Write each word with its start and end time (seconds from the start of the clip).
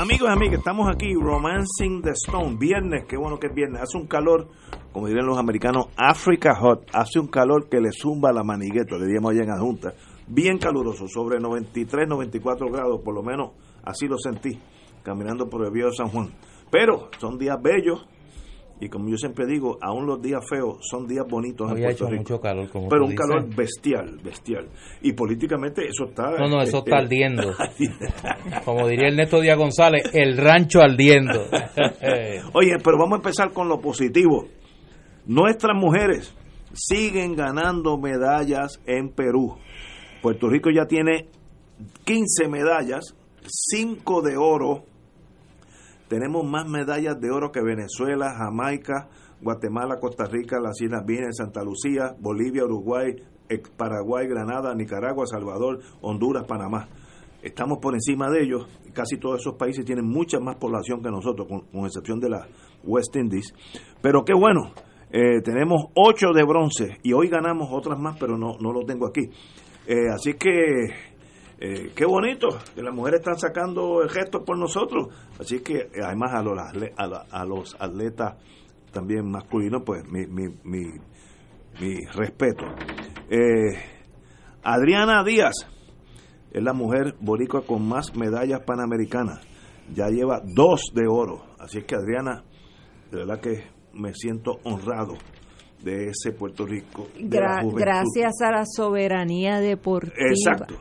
Amigos 0.00 0.30
y 0.30 0.32
amigas, 0.32 0.60
estamos 0.60 0.88
aquí, 0.88 1.12
Romancing 1.12 2.00
the 2.00 2.12
Stone, 2.12 2.56
viernes, 2.58 3.04
qué 3.06 3.18
bueno 3.18 3.38
que 3.38 3.48
es 3.48 3.54
viernes, 3.54 3.82
hace 3.82 3.98
un 3.98 4.06
calor, 4.06 4.48
como 4.94 5.08
dirían 5.08 5.26
los 5.26 5.36
americanos, 5.36 5.88
Africa 5.94 6.54
Hot, 6.54 6.88
hace 6.94 7.18
un 7.20 7.26
calor 7.26 7.68
que 7.68 7.82
le 7.82 7.90
zumba 7.92 8.32
la 8.32 8.42
manigueta, 8.42 8.96
le 8.96 9.04
diríamos 9.04 9.32
allá 9.32 9.42
en 9.42 9.50
adjunta, 9.50 9.92
bien 10.26 10.56
caluroso, 10.56 11.06
sobre 11.06 11.38
93, 11.38 12.08
94 12.08 12.68
grados, 12.70 13.02
por 13.04 13.14
lo 13.14 13.22
menos 13.22 13.50
así 13.84 14.08
lo 14.08 14.16
sentí, 14.16 14.58
caminando 15.02 15.50
por 15.50 15.66
el 15.66 15.70
viejo 15.70 15.92
San 15.92 16.08
Juan. 16.08 16.30
Pero 16.70 17.10
son 17.18 17.36
días 17.36 17.60
bellos, 17.60 18.08
y 18.80 18.88
como 18.88 19.10
yo 19.10 19.16
siempre 19.16 19.46
digo, 19.46 19.76
aún 19.82 20.06
los 20.06 20.22
días 20.22 20.40
feos 20.48 20.78
son 20.80 21.06
días 21.06 21.26
bonitos 21.28 21.66
en 21.66 21.72
Había 21.72 21.88
Puerto 21.88 22.04
hecho 22.04 22.10
Rico. 22.10 22.22
mucho 22.22 22.40
calor, 22.40 22.70
como 22.70 22.88
pero 22.88 23.04
un 23.04 23.14
calor 23.14 23.54
bestial, 23.54 24.18
bestial. 24.24 24.68
Y 25.02 25.12
políticamente 25.12 25.86
eso 25.86 26.06
está... 26.06 26.30
No, 26.38 26.48
no, 26.48 26.62
eso 26.62 26.78
este, 26.78 26.90
está 26.90 27.02
ardiendo. 27.02 27.54
Como 28.64 28.88
diría 28.88 29.08
Ernesto 29.08 29.40
Díaz 29.40 29.58
González, 29.58 30.10
el 30.14 30.38
rancho 30.38 30.80
ardiendo. 30.80 31.40
Oye, 32.54 32.76
pero 32.82 32.96
vamos 32.98 33.12
a 33.12 33.16
empezar 33.16 33.52
con 33.52 33.68
lo 33.68 33.80
positivo. 33.80 34.46
Nuestras 35.26 35.76
mujeres 35.76 36.34
siguen 36.72 37.34
ganando 37.34 37.98
medallas 37.98 38.80
en 38.86 39.10
Perú. 39.10 39.58
Puerto 40.22 40.48
Rico 40.48 40.70
ya 40.70 40.86
tiene 40.86 41.28
15 42.04 42.48
medallas, 42.48 43.14
5 43.46 44.22
de 44.22 44.36
oro. 44.38 44.84
Tenemos 46.10 46.44
más 46.44 46.68
medallas 46.68 47.20
de 47.20 47.30
oro 47.30 47.52
que 47.52 47.62
Venezuela, 47.62 48.34
Jamaica, 48.36 49.08
Guatemala, 49.40 50.00
Costa 50.00 50.24
Rica, 50.24 50.58
las 50.60 50.80
Islas 50.80 51.06
Vírgenes, 51.06 51.36
Santa 51.36 51.62
Lucía, 51.62 52.16
Bolivia, 52.18 52.64
Uruguay, 52.64 53.14
Paraguay, 53.76 54.26
Granada, 54.26 54.74
Nicaragua, 54.74 55.24
Salvador, 55.24 55.78
Honduras, 56.00 56.46
Panamá. 56.48 56.88
Estamos 57.44 57.78
por 57.78 57.94
encima 57.94 58.28
de 58.28 58.42
ellos. 58.42 58.66
Casi 58.92 59.18
todos 59.18 59.38
esos 59.38 59.54
países 59.54 59.84
tienen 59.84 60.04
mucha 60.04 60.40
más 60.40 60.56
población 60.56 61.00
que 61.00 61.12
nosotros, 61.12 61.46
con, 61.46 61.60
con 61.60 61.86
excepción 61.86 62.18
de 62.18 62.30
la 62.30 62.44
West 62.82 63.14
Indies. 63.14 63.54
Pero 64.02 64.24
qué 64.24 64.34
bueno, 64.34 64.72
eh, 65.12 65.40
tenemos 65.44 65.92
ocho 65.94 66.32
de 66.34 66.42
bronce 66.42 66.98
y 67.04 67.12
hoy 67.12 67.28
ganamos 67.28 67.68
otras 67.70 68.00
más, 68.00 68.16
pero 68.18 68.36
no, 68.36 68.56
no 68.60 68.72
lo 68.72 68.84
tengo 68.84 69.06
aquí. 69.06 69.30
Eh, 69.86 70.08
así 70.12 70.34
que 70.34 70.88
eh, 71.60 71.92
qué 71.94 72.04
bonito 72.06 72.48
que 72.74 72.82
las 72.82 72.94
mujeres 72.94 73.20
están 73.20 73.38
sacando 73.38 74.02
el 74.02 74.08
gesto 74.10 74.44
por 74.44 74.58
nosotros. 74.58 75.08
Así 75.38 75.60
que 75.60 75.74
eh, 75.78 75.90
además 76.04 76.32
a 76.34 76.42
los, 76.42 76.58
a, 76.96 77.06
la- 77.06 77.26
a 77.30 77.44
los 77.44 77.76
atletas 77.78 78.34
también 78.92 79.30
masculinos, 79.30 79.82
pues 79.84 80.02
mi, 80.10 80.26
mi, 80.26 80.48
mi, 80.64 80.84
mi 81.80 81.96
respeto. 82.14 82.64
Eh, 83.30 83.78
Adriana 84.62 85.22
Díaz 85.24 85.54
es 86.52 86.62
la 86.62 86.72
mujer 86.72 87.14
boricua 87.20 87.62
con 87.66 87.86
más 87.86 88.14
medallas 88.16 88.60
panamericanas. 88.66 89.40
Ya 89.94 90.08
lleva 90.08 90.40
dos 90.44 90.82
de 90.94 91.06
oro. 91.08 91.44
Así 91.58 91.82
que 91.82 91.94
Adriana, 91.94 92.42
de 93.10 93.18
verdad 93.18 93.40
que 93.40 93.64
me 93.92 94.12
siento 94.14 94.58
honrado 94.64 95.14
de 95.82 96.06
ese 96.10 96.32
Puerto 96.32 96.66
Rico. 96.66 97.06
De 97.18 97.38
Gra- 97.38 97.62
gracias 97.74 98.40
a 98.42 98.50
la 98.50 98.64
soberanía 98.66 99.60
deportiva. 99.60 100.14
Exacto. 100.28 100.74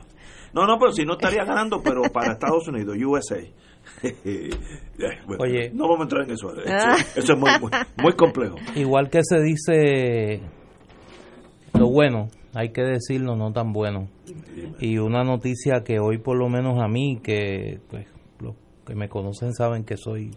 No, 0.54 0.66
no, 0.66 0.78
pero 0.80 0.92
si 0.92 1.06
no 1.06 1.14
estaría 1.14 1.44
ganando, 1.46 1.82
pero 1.84 2.02
para 2.12 2.34
Estados 2.34 2.68
Unidos, 2.68 2.98
USA. 3.06 3.40
Eh, 4.04 4.50
bueno, 5.28 5.44
Oye. 5.44 5.72
no 5.74 5.84
vamos 5.86 6.02
a 6.02 6.04
entrar 6.04 6.24
en 6.24 6.32
eso. 6.32 6.54
Ah. 6.68 6.96
Eso, 6.98 7.20
eso 7.20 7.34
es 7.34 7.40
muy, 7.40 7.50
muy, 7.60 7.72
muy 7.98 8.14
complejo. 8.14 8.58
Igual 8.76 9.10
que 9.10 9.22
se 9.24 9.42
dice 9.42 10.42
lo 11.74 11.90
bueno, 11.90 12.28
hay 12.54 12.70
que 12.70 12.82
decirlo 12.82 13.36
no 13.36 13.52
tan 13.52 13.74
bueno. 13.74 14.10
Y 14.80 14.98
una 14.98 15.24
noticia 15.24 15.84
que 15.84 16.00
hoy 16.00 16.18
por 16.18 16.38
lo 16.38 16.50
menos 16.50 16.80
a 16.82 16.88
mí, 16.88 17.20
que 17.24 17.80
pues 17.90 18.08
los 18.40 18.56
que 18.86 18.96
me 18.96 19.10
conocen 19.10 19.54
saben 19.54 19.84
que 19.84 19.98
soy 19.98 20.32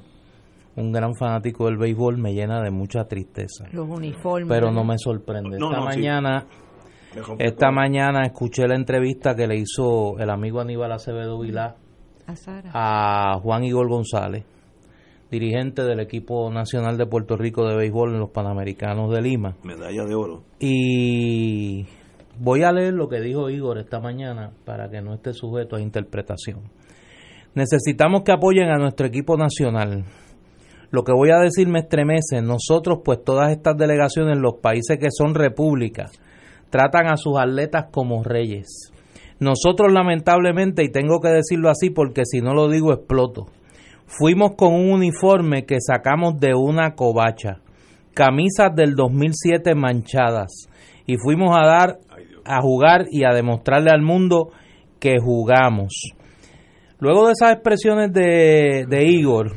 un 0.76 0.92
gran 0.92 1.14
fanático 1.14 1.66
del 1.66 1.76
béisbol, 1.76 2.18
me 2.18 2.32
llena 2.32 2.62
de 2.62 2.70
mucha 2.70 3.04
tristeza. 3.04 3.66
Los 3.72 3.88
uniformes. 3.88 4.48
Pero 4.48 4.70
no 4.70 4.84
me 4.84 4.96
sorprende. 4.98 5.58
No, 5.58 5.70
Esta 5.70 5.78
no, 5.80 5.84
mañana 5.84 6.46
Esta 7.38 7.70
mañana 7.70 8.22
escuché 8.24 8.66
la 8.66 8.74
entrevista 8.74 9.34
que 9.34 9.46
le 9.46 9.56
hizo 9.56 10.18
el 10.18 10.30
amigo 10.30 10.60
Aníbal 10.60 10.92
Acevedo 10.92 11.38
Vilá 11.40 11.76
A 12.26 12.36
Sara. 12.36 12.70
a 12.72 13.38
Juan 13.40 13.64
Igor 13.64 13.88
González, 13.88 14.44
dirigente 15.30 15.82
del 15.82 16.00
equipo 16.00 16.50
nacional 16.50 16.96
de 16.96 17.06
Puerto 17.06 17.36
Rico 17.36 17.66
de 17.66 17.76
béisbol 17.76 18.14
en 18.14 18.20
los 18.20 18.30
Panamericanos 18.30 19.12
de 19.12 19.20
Lima. 19.22 19.56
Medalla 19.62 20.04
de 20.04 20.14
oro. 20.14 20.42
Y 20.58 21.86
voy 22.38 22.62
a 22.62 22.72
leer 22.72 22.94
lo 22.94 23.08
que 23.08 23.20
dijo 23.20 23.50
Igor 23.50 23.78
esta 23.78 24.00
mañana 24.00 24.52
para 24.64 24.88
que 24.88 25.00
no 25.02 25.14
esté 25.14 25.32
sujeto 25.34 25.76
a 25.76 25.80
interpretación. 25.80 26.60
Necesitamos 27.54 28.22
que 28.22 28.32
apoyen 28.32 28.70
a 28.70 28.78
nuestro 28.78 29.06
equipo 29.06 29.36
nacional. 29.36 30.04
Lo 30.90 31.04
que 31.04 31.12
voy 31.12 31.30
a 31.30 31.38
decir 31.38 31.68
me 31.68 31.80
estremece. 31.80 32.40
Nosotros, 32.42 33.00
pues 33.04 33.22
todas 33.24 33.50
estas 33.50 33.76
delegaciones, 33.76 34.38
los 34.38 34.54
países 34.62 34.98
que 34.98 35.08
son 35.10 35.34
repúblicas, 35.34 36.12
tratan 36.72 37.06
a 37.12 37.18
sus 37.18 37.38
atletas 37.38 37.86
como 37.92 38.24
reyes. 38.24 38.92
Nosotros 39.38 39.92
lamentablemente, 39.92 40.82
y 40.82 40.90
tengo 40.90 41.20
que 41.20 41.28
decirlo 41.28 41.68
así 41.68 41.90
porque 41.90 42.22
si 42.24 42.40
no 42.40 42.54
lo 42.54 42.68
digo 42.68 42.92
exploto, 42.92 43.46
fuimos 44.06 44.52
con 44.56 44.74
un 44.74 44.90
uniforme 44.90 45.66
que 45.66 45.76
sacamos 45.80 46.40
de 46.40 46.54
una 46.54 46.94
covacha, 46.94 47.58
camisas 48.14 48.74
del 48.74 48.94
2007 48.94 49.74
manchadas, 49.74 50.68
y 51.06 51.16
fuimos 51.18 51.54
a 51.54 51.66
dar, 51.66 51.98
a 52.44 52.62
jugar 52.62 53.04
y 53.10 53.24
a 53.24 53.34
demostrarle 53.34 53.90
al 53.90 54.02
mundo 54.02 54.50
que 54.98 55.18
jugamos. 55.20 56.14
Luego 57.00 57.26
de 57.26 57.32
esas 57.32 57.52
expresiones 57.52 58.12
de, 58.12 58.86
de 58.88 59.04
Igor, 59.08 59.52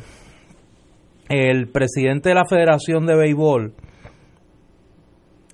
el 1.29 1.67
presidente 1.67 2.29
de 2.29 2.35
la 2.35 2.45
Federación 2.49 3.05
de 3.05 3.15
Béisbol, 3.15 3.73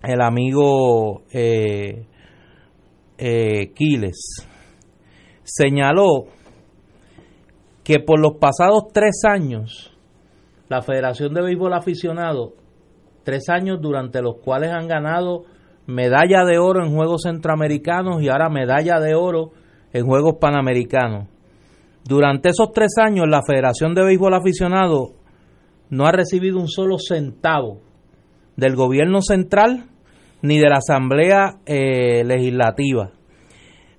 el 0.03 0.21
amigo 0.21 1.23
eh, 1.31 2.05
eh, 3.17 3.71
Quiles, 3.73 4.47
señaló 5.43 6.25
que 7.83 7.99
por 7.99 8.19
los 8.19 8.37
pasados 8.39 8.87
tres 8.93 9.21
años, 9.27 9.95
la 10.69 10.81
Federación 10.81 11.33
de 11.33 11.41
Béisbol 11.41 11.73
Aficionado, 11.73 12.53
tres 13.23 13.49
años 13.49 13.79
durante 13.81 14.21
los 14.21 14.37
cuales 14.37 14.71
han 14.71 14.87
ganado 14.87 15.43
medalla 15.85 16.45
de 16.45 16.57
oro 16.57 16.83
en 16.83 16.95
Juegos 16.95 17.23
Centroamericanos 17.23 18.21
y 18.21 18.29
ahora 18.29 18.49
medalla 18.49 18.99
de 18.99 19.15
oro 19.15 19.51
en 19.93 20.05
Juegos 20.05 20.35
Panamericanos. 20.39 21.27
Durante 22.03 22.49
esos 22.49 22.71
tres 22.73 22.93
años, 22.97 23.25
la 23.29 23.41
Federación 23.45 23.93
de 23.93 24.03
Béisbol 24.03 24.33
Aficionado 24.33 25.13
no 25.89 26.05
ha 26.05 26.11
recibido 26.11 26.57
un 26.57 26.67
solo 26.67 26.97
centavo 26.97 27.81
del 28.55 28.75
gobierno 28.75 29.21
central 29.21 29.90
ni 30.41 30.59
de 30.59 30.69
la 30.69 30.77
Asamblea 30.77 31.59
eh, 31.65 32.23
Legislativa. 32.23 33.11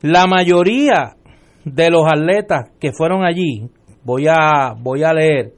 La 0.02 0.26
mayoría 0.26 1.16
de 1.64 1.90
los 1.90 2.04
atletas 2.06 2.70
que 2.80 2.92
fueron 2.92 3.24
allí, 3.24 3.68
voy 4.04 4.26
a, 4.28 4.74
voy 4.76 5.04
a 5.04 5.12
leer, 5.12 5.52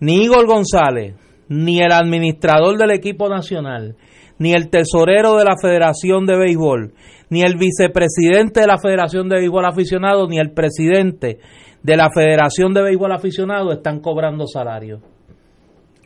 ni 0.00 0.22
Igor 0.24 0.46
González, 0.46 1.14
ni 1.48 1.80
el 1.80 1.92
administrador 1.92 2.78
del 2.78 2.92
equipo 2.92 3.28
nacional, 3.28 3.96
ni 4.38 4.52
el 4.52 4.70
tesorero 4.70 5.36
de 5.36 5.44
la 5.44 5.56
Federación 5.60 6.24
de 6.24 6.38
Béisbol, 6.38 6.94
ni 7.30 7.42
el 7.42 7.56
vicepresidente 7.56 8.60
de 8.60 8.66
la 8.66 8.78
Federación 8.78 9.28
de 9.28 9.36
Béisbol 9.36 9.66
Aficionado, 9.66 10.28
ni 10.28 10.38
el 10.38 10.52
presidente 10.52 11.38
de 11.82 11.96
la 11.96 12.08
Federación 12.10 12.72
de 12.72 12.82
Béisbol 12.82 13.12
Aficionado 13.12 13.72
están 13.72 14.00
cobrando 14.00 14.46
salario. 14.46 15.00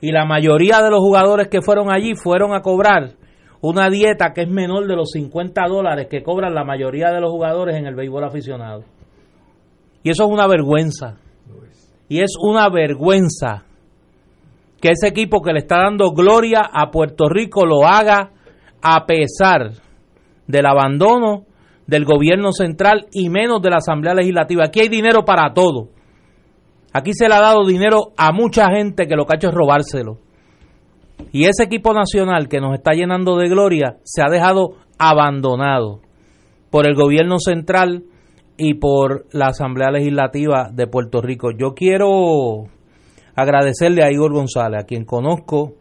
Y 0.00 0.10
la 0.10 0.24
mayoría 0.24 0.82
de 0.82 0.90
los 0.90 0.98
jugadores 0.98 1.48
que 1.48 1.62
fueron 1.62 1.92
allí 1.92 2.14
fueron 2.16 2.54
a 2.54 2.60
cobrar 2.60 3.12
una 3.62 3.88
dieta 3.88 4.32
que 4.32 4.42
es 4.42 4.48
menor 4.48 4.86
de 4.88 4.96
los 4.96 5.10
50 5.12 5.62
dólares 5.68 6.08
que 6.10 6.22
cobran 6.22 6.54
la 6.54 6.64
mayoría 6.64 7.10
de 7.10 7.20
los 7.20 7.30
jugadores 7.30 7.76
en 7.76 7.86
el 7.86 7.94
béisbol 7.94 8.24
aficionado. 8.24 8.82
Y 10.02 10.10
eso 10.10 10.24
es 10.24 10.30
una 10.30 10.48
vergüenza. 10.48 11.16
Y 12.08 12.20
es 12.20 12.32
una 12.38 12.68
vergüenza 12.68 13.64
que 14.80 14.90
ese 14.90 15.06
equipo 15.06 15.40
que 15.40 15.52
le 15.52 15.60
está 15.60 15.78
dando 15.78 16.10
gloria 16.10 16.60
a 16.72 16.90
Puerto 16.90 17.28
Rico 17.28 17.64
lo 17.64 17.86
haga 17.86 18.32
a 18.82 19.06
pesar 19.06 19.70
del 20.48 20.66
abandono 20.66 21.44
del 21.86 22.04
gobierno 22.04 22.50
central 22.50 23.06
y 23.12 23.28
menos 23.28 23.62
de 23.62 23.70
la 23.70 23.76
Asamblea 23.76 24.14
Legislativa. 24.14 24.64
Aquí 24.66 24.80
hay 24.80 24.88
dinero 24.88 25.24
para 25.24 25.54
todo. 25.54 25.88
Aquí 26.92 27.12
se 27.14 27.28
le 27.28 27.34
ha 27.34 27.40
dado 27.40 27.64
dinero 27.64 28.12
a 28.16 28.32
mucha 28.32 28.66
gente 28.70 29.06
que 29.06 29.14
lo 29.14 29.24
que 29.24 29.34
ha 29.34 29.36
hecho 29.36 29.48
es 29.48 29.54
robárselo. 29.54 30.18
Y 31.30 31.44
ese 31.44 31.64
equipo 31.64 31.92
nacional 31.94 32.48
que 32.48 32.60
nos 32.60 32.74
está 32.74 32.92
llenando 32.92 33.36
de 33.36 33.48
gloria 33.48 33.98
se 34.02 34.22
ha 34.22 34.30
dejado 34.30 34.76
abandonado 34.98 36.00
por 36.70 36.86
el 36.86 36.94
gobierno 36.94 37.38
central 37.38 38.04
y 38.56 38.74
por 38.74 39.26
la 39.32 39.46
Asamblea 39.48 39.90
Legislativa 39.90 40.70
de 40.72 40.86
Puerto 40.86 41.20
Rico. 41.20 41.50
Yo 41.50 41.74
quiero 41.74 42.64
agradecerle 43.34 44.02
a 44.02 44.10
Igor 44.10 44.32
González, 44.32 44.82
a 44.82 44.86
quien 44.86 45.04
conozco, 45.04 45.74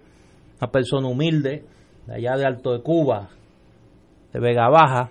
una 0.60 0.72
persona 0.72 1.08
humilde, 1.08 1.64
de 2.08 2.16
allá 2.16 2.38
de 2.38 2.46
Alto 2.46 2.74
de 2.74 2.82
Cuba, 2.82 3.30
de 4.34 4.40
Vega 4.40 4.70
Baja, 4.70 5.10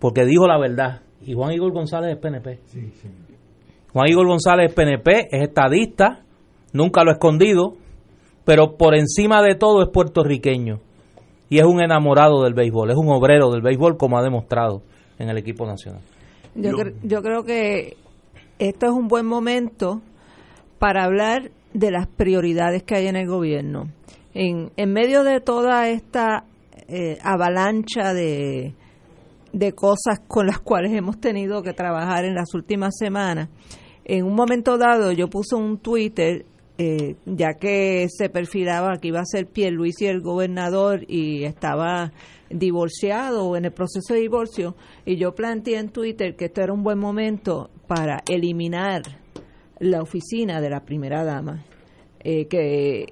porque 0.00 0.24
dijo 0.24 0.46
la 0.46 0.58
verdad. 0.58 1.02
Y 1.22 1.34
Juan 1.34 1.52
Igor 1.52 1.72
González 1.72 2.14
es 2.14 2.18
PNP. 2.18 2.60
Juan 3.92 4.08
Igor 4.08 4.26
González 4.26 4.68
es 4.68 4.74
PNP, 4.74 5.28
es 5.30 5.42
estadista, 5.42 6.24
nunca 6.72 7.02
lo 7.02 7.10
ha 7.10 7.14
escondido, 7.14 7.76
pero 8.46 8.76
por 8.78 8.94
encima 8.94 9.42
de 9.42 9.54
todo 9.56 9.82
es 9.82 9.90
puertorriqueño. 9.90 10.80
Y 11.50 11.58
es 11.58 11.64
un 11.64 11.82
enamorado 11.82 12.42
del 12.42 12.54
béisbol, 12.54 12.90
es 12.90 12.96
un 12.96 13.10
obrero 13.10 13.50
del 13.50 13.60
béisbol 13.60 13.98
como 13.98 14.16
ha 14.18 14.22
demostrado 14.22 14.80
en 15.18 15.28
el 15.28 15.36
equipo 15.36 15.66
nacional. 15.66 16.00
Yo, 16.54 16.70
cre- 16.70 16.94
yo 17.02 17.20
creo 17.22 17.44
que 17.44 17.96
esto 18.58 18.86
es 18.86 18.92
un 18.92 19.06
buen 19.08 19.26
momento 19.26 20.00
para 20.78 21.04
hablar 21.04 21.50
de 21.74 21.90
las 21.90 22.06
prioridades 22.06 22.82
que 22.82 22.96
hay 22.96 23.06
en 23.08 23.16
el 23.16 23.28
gobierno. 23.28 23.88
En, 24.34 24.70
en 24.76 24.92
medio 24.92 25.22
de 25.22 25.40
toda 25.40 25.88
esta 25.88 26.44
eh, 26.88 27.18
avalancha 27.22 28.12
de, 28.14 28.74
de 29.52 29.72
cosas 29.72 30.20
con 30.26 30.46
las 30.46 30.58
cuales 30.60 30.92
hemos 30.94 31.18
tenido 31.20 31.62
que 31.62 31.72
trabajar 31.72 32.24
en 32.24 32.34
las 32.34 32.54
últimas 32.54 32.94
semanas, 32.98 33.48
en 34.04 34.24
un 34.24 34.34
momento 34.34 34.78
dado 34.78 35.12
yo 35.12 35.28
puse 35.28 35.54
un 35.56 35.78
Twitter, 35.78 36.44
eh, 36.78 37.16
ya 37.24 37.54
que 37.54 38.06
se 38.08 38.28
perfilaba 38.28 38.98
que 38.98 39.08
iba 39.08 39.20
a 39.20 39.24
ser 39.24 39.46
Pierluisi 39.46 40.06
el 40.06 40.20
gobernador 40.20 41.04
y 41.08 41.44
estaba 41.44 42.12
divorciado 42.50 43.46
o 43.46 43.56
en 43.56 43.64
el 43.64 43.72
proceso 43.72 44.14
de 44.14 44.20
divorcio, 44.20 44.76
y 45.04 45.16
yo 45.16 45.34
planteé 45.34 45.78
en 45.78 45.90
Twitter 45.90 46.36
que 46.36 46.46
esto 46.46 46.62
era 46.62 46.72
un 46.72 46.82
buen 46.82 46.98
momento 46.98 47.70
para 47.86 48.22
eliminar 48.28 49.02
la 49.78 50.02
oficina 50.02 50.60
de 50.60 50.70
la 50.70 50.80
primera 50.80 51.24
dama, 51.24 51.64
eh, 52.20 52.46
que 52.46 53.06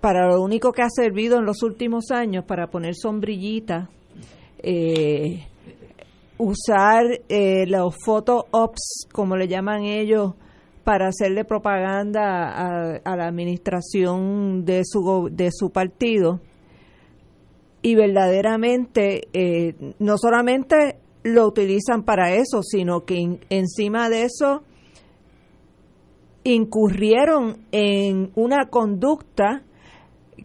para 0.00 0.28
lo 0.28 0.42
único 0.42 0.72
que 0.72 0.82
ha 0.82 0.90
servido 0.90 1.38
en 1.38 1.44
los 1.44 1.62
últimos 1.62 2.10
años 2.10 2.44
para 2.44 2.68
poner 2.68 2.94
sombrillitas, 2.94 3.88
eh, 4.62 5.44
usar 6.38 7.04
eh, 7.28 7.66
los 7.66 7.94
photo 8.04 8.46
ops, 8.50 9.06
como 9.12 9.36
le 9.36 9.48
llaman 9.48 9.84
ellos, 9.84 10.34
para 10.88 11.08
hacerle 11.08 11.44
propaganda 11.44 12.96
a, 13.04 13.14
la 13.14 13.26
administración 13.26 14.64
de 14.64 14.84
su, 14.86 15.70
partido. 15.70 16.40
Y 17.82 17.94
verdaderamente, 17.94 19.28
eh, 19.34 19.74
no 19.98 20.16
solamente 20.16 20.96
lo 21.24 21.46
utilizan 21.46 22.04
para 22.04 22.32
eso, 22.32 22.62
sino 22.62 23.04
que 23.04 23.18
en- 23.18 23.40
encima 23.50 24.08
de 24.08 24.22
eso 24.22 24.62
incurrieron 26.42 27.66
en 27.70 28.30
una 28.34 28.70
conducta 28.70 29.64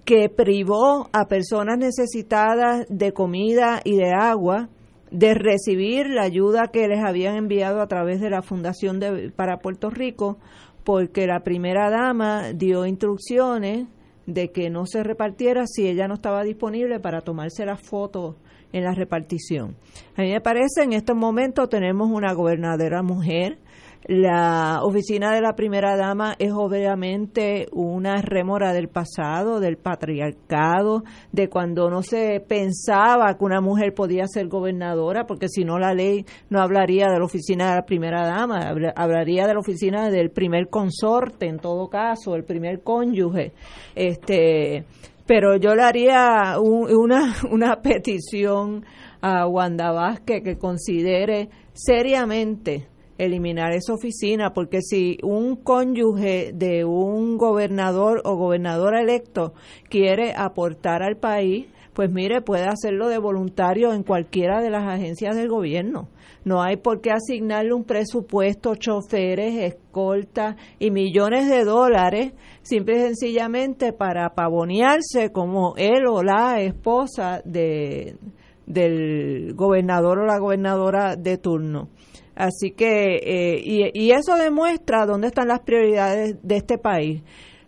que 0.03 0.27
privó 0.27 1.07
a 1.13 1.29
personas 1.29 1.77
necesitadas 1.77 2.85
de 2.89 3.13
comida 3.13 3.79
y 3.85 3.95
de 3.95 4.11
agua 4.11 4.67
de 5.13 5.35
recibir 5.35 6.09
la 6.09 6.23
ayuda 6.23 6.71
que 6.73 6.87
les 6.87 7.03
habían 7.03 7.35
enviado 7.35 7.81
a 7.81 7.87
través 7.87 8.19
de 8.19 8.31
la 8.31 8.41
Fundación 8.41 8.99
de, 8.99 9.31
para 9.31 9.59
Puerto 9.59 9.91
Rico, 9.91 10.39
porque 10.83 11.27
la 11.27 11.43
primera 11.43 11.91
dama 11.91 12.51
dio 12.53 12.85
instrucciones 12.87 13.87
de 14.25 14.51
que 14.51 14.71
no 14.71 14.87
se 14.87 15.03
repartiera 15.03 15.65
si 15.67 15.87
ella 15.87 16.07
no 16.07 16.15
estaba 16.15 16.43
disponible 16.43 16.99
para 16.99 17.21
tomarse 17.21 17.63
las 17.63 17.79
fotos 17.79 18.37
en 18.71 18.83
la 18.83 18.95
repartición. 18.95 19.75
A 20.17 20.23
mí 20.23 20.31
me 20.31 20.41
parece 20.41 20.81
en 20.81 20.93
estos 20.93 21.15
momentos 21.15 21.69
tenemos 21.69 22.09
una 22.09 22.33
gobernadora 22.33 23.03
mujer, 23.03 23.59
la 24.05 24.79
oficina 24.83 25.33
de 25.33 25.41
la 25.41 25.53
primera 25.55 25.95
dama 25.95 26.35
es 26.37 26.51
obviamente 26.51 27.67
una 27.71 28.21
rémora 28.21 28.73
del 28.73 28.89
pasado, 28.89 29.59
del 29.59 29.77
patriarcado, 29.77 31.03
de 31.31 31.47
cuando 31.49 31.89
no 31.89 32.01
se 32.01 32.41
pensaba 32.45 33.37
que 33.37 33.45
una 33.45 33.61
mujer 33.61 33.93
podía 33.93 34.27
ser 34.27 34.47
gobernadora, 34.47 35.25
porque 35.25 35.47
si 35.47 35.63
no 35.63 35.79
la 35.79 35.93
ley 35.93 36.25
no 36.49 36.61
hablaría 36.61 37.07
de 37.07 37.19
la 37.19 37.25
oficina 37.25 37.69
de 37.69 37.75
la 37.75 37.85
primera 37.85 38.25
dama, 38.25 38.67
habla- 38.67 38.93
hablaría 38.95 39.47
de 39.47 39.53
la 39.53 39.59
oficina 39.59 40.09
del 40.09 40.31
primer 40.31 40.67
consorte, 40.69 41.47
en 41.47 41.59
todo 41.59 41.87
caso, 41.87 42.35
el 42.35 42.43
primer 42.43 42.81
cónyuge. 42.83 43.53
Este, 43.95 44.85
pero 45.25 45.55
yo 45.55 45.75
le 45.75 45.83
haría 45.83 46.55
un- 46.61 46.93
una, 46.93 47.33
una 47.51 47.81
petición 47.81 48.83
a 49.21 49.47
Wanda 49.47 49.91
Vázquez 49.91 50.43
que 50.43 50.57
considere 50.57 51.49
seriamente 51.71 52.87
eliminar 53.25 53.73
esa 53.73 53.93
oficina, 53.93 54.53
porque 54.53 54.81
si 54.81 55.17
un 55.23 55.55
cónyuge 55.55 56.51
de 56.53 56.85
un 56.85 57.37
gobernador 57.37 58.21
o 58.25 58.35
gobernadora 58.35 59.01
electo 59.01 59.53
quiere 59.89 60.33
aportar 60.35 61.03
al 61.03 61.17
país, 61.17 61.67
pues 61.93 62.11
mire, 62.11 62.41
puede 62.41 62.65
hacerlo 62.65 63.07
de 63.07 63.19
voluntario 63.19 63.93
en 63.93 64.03
cualquiera 64.03 64.61
de 64.61 64.71
las 64.71 64.83
agencias 64.83 65.35
del 65.35 65.47
gobierno. 65.47 66.09
No 66.43 66.61
hay 66.61 66.75
por 66.77 67.01
qué 67.01 67.11
asignarle 67.11 67.73
un 67.73 67.85
presupuesto, 67.85 68.75
choferes, 68.75 69.55
escoltas 69.55 70.55
y 70.79 70.91
millones 70.91 71.49
de 71.49 71.63
dólares, 71.63 72.33
simple 72.63 72.97
y 72.97 73.01
sencillamente 73.01 73.93
para 73.93 74.33
pavonearse 74.33 75.31
como 75.31 75.75
él 75.77 76.05
o 76.07 76.23
la 76.23 76.59
esposa 76.61 77.41
de, 77.45 78.17
del 78.65 79.53
gobernador 79.55 80.19
o 80.19 80.25
la 80.25 80.39
gobernadora 80.39 81.15
de 81.15 81.37
turno. 81.37 81.89
Así 82.35 82.71
que, 82.71 83.15
eh, 83.17 83.61
y, 83.63 83.91
y 83.93 84.11
eso 84.11 84.35
demuestra 84.35 85.05
dónde 85.05 85.27
están 85.27 85.47
las 85.47 85.59
prioridades 85.61 86.37
de 86.41 86.55
este 86.55 86.77
país. 86.77 87.21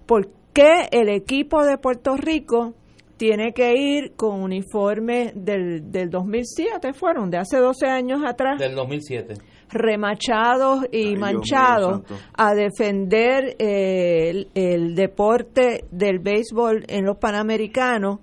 ¿Por 0.05 0.29
qué 0.53 0.87
el 0.91 1.09
equipo 1.09 1.63
de 1.63 1.77
Puerto 1.77 2.15
Rico 2.17 2.73
tiene 3.17 3.53
que 3.53 3.73
ir 3.77 4.13
con 4.15 4.41
uniformes 4.41 5.31
del, 5.35 5.91
del 5.91 6.09
2007, 6.09 6.93
fueron, 6.93 7.29
de 7.29 7.37
hace 7.37 7.57
12 7.57 7.85
años 7.87 8.21
atrás? 8.25 8.59
Del 8.59 8.75
2007. 8.75 9.35
remachados 9.69 10.85
y 10.91 11.07
Ay, 11.09 11.15
manchados 11.15 12.01
a 12.37 12.53
defender 12.53 13.55
eh, 13.57 14.29
el, 14.29 14.47
el 14.53 14.95
deporte 14.95 15.85
del 15.91 16.19
béisbol 16.19 16.85
en 16.87 17.05
los 17.05 17.17
Panamericanos, 17.17 18.19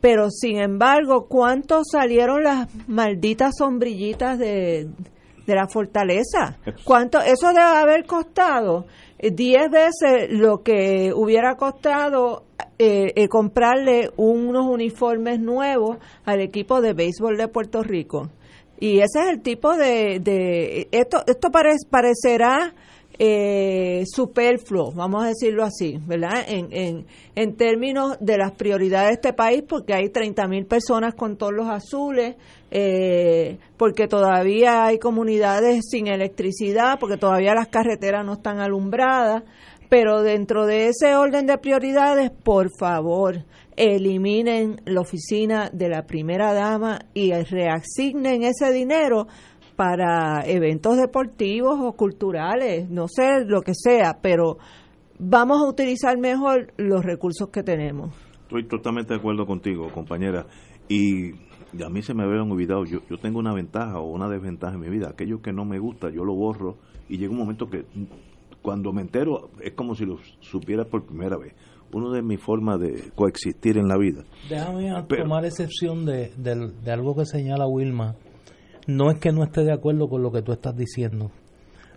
pero 0.00 0.30
sin 0.30 0.58
embargo, 0.60 1.26
¿cuántos 1.26 1.88
salieron 1.90 2.42
las 2.44 2.68
malditas 2.86 3.54
sombrillitas 3.58 4.38
de, 4.38 4.88
de 5.48 5.54
la 5.56 5.66
fortaleza? 5.66 6.58
¿Cuánto? 6.84 7.18
Eso 7.20 7.48
debe 7.48 7.60
haber 7.62 8.04
costado 8.06 8.84
eh, 9.18 9.30
10 9.30 9.70
veces 9.70 10.28
lo 10.30 10.62
que 10.62 11.10
hubiera 11.14 11.56
costado 11.56 12.44
eh, 12.78 13.12
eh, 13.16 13.28
comprarle 13.28 14.10
unos 14.16 14.66
uniformes 14.66 15.40
nuevos 15.40 15.96
al 16.24 16.40
equipo 16.40 16.80
de 16.80 16.92
béisbol 16.92 17.36
de 17.38 17.48
Puerto 17.48 17.82
Rico. 17.82 18.28
Y 18.78 18.98
ese 18.98 19.20
es 19.22 19.28
el 19.30 19.40
tipo 19.42 19.76
de... 19.76 20.20
de 20.20 20.86
esto 20.92 21.22
esto 21.26 21.50
pare- 21.50 21.74
parecerá 21.90 22.74
eh, 23.18 24.04
superfluo, 24.06 24.92
vamos 24.92 25.24
a 25.24 25.28
decirlo 25.28 25.64
así, 25.64 25.98
¿verdad? 26.06 26.44
En, 26.46 26.68
en, 26.70 27.06
en 27.34 27.56
términos 27.56 28.16
de 28.20 28.38
las 28.38 28.52
prioridades 28.52 29.08
de 29.08 29.14
este 29.14 29.32
país, 29.32 29.64
porque 29.68 29.92
hay 29.92 30.10
30 30.10 30.46
mil 30.46 30.66
personas 30.66 31.14
con 31.14 31.36
todos 31.36 31.52
los 31.52 31.66
azules, 31.66 32.36
eh, 32.70 33.58
porque 33.76 34.06
todavía 34.06 34.84
hay 34.84 34.98
comunidades 34.98 35.86
sin 35.90 36.06
electricidad, 36.06 36.98
porque 37.00 37.16
todavía 37.16 37.54
las 37.54 37.68
carreteras 37.68 38.24
no 38.24 38.34
están 38.34 38.60
alumbradas, 38.60 39.42
pero 39.88 40.22
dentro 40.22 40.66
de 40.66 40.88
ese 40.88 41.16
orden 41.16 41.46
de 41.46 41.58
prioridades, 41.58 42.30
por 42.30 42.68
favor, 42.78 43.44
eliminen 43.76 44.80
la 44.84 45.00
oficina 45.00 45.70
de 45.72 45.88
la 45.88 46.06
primera 46.06 46.52
dama 46.52 47.00
y 47.14 47.32
reasignen 47.32 48.42
ese 48.42 48.72
dinero 48.72 49.26
para 49.78 50.42
eventos 50.44 50.96
deportivos 50.96 51.78
o 51.80 51.92
culturales, 51.92 52.90
no 52.90 53.06
sé 53.06 53.44
lo 53.46 53.62
que 53.62 53.74
sea, 53.76 54.18
pero 54.20 54.58
vamos 55.20 55.62
a 55.62 55.68
utilizar 55.68 56.18
mejor 56.18 56.72
los 56.78 57.04
recursos 57.04 57.50
que 57.50 57.62
tenemos. 57.62 58.12
Estoy 58.42 58.66
totalmente 58.66 59.14
de 59.14 59.20
acuerdo 59.20 59.46
contigo, 59.46 59.86
compañera. 59.94 60.46
Y, 60.88 61.28
y 61.28 61.82
a 61.84 61.88
mí 61.90 62.02
se 62.02 62.12
me 62.12 62.24
habían 62.24 62.50
olvidado, 62.50 62.84
yo, 62.86 62.98
yo 63.08 63.18
tengo 63.18 63.38
una 63.38 63.54
ventaja 63.54 64.00
o 64.00 64.10
una 64.10 64.28
desventaja 64.28 64.74
en 64.74 64.80
mi 64.80 64.88
vida. 64.88 65.10
Aquello 65.10 65.40
que 65.40 65.52
no 65.52 65.64
me 65.64 65.78
gusta, 65.78 66.10
yo 66.10 66.24
lo 66.24 66.34
borro 66.34 66.78
y 67.08 67.18
llega 67.18 67.30
un 67.30 67.38
momento 67.38 67.66
que 67.70 67.84
cuando 68.60 68.92
me 68.92 69.02
entero 69.02 69.50
es 69.62 69.74
como 69.74 69.94
si 69.94 70.04
lo 70.06 70.16
supiera 70.40 70.86
por 70.86 71.04
primera 71.06 71.36
vez. 71.38 71.54
Uno 71.92 72.10
de 72.10 72.22
mis 72.22 72.40
formas 72.40 72.80
de 72.80 73.12
coexistir 73.14 73.78
en 73.78 73.86
la 73.86 73.96
vida. 73.96 74.24
Déjame 74.50 74.92
Pero- 75.08 75.22
tomar 75.22 75.44
excepción 75.44 76.04
de 76.04 76.32
algo 76.90 77.14
que 77.14 77.26
señala 77.26 77.68
Wilma. 77.68 78.16
No 78.88 79.10
es 79.10 79.18
que 79.18 79.32
no 79.32 79.44
esté 79.44 79.64
de 79.64 79.72
acuerdo 79.74 80.08
con 80.08 80.22
lo 80.22 80.32
que 80.32 80.40
tú 80.40 80.50
estás 80.50 80.74
diciendo, 80.74 81.30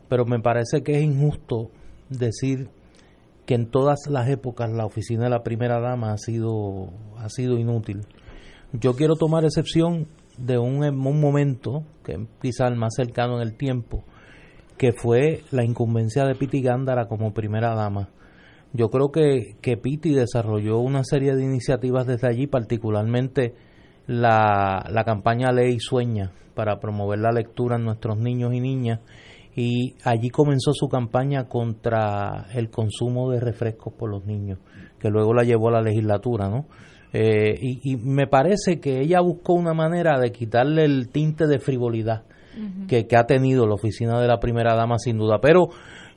pero 0.10 0.26
me 0.26 0.42
parece 0.42 0.84
que 0.84 0.98
es 0.98 1.04
injusto 1.04 1.72
decir 2.10 2.68
que 3.46 3.56
en 3.56 3.72
todas 3.72 4.08
las 4.10 4.28
épocas 4.28 4.70
la 4.70 4.86
oficina 4.86 5.24
de 5.24 5.30
la 5.30 5.42
primera 5.42 5.80
dama 5.80 6.12
ha 6.12 6.18
sido 6.18 6.90
ha 7.18 7.30
sido 7.30 7.58
inútil. 7.58 8.02
Yo 8.74 8.98
quiero 8.98 9.16
tomar 9.16 9.46
excepción 9.46 10.10
de 10.38 10.58
un, 10.58 10.84
un 10.84 11.22
momento 11.22 11.86
que 12.04 12.28
quizá 12.42 12.68
el 12.68 12.76
más 12.76 12.94
cercano 12.94 13.38
en 13.38 13.48
el 13.48 13.56
tiempo, 13.56 14.04
que 14.78 14.92
fue 14.92 15.44
la 15.52 15.64
incumbencia 15.64 16.26
de 16.26 16.36
Piti 16.36 16.62
Gándara 16.62 17.08
como 17.08 17.34
primera 17.34 17.74
dama. 17.74 18.10
Yo 18.74 18.90
creo 18.90 19.14
que, 19.14 19.56
que 19.62 19.78
Piti 19.78 20.14
desarrolló 20.14 20.80
una 20.80 21.06
serie 21.06 21.38
de 21.38 21.44
iniciativas 21.46 22.06
desde 22.06 22.28
allí, 22.28 22.48
particularmente 22.48 23.56
la, 24.08 24.86
la 24.90 25.04
campaña 25.04 25.52
Ley 25.52 25.80
Sueña 25.80 26.32
para 26.56 26.80
promover 26.80 27.20
la 27.20 27.32
lectura 27.32 27.78
en 27.78 27.86
nuestros 27.86 28.18
niños 28.18 28.54
y 28.54 28.60
niñas 28.60 29.00
y 29.56 29.96
allí 30.04 30.30
comenzó 30.30 30.72
su 30.74 30.88
campaña 30.88 31.48
contra 31.48 32.48
el 32.54 32.70
consumo 32.70 33.32
de 33.32 33.40
refrescos 33.40 33.94
por 33.94 34.10
los 34.10 34.26
niños, 34.26 34.60
que 35.00 35.10
luego 35.10 35.34
la 35.34 35.44
llevó 35.44 35.70
a 35.70 35.74
la 35.74 35.82
legislatura, 35.82 36.50
¿no? 36.50 36.66
Eh, 37.14 37.58
y, 37.60 37.98
me 37.98 38.28
parece 38.28 38.80
que 38.80 39.02
ella 39.02 39.20
buscó 39.20 39.54
una 39.54 39.74
manera 39.74 40.18
de 40.18 40.32
quitarle 40.32 40.86
el 40.86 41.10
tinte 41.10 41.46
de 41.46 41.60
frivolidad 41.60 42.24
que, 42.88 43.06
que, 43.06 43.18
ha 43.18 43.26
tenido 43.26 43.68
la 43.68 43.74
oficina 43.74 44.22
de 44.22 44.28
la 44.30 44.40
primera 44.40 44.76
dama, 44.76 44.98
sin 44.98 45.18
duda. 45.18 45.40
Pero 45.42 45.70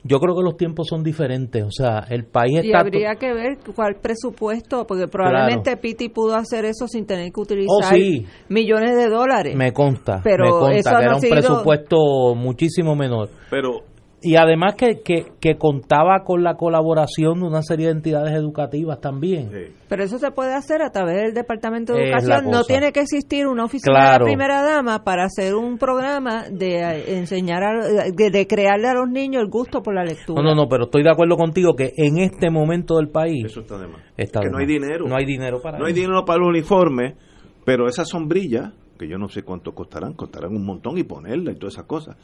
yo 0.07 0.19
creo 0.19 0.35
que 0.35 0.43
los 0.43 0.55
tiempos 0.55 0.85
son 0.87 1.03
diferentes, 1.03 1.63
o 1.63 1.71
sea, 1.71 2.05
el 2.09 2.25
país 2.25 2.57
está... 2.57 2.67
Y 2.67 2.73
habría 2.73 3.15
que 3.15 3.33
ver 3.33 3.57
cuál 3.75 3.95
presupuesto, 3.95 4.85
porque 4.85 5.07
probablemente 5.07 5.75
Piti 5.77 6.09
pudo 6.09 6.35
hacer 6.35 6.63
eso 6.65 6.87
sin 6.87 7.07
tener 7.07 7.31
que 7.31 7.41
utilizar 7.41 7.91
oh, 7.91 8.23
millones 8.49 8.95
de 8.95 9.09
dólares. 9.09 9.55
Me 9.55 9.73
consta, 9.73 10.21
pero 10.23 10.45
me 10.45 10.51
consta 10.51 10.99
que 10.99 11.03
era 11.05 11.15
un 11.15 11.21
presupuesto 11.21 12.35
muchísimo 12.35 12.95
menor. 12.95 13.29
Pero 13.49 13.94
y 14.25 14.37
además 14.37 14.73
que, 14.73 15.01
que, 15.03 15.55
contaba 15.57 16.23
con 16.23 16.43
la 16.43 16.55
colaboración 16.55 17.41
de 17.41 17.45
una 17.45 17.61
serie 17.61 17.85
de 17.85 17.91
entidades 17.91 18.33
educativas 18.33 18.99
también. 18.99 19.51
Pero 19.87 20.03
eso 20.03 20.17
se 20.17 20.31
puede 20.31 20.55
hacer 20.55 20.81
a 20.81 20.89
través 20.89 21.21
del 21.21 21.33
Departamento 21.35 21.93
de 21.93 22.05
Educación. 22.05 22.49
No 22.49 22.63
tiene 22.63 22.91
que 22.91 23.01
existir 23.01 23.45
una 23.45 23.65
oficina 23.65 24.13
de 24.17 24.25
primera 24.25 24.63
dama 24.63 25.03
para 25.03 25.25
hacer 25.25 25.53
un 25.53 25.77
programa 25.77 26.45
de 26.49 26.79
eh, 26.79 27.17
enseñar, 27.17 27.63
a, 27.63 28.05
de, 28.11 28.47
crearle 28.47 28.87
a 28.87 28.95
los 28.95 29.07
niños 29.07 29.43
el 29.43 29.49
gusto 29.49 29.83
por 29.83 29.93
la 29.93 30.03
lectura. 30.03 30.41
No, 30.41 30.49
no, 30.49 30.63
no, 30.63 30.67
pero 30.67 30.85
estoy 30.85 31.03
de 31.03 31.11
acuerdo 31.11 31.37
contigo 31.37 31.75
que 31.75 31.93
en 31.95 32.17
este 32.17 32.49
momento 32.49 32.97
del 32.97 33.09
país... 33.09 33.45
Eso 33.45 33.61
está 33.61 33.77
de 33.77 33.87
más. 33.87 34.01
que 34.17 34.49
no 34.49 34.57
hay 34.57 34.65
dinero. 34.65 35.05
No 35.07 35.15
hay 35.15 35.25
dinero 35.25 35.61
para 35.61 35.77
No 35.77 35.85
hay 35.85 35.93
dinero 35.93 36.25
para 36.25 36.37
el 36.37 36.49
uniforme, 36.49 37.15
pero 37.63 37.87
esas 37.87 38.09
sombrillas, 38.09 38.73
que 38.97 39.07
yo 39.07 39.19
no 39.19 39.27
sé 39.27 39.43
cuánto 39.43 39.73
costarán, 39.73 40.13
costarán 40.13 40.55
un 40.55 40.65
montón 40.65 40.97
y 40.97 41.03
ponerla 41.03 41.51
y 41.51 41.59
todas 41.59 41.75
esas 41.75 41.85
cosas 41.85 42.17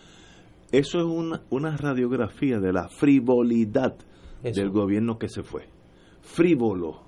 eso 0.71 0.99
es 0.99 1.05
una, 1.05 1.41
una 1.49 1.75
radiografía 1.77 2.59
de 2.59 2.71
la 2.71 2.87
frivolidad 2.87 3.95
del 4.43 4.69
gobierno 4.69 5.17
que 5.17 5.27
se 5.27 5.43
fue. 5.43 5.67
Frívolo, 6.21 7.01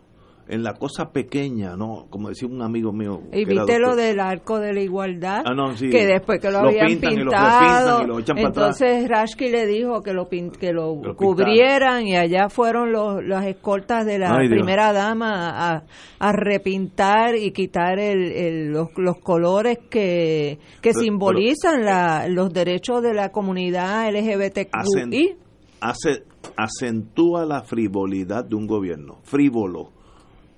en 0.48 0.64
la 0.64 0.74
cosa 0.74 1.12
pequeña, 1.12 1.76
¿no? 1.78 2.08
Como 2.10 2.30
decía 2.30 2.48
un 2.50 2.62
amigo 2.62 2.92
mío. 2.92 3.22
Y 3.32 3.46
viste 3.46 3.80
lo 3.80 3.96
del 3.96 4.20
arco 4.20 4.60
de 4.60 4.74
la 4.74 4.82
igualdad, 4.82 5.44
ah, 5.46 5.74
que 5.80 6.06
después 6.06 6.42
que 6.42 6.52
lo, 6.52 6.60
habían 6.60 7.00
pintado, 7.00 8.06
entonces 8.36 9.08
Rashki 9.08 9.50
le 9.50 9.66
dijo 9.66 10.02
que 10.02 10.14
lo, 10.14 10.28
que 10.28 10.74
lo, 10.74 11.00
cubrieran 11.16 12.06
y 12.06 12.18
allá 12.18 12.50
fueron 12.50 12.92
los, 12.92 13.24
las 13.24 13.46
escoltas 13.46 14.06
de 14.06 14.20
la 14.20 14.36
primera 14.36 14.92
dama 14.92 15.50
a, 15.50 15.84
a, 16.20 16.32
repintar 16.34 17.36
y 17.36 17.52
quitar 17.52 18.00
el, 18.00 18.72
los, 18.72 18.90
los, 18.98 19.18
colores 19.20 19.80
que, 19.90 20.60
que 20.82 20.94
simbolizan 20.94 21.86
la, 21.86 22.28
los 22.28 22.52
derechos 22.52 23.02
de 23.02 23.14
la 23.14 23.30
comunidad 23.30 24.12
LGBTQI. 24.12 25.38
hace, 25.80 26.24
acentúa 26.58 27.46
la 27.46 27.62
frivolidad 27.62 28.44
de 28.44 28.56
un 28.56 28.68
gobierno, 28.68 29.20
frívolo 29.24 29.93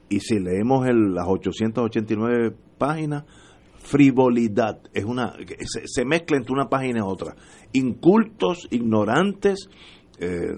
y 0.09 0.19
si 0.19 0.39
leemos 0.39 0.87
el, 0.87 1.13
las 1.13 1.27
889 1.27 2.55
páginas, 2.77 3.23
frivolidad, 3.79 4.79
es 4.93 5.05
una 5.05 5.33
se, 5.85 6.05
mezcla 6.05 6.37
entre 6.37 6.53
una 6.53 6.69
página 6.69 6.99
y 6.99 7.01
otra. 7.01 7.35
Incultos, 7.73 8.67
ignorantes, 8.71 9.69
eh, 10.19 10.55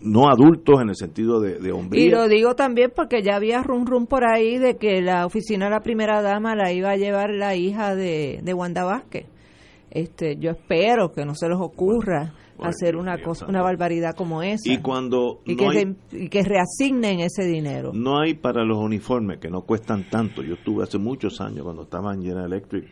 no 0.00 0.28
adultos 0.28 0.80
en 0.82 0.90
el 0.90 0.96
sentido 0.96 1.40
de, 1.40 1.58
de. 1.58 1.72
Y 1.92 2.10
lo 2.10 2.28
digo 2.28 2.54
también 2.54 2.92
porque 2.94 3.22
ya 3.22 3.36
había 3.36 3.62
rum 3.62 3.86
rum 3.86 4.06
por 4.06 4.24
ahí 4.26 4.58
de 4.58 4.76
que 4.76 5.00
la 5.00 5.26
oficina 5.26 5.66
de 5.66 5.70
la 5.70 5.80
primera 5.80 6.22
dama 6.22 6.54
la 6.54 6.72
iba 6.72 6.90
a 6.90 6.96
llevar 6.96 7.30
la 7.30 7.56
hija 7.56 7.94
de, 7.94 8.40
de 8.42 8.54
Wanda 8.54 8.84
Vázquez. 8.84 9.26
Este, 9.90 10.36
yo 10.36 10.50
espero 10.50 11.12
que 11.12 11.24
no 11.24 11.34
se 11.34 11.48
les 11.48 11.58
ocurra 11.58 12.34
hacer 12.60 12.96
una 12.96 13.20
cosa, 13.22 13.46
una 13.46 13.62
barbaridad 13.62 14.14
como 14.14 14.42
esa. 14.42 14.70
Y 14.70 14.78
cuando 14.78 15.40
y, 15.44 15.56
que 15.56 16.42
reasignen 16.42 17.20
ese 17.20 17.44
dinero. 17.44 17.92
No 17.94 18.20
hay 18.20 18.34
para 18.34 18.64
los 18.64 18.78
uniformes 18.78 19.38
que 19.38 19.50
no 19.50 19.62
cuestan 19.62 20.08
tanto. 20.08 20.42
Yo 20.42 20.54
estuve 20.54 20.84
hace 20.84 20.98
muchos 20.98 21.40
años 21.40 21.64
cuando 21.64 21.82
estaba 21.82 22.14
en 22.14 22.22
General 22.22 22.46
Electric 22.46 22.86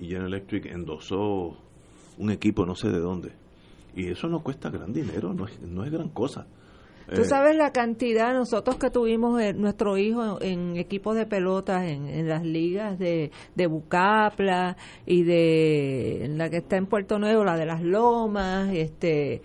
y 0.00 0.06
General 0.06 0.28
Electric 0.28 0.66
endosó 0.66 1.56
un 2.18 2.30
equipo 2.30 2.66
no 2.66 2.74
sé 2.74 2.88
de 2.88 2.98
dónde. 2.98 3.32
Y 3.94 4.08
eso 4.08 4.28
no 4.28 4.42
cuesta 4.42 4.70
gran 4.70 4.92
dinero, 4.92 5.32
no 5.32 5.46
es, 5.46 5.60
no 5.62 5.84
es 5.84 5.90
gran 5.90 6.10
cosa. 6.10 6.46
Tú 7.14 7.22
eh, 7.22 7.24
sabes 7.24 7.56
la 7.56 7.72
cantidad, 7.72 8.32
nosotros 8.34 8.76
que 8.76 8.90
tuvimos 8.90 9.40
eh, 9.40 9.52
nuestro 9.52 9.96
hijo 9.96 10.40
en, 10.40 10.76
equipos 10.76 11.16
de 11.16 11.26
pelotas, 11.26 11.84
en, 11.84 12.28
las 12.28 12.44
ligas 12.44 12.98
de, 12.98 13.30
de 13.54 13.66
Bucapla 13.66 14.76
y 15.04 15.22
de 15.22 16.26
la 16.30 16.50
que 16.50 16.58
está 16.58 16.76
en 16.76 16.86
Puerto 16.86 17.18
Nuevo, 17.18 17.44
la 17.44 17.56
de 17.56 17.66
las 17.66 17.82
Lomas, 17.82 18.72
este 18.72 19.42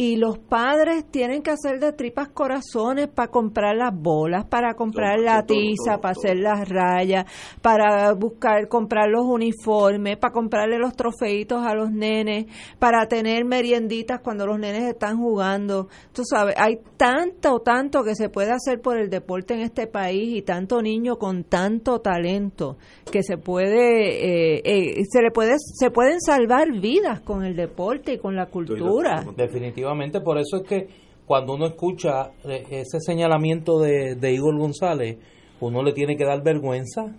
y 0.00 0.14
los 0.14 0.38
padres 0.38 1.10
tienen 1.10 1.42
que 1.42 1.50
hacer 1.50 1.80
de 1.80 1.92
tripas 1.92 2.28
corazones 2.28 3.08
para 3.08 3.32
comprar 3.32 3.74
las 3.74 3.92
bolas, 3.92 4.44
para 4.44 4.74
comprar 4.74 5.18
la 5.18 5.44
tiza, 5.44 6.00
para 6.00 6.12
hacer 6.12 6.36
las 6.36 6.68
rayas, 6.68 7.24
para 7.60 8.12
buscar, 8.12 8.68
comprar 8.68 9.08
los 9.08 9.24
uniformes, 9.24 10.16
para 10.16 10.32
comprarle 10.32 10.78
los 10.78 10.94
trofeitos 10.94 11.66
a 11.66 11.74
los 11.74 11.90
nenes, 11.90 12.46
para 12.78 13.08
tener 13.08 13.44
merienditas 13.44 14.20
cuando 14.20 14.46
los 14.46 14.60
nenes 14.60 14.84
están 14.84 15.18
jugando. 15.18 15.88
Tú 16.12 16.22
sabes, 16.24 16.54
hay 16.56 16.78
tanto, 16.96 17.58
tanto 17.58 18.04
que 18.04 18.14
se 18.14 18.28
puede 18.28 18.52
hacer 18.52 18.80
por 18.80 18.98
el 18.98 19.10
deporte 19.10 19.54
en 19.54 19.62
este 19.62 19.88
país 19.88 20.36
y 20.36 20.42
tanto 20.42 20.80
niño 20.80 21.16
con 21.16 21.42
tanto 21.42 22.00
talento 22.00 22.76
que 23.10 23.24
se 23.24 23.36
puede, 23.36 24.58
eh, 24.58 24.62
eh, 24.64 25.04
se 25.10 25.22
le 25.22 25.32
puede, 25.32 25.56
se 25.58 25.90
pueden 25.90 26.20
salvar 26.20 26.70
vidas 26.80 27.20
con 27.22 27.44
el 27.44 27.56
deporte 27.56 28.12
y 28.12 28.18
con 28.18 28.36
la 28.36 28.46
cultura. 28.46 29.24
Definitivamente 29.36 29.87
por 30.20 30.38
eso 30.38 30.58
es 30.58 30.62
que 30.62 30.88
cuando 31.26 31.54
uno 31.54 31.66
escucha 31.66 32.30
eh, 32.44 32.64
ese 32.70 33.00
señalamiento 33.00 33.78
de, 33.80 34.14
de 34.14 34.32
Igor 34.32 34.56
González, 34.56 35.18
uno 35.60 35.82
le 35.82 35.92
tiene 35.92 36.16
que 36.16 36.24
dar 36.24 36.42
vergüenza. 36.42 37.14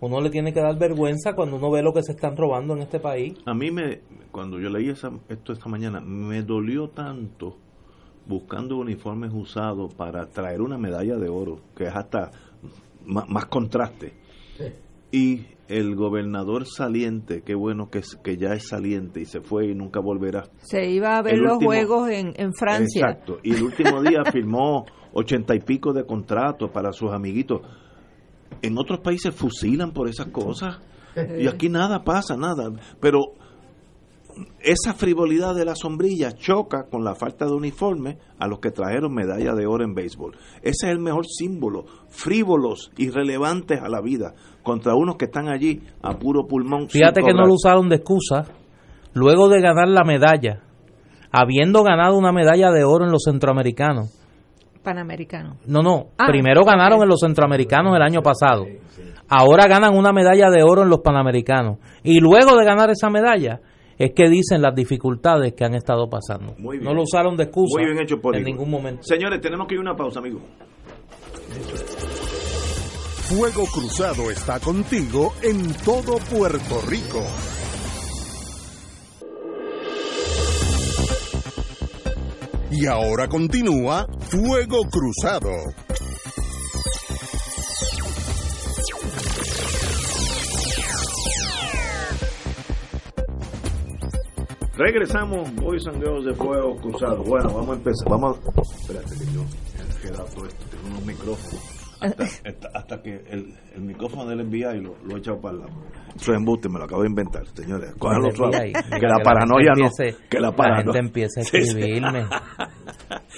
Uno 0.00 0.20
le 0.20 0.30
tiene 0.30 0.52
que 0.52 0.60
dar 0.60 0.78
vergüenza 0.78 1.34
cuando 1.34 1.56
uno 1.56 1.70
ve 1.70 1.82
lo 1.82 1.92
que 1.92 2.02
se 2.02 2.12
están 2.12 2.36
robando 2.36 2.74
en 2.74 2.82
este 2.82 3.00
país. 3.00 3.34
A 3.44 3.52
mí, 3.52 3.70
me, 3.70 4.00
cuando 4.32 4.58
yo 4.58 4.70
leí 4.70 4.88
esto 4.88 5.52
esta 5.52 5.68
mañana, 5.68 6.00
me 6.00 6.42
dolió 6.42 6.88
tanto 6.88 7.56
buscando 8.26 8.78
uniformes 8.78 9.30
usados 9.34 9.92
para 9.94 10.26
traer 10.26 10.62
una 10.62 10.78
medalla 10.78 11.16
de 11.16 11.28
oro, 11.28 11.60
que 11.76 11.84
es 11.84 11.94
hasta 11.94 12.30
más, 13.04 13.46
contraste. 13.46 14.14
Y 15.10 15.42
el 15.70 15.94
gobernador 15.94 16.66
saliente, 16.66 17.42
qué 17.42 17.54
bueno 17.54 17.90
que, 17.90 18.02
que 18.24 18.36
ya 18.36 18.54
es 18.54 18.68
saliente 18.68 19.20
y 19.20 19.24
se 19.24 19.40
fue 19.40 19.68
y 19.68 19.74
nunca 19.74 20.00
volverá. 20.00 20.50
Se 20.58 20.90
iba 20.90 21.16
a 21.16 21.22
ver 21.22 21.38
los 21.38 21.62
juegos 21.62 22.10
en, 22.10 22.32
en 22.36 22.52
Francia. 22.52 23.06
Exacto, 23.06 23.38
y 23.44 23.54
el 23.54 23.62
último 23.62 24.02
día 24.02 24.24
firmó 24.30 24.84
ochenta 25.12 25.54
y 25.54 25.60
pico 25.60 25.92
de 25.92 26.04
contratos 26.04 26.70
para 26.70 26.92
sus 26.92 27.12
amiguitos. 27.12 27.60
En 28.62 28.76
otros 28.78 28.98
países 28.98 29.32
fusilan 29.32 29.92
por 29.92 30.08
esas 30.08 30.26
cosas 30.26 30.80
y 31.38 31.46
aquí 31.46 31.68
nada 31.68 32.02
pasa, 32.02 32.36
nada. 32.36 32.70
Pero 33.00 33.20
esa 34.60 34.94
frivolidad 34.94 35.54
de 35.54 35.64
la 35.64 35.74
sombrilla 35.74 36.32
choca 36.32 36.88
con 36.90 37.04
la 37.04 37.14
falta 37.14 37.46
de 37.46 37.52
uniforme 37.52 38.18
a 38.38 38.46
los 38.46 38.58
que 38.60 38.70
trajeron 38.70 39.12
medalla 39.14 39.54
de 39.54 39.66
oro 39.66 39.84
en 39.84 39.94
béisbol. 39.94 40.36
Ese 40.62 40.86
es 40.86 40.92
el 40.92 40.98
mejor 40.98 41.26
símbolo, 41.26 41.84
frívolos, 42.08 42.90
irrelevantes 42.96 43.80
a 43.80 43.88
la 43.88 44.00
vida, 44.00 44.34
contra 44.62 44.94
unos 44.94 45.16
que 45.16 45.26
están 45.26 45.48
allí 45.48 45.80
a 46.02 46.18
puro 46.18 46.46
pulmón. 46.46 46.88
Fíjate 46.88 47.22
que 47.22 47.32
no 47.32 47.46
lo 47.46 47.54
usaron 47.54 47.88
de 47.88 47.96
excusa. 47.96 48.46
Luego 49.12 49.48
de 49.48 49.60
ganar 49.60 49.88
la 49.88 50.04
medalla, 50.04 50.60
habiendo 51.32 51.82
ganado 51.82 52.16
una 52.16 52.32
medalla 52.32 52.70
de 52.70 52.84
oro 52.84 53.04
en 53.04 53.10
los 53.10 53.24
centroamericanos. 53.24 54.16
Panamericanos. 54.82 55.56
No, 55.66 55.82
no. 55.82 56.06
Ah, 56.16 56.26
primero 56.28 56.64
ganaron 56.64 57.02
en 57.02 57.08
los 57.08 57.20
centroamericanos 57.20 57.94
el 57.96 58.02
año 58.02 58.22
pasado. 58.22 58.64
Ahora 59.28 59.66
ganan 59.68 59.96
una 59.96 60.12
medalla 60.12 60.48
de 60.50 60.62
oro 60.62 60.82
en 60.82 60.88
los 60.88 61.00
panamericanos. 61.00 61.78
Y 62.02 62.20
luego 62.20 62.56
de 62.56 62.64
ganar 62.64 62.90
esa 62.90 63.10
medalla, 63.10 63.60
es 64.00 64.12
que 64.14 64.30
dicen 64.30 64.62
las 64.62 64.74
dificultades 64.74 65.52
que 65.52 65.62
han 65.62 65.74
estado 65.74 66.08
pasando. 66.08 66.54
No 66.58 66.94
lo 66.94 67.02
usaron 67.02 67.36
de 67.36 67.44
excusa 67.44 67.82
en 67.82 68.44
ningún 68.44 68.70
momento. 68.70 69.02
Señores, 69.02 69.42
tenemos 69.42 69.66
que 69.68 69.74
ir 69.74 69.80
a 69.80 69.82
una 69.82 69.94
pausa, 69.94 70.20
amigo. 70.20 70.40
Fuego 73.30 73.64
Cruzado 73.66 74.28
está 74.28 74.58
contigo 74.58 75.32
en 75.40 75.72
todo 75.84 76.16
Puerto 76.18 76.80
Rico. 76.88 77.22
Y 82.72 82.86
ahora 82.86 83.28
continúa 83.28 84.08
Fuego 84.18 84.80
Cruzado. 84.90 85.48
Regresamos, 94.76 95.50
hoy 95.62 95.78
sangueos 95.78 96.24
de 96.24 96.34
fuego 96.34 96.74
cruzado. 96.78 97.22
Bueno, 97.22 97.50
vamos 97.50 97.70
a 97.70 97.74
empezar. 97.74 98.08
Vamos. 98.08 98.38
Espérate 98.80 99.14
que 99.14 99.32
yo 99.32 99.44
he 99.78 100.02
quedado 100.02 100.24
todo 100.34 100.46
esto, 100.46 100.64
tengo 100.68 100.88
unos 100.88 101.06
micrófonos. 101.06 101.69
Hasta, 102.00 102.24
hasta, 102.48 102.68
hasta 102.74 103.02
que 103.02 103.22
el, 103.28 103.54
el, 103.74 103.82
micrófono 103.82 104.26
del 104.26 104.46
FBI 104.46 104.80
lo, 104.80 104.96
lo 105.04 105.16
he 105.16 105.18
echado 105.18 105.40
para 105.40 105.54
el 105.54 105.60
lado. 105.60 105.72
Eso 106.16 106.32
es 106.32 106.38
embuste, 106.38 106.68
me 106.68 106.78
lo 106.78 106.84
acabo 106.84 107.02
de 107.02 107.08
inventar, 107.08 107.46
señores. 107.54 107.94
Cójanlo 107.98 108.30
suave. 108.30 108.72
Que 108.72 109.06
la 109.06 109.22
paranoia 109.22 109.72
no. 109.76 109.88
Que 110.28 110.40
la 110.40 110.52
paranoia. 110.52 110.84
La 110.84 110.92
gente 110.92 110.98
empiece 110.98 111.40
a 111.40 111.42
escribirme. 111.44 112.26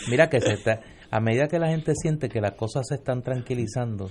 Mira 0.08 0.28
que 0.28 0.40
se 0.40 0.52
está 0.54 0.80
a 1.12 1.20
medida 1.20 1.46
que 1.46 1.58
la 1.58 1.68
gente 1.68 1.92
siente 1.94 2.30
que 2.30 2.40
las 2.40 2.52
cosas 2.52 2.88
se 2.88 2.94
están 2.94 3.20
tranquilizando, 3.20 4.08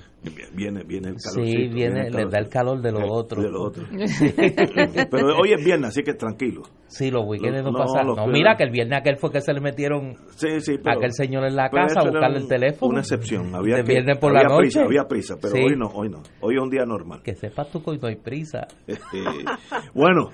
viene, 0.54 0.84
viene 0.84 1.10
el 1.10 1.16
calor. 1.16 1.48
Sí, 1.48 1.68
viene, 1.68 2.12
les 2.12 2.30
da 2.30 2.38
el 2.38 2.48
calor 2.48 2.80
de 2.80 2.92
lo 2.92 3.12
otro. 3.12 3.42
De 3.42 3.50
lo 3.50 3.64
otro. 3.64 3.86
Pero 5.10 5.36
hoy 5.36 5.52
es 5.52 5.66
viernes, 5.66 5.90
así 5.90 6.04
que 6.04 6.14
tranquilo. 6.14 6.62
Sí, 6.86 7.10
los 7.10 7.26
weekends 7.26 7.64
no, 7.64 7.72
no 7.72 7.80
pasan. 7.80 8.06
No, 8.06 8.28
mira 8.28 8.56
que 8.56 8.66
el 8.66 8.70
viernes 8.70 9.00
aquel 9.00 9.18
fue 9.18 9.32
que 9.32 9.42
se 9.42 9.52
le 9.52 9.62
metieron 9.62 10.14
sí, 10.36 10.62
sí, 10.62 10.78
pero, 10.78 10.92
a 10.92 10.98
aquel 11.00 11.12
señor 11.14 11.46
en 11.46 11.56
la 11.56 11.72
casa 11.72 12.02
a 12.02 12.04
buscarle 12.04 12.38
el 12.38 12.48
teléfono. 12.48 12.92
Una 12.92 13.00
excepción. 13.00 13.56
Había, 13.56 13.78
de 13.78 13.84
que, 13.84 13.94
viernes 13.94 14.20
por 14.20 14.30
había 14.30 14.44
la 14.44 14.50
noche. 14.50 14.62
prisa, 14.62 14.84
había 14.84 15.08
prisa, 15.08 15.36
pero 15.42 15.56
sí. 15.56 15.60
hoy 15.64 15.76
no, 15.76 15.88
hoy 15.88 16.10
no. 16.10 16.22
Hoy 16.42 16.56
es 16.56 16.62
un 16.62 16.70
día 16.70 16.86
normal. 16.86 17.24
Que 17.24 17.34
sepas 17.34 17.72
tú 17.72 17.82
que 17.82 17.90
hoy 17.90 18.00
no 18.00 18.10
hay 18.10 18.18
prisa. 18.18 18.68
Este, 18.86 19.24
bueno, 19.96 20.30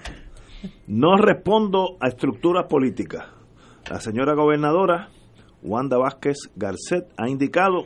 no 0.88 1.16
respondo 1.16 1.96
a 2.02 2.10
estructuras 2.10 2.66
políticas. 2.68 3.26
La 3.90 4.02
señora 4.02 4.34
gobernadora 4.34 5.12
Wanda 5.68 5.98
Vázquez 5.98 6.38
Garcet 6.56 7.12
ha 7.18 7.30
indicado 7.30 7.86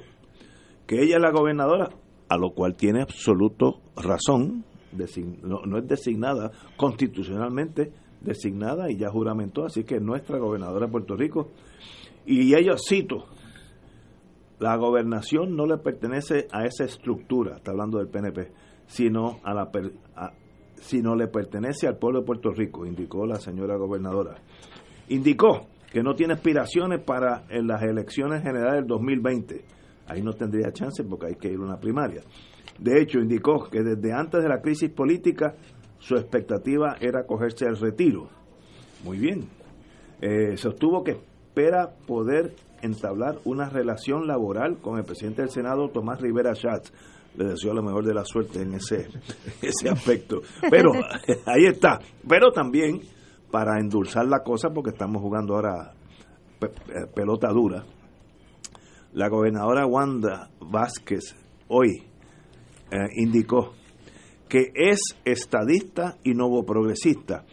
que 0.87 1.01
ella 1.01 1.15
es 1.15 1.21
la 1.21 1.31
gobernadora, 1.31 1.89
a 2.29 2.37
lo 2.37 2.51
cual 2.51 2.75
tiene 2.75 3.01
absoluto 3.01 3.81
razón, 3.95 4.63
no, 5.43 5.77
es 5.77 5.87
designada 5.87 6.51
constitucionalmente 6.77 7.91
designada 8.21 8.91
y 8.91 8.97
ya 8.97 9.09
juramentó, 9.09 9.65
así 9.65 9.83
que 9.83 9.95
es 9.95 10.01
nuestra 10.01 10.37
gobernadora 10.37 10.85
de 10.85 10.91
Puerto 10.91 11.15
Rico. 11.15 11.49
Y 12.25 12.53
ella, 12.53 12.75
cito, 12.77 13.25
la 14.59 14.75
gobernación 14.75 15.55
no 15.55 15.65
le 15.65 15.77
pertenece 15.77 16.47
a 16.51 16.65
esa 16.65 16.83
estructura, 16.83 17.55
está 17.55 17.71
hablando 17.71 17.97
del 17.97 18.09
PNP, 18.09 18.51
sino, 18.85 19.39
a 19.43 19.55
la, 19.55 19.71
sino 20.75 21.15
le 21.15 21.27
pertenece 21.27 21.87
al 21.87 21.97
pueblo 21.97 22.19
de 22.19 22.25
Puerto 22.27 22.51
Rico, 22.51 22.85
indicó 22.85 23.25
la 23.25 23.37
señora 23.37 23.75
gobernadora. 23.75 24.35
Indicó 25.09 25.67
que 25.91 26.01
no 26.01 26.15
tiene 26.15 26.33
aspiraciones 26.33 27.01
para 27.03 27.43
en 27.49 27.67
las 27.67 27.81
elecciones 27.83 28.41
generales 28.41 28.75
del 28.75 28.87
2020. 28.87 29.65
Ahí 30.07 30.21
no 30.21 30.33
tendría 30.33 30.71
chance 30.71 31.03
porque 31.03 31.27
hay 31.27 31.35
que 31.35 31.49
ir 31.49 31.57
a 31.57 31.63
una 31.63 31.79
primaria. 31.79 32.21
De 32.79 33.01
hecho, 33.01 33.19
indicó 33.19 33.69
que 33.69 33.81
desde 33.83 34.13
antes 34.13 34.41
de 34.41 34.49
la 34.49 34.61
crisis 34.61 34.89
política 34.89 35.53
su 35.99 36.15
expectativa 36.15 36.95
era 36.99 37.25
cogerse 37.25 37.65
el 37.65 37.77
retiro. 37.77 38.29
Muy 39.03 39.19
bien. 39.19 39.47
Eh, 40.21 40.55
sostuvo 40.55 41.03
que 41.03 41.11
espera 41.11 41.91
poder 42.07 42.55
entablar 42.81 43.39
una 43.43 43.69
relación 43.69 44.27
laboral 44.27 44.77
con 44.77 44.97
el 44.97 45.03
presidente 45.03 45.41
del 45.41 45.51
Senado, 45.51 45.89
Tomás 45.89 46.21
Rivera 46.21 46.55
Schatz. 46.55 46.91
Le 47.35 47.45
deseo 47.45 47.73
lo 47.73 47.83
mejor 47.83 48.05
de 48.05 48.13
la 48.13 48.25
suerte 48.25 48.61
en 48.61 48.73
ese, 48.73 49.07
ese 49.61 49.89
aspecto. 49.89 50.41
Pero 50.69 50.91
ahí 51.45 51.65
está. 51.65 51.99
Pero 52.27 52.51
también 52.51 53.01
para 53.51 53.79
endulzar 53.79 54.25
la 54.27 54.43
cosa, 54.43 54.69
porque 54.69 54.91
estamos 54.91 55.21
jugando 55.21 55.55
ahora 55.55 55.93
pelota 57.13 57.49
dura, 57.49 57.83
la 59.13 59.27
gobernadora 59.29 59.85
Wanda 59.85 60.49
Vázquez 60.59 61.35
hoy 61.67 62.03
eh, 62.91 62.97
indicó 63.15 63.73
que 64.47 64.71
es 64.75 64.99
estadista 65.25 66.17
y 66.23 66.33
nuevo 66.33 66.65
progresista 66.65 67.45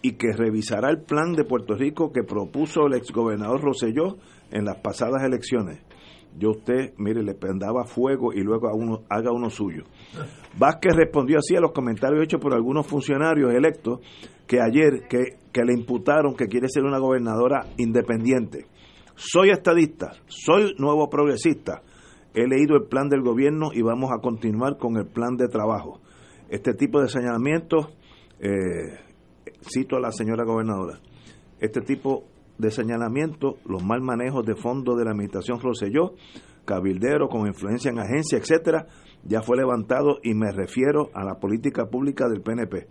y 0.00 0.12
que 0.12 0.32
revisará 0.32 0.90
el 0.90 1.02
plan 1.02 1.32
de 1.32 1.44
Puerto 1.44 1.74
Rico 1.74 2.12
que 2.12 2.24
propuso 2.24 2.86
el 2.86 2.94
exgobernador 2.94 3.62
Roselló 3.62 4.18
en 4.50 4.64
las 4.64 4.76
pasadas 4.76 5.22
elecciones. 5.22 5.80
Yo 6.38 6.50
usted, 6.50 6.94
mire, 6.96 7.22
le 7.22 7.34
prendaba 7.34 7.84
fuego 7.84 8.32
y 8.32 8.40
luego 8.40 8.68
haga 9.08 9.32
uno 9.32 9.50
suyo. 9.50 9.84
Vázquez 10.58 10.96
respondió 10.96 11.38
así 11.38 11.56
a 11.56 11.60
los 11.60 11.72
comentarios 11.72 12.24
hechos 12.24 12.40
por 12.40 12.54
algunos 12.54 12.86
funcionarios 12.86 13.52
electos 13.52 14.00
que 14.52 14.60
ayer 14.60 15.08
que, 15.08 15.38
que 15.50 15.64
le 15.64 15.72
imputaron 15.72 16.36
que 16.36 16.46
quiere 16.46 16.68
ser 16.68 16.84
una 16.84 16.98
gobernadora 16.98 17.68
independiente. 17.78 18.66
Soy 19.14 19.48
estadista, 19.48 20.12
soy 20.26 20.74
nuevo 20.76 21.08
progresista. 21.08 21.80
He 22.34 22.46
leído 22.46 22.76
el 22.76 22.86
plan 22.86 23.08
del 23.08 23.22
gobierno 23.22 23.70
y 23.72 23.80
vamos 23.80 24.10
a 24.12 24.20
continuar 24.20 24.76
con 24.76 24.98
el 24.98 25.06
plan 25.06 25.36
de 25.38 25.48
trabajo. 25.48 26.02
Este 26.50 26.74
tipo 26.74 27.00
de 27.00 27.08
señalamientos, 27.08 27.96
eh, 28.40 29.00
cito 29.72 29.96
a 29.96 30.00
la 30.00 30.12
señora 30.12 30.44
gobernadora, 30.44 31.00
este 31.58 31.80
tipo 31.80 32.24
de 32.58 32.70
señalamientos, 32.70 33.54
los 33.64 33.82
mal 33.82 34.02
manejos 34.02 34.44
de 34.44 34.54
fondos 34.54 34.98
de 34.98 35.06
la 35.06 35.12
administración 35.12 35.60
Roselló, 35.60 36.12
cabildero 36.66 37.30
con 37.30 37.46
influencia 37.46 37.90
en 37.90 38.00
agencia, 38.00 38.36
etcétera, 38.36 38.86
ya 39.24 39.40
fue 39.40 39.56
levantado 39.56 40.18
y 40.22 40.34
me 40.34 40.52
refiero 40.52 41.08
a 41.14 41.24
la 41.24 41.40
política 41.40 41.86
pública 41.86 42.28
del 42.28 42.42
PNP. 42.42 42.88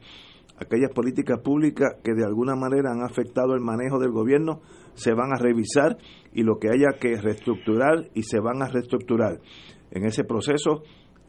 Aquellas 0.62 0.92
políticas 0.92 1.40
públicas 1.40 1.96
que 2.04 2.14
de 2.14 2.24
alguna 2.24 2.56
manera 2.56 2.92
han 2.92 3.02
afectado 3.02 3.56
el 3.56 3.62
manejo 3.62 3.98
del 3.98 4.12
gobierno 4.12 4.62
se 4.94 5.12
van 5.12 5.34
a 5.34 5.42
revisar 5.42 5.98
y 6.34 6.44
lo 6.44 6.60
que 6.60 6.70
haya 6.70 7.00
que 7.00 7.20
reestructurar 7.20 8.10
y 8.14 8.22
se 8.22 8.40
van 8.40 8.62
a 8.62 8.68
reestructurar. 8.68 9.40
En 9.90 10.06
ese 10.06 10.24
proceso 10.24 10.84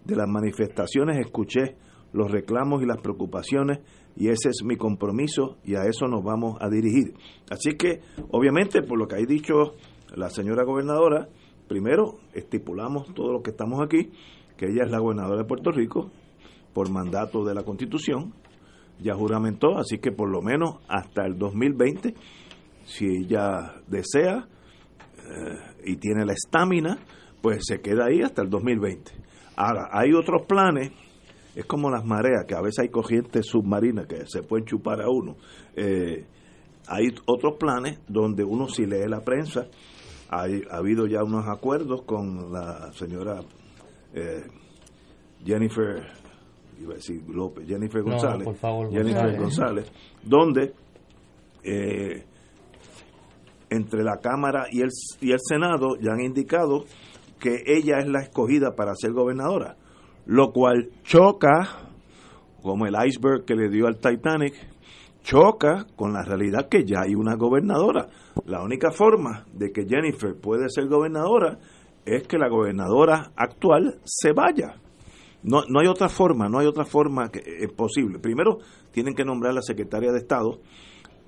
de 0.05 0.17
las 0.17 0.29
manifestaciones 0.29 1.19
escuché 1.19 1.77
los 2.13 2.31
reclamos 2.31 2.83
y 2.83 2.87
las 2.87 3.01
preocupaciones 3.01 3.79
y 4.17 4.29
ese 4.29 4.51
es 4.51 4.63
mi 4.67 4.77
compromiso 4.77 5.57
y 5.65 5.77
a 5.77 5.85
eso 5.85 6.09
nos 6.09 6.23
vamos 6.23 6.59
a 6.61 6.69
dirigir. 6.69 7.15
Así 7.51 7.71
que, 7.79 8.01
obviamente, 8.33 8.83
por 8.83 8.99
lo 8.99 9.07
que 9.07 9.15
ha 9.15 9.27
dicho 9.27 9.77
la 10.15 10.29
señora 10.29 10.65
gobernadora, 10.65 11.31
primero 11.69 12.19
estipulamos 12.35 13.15
todo 13.15 13.33
lo 13.33 13.43
que 13.43 13.53
estamos 13.53 13.81
aquí, 13.83 14.11
que 14.59 14.67
ella 14.67 14.85
es 14.85 14.91
la 14.91 14.99
gobernadora 14.99 15.41
de 15.41 15.49
Puerto 15.49 15.71
Rico 15.71 16.11
por 16.75 16.91
mandato 16.91 17.45
de 17.45 17.55
la 17.55 17.63
Constitución, 17.63 18.35
ya 19.01 19.15
juramentó, 19.15 19.79
así 19.79 19.99
que 19.99 20.13
por 20.13 20.29
lo 20.29 20.43
menos 20.43 20.77
hasta 20.89 21.25
el 21.25 21.39
2020, 21.39 22.15
si 22.85 23.07
ella 23.07 23.75
desea 23.87 24.47
eh, 25.19 25.59
y 25.85 25.97
tiene 25.97 26.25
la 26.25 26.33
estamina, 26.33 26.99
pues 27.41 27.65
se 27.67 27.81
queda 27.81 28.07
ahí 28.07 28.23
hasta 28.23 28.43
el 28.43 28.51
2020. 28.51 29.13
Ahora, 29.57 29.89
hay 29.93 30.13
otros 30.13 30.43
planes 30.47 30.93
es 31.55 31.67
como 31.67 31.91
las 31.91 32.05
mareas, 32.05 32.47
que 32.47 32.55
a 32.55 32.61
veces 32.61 32.81
hay 32.81 32.89
corrientes 32.89 33.47
submarinas 33.47 34.07
que 34.07 34.27
se 34.27 34.43
pueden 34.43 34.65
chupar 34.65 35.03
a 35.03 35.09
uno. 35.09 35.37
Eh, 35.77 36.25
hay 36.87 37.15
otros 37.27 37.57
planes 37.59 38.01
donde 38.09 38.43
uno 38.45 38.69
si 38.69 38.87
lee 38.87 39.07
la 39.07 39.21
prensa, 39.21 39.67
hay, 40.31 40.63
ha 40.71 40.79
habido 40.79 41.07
ya 41.07 41.23
unos 41.23 41.47
acuerdos 41.47 42.03
con 42.03 42.53
la 42.53 42.93
señora 42.95 43.41
eh, 44.15 44.45
Jennifer, 45.45 46.07
iba 46.81 46.93
a 46.93 46.97
decir 46.97 47.23
López, 47.29 47.67
Jennifer 47.67 48.03
González, 48.03 48.47
no, 48.47 48.55
favor, 48.55 48.91
Jennifer 48.91 49.39
González, 49.39 49.93
donde 50.23 50.73
eh, 51.65 52.25
entre 53.71 54.03
la 54.03 54.19
Cámara 54.19 54.67
y 54.71 54.81
el, 54.81 54.91
y 55.21 55.33
el 55.33 55.39
Senado 55.41 55.97
ya 56.01 56.13
han 56.13 56.21
indicado 56.21 56.85
que 57.39 57.63
ella 57.67 57.99
es 57.99 58.09
la 58.09 58.21
escogida 58.21 58.75
para 58.75 58.95
ser 58.95 59.13
gobernadora 59.13 59.77
lo 60.27 60.53
cual 60.53 60.91
choca, 61.03 61.89
como 62.63 62.87
el 62.87 62.95
iceberg 63.07 63.45
que 63.45 63.55
le 63.55 63.69
dio 63.69 63.87
al 63.87 63.99
Titanic, 63.99 64.55
choca 65.23 65.87
con 65.97 66.13
la 66.13 66.23
realidad 66.23 66.69
que 66.69 66.85
ya 66.85 67.03
hay 67.03 67.15
una 67.15 67.35
gobernadora. 67.35 68.09
La 68.47 68.63
única 68.63 68.91
forma 68.91 69.45
de 69.53 69.73
que 69.73 69.87
Jennifer 69.87 70.35
puede 70.41 70.69
ser 70.69 70.89
gobernadora 70.89 71.59
es 72.05 72.27
que 72.27 72.39
la 72.39 72.49
gobernadora 72.49 73.33
actual 73.37 74.01
se 74.05 74.33
vaya. 74.33 74.77
No, 75.43 75.63
no 75.69 75.81
hay 75.81 75.89
otra 75.89 76.09
forma, 76.09 76.49
no 76.49 76.59
hay 76.59 76.67
otra 76.67 76.85
forma 76.85 77.31
que 77.31 77.41
es 77.41 77.73
posible. 77.73 78.19
Primero 78.19 78.59
tienen 78.93 79.15
que 79.15 79.25
nombrar 79.25 79.55
la 79.55 79.63
secretaria 79.63 80.13
de 80.13 80.19
Estado 80.19 80.61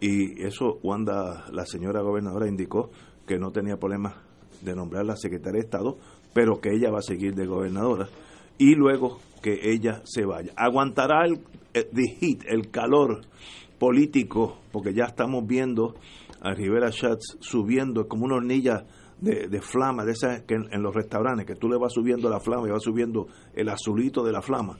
y 0.01 0.43
eso 0.45 0.79
Wanda, 0.83 1.47
la 1.53 1.67
señora 1.67 2.03
gobernadora, 2.03 2.49
indicó 2.49 2.91
que 3.27 3.39
no 3.39 3.51
tenía 3.51 3.77
problema 3.77 4.23
de 4.61 4.75
nombrar 4.75 5.05
la 5.05 5.17
secretaria 5.17 5.61
de 5.61 5.67
Estado, 5.67 5.99
pero 6.33 6.61
que 6.61 6.71
ella 6.71 6.91
va 6.91 6.99
a 6.99 7.03
seguir 7.03 7.35
de 7.35 7.47
gobernadora 7.47 8.09
y 8.59 8.75
luego 8.75 9.19
que 9.43 9.73
ella 9.73 10.03
se 10.05 10.25
vaya. 10.25 10.53
Aguantará 10.57 11.27
el, 11.27 11.41
el 11.73 12.71
calor 12.71 13.23
político, 13.79 14.59
porque 14.73 14.95
ya 14.95 15.05
estamos 15.05 15.47
viendo 15.47 15.95
a 16.41 16.55
Rivera 16.55 16.91
Schatz 16.91 17.39
subiendo 17.41 18.07
como 18.07 18.27
una 18.27 18.37
hornilla 18.37 18.85
de, 19.21 19.49
de 19.49 19.61
flama, 19.61 20.05
de 20.05 20.13
esas 20.13 20.43
que 20.43 20.55
en, 20.55 20.83
los 20.83 20.95
restaurantes, 20.95 21.47
que 21.47 21.55
tú 21.55 21.69
le 21.69 21.79
vas 21.79 21.93
subiendo 21.93 22.29
la 22.29 22.41
flama 22.41 22.69
y 22.69 22.71
vas 22.71 22.83
subiendo 22.83 23.27
el 23.55 23.69
azulito 23.69 24.23
de 24.23 24.33
la 24.33 24.43
flama. 24.43 24.79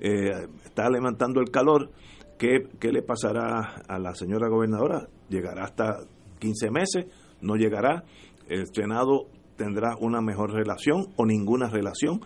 Eh, 0.00 0.30
está 0.64 0.88
levantando 0.90 1.40
el 1.40 1.50
calor. 1.50 1.90
¿Qué, 2.38 2.68
¿Qué 2.80 2.90
le 2.90 3.02
pasará 3.02 3.82
a 3.88 3.98
la 3.98 4.14
señora 4.14 4.48
gobernadora? 4.48 5.08
Llegará 5.28 5.64
hasta 5.64 6.00
15 6.40 6.70
meses, 6.70 7.06
no 7.40 7.54
llegará, 7.56 8.04
el 8.48 8.66
Senado 8.72 9.26
tendrá 9.56 9.96
una 10.00 10.20
mejor 10.20 10.52
relación 10.52 11.06
o 11.16 11.26
ninguna 11.26 11.68
relación. 11.70 12.20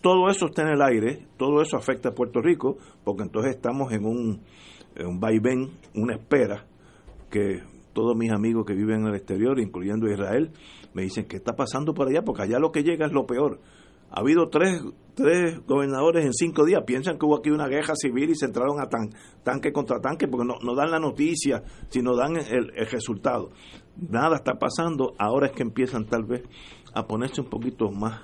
Todo 0.00 0.30
eso 0.30 0.46
está 0.46 0.62
en 0.62 0.68
el 0.68 0.82
aire, 0.82 1.26
todo 1.36 1.60
eso 1.60 1.76
afecta 1.76 2.10
a 2.10 2.14
Puerto 2.14 2.40
Rico, 2.40 2.78
porque 3.04 3.22
entonces 3.22 3.54
estamos 3.54 3.92
en 3.92 4.06
un, 4.06 4.40
en 4.96 5.06
un 5.06 5.20
vaivén, 5.20 5.68
una 5.94 6.14
espera, 6.14 6.66
que 7.30 7.60
todos 7.92 8.16
mis 8.16 8.32
amigos 8.32 8.64
que 8.66 8.74
viven 8.74 9.02
en 9.02 9.08
el 9.08 9.14
exterior, 9.14 9.60
incluyendo 9.60 10.10
Israel, 10.10 10.52
me 10.94 11.02
dicen 11.02 11.26
que 11.26 11.36
está 11.36 11.54
pasando 11.54 11.94
por 11.94 12.08
allá, 12.08 12.22
porque 12.22 12.42
allá 12.42 12.58
lo 12.58 12.72
que 12.72 12.82
llega 12.82 13.06
es 13.06 13.12
lo 13.12 13.26
peor. 13.26 13.60
Ha 14.10 14.20
habido 14.20 14.48
tres, 14.48 14.82
tres 15.14 15.64
gobernadores 15.66 16.24
en 16.24 16.32
cinco 16.32 16.64
días. 16.64 16.82
Piensan 16.84 17.16
que 17.16 17.26
hubo 17.26 17.38
aquí 17.38 17.50
una 17.50 17.68
guerra 17.68 17.94
civil 17.94 18.30
y 18.30 18.34
se 18.34 18.46
entraron 18.46 18.80
a 18.80 18.88
tan, 18.88 19.10
tanque 19.44 19.72
contra 19.72 20.00
tanque 20.00 20.26
porque 20.26 20.46
no, 20.46 20.54
no 20.62 20.74
dan 20.74 20.90
la 20.90 20.98
noticia, 20.98 21.62
sino 21.90 22.16
dan 22.16 22.36
el, 22.36 22.72
el 22.74 22.86
resultado. 22.90 23.50
Nada 23.96 24.36
está 24.36 24.54
pasando. 24.54 25.14
Ahora 25.16 25.46
es 25.46 25.52
que 25.52 25.62
empiezan 25.62 26.06
tal 26.06 26.24
vez 26.24 26.42
a 26.92 27.06
ponerse 27.06 27.40
un 27.40 27.48
poquito 27.48 27.90
más 27.90 28.22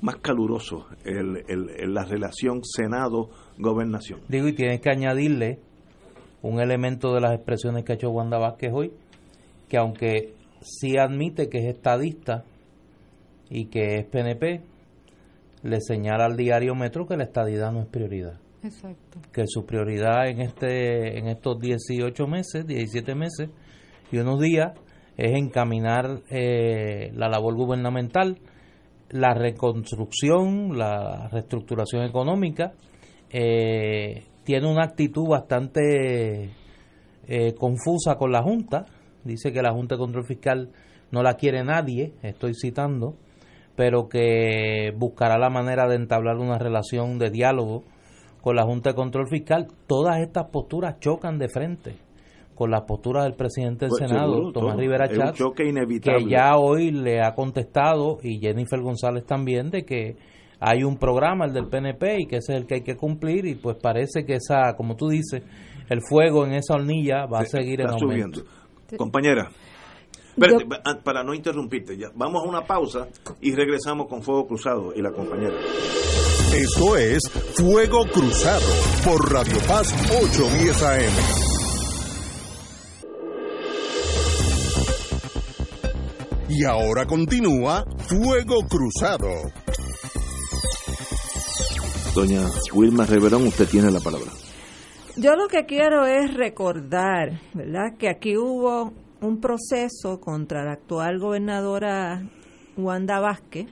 más 0.00 0.16
caluroso 0.16 0.86
el, 1.04 1.42
el, 1.48 1.94
la 1.94 2.04
relación 2.04 2.60
Senado-Gobernación. 2.62 4.20
Digo, 4.28 4.48
y 4.48 4.54
tienes 4.54 4.80
que 4.80 4.90
añadirle 4.90 5.58
un 6.42 6.60
elemento 6.60 7.14
de 7.14 7.20
las 7.20 7.32
expresiones 7.32 7.84
que 7.84 7.92
ha 7.92 7.94
hecho 7.94 8.10
Wanda 8.10 8.38
Vázquez 8.38 8.72
hoy, 8.74 8.92
que 9.68 9.78
aunque 9.78 10.34
sí 10.60 10.96
admite 10.98 11.48
que 11.48 11.58
es 11.58 11.74
estadista 11.74 12.44
y 13.48 13.66
que 13.66 13.96
es 13.96 14.06
PNP, 14.06 14.62
le 15.62 15.80
señala 15.80 16.26
al 16.26 16.36
diario 16.36 16.74
Metro 16.74 17.06
que 17.06 17.16
la 17.16 17.24
estadidad 17.24 17.72
no 17.72 17.80
es 17.80 17.86
prioridad. 17.86 18.38
Exacto. 18.62 19.20
Que 19.32 19.44
su 19.46 19.64
prioridad 19.64 20.28
en 20.28 20.40
este 20.40 21.18
en 21.18 21.28
estos 21.28 21.60
18 21.60 22.26
meses, 22.26 22.66
17 22.66 23.14
meses 23.14 23.50
y 24.10 24.18
unos 24.18 24.40
días 24.40 24.72
es 25.16 25.32
encaminar 25.32 26.22
eh, 26.30 27.10
la 27.14 27.28
labor 27.28 27.54
gubernamental, 27.54 28.38
la 29.10 29.34
reconstrucción, 29.34 30.76
la 30.76 31.28
reestructuración 31.28 32.04
económica. 32.04 32.72
Eh, 33.30 34.24
tiene 34.44 34.70
una 34.70 34.84
actitud 34.84 35.28
bastante 35.28 36.50
eh, 37.26 37.54
confusa 37.54 38.16
con 38.16 38.30
la 38.30 38.42
Junta. 38.42 38.86
Dice 39.26 39.52
que 39.52 39.62
la 39.62 39.72
Junta 39.72 39.96
de 39.96 39.98
Control 39.98 40.24
Fiscal 40.24 40.70
no 41.10 41.22
la 41.22 41.34
quiere 41.34 41.64
nadie, 41.64 42.14
estoy 42.22 42.54
citando 42.54 43.16
pero 43.76 44.08
que 44.08 44.92
buscará 44.96 45.38
la 45.38 45.50
manera 45.50 45.86
de 45.86 45.96
entablar 45.96 46.38
una 46.38 46.58
relación 46.58 47.18
de 47.18 47.30
diálogo 47.30 47.84
con 48.40 48.56
la 48.56 48.64
Junta 48.64 48.90
de 48.90 48.96
Control 48.96 49.28
Fiscal. 49.28 49.68
Todas 49.86 50.20
estas 50.20 50.46
posturas 50.50 50.98
chocan 50.98 51.38
de 51.38 51.48
frente 51.48 51.94
con 52.54 52.70
las 52.70 52.82
posturas 52.82 53.24
del 53.24 53.34
presidente 53.34 53.84
del 53.84 53.90
Pues, 53.90 54.08
Senado, 54.08 54.32
seguro, 54.32 54.52
Tomás 54.52 54.72
todo. 54.72 54.80
Rivera 54.80 55.08
Chatz, 55.08 55.38
que 56.02 56.24
ya 56.26 56.56
hoy 56.56 56.90
le 56.90 57.20
ha 57.20 57.34
contestado, 57.34 58.18
y 58.22 58.38
Jennifer 58.38 58.80
González 58.80 59.26
también, 59.26 59.70
de 59.70 59.84
que 59.84 60.16
hay 60.58 60.82
un 60.82 60.96
programa, 60.96 61.44
el 61.44 61.52
del 61.52 61.66
PNP, 61.66 62.22
y 62.22 62.26
que 62.26 62.36
ese 62.36 62.54
es 62.54 62.60
el 62.60 62.66
que 62.66 62.76
hay 62.76 62.80
que 62.80 62.96
cumplir, 62.96 63.44
y 63.44 63.56
pues 63.56 63.76
parece 63.76 64.24
que 64.24 64.36
esa, 64.36 64.74
como 64.74 64.96
tú 64.96 65.08
dices, 65.08 65.42
el 65.90 66.00
fuego 66.00 66.46
en 66.46 66.54
esa 66.54 66.76
hornilla 66.76 67.26
va 67.26 67.40
a 67.40 67.44
seguir 67.44 67.82
en 67.82 67.88
aumento. 67.88 68.06
subiendo. 68.08 68.40
Compañera, 68.96 69.50
espérate, 70.36 70.66
pa- 70.66 71.00
para 71.02 71.24
no 71.24 71.34
interrumpirte, 71.34 71.96
ya, 71.96 72.10
vamos 72.14 72.42
a 72.44 72.48
una 72.48 72.64
pausa 72.64 73.08
y 73.40 73.52
regresamos 73.54 74.06
con 74.08 74.22
Fuego 74.22 74.46
Cruzado 74.46 74.92
y 74.94 75.02
la 75.02 75.10
compañera. 75.12 75.54
Esto 76.54 76.96
es 76.96 77.28
Fuego 77.56 78.04
Cruzado 78.06 78.66
por 79.04 79.32
Radio 79.32 79.58
Paz 79.66 79.92
810 80.22 80.82
AM. 80.82 81.12
Y 86.48 86.64
ahora 86.64 87.06
continúa 87.06 87.84
Fuego 88.08 88.60
Cruzado. 88.68 89.28
Doña 92.14 92.42
Wilma 92.72 93.04
Reverón, 93.04 93.46
usted 93.48 93.68
tiene 93.68 93.90
la 93.90 94.00
palabra. 94.00 94.30
Yo 95.18 95.34
lo 95.34 95.48
que 95.48 95.64
quiero 95.64 96.04
es 96.04 96.34
recordar, 96.34 97.40
¿verdad?, 97.54 97.96
que 97.98 98.10
aquí 98.10 98.36
hubo 98.36 98.92
un 99.22 99.40
proceso 99.40 100.20
contra 100.20 100.62
la 100.62 100.72
actual 100.72 101.18
gobernadora 101.18 102.22
Wanda 102.76 103.18
Vázquez 103.18 103.66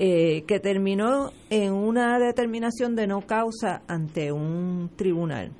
eh, 0.00 0.44
que 0.46 0.60
terminó 0.60 1.32
en 1.50 1.72
una 1.72 2.20
determinación 2.20 2.94
de 2.94 3.08
no 3.08 3.22
causa 3.22 3.82
ante 3.88 4.30
un 4.30 4.90
tribunal. 4.94 5.50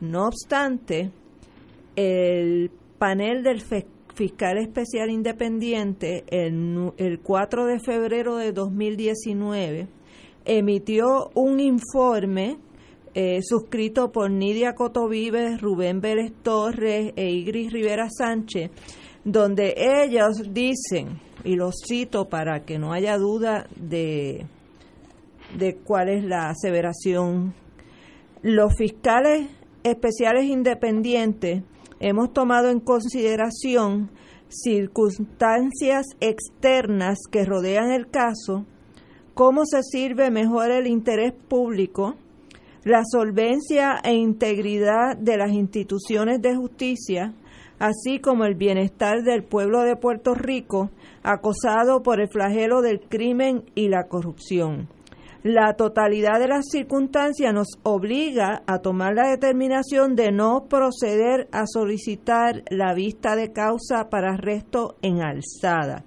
No 0.00 0.28
obstante, 0.28 1.10
el 1.96 2.70
panel 2.98 3.42
del 3.42 3.60
fiscal 4.14 4.58
especial 4.58 5.10
independiente 5.10 6.22
el, 6.28 6.92
el 6.96 7.18
4 7.18 7.66
de 7.66 7.80
febrero 7.80 8.36
de 8.36 8.52
2019 8.52 9.88
emitió 10.44 11.32
un 11.34 11.58
informe 11.58 12.58
eh, 13.14 13.40
suscrito 13.42 14.10
por 14.10 14.30
Nidia 14.30 14.74
Cotovives, 14.74 15.60
Rubén 15.60 16.00
Vélez 16.00 16.32
Torres 16.42 17.12
e 17.16 17.30
Igris 17.30 17.72
Rivera 17.72 18.08
Sánchez, 18.10 18.70
donde 19.24 19.74
ellos 19.76 20.52
dicen, 20.52 21.20
y 21.44 21.56
los 21.56 21.76
cito 21.86 22.28
para 22.28 22.64
que 22.64 22.78
no 22.78 22.92
haya 22.92 23.16
duda 23.16 23.68
de, 23.76 24.46
de 25.56 25.76
cuál 25.76 26.08
es 26.08 26.24
la 26.24 26.50
aseveración, 26.50 27.54
los 28.42 28.74
fiscales 28.76 29.48
especiales 29.84 30.44
independientes 30.44 31.62
hemos 32.00 32.32
tomado 32.32 32.70
en 32.70 32.80
consideración 32.80 34.10
circunstancias 34.48 36.06
externas 36.20 37.18
que 37.30 37.44
rodean 37.44 37.90
el 37.90 38.08
caso, 38.10 38.66
cómo 39.34 39.64
se 39.66 39.82
sirve 39.82 40.30
mejor 40.30 40.70
el 40.70 40.86
interés 40.86 41.32
público, 41.32 42.16
la 42.84 43.02
solvencia 43.10 43.98
e 44.04 44.12
integridad 44.12 45.16
de 45.16 45.38
las 45.38 45.52
instituciones 45.52 46.42
de 46.42 46.54
justicia, 46.54 47.32
así 47.78 48.20
como 48.20 48.44
el 48.44 48.54
bienestar 48.54 49.22
del 49.22 49.42
pueblo 49.42 49.80
de 49.80 49.96
Puerto 49.96 50.34
Rico 50.34 50.90
acosado 51.22 52.02
por 52.02 52.20
el 52.20 52.28
flagelo 52.28 52.82
del 52.82 53.00
crimen 53.00 53.64
y 53.74 53.88
la 53.88 54.04
corrupción. 54.04 54.88
La 55.42 55.74
totalidad 55.74 56.38
de 56.38 56.48
las 56.48 56.66
circunstancias 56.70 57.52
nos 57.52 57.68
obliga 57.82 58.62
a 58.66 58.78
tomar 58.78 59.14
la 59.14 59.28
determinación 59.28 60.14
de 60.14 60.32
no 60.32 60.66
proceder 60.68 61.48
a 61.52 61.66
solicitar 61.66 62.62
la 62.70 62.94
vista 62.94 63.36
de 63.36 63.52
causa 63.52 64.08
para 64.08 64.34
arresto 64.34 64.96
en 65.02 65.22
alzada. 65.22 66.04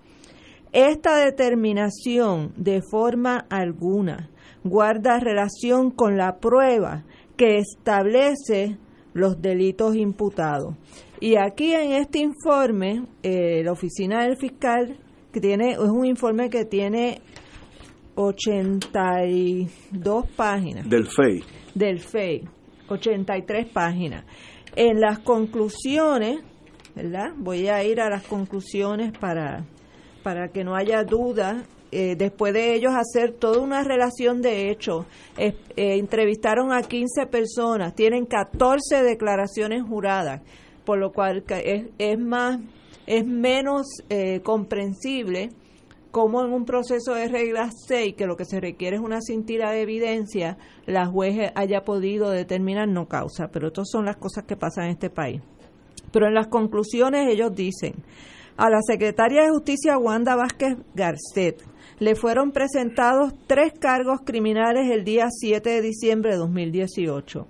Esta 0.73 1.17
determinación 1.17 2.51
de 2.55 2.81
forma 2.81 3.45
alguna 3.49 4.29
guarda 4.69 5.19
relación 5.19 5.91
con 5.91 6.17
la 6.17 6.37
prueba 6.37 7.03
que 7.35 7.57
establece 7.57 8.77
los 9.13 9.41
delitos 9.41 9.95
imputados. 9.95 10.75
Y 11.19 11.35
aquí 11.37 11.73
en 11.73 11.93
este 11.93 12.19
informe, 12.19 13.05
eh, 13.23 13.63
la 13.63 13.71
oficina 13.71 14.23
del 14.23 14.37
fiscal, 14.37 14.97
que 15.31 15.39
tiene, 15.39 15.71
es 15.71 15.79
un 15.79 16.05
informe 16.05 16.49
que 16.49 16.65
tiene 16.65 17.21
82 18.15 20.25
páginas 20.35 20.89
Del 20.89 21.07
FEI. 21.07 21.43
del 21.75 21.99
FEI, 21.99 22.43
83 22.89 23.67
páginas. 23.71 24.25
En 24.75 24.99
las 24.99 25.19
conclusiones, 25.19 26.39
¿verdad? 26.95 27.31
Voy 27.37 27.67
a 27.67 27.83
ir 27.83 28.01
a 28.01 28.09
las 28.09 28.23
conclusiones 28.23 29.15
para, 29.17 29.65
para 30.23 30.49
que 30.49 30.63
no 30.63 30.75
haya 30.75 31.03
duda. 31.03 31.63
Eh, 31.91 32.15
después 32.17 32.53
de 32.53 32.75
ellos 32.75 32.93
hacer 32.93 33.33
toda 33.33 33.59
una 33.59 33.83
relación 33.83 34.41
de 34.41 34.69
hechos, 34.69 35.05
eh, 35.37 35.55
entrevistaron 35.75 36.73
a 36.73 36.81
15 36.81 37.27
personas, 37.27 37.95
tienen 37.95 38.25
14 38.25 39.03
declaraciones 39.03 39.83
juradas, 39.83 40.41
por 40.83 40.97
lo 40.97 41.13
cual 41.13 41.43
es, 41.47 41.85
es 41.97 42.19
más, 42.19 42.59
es 43.05 43.25
menos 43.25 43.87
eh, 44.09 44.41
comprensible 44.43 45.49
como 46.11 46.43
en 46.43 46.51
un 46.51 46.65
proceso 46.65 47.13
de 47.13 47.27
regla 47.27 47.69
6, 47.87 48.15
que 48.15 48.25
lo 48.25 48.35
que 48.35 48.45
se 48.45 48.59
requiere 48.59 48.97
es 48.97 49.01
una 49.01 49.21
cintila 49.21 49.71
de 49.71 49.81
evidencia, 49.81 50.57
la 50.85 51.05
juez 51.05 51.51
haya 51.55 51.81
podido 51.81 52.31
determinar 52.31 52.87
no 52.87 53.07
causa. 53.07 53.49
Pero 53.49 53.67
estas 53.67 53.89
son 53.91 54.05
las 54.05 54.17
cosas 54.17 54.45
que 54.45 54.57
pasan 54.57 54.85
en 54.85 54.91
este 54.91 55.09
país. 55.09 55.41
Pero 56.11 56.27
en 56.27 56.33
las 56.33 56.47
conclusiones 56.47 57.27
ellos 57.29 57.53
dicen, 57.53 57.93
a 58.57 58.69
la 58.69 58.81
secretaria 58.81 59.43
de 59.43 59.49
Justicia 59.49 59.97
Wanda 59.97 60.35
Vázquez 60.35 60.77
Garcet 60.95 61.63
le 61.99 62.15
fueron 62.15 62.51
presentados 62.51 63.33
tres 63.47 63.73
cargos 63.79 64.21
criminales 64.23 64.91
el 64.91 65.03
día 65.03 65.27
7 65.29 65.69
de 65.69 65.81
diciembre 65.81 66.31
de 66.31 66.37
2018. 66.37 67.47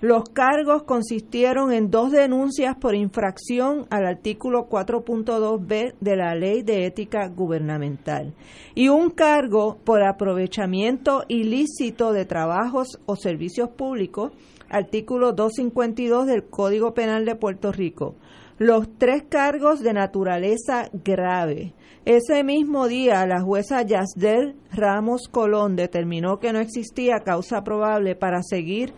Los 0.00 0.28
cargos 0.28 0.84
consistieron 0.84 1.72
en 1.72 1.90
dos 1.90 2.12
denuncias 2.12 2.76
por 2.76 2.94
infracción 2.94 3.86
al 3.90 4.06
artículo 4.06 4.68
4.2b 4.68 5.94
de 6.00 6.16
la 6.16 6.36
Ley 6.36 6.62
de 6.62 6.86
Ética 6.86 7.26
Gubernamental 7.26 8.32
y 8.76 8.90
un 8.90 9.10
cargo 9.10 9.78
por 9.82 10.04
aprovechamiento 10.04 11.24
ilícito 11.26 12.12
de 12.12 12.26
trabajos 12.26 13.00
o 13.06 13.16
servicios 13.16 13.70
públicos, 13.70 14.30
artículo 14.68 15.32
252 15.32 16.26
del 16.26 16.44
Código 16.44 16.94
Penal 16.94 17.24
de 17.24 17.34
Puerto 17.34 17.72
Rico. 17.72 18.14
Los 18.58 18.88
tres 18.98 19.24
cargos 19.28 19.80
de 19.80 19.92
naturaleza 19.92 20.90
grave. 21.04 21.74
Ese 22.04 22.42
mismo 22.42 22.88
día, 22.88 23.26
la 23.26 23.40
jueza 23.40 23.82
Yasdel 23.82 24.56
Ramos 24.72 25.28
Colón 25.30 25.76
determinó 25.76 26.38
que 26.38 26.52
no 26.52 26.58
existía 26.58 27.20
causa 27.20 27.62
probable 27.62 28.16
para 28.16 28.42
seguir 28.42 28.92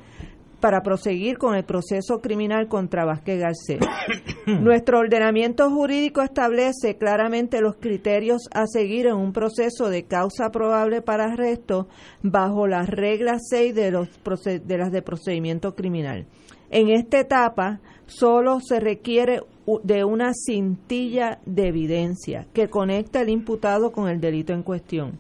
para 0.61 0.83
proseguir 0.83 1.39
con 1.39 1.55
el 1.55 1.65
proceso 1.65 2.21
criminal 2.21 2.69
contra 2.69 3.07
Vázquez 3.07 3.41
Garcés. 3.41 3.81
Nuestro 4.47 4.99
ordenamiento 4.99 5.71
jurídico 5.71 6.21
establece 6.21 6.97
claramente 6.99 7.63
los 7.63 7.77
criterios 7.77 8.43
a 8.53 8.67
seguir 8.67 9.07
en 9.07 9.15
un 9.15 9.33
proceso 9.33 9.89
de 9.89 10.05
causa 10.05 10.51
probable 10.51 11.01
para 11.01 11.33
arresto 11.33 11.89
bajo 12.23 12.67
las 12.67 12.89
reglas 12.89 13.41
6 13.49 13.75
de, 13.75 13.91
los, 13.91 14.09
de 14.45 14.79
las 14.79 14.93
de 14.93 15.03
procedimiento 15.03 15.75
criminal. 15.75 16.27
En 16.71 16.89
esta 16.89 17.19
etapa 17.19 17.81
solo 18.11 18.61
se 18.61 18.81
requiere 18.81 19.41
de 19.85 20.05
una 20.05 20.33
cintilla 20.35 21.39
de 21.47 21.69
evidencia 21.69 22.47
que 22.53 22.69
conecta 22.69 23.21
al 23.21 23.29
imputado 23.29 23.93
con 23.93 24.09
el 24.09 24.21
delito 24.21 24.53
en 24.53 24.63
cuestión. 24.63 25.19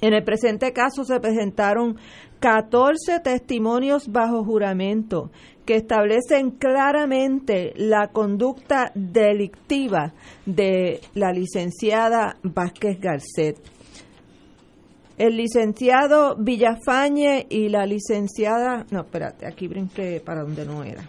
En 0.00 0.12
el 0.12 0.24
presente 0.24 0.72
caso 0.72 1.04
se 1.04 1.20
presentaron 1.20 1.96
14 2.40 3.20
testimonios 3.20 4.08
bajo 4.08 4.44
juramento 4.44 5.30
que 5.64 5.76
establecen 5.76 6.50
claramente 6.50 7.72
la 7.76 8.08
conducta 8.08 8.92
delictiva 8.94 10.12
de 10.44 11.00
la 11.14 11.32
licenciada 11.32 12.36
Vázquez 12.42 13.00
Garcet. 13.00 13.56
El 15.16 15.38
licenciado 15.38 16.36
Villafañe 16.36 17.46
y 17.48 17.70
la 17.70 17.86
licenciada... 17.86 18.84
No, 18.90 19.00
espérate, 19.00 19.46
aquí 19.46 19.66
brinqué 19.66 20.20
para 20.24 20.42
donde 20.42 20.66
no 20.66 20.84
era. 20.84 21.02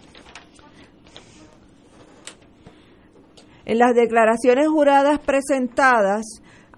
En 3.68 3.76
las 3.76 3.94
declaraciones 3.94 4.66
juradas 4.66 5.18
presentadas, 5.18 6.24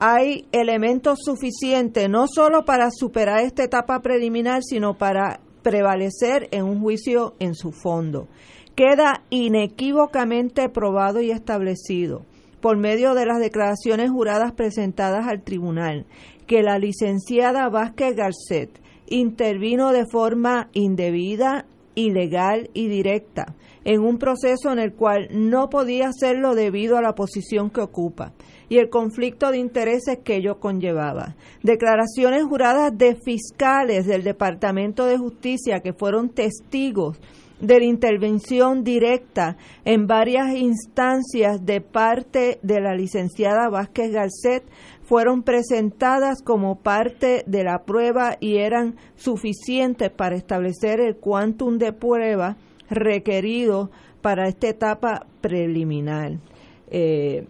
hay 0.00 0.48
elementos 0.50 1.20
suficientes 1.24 2.10
no 2.10 2.26
solo 2.26 2.64
para 2.64 2.90
superar 2.90 3.44
esta 3.44 3.62
etapa 3.62 4.00
preliminar, 4.00 4.64
sino 4.64 4.94
para 4.98 5.38
prevalecer 5.62 6.48
en 6.50 6.64
un 6.64 6.80
juicio 6.80 7.34
en 7.38 7.54
su 7.54 7.70
fondo. 7.70 8.26
Queda 8.74 9.22
inequívocamente 9.30 10.68
probado 10.68 11.20
y 11.20 11.30
establecido 11.30 12.26
por 12.60 12.76
medio 12.76 13.14
de 13.14 13.24
las 13.24 13.38
declaraciones 13.38 14.10
juradas 14.10 14.50
presentadas 14.50 15.28
al 15.28 15.42
tribunal 15.42 16.06
que 16.48 16.64
la 16.64 16.80
licenciada 16.80 17.68
Vázquez 17.68 18.16
Garcet 18.16 18.80
intervino 19.06 19.92
de 19.92 20.06
forma 20.06 20.70
indebida, 20.72 21.66
ilegal 21.94 22.68
y 22.74 22.88
directa 22.88 23.54
en 23.84 24.00
un 24.00 24.18
proceso 24.18 24.70
en 24.72 24.78
el 24.78 24.92
cual 24.92 25.28
no 25.30 25.70
podía 25.70 26.08
hacerlo 26.08 26.54
debido 26.54 26.96
a 26.96 27.02
la 27.02 27.14
posición 27.14 27.70
que 27.70 27.80
ocupa 27.80 28.32
y 28.68 28.78
el 28.78 28.88
conflicto 28.88 29.50
de 29.50 29.58
intereses 29.58 30.20
que 30.24 30.36
ello 30.36 30.60
conllevaba. 30.60 31.34
Declaraciones 31.62 32.44
juradas 32.44 32.96
de 32.96 33.16
fiscales 33.16 34.06
del 34.06 34.22
Departamento 34.22 35.06
de 35.06 35.18
Justicia 35.18 35.80
que 35.80 35.92
fueron 35.92 36.30
testigos 36.30 37.20
de 37.60 37.78
la 37.78 37.84
intervención 37.84 38.84
directa 38.84 39.56
en 39.84 40.06
varias 40.06 40.54
instancias 40.54 41.64
de 41.66 41.80
parte 41.80 42.58
de 42.62 42.80
la 42.80 42.94
licenciada 42.94 43.68
Vázquez 43.68 44.12
Garcet 44.12 44.64
fueron 45.02 45.42
presentadas 45.42 46.40
como 46.42 46.76
parte 46.76 47.42
de 47.46 47.64
la 47.64 47.82
prueba 47.82 48.36
y 48.40 48.58
eran 48.58 48.96
suficientes 49.16 50.10
para 50.10 50.36
establecer 50.36 51.00
el 51.00 51.16
quantum 51.16 51.78
de 51.78 51.92
prueba 51.92 52.56
requerido 52.90 53.90
para 54.20 54.48
esta 54.48 54.68
etapa 54.68 55.26
preliminar. 55.40 56.32
Eh, 56.90 57.46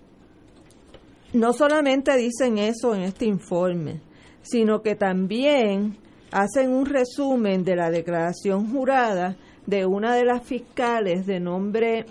no 1.32 1.52
solamente 1.52 2.16
dicen 2.16 2.58
eso 2.58 2.94
en 2.94 3.02
este 3.02 3.24
informe, 3.24 4.00
sino 4.42 4.82
que 4.82 4.94
también 4.94 5.96
hacen 6.32 6.70
un 6.70 6.86
resumen 6.86 7.64
de 7.64 7.76
la 7.76 7.90
declaración 7.90 8.70
jurada 8.70 9.36
de 9.66 9.86
una 9.86 10.14
de 10.14 10.24
las 10.24 10.42
fiscales 10.42 11.26
de 11.26 11.40
nombre 11.40 12.06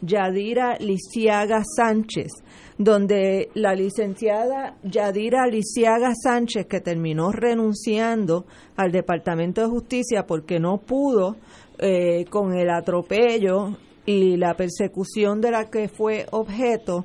Yadira 0.00 0.76
Lisiaga 0.78 1.62
Sánchez, 1.76 2.30
donde 2.78 3.50
la 3.54 3.74
licenciada 3.74 4.76
Yadira 4.82 5.46
Lisiaga 5.46 6.12
Sánchez, 6.14 6.66
que 6.66 6.80
terminó 6.80 7.32
renunciando 7.32 8.46
al 8.76 8.92
Departamento 8.92 9.60
de 9.60 9.68
Justicia 9.68 10.26
porque 10.26 10.58
no 10.58 10.78
pudo 10.78 11.36
eh, 11.78 12.24
con 12.30 12.54
el 12.54 12.70
atropello 12.70 13.76
y 14.06 14.36
la 14.36 14.54
persecución 14.54 15.40
de 15.40 15.50
la 15.50 15.70
que 15.70 15.88
fue 15.88 16.26
objeto, 16.30 17.04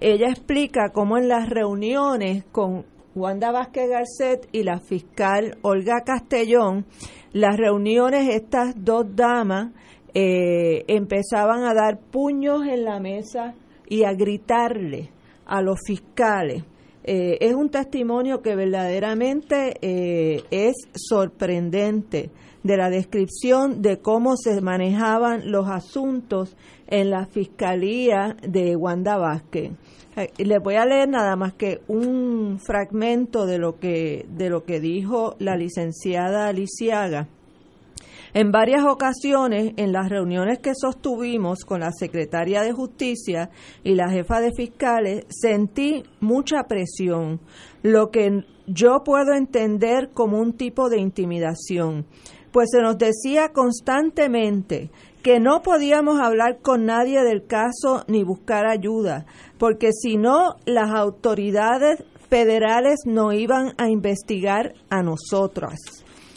ella 0.00 0.28
explica 0.28 0.90
cómo 0.92 1.18
en 1.18 1.28
las 1.28 1.48
reuniones 1.48 2.44
con 2.52 2.84
Wanda 3.14 3.50
Vázquez 3.50 3.88
Garcet 3.88 4.48
y 4.52 4.62
la 4.62 4.78
fiscal 4.78 5.58
Olga 5.62 6.02
Castellón, 6.04 6.86
las 7.32 7.56
reuniones 7.56 8.34
estas 8.34 8.74
dos 8.76 9.04
damas 9.14 9.72
eh, 10.14 10.84
empezaban 10.86 11.64
a 11.64 11.74
dar 11.74 11.98
puños 11.98 12.66
en 12.66 12.84
la 12.84 13.00
mesa 13.00 13.54
y 13.88 14.04
a 14.04 14.12
gritarle 14.12 15.10
a 15.46 15.62
los 15.62 15.78
fiscales. 15.86 16.64
Eh, 17.04 17.38
es 17.40 17.54
un 17.54 17.70
testimonio 17.70 18.42
que 18.42 18.54
verdaderamente 18.54 19.74
eh, 19.80 20.42
es 20.50 20.74
sorprendente 20.94 22.30
de 22.68 22.76
la 22.76 22.90
descripción 22.90 23.80
de 23.80 23.98
cómo 23.98 24.36
se 24.36 24.60
manejaban 24.60 25.50
los 25.50 25.70
asuntos 25.70 26.54
en 26.86 27.08
la 27.08 27.24
Fiscalía 27.24 28.36
de 28.46 28.76
Wanda 28.76 29.16
Vázquez. 29.16 29.72
Eh, 30.16 30.30
les 30.36 30.62
voy 30.62 30.74
a 30.74 30.84
leer 30.84 31.08
nada 31.08 31.34
más 31.34 31.54
que 31.54 31.80
un 31.88 32.60
fragmento 32.60 33.46
de 33.46 33.56
lo 33.56 33.78
que, 33.78 34.26
de 34.36 34.50
lo 34.50 34.64
que 34.64 34.80
dijo 34.80 35.34
la 35.38 35.56
licenciada 35.56 36.46
Aliciaga. 36.46 37.26
En 38.34 38.52
varias 38.52 38.84
ocasiones, 38.84 39.72
en 39.78 39.90
las 39.92 40.10
reuniones 40.10 40.58
que 40.58 40.72
sostuvimos 40.74 41.64
con 41.64 41.80
la 41.80 41.90
secretaria 41.90 42.60
de 42.60 42.72
Justicia 42.72 43.48
y 43.82 43.94
la 43.94 44.10
jefa 44.10 44.42
de 44.42 44.52
fiscales, 44.52 45.24
sentí 45.30 46.02
mucha 46.20 46.64
presión, 46.64 47.40
lo 47.82 48.10
que 48.10 48.44
yo 48.66 49.02
puedo 49.02 49.32
entender 49.32 50.10
como 50.12 50.38
un 50.38 50.52
tipo 50.52 50.90
de 50.90 51.00
intimidación 51.00 52.04
pues 52.52 52.68
se 52.70 52.80
nos 52.80 52.98
decía 52.98 53.50
constantemente 53.52 54.90
que 55.22 55.40
no 55.40 55.62
podíamos 55.62 56.20
hablar 56.20 56.58
con 56.62 56.86
nadie 56.86 57.22
del 57.22 57.46
caso 57.46 58.04
ni 58.06 58.22
buscar 58.22 58.66
ayuda, 58.66 59.26
porque 59.58 59.90
si 59.92 60.16
no, 60.16 60.56
las 60.64 60.90
autoridades 60.90 62.02
federales 62.28 63.00
no 63.04 63.32
iban 63.32 63.72
a 63.78 63.88
investigar 63.88 64.74
a 64.90 65.02
nosotras. 65.02 65.78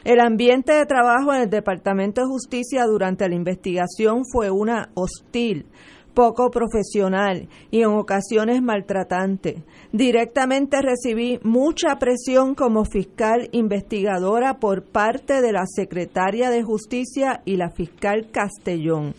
El 0.03 0.19
ambiente 0.19 0.73
de 0.73 0.87
trabajo 0.87 1.31
en 1.31 1.41
el 1.41 1.49
Departamento 1.49 2.21
de 2.21 2.27
Justicia 2.27 2.85
durante 2.85 3.29
la 3.29 3.35
investigación 3.35 4.23
fue 4.25 4.49
una 4.49 4.89
hostil, 4.95 5.67
poco 6.13 6.49
profesional 6.51 7.47
y 7.71 7.81
en 7.81 7.89
ocasiones 7.89 8.61
maltratante. 8.61 9.63
Directamente 9.91 10.81
recibí 10.81 11.39
mucha 11.43 11.97
presión 11.97 12.55
como 12.55 12.85
fiscal 12.85 13.49
investigadora 13.51 14.59
por 14.59 14.83
parte 14.83 15.41
de 15.41 15.51
la 15.51 15.65
secretaria 15.65 16.49
de 16.49 16.63
Justicia 16.63 17.41
y 17.45 17.57
la 17.57 17.69
fiscal 17.69 18.29
Castellón, 18.31 19.13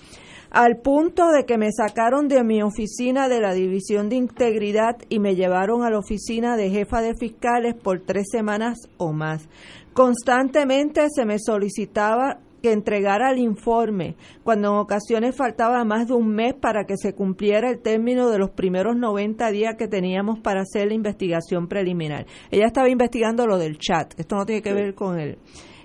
al 0.50 0.76
punto 0.76 1.30
de 1.30 1.44
que 1.44 1.58
me 1.58 1.70
sacaron 1.72 2.28
de 2.28 2.44
mi 2.44 2.62
oficina 2.62 3.28
de 3.28 3.40
la 3.40 3.54
División 3.54 4.08
de 4.08 4.16
Integridad 4.16 4.96
y 5.08 5.18
me 5.18 5.34
llevaron 5.34 5.82
a 5.82 5.90
la 5.90 5.98
oficina 5.98 6.56
de 6.56 6.70
jefa 6.70 7.00
de 7.00 7.14
fiscales 7.14 7.74
por 7.74 8.00
tres 8.00 8.26
semanas 8.30 8.78
o 8.98 9.12
más. 9.12 9.48
Constantemente 9.92 11.06
se 11.14 11.26
me 11.26 11.38
solicitaba 11.38 12.38
que 12.62 12.72
entregara 12.72 13.30
el 13.30 13.38
informe, 13.38 14.16
cuando 14.42 14.68
en 14.68 14.76
ocasiones 14.76 15.36
faltaba 15.36 15.84
más 15.84 16.08
de 16.08 16.14
un 16.14 16.28
mes 16.28 16.54
para 16.54 16.84
que 16.84 16.96
se 16.96 17.14
cumpliera 17.14 17.68
el 17.68 17.80
término 17.80 18.30
de 18.30 18.38
los 18.38 18.50
primeros 18.50 18.96
90 18.96 19.50
días 19.50 19.74
que 19.76 19.88
teníamos 19.88 20.38
para 20.38 20.62
hacer 20.62 20.88
la 20.88 20.94
investigación 20.94 21.68
preliminar. 21.68 22.26
Ella 22.50 22.66
estaba 22.66 22.88
investigando 22.88 23.46
lo 23.46 23.58
del 23.58 23.78
chat, 23.78 24.18
esto 24.18 24.36
no 24.36 24.46
tiene 24.46 24.62
que 24.62 24.72
ver 24.72 24.94
con 24.94 25.18
él. 25.18 25.38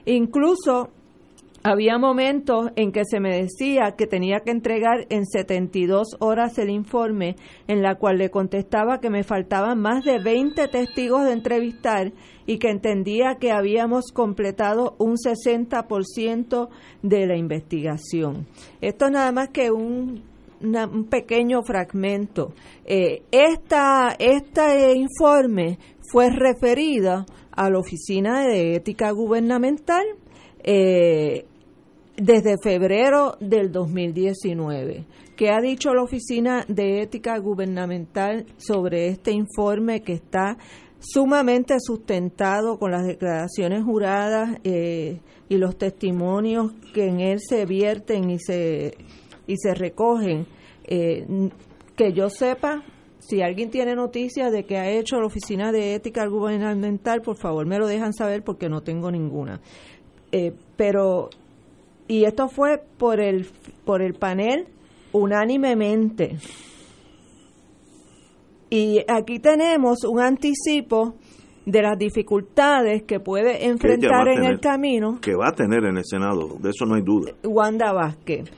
Incluso 0.06 0.92
había 1.67 1.97
momentos 1.97 2.71
en 2.77 2.93
que 2.93 3.03
se 3.03 3.19
me 3.19 3.41
decía 3.41 3.95
que 3.97 4.08
tenía 4.08 4.39
que 4.39 4.51
entregar 4.51 5.06
en 5.10 5.25
72 5.25 6.15
horas 6.19 6.58
el 6.60 6.69
informe, 6.69 7.36
en 7.67 7.82
la 7.82 7.95
cual 7.95 8.19
le 8.19 8.30
contestaba 8.30 9.01
que 9.01 9.10
me 9.10 9.23
faltaban 9.23 9.77
más 9.82 10.06
de 10.06 10.19
20 10.19 10.65
testigos 10.69 11.25
de 11.25 11.34
entrevistar 11.34 12.13
y 12.45 12.58
que 12.58 12.69
entendía 12.69 13.36
que 13.36 13.51
habíamos 13.51 14.13
completado 14.13 14.95
un 14.97 15.17
60% 15.17 16.69
de 17.01 17.27
la 17.27 17.36
investigación. 17.36 18.47
Esto 18.80 19.08
es 19.08 19.12
nada 19.12 19.34
más 19.34 19.49
que 19.49 19.69
un, 19.69 20.23
pequeño 21.10 21.63
fragmento. 21.63 22.53
Eh, 22.86 23.23
esta, 23.30 24.15
este 24.17 24.93
informe 24.95 25.77
fue 26.10 26.30
referido 26.30 27.25
a 27.51 27.69
la 27.69 27.77
Oficina 27.77 28.47
de 28.47 28.75
Ética 28.75 29.12
Gubernamental. 29.12 30.06
Eh, 30.63 31.45
desde 32.17 32.58
febrero 32.62 33.38
del 33.39 33.71
2019. 33.71 35.06
¿Qué 35.36 35.51
ha 35.51 35.62
dicho 35.62 35.93
la 35.93 36.03
Oficina 36.03 36.65
de 36.67 37.01
Ética 37.01 37.38
Gubernamental 37.38 38.45
sobre 38.58 39.08
este 39.08 39.32
informe 39.32 40.01
que 40.01 40.13
está 40.13 40.58
sumamente 40.99 41.75
sustentado 41.80 42.80
con 42.80 42.91
las 42.91 43.06
declaraciones 43.06 43.84
juradas 43.84 44.58
eh, 44.63 45.21
y 45.47 45.58
los 45.58 45.77
testimonios 45.77 46.73
que 46.93 47.06
en 47.06 47.19
él 47.19 47.39
se 47.39 47.65
vierten 47.65 48.32
y 48.32 48.39
se, 48.39 48.95
y 49.45 49.56
se 49.58 49.75
recogen? 49.75 50.47
Eh, 50.86 51.49
que 51.95 52.13
yo 52.13 52.30
sepa, 52.30 52.84
si 53.19 53.41
alguien 53.41 53.69
tiene 53.69 53.95
noticias 53.95 54.51
de 54.51 54.63
que 54.63 54.77
ha 54.77 54.89
hecho 54.89 55.19
la 55.19 55.25
Oficina 55.25 55.71
de 55.71 55.95
Ética 55.95 56.25
Gubernamental, 56.27 57.21
por 57.21 57.38
favor 57.38 57.65
me 57.65 57.77
lo 57.77 57.88
dejan 57.88 58.13
saber 58.13 58.43
porque 58.43 58.69
no 58.69 58.82
tengo 58.82 59.12
ninguna. 59.12 59.60
Eh, 60.32 60.53
pero, 60.75 61.30
y 62.08 62.26
esto 62.26 62.48
fue 62.48 62.82
por 62.98 63.20
el, 63.20 63.48
por 63.86 64.02
el 64.02 64.13
panel 64.13 64.67
unánimemente. 65.12 66.38
Y 68.70 69.00
aquí 69.08 69.39
tenemos 69.39 70.04
un 70.04 70.22
anticipo 70.22 71.15
de 71.65 71.82
las 71.82 71.98
dificultades 71.98 73.04
que 73.04 73.20
puede 73.20 73.65
enfrentar 73.65 74.28
en 74.30 74.43
el 74.43 74.60
camino. 74.60 75.20
Que 75.22 75.36
va 75.36 75.50
a 75.50 75.52
tener 75.52 75.84
en 75.86 75.98
el 75.98 76.06
Senado, 76.06 76.58
de 76.60 76.70
eso 76.70 76.86
no 76.86 76.96
hay 76.96 77.02
duda. 77.02 77.34
Wanda 77.43 77.91
Vázquez. 77.91 78.50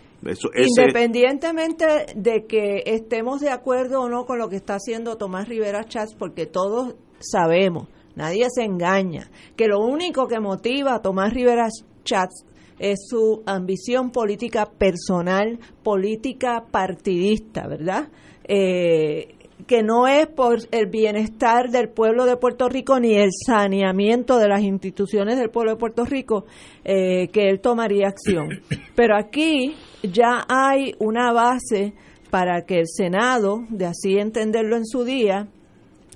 Independientemente 0.54 1.86
de 2.16 2.46
que 2.46 2.84
estemos 2.86 3.40
de 3.40 3.50
acuerdo 3.50 4.02
o 4.02 4.10
no 4.10 4.26
con 4.26 4.38
lo 4.38 4.50
que 4.50 4.58
está 4.58 4.76
haciendo 4.76 5.18
Tomás 5.18 5.48
Rivera 5.48 5.86
Chats, 5.86 6.14
porque 6.14 6.46
todos 6.46 6.96
sabemos, 7.20 7.88
nadie 8.16 8.46
se 8.54 8.64
engaña, 8.64 9.30
que 9.56 9.68
lo 9.68 9.80
único 9.80 10.28
que 10.28 10.40
motiva 10.40 10.96
a 10.96 11.02
Tomás 11.02 11.34
Rivera 11.34 11.68
Chats 12.04 12.46
es 12.80 13.08
su 13.08 13.44
ambición 13.46 14.12
política 14.12 14.66
personal, 14.66 15.60
política 15.84 16.66
partidista, 16.72 17.68
¿verdad? 17.68 18.08
Eh, 18.46 19.36
que 19.68 19.84
no 19.84 20.08
es 20.08 20.28
por 20.28 20.60
el 20.72 20.88
bienestar 20.88 21.70
del 21.70 21.90
pueblo 21.90 22.26
de 22.26 22.38
Puerto 22.38 22.70
Rico 22.70 23.00
ni 23.00 23.16
el 23.16 23.30
saneamiento 23.46 24.38
de 24.38 24.48
las 24.48 24.62
instituciones 24.62 25.38
del 25.38 25.50
pueblo 25.50 25.74
de 25.74 25.78
Puerto 25.78 26.06
Rico 26.06 26.46
eh, 26.84 27.28
que 27.28 27.50
él 27.50 27.60
tomaría 27.60 28.08
acción. 28.08 28.62
Pero 28.96 29.16
aquí 29.18 29.76
ya 30.02 30.46
hay 30.48 30.96
una 31.00 31.34
base 31.34 31.94
para 32.30 32.66
que 32.66 32.80
el 32.80 32.88
Senado, 32.88 33.60
de 33.70 33.86
así 33.86 34.18
entenderlo 34.18 34.78
en 34.78 34.86
su 34.86 35.04
día, 35.04 35.48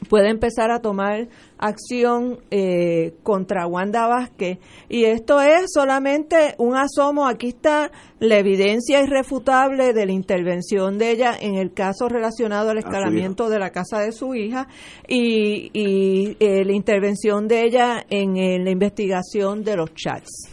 pueda 0.03 0.29
empezar 0.29 0.71
a 0.71 0.79
tomar 0.79 1.27
acción 1.57 2.39
eh, 2.51 3.15
contra 3.23 3.67
Wanda 3.67 4.07
Vázquez. 4.07 4.59
Y 4.89 5.05
esto 5.05 5.41
es 5.41 5.71
solamente 5.73 6.55
un 6.57 6.75
asomo. 6.75 7.27
Aquí 7.27 7.49
está 7.49 7.91
la 8.19 8.37
evidencia 8.37 9.01
irrefutable 9.01 9.93
de 9.93 10.05
la 10.05 10.11
intervención 10.11 10.97
de 10.97 11.11
ella 11.11 11.35
en 11.39 11.55
el 11.55 11.73
caso 11.73 12.09
relacionado 12.09 12.69
al 12.69 12.77
escalamiento 12.77 13.49
de 13.49 13.59
la 13.59 13.71
casa 13.71 13.99
de 13.99 14.11
su 14.11 14.35
hija 14.35 14.67
y, 15.07 15.71
eh, 16.39 16.63
la 16.65 16.73
intervención 16.73 17.47
de 17.47 17.63
ella 17.63 18.05
en, 18.09 18.63
la 18.63 18.71
investigación 18.71 19.63
de 19.63 19.77
los 19.77 19.93
chats. 19.93 20.49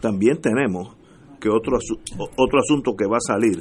también 0.00 0.40
tenemos 0.40 0.96
que 1.40 1.48
otro, 1.48 1.78
otro 2.36 2.58
asunto 2.58 2.94
que 2.96 3.06
va 3.06 3.16
a 3.16 3.20
salir 3.20 3.58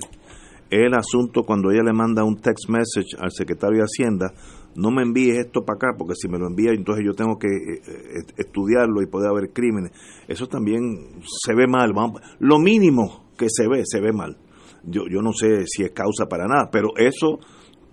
el 0.69 0.93
asunto 0.93 1.43
cuando 1.43 1.71
ella 1.71 1.84
le 1.84 1.93
manda 1.93 2.23
un 2.23 2.38
text 2.38 2.69
message 2.69 3.15
al 3.19 3.32
secretario 3.32 3.80
de 3.80 3.84
Hacienda 3.84 4.34
no 4.75 4.91
me 4.91 5.04
envíes 5.04 5.38
esto 5.38 5.63
para 5.63 5.78
acá, 5.78 5.88
porque 5.97 6.15
si 6.15 6.28
me 6.28 6.38
lo 6.38 6.47
envía, 6.47 6.71
entonces 6.71 7.06
yo 7.06 7.13
tengo 7.13 7.38
que 7.38 7.47
eh, 7.47 7.82
eh, 7.88 8.23
estudiarlo 8.38 9.01
y 9.01 9.08
poder 9.08 9.30
haber 9.30 9.51
crímenes. 9.54 9.91
Eso 10.28 10.47
también 10.47 11.21
se 11.25 11.56
ve 11.56 11.65
mal. 11.65 11.93
Lo 12.39 12.60
mínimo 12.60 13.25
que 13.38 13.47
se 13.49 13.67
ve, 13.67 13.84
se 13.86 14.01
ve 14.01 14.12
mal. 14.12 14.38
Yo, 14.84 15.04
yo 15.10 15.21
no 15.21 15.32
sé 15.32 15.65
si 15.65 15.84
es 15.84 15.91
causa 15.91 16.25
para 16.30 16.45
nada, 16.45 16.69
pero 16.71 16.89
eso 16.97 17.39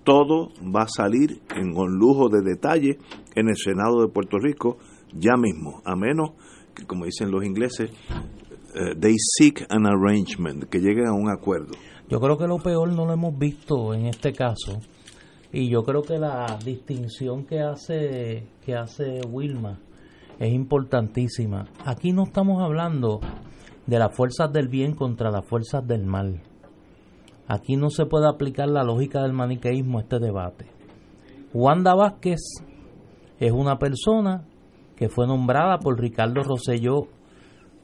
todo 0.04 0.48
va 0.74 0.82
a 0.82 0.88
salir 0.88 1.40
en 1.54 1.76
un 1.76 1.98
lujo 1.98 2.28
de 2.28 2.42
detalle 2.42 2.98
en 3.34 3.48
el 3.48 3.56
Senado 3.56 4.02
de 4.02 4.08
Puerto 4.08 4.38
Rico 4.38 4.78
ya 5.14 5.36
mismo, 5.36 5.82
a 5.84 5.94
menos 5.94 6.30
que, 6.74 6.84
como 6.84 7.04
dicen 7.04 7.30
los 7.30 7.44
ingleses, 7.44 7.90
eh, 8.74 8.94
they 8.98 9.14
seek 9.38 9.66
an 9.68 9.86
arrangement, 9.86 10.64
que 10.64 10.78
lleguen 10.78 11.06
a 11.06 11.12
un 11.12 11.30
acuerdo. 11.30 11.72
Yo 12.12 12.20
creo 12.20 12.36
que 12.36 12.46
lo 12.46 12.58
peor 12.58 12.92
no 12.92 13.06
lo 13.06 13.14
hemos 13.14 13.38
visto 13.38 13.94
en 13.94 14.04
este 14.04 14.34
caso 14.34 14.80
y 15.50 15.70
yo 15.70 15.82
creo 15.82 16.02
que 16.02 16.18
la 16.18 16.58
distinción 16.62 17.46
que 17.46 17.60
hace, 17.60 18.48
que 18.66 18.74
hace 18.76 19.22
Wilma 19.26 19.78
es 20.38 20.52
importantísima. 20.52 21.68
Aquí 21.86 22.12
no 22.12 22.24
estamos 22.24 22.62
hablando 22.62 23.18
de 23.86 23.98
las 23.98 24.14
fuerzas 24.14 24.52
del 24.52 24.68
bien 24.68 24.94
contra 24.94 25.30
las 25.30 25.46
fuerzas 25.46 25.86
del 25.86 26.04
mal. 26.04 26.42
Aquí 27.48 27.76
no 27.76 27.88
se 27.88 28.04
puede 28.04 28.28
aplicar 28.28 28.68
la 28.68 28.84
lógica 28.84 29.22
del 29.22 29.32
maniqueísmo 29.32 29.96
a 29.96 30.02
este 30.02 30.18
debate. 30.18 30.66
Wanda 31.54 31.94
Vázquez 31.94 32.40
es 33.40 33.52
una 33.52 33.78
persona 33.78 34.44
que 34.96 35.08
fue 35.08 35.26
nombrada 35.26 35.78
por 35.78 35.98
Ricardo 35.98 36.42
Rosselló 36.42 37.08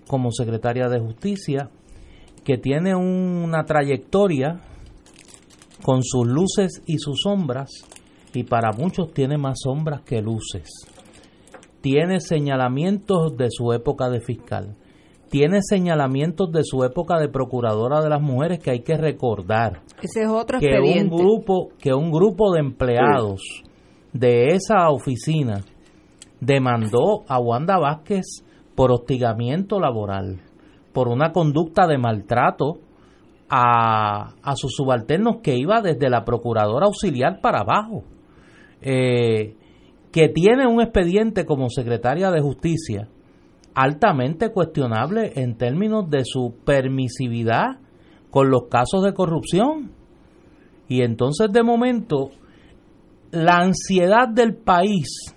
como 0.06 0.32
secretaria 0.32 0.90
de 0.90 1.00
Justicia, 1.00 1.70
que 2.48 2.56
tiene 2.56 2.96
una 2.96 3.64
trayectoria 3.64 4.62
con 5.82 6.02
sus 6.02 6.26
luces 6.26 6.82
y 6.86 6.96
sus 6.96 7.20
sombras, 7.22 7.68
y 8.32 8.44
para 8.44 8.72
muchos 8.72 9.12
tiene 9.12 9.36
más 9.36 9.58
sombras 9.62 10.00
que 10.00 10.22
luces. 10.22 10.66
Tiene 11.82 12.20
señalamientos 12.20 13.36
de 13.36 13.48
su 13.50 13.74
época 13.74 14.08
de 14.08 14.22
fiscal, 14.22 14.76
tiene 15.28 15.60
señalamientos 15.60 16.50
de 16.50 16.64
su 16.64 16.84
época 16.84 17.18
de 17.18 17.28
procuradora 17.28 18.00
de 18.00 18.08
las 18.08 18.22
mujeres 18.22 18.60
que 18.60 18.70
hay 18.70 18.80
que 18.80 18.96
recordar. 18.96 19.82
Ese 20.00 20.22
es 20.22 20.30
otro 20.30 20.58
que 20.58 20.80
un 20.80 21.10
grupo 21.10 21.68
que 21.78 21.92
un 21.92 22.10
grupo 22.10 22.54
de 22.54 22.60
empleados 22.60 23.42
de 24.14 24.54
esa 24.54 24.88
oficina 24.88 25.60
demandó 26.40 27.24
a 27.28 27.38
Wanda 27.38 27.76
Vázquez 27.76 28.42
por 28.74 28.90
hostigamiento 28.90 29.78
laboral, 29.80 30.40
por 30.98 31.06
una 31.06 31.30
conducta 31.30 31.86
de 31.86 31.96
maltrato 31.96 32.80
a, 33.48 34.34
sus 34.56 34.72
subalternos 34.74 35.36
que 35.44 35.56
iba 35.56 35.80
desde 35.80 36.10
la 36.10 36.24
procuradora 36.24 36.86
auxiliar 36.86 37.40
para 37.40 37.60
abajo, 37.60 38.02
eh, 38.82 39.54
que 40.10 40.28
tiene 40.28 40.66
un 40.66 40.80
expediente 40.80 41.44
como 41.44 41.70
secretaria 41.70 42.32
de 42.32 42.40
justicia 42.40 43.08
altamente 43.76 44.50
cuestionable 44.50 45.34
en 45.36 45.56
términos 45.56 46.10
de 46.10 46.24
su 46.24 46.56
permisividad 46.64 47.78
con 48.32 48.50
los 48.50 48.62
casos 48.68 49.04
de 49.04 49.14
corrupción. 49.14 49.92
Y 50.88 51.02
entonces 51.02 51.52
de 51.52 51.62
momento 51.62 52.30
la 53.30 53.58
ansiedad 53.58 54.26
del 54.26 54.56
país 54.56 55.32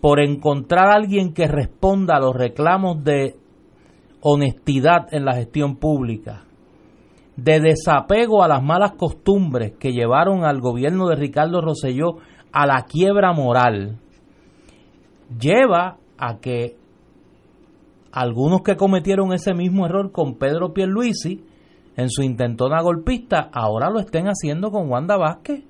por 0.00 0.18
encontrar 0.18 0.88
a 0.88 0.94
alguien 0.94 1.34
que 1.34 1.46
responda 1.46 2.16
a 2.16 2.20
los 2.20 2.34
reclamos 2.34 3.04
de 3.04 3.36
honestidad 4.20 5.12
en 5.12 5.24
la 5.24 5.34
gestión 5.34 5.76
pública, 5.76 6.44
de 7.36 7.60
desapego 7.60 8.42
a 8.42 8.48
las 8.48 8.62
malas 8.62 8.92
costumbres 8.92 9.74
que 9.78 9.92
llevaron 9.92 10.44
al 10.44 10.60
gobierno 10.60 11.08
de 11.08 11.16
Ricardo 11.16 11.60
Rosselló 11.60 12.16
a 12.52 12.66
la 12.66 12.84
quiebra 12.84 13.32
moral, 13.32 13.98
lleva 15.38 15.98
a 16.18 16.38
que 16.38 16.76
algunos 18.12 18.62
que 18.62 18.76
cometieron 18.76 19.32
ese 19.34 19.52
mismo 19.52 19.84
error 19.84 20.10
con 20.10 20.36
Pedro 20.36 20.72
Pierluisi 20.72 21.44
en 21.96 22.08
su 22.08 22.22
intentona 22.22 22.80
golpista, 22.80 23.50
ahora 23.52 23.90
lo 23.90 24.00
estén 24.00 24.26
haciendo 24.26 24.70
con 24.70 24.90
Wanda 24.90 25.16
Vázquez. 25.16 25.64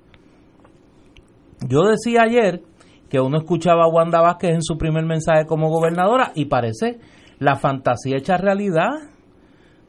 Yo 1.67 1.81
decía 1.83 2.21
ayer 2.23 2.61
que 3.09 3.19
uno 3.19 3.37
escuchaba 3.37 3.85
a 3.85 3.89
Wanda 3.89 4.21
Vázquez 4.21 4.51
en 4.51 4.61
su 4.61 4.77
primer 4.77 5.05
mensaje 5.05 5.45
como 5.45 5.69
gobernadora 5.69 6.31
y 6.35 6.45
parece 6.45 6.99
la 7.39 7.55
fantasía 7.55 8.17
hecha 8.17 8.37
realidad 8.37 8.91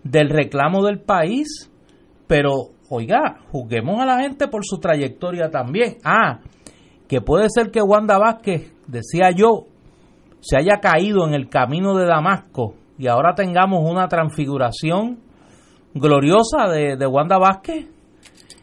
del 0.05 0.31
reclamo 0.31 0.85
del 0.85 1.01
país, 1.01 1.71
pero 2.27 2.71
oiga, 2.91 3.39
juzguemos 3.51 4.01
a 4.01 4.07
la 4.07 4.21
gente 4.21 4.49
por 4.49 4.65
su 4.65 4.79
trayectoria 4.79 5.51
también. 5.51 5.97
Ah, 6.05 6.41
que 7.09 7.21
puede 7.21 7.47
ser 7.49 7.71
que 7.71 7.81
Wanda 7.81 8.19
Vázquez, 8.19 8.73
decía 8.87 9.31
yo, 9.31 9.67
se 10.41 10.57
haya 10.57 10.81
caído 10.81 11.27
en 11.27 11.35
el 11.35 11.49
camino 11.49 11.97
de 11.97 12.07
Damasco 12.07 12.75
y 12.99 13.09
ahora 13.09 13.35
tengamos 13.35 13.89
una 13.89 14.09
transfiguración 14.09 15.19
gloriosa 15.95 16.69
de, 16.69 16.97
de 16.97 17.07
Wanda 17.07 17.39
Vázquez 17.39 17.89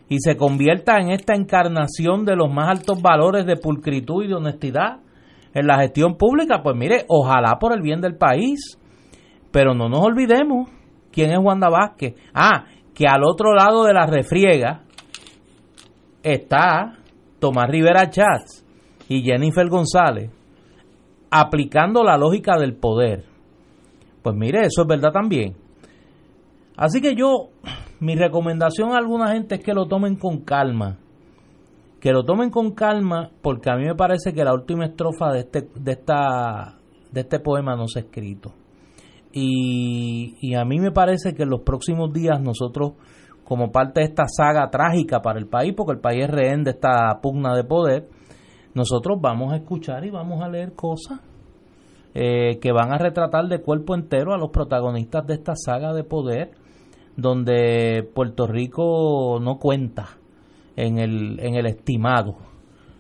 y 0.08 0.20
se 0.20 0.38
convierta 0.38 1.00
en 1.00 1.10
esta 1.10 1.36
encarnación 1.36 2.26
de 2.26 2.36
los 2.36 2.52
más 2.54 2.70
altos 2.70 3.02
valores 3.02 3.46
de 3.46 3.58
pulcritud 3.58 4.24
y 4.24 4.28
de 4.28 4.36
honestidad 4.36 5.00
en 5.54 5.68
la 5.68 5.80
gestión 5.80 6.18
pública, 6.18 6.62
pues 6.62 6.76
mire, 6.76 7.06
ojalá 7.08 7.58
por 7.60 7.74
el 7.74 7.82
bien 7.82 8.02
del 8.02 8.18
país, 8.18 8.78
pero 9.56 9.74
no 9.74 9.88
nos 9.88 10.02
olvidemos 10.02 10.70
quién 11.14 11.32
es 11.32 11.40
Wanda 11.42 11.70
Vázquez. 11.70 12.14
Ah, 12.34 12.66
que 12.94 13.08
al 13.08 13.24
otro 13.24 13.54
lado 13.54 13.86
de 13.86 13.94
la 13.94 14.06
refriega 14.06 14.82
está 16.22 16.98
Tomás 17.40 17.70
Rivera 17.70 18.10
Chats 18.10 18.66
y 19.08 19.22
Jennifer 19.22 19.70
González 19.70 20.30
aplicando 21.32 22.04
la 22.04 22.18
lógica 22.18 22.58
del 22.58 22.76
poder. 22.76 23.24
Pues 24.22 24.36
mire, 24.36 24.60
eso 24.66 24.82
es 24.82 24.88
verdad 24.90 25.14
también. 25.14 25.56
Así 26.76 27.00
que 27.00 27.16
yo, 27.16 27.52
mi 28.02 28.18
recomendación 28.18 28.92
a 28.92 28.98
alguna 28.98 29.32
gente 29.32 29.56
es 29.56 29.64
que 29.64 29.74
lo 29.74 29.86
tomen 29.86 30.18
con 30.18 30.42
calma. 30.42 30.98
Que 32.02 32.12
lo 32.12 32.26
tomen 32.26 32.50
con 32.50 32.72
calma 32.74 33.32
porque 33.42 33.70
a 33.70 33.78
mí 33.78 33.86
me 33.86 33.96
parece 33.96 34.34
que 34.34 34.44
la 34.44 34.54
última 34.54 34.84
estrofa 34.84 35.32
de 35.32 35.40
este, 35.40 35.70
de 35.76 35.94
esta, 35.94 36.76
de 37.10 37.22
este 37.22 37.40
poema 37.40 37.78
no 37.78 37.88
se 37.88 38.00
ha 38.00 38.02
escrito. 38.02 38.65
Y, 39.38 40.56
a 40.56 40.64
mí 40.64 40.80
me 40.80 40.92
parece 40.92 41.34
que 41.34 41.44
en 41.44 41.50
los 41.50 41.60
próximos 41.62 42.14
días 42.14 42.42
nosotros, 42.42 42.94
como 43.44 43.70
parte 43.70 44.00
de 44.00 44.08
esta 44.08 44.24
saga 44.30 44.70
trágica 44.70 45.22
para 45.22 45.40
el 45.40 45.48
país, 45.48 45.74
porque 45.76 45.92
el 45.92 46.00
país 46.00 46.24
es 46.24 46.30
rehén 46.30 46.64
de 46.64 46.72
esta 46.72 47.20
pugna 47.22 47.54
de 47.54 47.66
poder, 47.66 48.08
nosotros 48.74 49.18
vamos 49.20 49.52
a 49.52 49.58
escuchar 49.58 50.06
y 50.06 50.10
vamos 50.10 50.42
a 50.42 50.48
leer 50.48 50.74
cosas 50.74 51.20
eh, 52.14 52.60
que 52.62 52.72
van 52.72 52.94
a 52.94 52.98
retratar 52.98 53.50
de 53.50 53.62
cuerpo 53.62 53.94
entero 53.94 54.34
a 54.34 54.38
los 54.38 54.52
protagonistas 54.52 55.28
de 55.28 55.34
esta 55.34 55.54
saga 55.58 55.94
de 55.94 56.06
poder, 56.06 56.52
donde 57.18 58.10
Puerto 58.16 58.48
Rico 58.48 59.38
no 59.42 59.58
cuenta 59.58 60.06
en 60.78 60.98
el, 60.98 61.42
en 61.42 61.56
el 61.56 61.66
estimado 61.66 62.38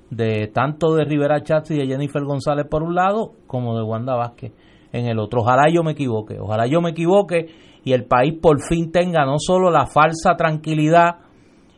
de 0.09 0.47
tanto 0.53 0.95
de 0.95 1.05
Rivera 1.05 1.41
Chats 1.43 1.71
y 1.71 1.77
de 1.77 1.87
Jennifer 1.87 2.23
González 2.25 2.67
por 2.69 2.83
un 2.83 2.93
lado, 2.93 3.35
como 3.47 3.77
de 3.77 3.83
Wanda 3.83 4.15
Vázquez 4.15 4.51
en 4.95 5.07
el 5.07 5.19
otro. 5.19 5.41
Ojalá 5.41 5.63
yo 5.71 5.83
me 5.83 5.91
equivoque, 5.91 6.39
ojalá 6.39 6.67
yo 6.67 6.81
me 6.81 6.91
equivoque 6.91 7.47
y 7.83 7.91
el 7.93 8.05
país 8.05 8.33
por 8.41 8.61
fin 8.61 8.91
tenga 8.91 9.25
no 9.25 9.35
solo 9.37 9.69
la 9.69 9.85
falsa 9.85 10.35
tranquilidad 10.37 11.17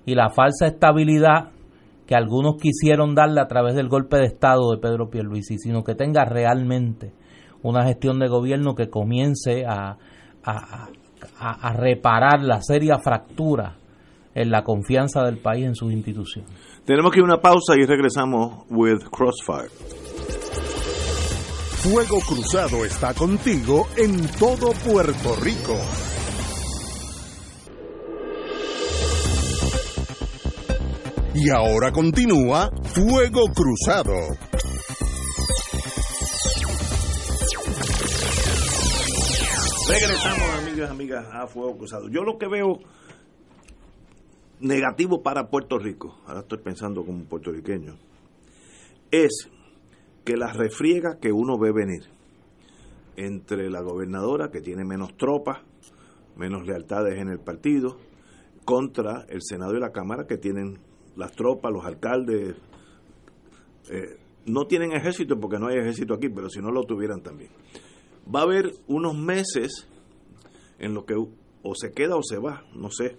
y 0.06 0.16
la 0.16 0.30
falsa 0.30 0.68
estabilidad 0.68 1.50
que 2.06 2.16
algunos 2.16 2.56
quisieron 2.56 3.16
darle 3.16 3.42
a 3.42 3.48
través 3.48 3.76
del 3.76 3.90
golpe 3.90 4.18
de 4.18 4.26
Estado 4.26 4.72
de 4.72 4.78
Pedro 4.78 5.10
Pierluisi, 5.10 5.58
sino 5.58 5.84
que 5.84 5.96
tenga 5.96 6.24
realmente 6.24 7.12
una 7.64 7.84
gestión 7.86 8.20
de 8.20 8.30
gobierno 8.30 8.76
que 8.76 8.90
comience 8.90 9.66
a, 9.66 9.98
a, 10.46 10.88
a, 11.40 11.74
reparar 11.74 12.42
la 12.42 12.62
seria 12.62 13.00
fractura 13.00 13.76
en 14.34 14.52
la 14.52 14.64
confianza 14.64 15.24
del 15.24 15.40
país 15.40 15.66
en 15.66 15.76
sus 15.76 15.92
instituciones. 15.92 16.50
Tenemos 16.86 17.12
que 17.12 17.20
ir 17.20 17.24
a 17.24 17.26
una 17.26 17.42
pausa 17.42 17.74
y 17.76 17.86
regresamos 17.86 18.64
with 18.70 19.04
Crossfire. 19.12 19.68
Fuego 21.84 22.20
Cruzado 22.22 22.84
está 22.86 23.14
contigo 23.14 23.88
en 23.96 24.28
todo 24.40 24.72
Puerto 24.84 25.36
Rico. 25.36 25.78
Y 31.36 31.50
ahora 31.52 31.92
continúa 31.92 32.72
Fuego 32.84 33.46
Cruzado. 33.54 34.14
Regresamos, 39.88 40.50
amigas, 40.58 40.90
amigas, 40.90 41.26
a 41.32 41.46
Fuego 41.46 41.78
Cruzado. 41.78 42.10
Yo 42.10 42.24
lo 42.24 42.40
que 42.40 42.48
veo 42.48 42.80
negativo 44.60 45.22
para 45.22 45.50
Puerto 45.50 45.78
Rico, 45.78 46.18
ahora 46.26 46.40
estoy 46.40 46.58
pensando 46.58 47.06
como 47.06 47.24
puertorriqueño, 47.26 47.96
es 49.12 49.48
que 50.28 50.36
la 50.36 50.52
refriega 50.52 51.20
que 51.22 51.32
uno 51.32 51.58
ve 51.58 51.72
venir 51.72 52.04
entre 53.16 53.70
la 53.70 53.80
gobernadora, 53.80 54.52
que 54.52 54.60
tiene 54.60 54.84
menos 54.84 55.16
tropas, 55.16 55.60
menos 56.36 56.68
lealtades 56.68 57.18
en 57.18 57.30
el 57.30 57.40
partido, 57.40 57.96
contra 58.66 59.26
el 59.30 59.42
Senado 59.42 59.78
y 59.78 59.80
la 59.80 59.94
Cámara, 59.94 60.28
que 60.28 60.38
tienen 60.38 60.80
las 61.16 61.32
tropas, 61.32 61.72
los 61.72 61.86
alcaldes, 61.86 62.58
eh, 63.90 64.18
no 64.48 64.66
tienen 64.66 64.92
ejército 64.92 65.40
porque 65.40 65.60
no 65.60 65.68
hay 65.68 65.78
ejército 65.78 66.16
aquí, 66.16 66.28
pero 66.28 66.50
si 66.50 66.60
no 66.60 66.72
lo 66.72 66.84
tuvieran 66.84 67.22
también. 67.22 67.52
Va 68.28 68.42
a 68.42 68.44
haber 68.44 68.72
unos 68.88 69.18
meses 69.18 69.88
en 70.78 70.94
los 70.94 71.06
que 71.06 71.14
o 71.16 71.74
se 71.74 71.94
queda 71.94 72.18
o 72.18 72.22
se 72.22 72.38
va, 72.38 72.66
no 72.76 72.92
sé. 72.92 73.16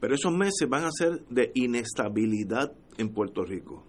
Pero 0.00 0.14
esos 0.14 0.32
meses 0.32 0.66
van 0.66 0.84
a 0.84 0.90
ser 0.90 1.26
de 1.28 1.50
inestabilidad 1.54 2.72
en 2.96 3.12
Puerto 3.12 3.44
Rico. 3.44 3.84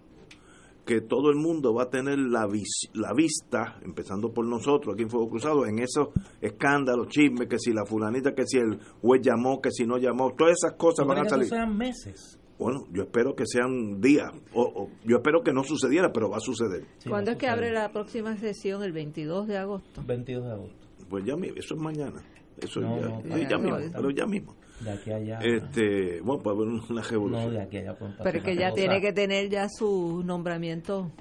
Que 0.87 1.01
todo 1.01 1.29
el 1.29 1.35
mundo 1.35 1.73
va 1.73 1.83
a 1.83 1.89
tener 1.89 2.17
la, 2.17 2.47
vis- 2.47 2.89
la 2.93 3.13
vista, 3.13 3.77
empezando 3.83 4.31
por 4.33 4.45
nosotros 4.47 4.93
aquí 4.93 5.03
en 5.03 5.09
Fuego 5.09 5.29
Cruzado, 5.29 5.65
en 5.65 5.79
esos 5.79 6.07
escándalos, 6.41 7.09
chismes, 7.09 7.47
que 7.49 7.59
si 7.59 7.73
la 7.73 7.85
fulanita, 7.85 8.33
que 8.33 8.43
si 8.47 8.57
el 8.57 8.79
juez 9.01 9.21
llamó, 9.21 9.61
que 9.61 9.69
si 9.71 9.85
no 9.85 9.97
llamó, 9.97 10.33
todas 10.33 10.53
esas 10.57 10.73
cosas 10.77 11.03
¿Tú 11.05 11.09
van 11.09 11.19
a 11.19 11.23
que 11.23 11.29
salir. 11.29 11.45
eso 11.45 11.55
sean 11.55 11.77
meses? 11.77 12.39
Bueno, 12.57 12.85
yo 12.91 13.03
espero 13.03 13.35
que 13.35 13.43
sean 13.45 13.99
días, 14.01 14.31
o, 14.53 14.61
o- 14.63 14.89
yo 15.05 15.17
espero 15.17 15.43
que 15.43 15.51
no 15.53 15.63
sucediera, 15.63 16.11
pero 16.11 16.29
va 16.29 16.37
a 16.37 16.39
suceder. 16.39 16.85
Sí, 16.99 17.09
¿Cuándo 17.09 17.31
es 17.31 17.37
que 17.37 17.47
abre 17.47 17.71
la 17.71 17.91
próxima 17.91 18.35
sesión? 18.37 18.81
El 18.81 18.93
22 18.93 19.47
de 19.47 19.57
agosto. 19.57 20.01
22 20.07 20.45
de 20.45 20.51
agosto. 20.53 20.87
Pues 21.09 21.23
ya 21.25 21.35
mi- 21.35 21.49
eso 21.49 21.75
es 21.75 21.79
mañana. 21.81 22.23
Eso 22.61 22.79
No, 22.81 22.99
ya, 22.99 23.07
no, 23.07 23.37
ya, 23.37 23.49
ya 23.49 23.57
no, 23.57 23.63
mismo, 23.63 23.77
eso. 23.77 23.91
pero 23.95 24.09
ya 24.11 24.25
mismo. 24.25 24.55
De 24.79 24.91
aquí 24.91 25.11
a 25.11 25.15
allá. 25.15 25.39
Este, 25.41 26.21
bueno, 26.21 26.43
puede 26.43 26.55
haber 26.57 26.67
una 26.69 26.81
no, 26.89 27.01
revolución. 27.01 27.51
de 27.53 27.61
aquí 27.61 27.77
a 27.77 27.79
allá. 27.81 27.95
Pero 28.23 28.37
es 28.37 28.43
que 28.43 28.55
ya 28.55 28.71
tiene 28.73 29.01
que 29.01 29.11
tener 29.13 29.49
ya 29.49 29.67
su 29.69 30.21
nombramiento 30.23 31.11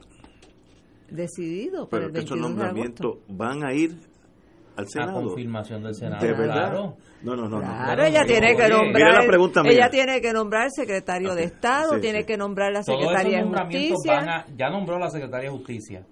decidido 1.10 1.88
para 1.88 2.02
pero 2.02 2.06
el 2.06 2.12
que 2.12 2.18
esos 2.20 2.30
22 2.30 2.56
de 2.56 2.62
agosto. 2.64 3.02
nombramientos 3.04 3.18
van 3.28 3.64
a 3.64 3.72
ir 3.72 3.92
al 4.76 4.84
A 4.84 4.88
Senado. 4.88 5.22
confirmación 5.22 5.82
del 5.82 5.94
Senado. 5.94 6.26
¿De 6.26 6.32
verdad? 6.32 6.70
Claro. 6.70 6.96
No, 7.22 7.34
no, 7.34 7.48
no. 7.48 7.60
no. 7.60 7.60
Claro, 7.60 8.02
no, 8.02 8.08
ella 8.08 8.20
no, 8.20 8.26
tiene 8.26 8.56
que 8.56 8.68
nombrar. 8.68 8.92
mira 8.94 9.22
la 9.22 9.26
pregunta 9.26 9.62
mía. 9.62 9.72
ella 9.72 9.90
tiene 9.90 10.20
que 10.20 10.32
nombrar 10.32 10.70
secretario 10.70 11.34
de 11.34 11.44
Estado, 11.44 11.94
Sí, 11.94 12.00
tiene 12.00 12.20
sí. 12.20 12.26
que 12.26 12.36
nombrar 12.36 12.72
la 12.72 12.82
secretaria 12.82 13.38
de 13.38 13.44
Justicia. 13.44 14.12
van 14.16 14.28
a, 14.28 14.46
ya 14.56 14.68
nombró 14.68 14.98
la 14.98 15.08
Secretaría 15.10 15.50
de 15.50 15.56
Justicia. 15.56 16.04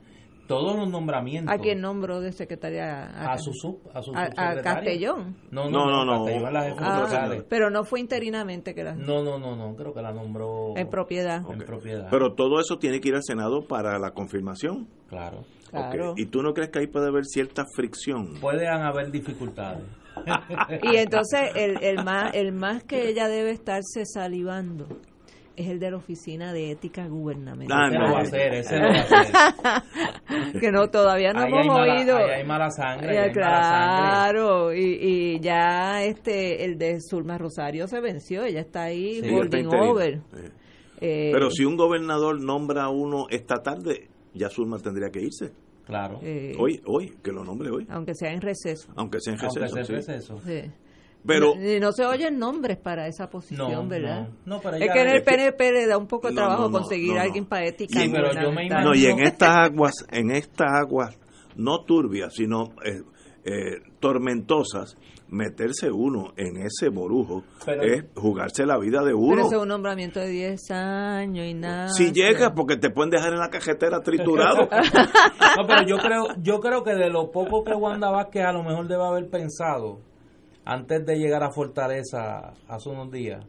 Todos 0.47 0.76
los 0.76 0.88
nombramientos. 0.90 1.55
¿A 1.55 1.59
quién 1.59 1.80
nombró 1.80 2.20
de 2.20 2.32
secretaria? 2.32 3.05
A 3.32 3.38
su 3.38 3.53
sub, 3.55 3.80
a 3.95 4.03
su 4.03 4.12
a- 4.14 4.24
a. 4.36 4.62
Castellón. 4.62 5.36
No, 5.51 5.70
No, 5.70 5.86
no, 5.90 6.05
no, 6.05 6.18
no, 6.18 6.24
de 6.26 6.36
Ah, 6.78 7.30
pero 7.49 7.70
no 7.70 7.84
fue 7.84 8.01
interinamente 8.01 8.74
que 8.74 8.84
la 8.84 8.95
No, 8.95 9.22
no, 9.22 9.38
no, 9.38 9.57
no, 9.57 9.74
creo 9.74 9.95
que 9.95 10.03
la 10.03 10.12
nombró 10.12 10.76
en 10.76 10.88
propiedad. 10.90 11.42
en 11.51 11.59
propiedad. 11.61 12.09
Pero 12.11 12.34
todo 12.34 12.61
eso 12.61 12.78
tiene 12.78 13.01
que 13.01 13.09
ir 13.09 13.14
al 13.14 13.22
Senado 13.22 13.66
para 13.66 13.99
la 13.99 14.11
confirmación. 14.12 14.88
claro. 15.09 15.45
Claro. 15.70 16.14
¿Y 16.16 16.26
tú 16.26 16.40
no 16.40 16.55
crees 16.55 16.70
que 16.70 16.78
ahí 16.78 16.86
puede 16.86 17.09
haber 17.09 17.24
cierta 17.24 17.64
fricción? 17.74 18.34
Pueden 18.40 18.68
haber 18.68 19.11
dificultades. 19.11 19.82
Y 20.84 20.95
entonces 20.97 21.51
el, 21.57 21.82
el 21.82 22.05
más 22.05 22.32
el 22.34 22.53
más 22.53 22.84
que 22.84 23.09
ella 23.09 23.26
debe 23.26 23.51
estarse 23.51 24.05
salivando 24.07 24.86
es 25.57 25.68
el 25.68 25.78
de 25.80 25.90
la 25.90 25.96
oficina 25.98 26.52
de 26.52 26.70
ética 26.72 27.07
gubernamental. 27.07 27.78
Ah, 27.78 27.88
ese 27.88 27.98
no. 27.98 28.07
lo 28.07 28.12
va 28.12 28.18
a 28.18 28.22
hacer, 28.22 28.55
ese 28.55 28.76
lo 28.78 28.84
va 28.88 28.94
a 28.94 29.76
hacer. 29.76 30.61
que 30.61 30.70
no 30.72 30.88
todavía 30.90 31.32
no 31.32 31.40
Ahí 31.40 31.48
hemos 31.52 31.61
hay 31.62 31.68
mala- 31.68 31.94
oído. 32.00 32.16
ahí 32.16 32.30
hay 32.30 32.44
mala 32.44 32.70
sangre, 32.70 33.09
ahí 33.11 33.14
Ya, 33.14 33.22
hay 33.22 33.34
mala 33.34 33.62
sangre. 33.62 34.11
claro, 34.11 34.74
y, 34.74 34.98
y 35.00 35.40
ya 35.40 36.02
este 36.02 36.64
el 36.64 36.76
de 36.78 36.98
Zulma 37.00 37.38
Rosario 37.38 37.86
se 37.86 38.00
venció, 38.00 38.44
ella 38.44 38.61
está 38.61 38.82
ahí 38.84 39.20
Sí, 39.20 39.26
está 39.28 39.59
interina. 39.59 39.82
over. 39.82 40.14
Eh. 40.14 40.50
Eh, 41.00 41.30
Pero 41.32 41.50
si 41.50 41.64
un 41.64 41.76
gobernador 41.76 42.40
nombra 42.40 42.84
a 42.84 42.88
uno 42.90 43.26
esta 43.30 43.57
tarde, 43.62 44.09
ya 44.32 44.48
Zulma 44.48 44.78
tendría 44.78 45.11
que 45.11 45.20
irse. 45.20 45.52
Claro. 45.84 46.18
eh, 46.22 46.55
Hoy, 46.59 46.80
hoy, 46.86 47.12
que 47.22 47.30
lo 47.30 47.44
nombre 47.44 47.68
hoy. 47.70 47.86
aunque 47.90 48.14
sea 48.14 48.32
en 48.32 48.40
receso. 48.40 48.90
Aunque 48.96 49.18
sea 49.20 49.34
en 49.34 49.40
Aunque 49.40 49.61
receso. 49.61 49.76
sea 49.76 49.84
sí. 49.84 49.92
receso. 49.92 50.40
Sí. 50.40 50.70
Pero, 51.26 51.54
no, 51.54 51.62
y 51.70 51.80
no 51.80 51.92
se 51.92 52.04
oyen 52.04 52.38
nombres 52.38 52.76
para 52.76 53.06
esa 53.06 53.30
posición, 53.30 53.72
No, 53.72 53.88
¿verdad? 53.88 54.28
no, 54.44 54.56
no, 54.56 54.60
pero 54.60 54.76
es 54.76 54.92
que 54.92 55.00
en 55.02 55.08
el 55.08 55.22
PNP 55.22 55.72
le 55.72 55.86
da 55.86 55.96
un 55.96 56.06
poco 56.06 56.28
de 56.28 56.34
trabajo 56.34 56.64
no, 56.64 56.68
no, 56.68 56.78
conseguir 56.80 57.14
no, 57.14 57.20
a 57.20 57.22
alguien 57.22 57.46
para 57.46 57.64
ética. 57.66 57.98
Sí, 58.00 58.08
pero 58.10 58.28
yo 58.28 58.34
me 58.34 58.44
gubernamental. 58.68 58.84
no, 58.84 58.94
y 58.94 59.06
en 59.06 59.20
estas 59.20 59.56
aguas, 59.56 59.94
en 60.10 60.30
estas 60.30 60.68
aguas 60.70 61.18
no 61.56 61.84
turbias, 61.84 62.34
sino 62.34 62.74
eh, 62.84 63.00
eh, 63.44 63.80
tormentosas, 64.00 64.96
meterse 65.28 65.90
uno 65.90 66.32
en 66.36 66.58
ese 66.58 66.90
borujo 66.90 67.42
Pero- 67.64 67.82
es 67.82 68.04
jugarse 68.14 68.66
la 68.66 68.78
vida 68.78 68.98
de 69.00 69.06
Pero 69.06 69.18
uno. 69.18 69.46
ese 69.46 69.56
es 69.56 69.62
un 69.62 69.68
nombramiento 69.68 70.20
de 70.20 70.28
10 70.28 70.70
años 70.70 71.46
y 71.46 71.54
nada. 71.54 71.88
Si 71.88 72.12
llegas, 72.12 72.52
porque 72.54 72.76
te 72.76 72.90
pueden 72.90 73.10
dejar 73.10 73.32
en 73.32 73.38
la 73.40 73.48
cajetera 73.48 74.00
triturado. 74.00 74.68
No, 75.56 75.66
pero 75.68 75.86
yo 75.86 75.96
creo, 75.98 76.24
yo 76.42 76.58
creo 76.60 76.82
que 76.82 76.94
de 76.94 77.08
lo 77.10 77.30
poco 77.30 77.62
que 77.64 77.72
Wanda 77.72 78.10
Vázquez 78.10 78.44
a 78.44 78.52
lo 78.52 78.62
mejor 78.64 78.88
debe 78.88 79.04
haber 79.04 79.28
pensado 79.30 80.00
antes 80.64 81.04
de 81.06 81.16
llegar 81.16 81.42
a 81.42 81.50
Fortaleza 81.52 82.52
hace 82.68 82.88
unos 82.88 83.10
días, 83.10 83.44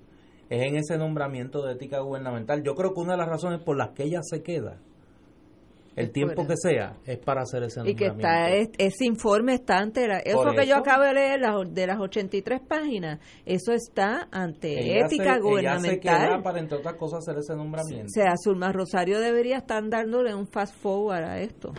es 0.50 0.64
en 0.64 0.76
ese 0.76 0.98
nombramiento 0.98 1.66
de 1.66 1.74
ética 1.74 2.00
gubernamental. 2.00 2.62
Yo 2.64 2.76
creo 2.76 2.94
que 2.94 3.00
una 3.02 3.14
de 3.14 3.18
las 3.20 3.28
razones 3.30 3.62
por 3.64 3.78
las 3.78 3.90
que 3.92 4.04
ella 4.04 4.20
se 4.22 4.44
queda, 4.44 4.78
el 5.96 6.08
Es 6.08 6.12
tiempo 6.12 6.36
fuera. 6.36 6.50
que 6.50 6.56
sea, 6.58 6.98
es 7.06 7.18
para 7.20 7.44
hacer 7.44 7.64
ese 7.64 7.80
Y 7.90 7.96
que 7.96 8.10
nombramiento. 8.10 8.28
está 8.28 8.50
es- 8.84 8.94
ese 8.94 9.06
informe 9.06 9.54
está 9.54 9.78
ante 9.78 10.06
la, 10.10 10.20
eso 10.20 10.52
que 10.54 10.68
yo 10.68 10.76
acabo 10.76 11.04
de 11.04 11.14
leer 11.14 11.40
las- 11.40 11.74
de 11.74 11.88
las 11.88 11.98
83 12.02 12.60
páginas 12.68 13.20
eso 13.46 13.72
está 13.72 14.28
ante 14.30 14.74
Ella 14.74 15.08
se- 15.08 15.16
ética 15.16 15.24
Ella 15.24 15.34
se 15.34 15.40
queda 15.40 15.40
gubernamental 15.40 16.44
para, 16.44 16.60
entre 16.60 16.78
otras 16.80 16.96
cosas, 16.96 17.20
hacer 17.20 17.38
ese 17.40 17.56
nombramiento. 17.56 18.08
o 18.08 18.10
sea 18.10 18.34
Zulma 18.44 18.74
Rosario 18.74 19.22
debería 19.22 19.60
estar 19.60 19.82
dándole 19.90 20.36
un 20.36 20.48
fast 20.48 20.76
forward 20.76 21.24
a 21.24 21.40
esto 21.40 21.72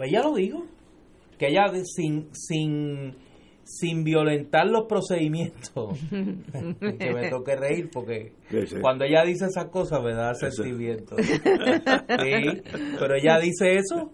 Ella 0.00 0.22
lo 0.22 0.34
dijo, 0.36 0.62
que 1.36 1.48
ella 1.48 1.64
sin 1.84 2.28
sin 2.32 3.16
sin 3.64 4.04
violentar 4.04 4.66
los 4.66 4.84
procedimientos, 4.86 5.98
que 6.10 7.12
me 7.12 7.30
toque 7.30 7.56
reír 7.56 7.90
porque 7.92 8.32
Sí, 8.50 8.66
sí. 8.66 8.76
cuando 8.80 9.04
ella 9.04 9.24
dice 9.24 9.46
esas 9.46 9.66
cosas 9.66 10.02
me 10.02 10.12
da 10.12 10.34
sentimiento. 10.34 11.16
Sí, 11.18 12.62
pero 12.98 13.14
ella 13.14 13.38
dice 13.38 13.76
eso 13.76 14.12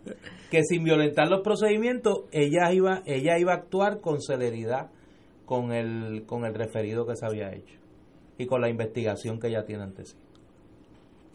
que 0.51 0.62
sin 0.64 0.84
violentar 0.84 1.28
los 1.28 1.42
procedimientos, 1.42 2.24
ella 2.32 2.72
iba, 2.72 3.03
ella 3.07 3.38
iba 3.38 3.53
a 3.53 3.57
actuar 3.57 4.01
con 4.01 4.20
celeridad 4.20 4.90
con 5.44 5.72
el, 5.72 6.24
con 6.26 6.44
el 6.44 6.55
referido 6.55 7.07
que 7.07 7.16
se 7.16 7.26
había 7.26 7.53
hecho 7.53 7.76
y 8.38 8.46
con 8.46 8.61
la 8.61 8.68
investigación 8.70 9.38
que 9.40 9.48
ella 9.48 9.64
tiene 9.64 9.82
ante 9.82 10.05
sí. 10.07 10.16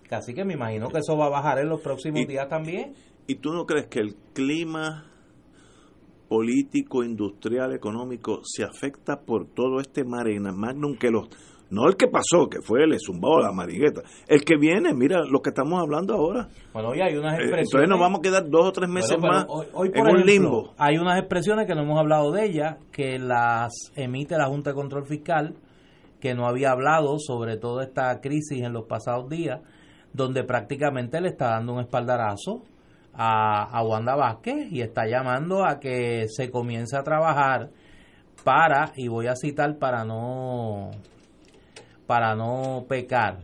Así 0.10 0.34
que 0.34 0.46
me 0.46 0.54
imagino 0.54 0.90
que 0.90 1.00
eso 1.00 1.18
va 1.18 1.26
a 1.26 1.30
bajar 1.30 1.60
en 1.60 1.68
los 1.70 1.82
próximos 1.82 2.28
días 2.28 2.48
también. 2.48 2.94
¿Y 3.28 3.36
tú 3.36 3.52
no 3.52 3.66
crees 3.66 3.88
que 3.88 4.00
el 4.00 4.16
clima 4.34 5.12
político, 6.28 7.04
industrial, 7.04 7.74
económico 7.74 8.42
se 8.44 8.64
afecta 8.64 9.22
por 9.22 9.48
todo 9.48 9.80
este 9.80 10.04
marina 10.04 10.52
magnum 10.52 10.98
que 10.98 11.10
los 11.12 11.30
no 11.70 11.88
el 11.88 11.96
que 11.98 12.08
pasó, 12.08 12.48
que 12.48 12.62
fue 12.62 12.84
el 12.84 12.96
zumbado 13.00 13.40
la 13.40 13.52
marigueta, 13.52 14.02
el 14.28 14.46
que 14.46 14.56
viene, 14.56 14.94
mira 14.94 15.22
lo 15.26 15.42
que 15.42 15.50
estamos 15.50 15.82
hablando 15.82 16.14
ahora. 16.14 16.48
Bueno, 16.72 16.90
hoy 16.90 17.02
hay 17.02 17.18
unas 17.18 17.34
Eh, 17.34 17.44
expresiones. 17.44 17.68
Entonces 17.68 17.90
nos 17.90 18.00
vamos 18.00 18.20
a 18.20 18.22
quedar 18.22 18.50
dos 18.50 18.68
o 18.68 18.72
tres 18.72 18.90
meses 18.90 19.18
Bueno, 19.20 19.36
más 19.36 19.46
hoy, 19.50 19.66
hoy, 19.74 19.88
en 19.88 19.94
por 19.94 20.04
un 20.04 20.10
ejemplo, 20.10 20.26
limbo. 20.32 20.74
Hay 20.78 20.98
unas 20.98 21.20
expresiones 21.20 21.66
que 21.66 21.74
no 21.74 21.82
hemos 21.82 22.00
hablado 22.00 22.32
de 22.32 22.46
ellas, 22.46 22.78
que 22.92 23.18
las 23.18 23.74
emite 23.96 24.38
la 24.38 24.46
Junta 24.46 24.70
de 24.70 24.76
Control 24.76 25.06
Fiscal, 25.06 25.56
que 26.22 26.36
no 26.36 26.48
había 26.48 26.72
hablado 26.72 27.18
sobre 27.20 27.58
toda 27.58 27.84
esta 27.84 28.22
crisis 28.22 28.62
en 28.62 28.72
los 28.72 28.86
pasados 28.86 29.28
días, 29.28 29.60
donde 30.14 30.44
prácticamente 30.44 31.20
le 31.20 31.30
está 31.30 31.50
dando 31.50 31.74
un 31.74 31.80
espaldarazo 31.80 32.62
a, 33.16 33.64
a 33.64 33.84
Wanda 33.84 34.16
Vázquez 34.16 34.72
y 34.72 34.82
está 34.82 35.08
llamando 35.08 35.66
a 35.66 35.80
que 35.80 36.28
se 36.28 36.50
comience 36.50 36.98
a 36.98 37.04
trabajar 37.04 37.70
para, 38.44 38.92
y 38.96 39.08
voy 39.08 39.28
a 39.28 39.36
citar 39.36 39.78
para 39.78 40.06
no 40.06 40.92
para 42.06 42.36
no 42.36 42.86
pecar. 42.88 43.40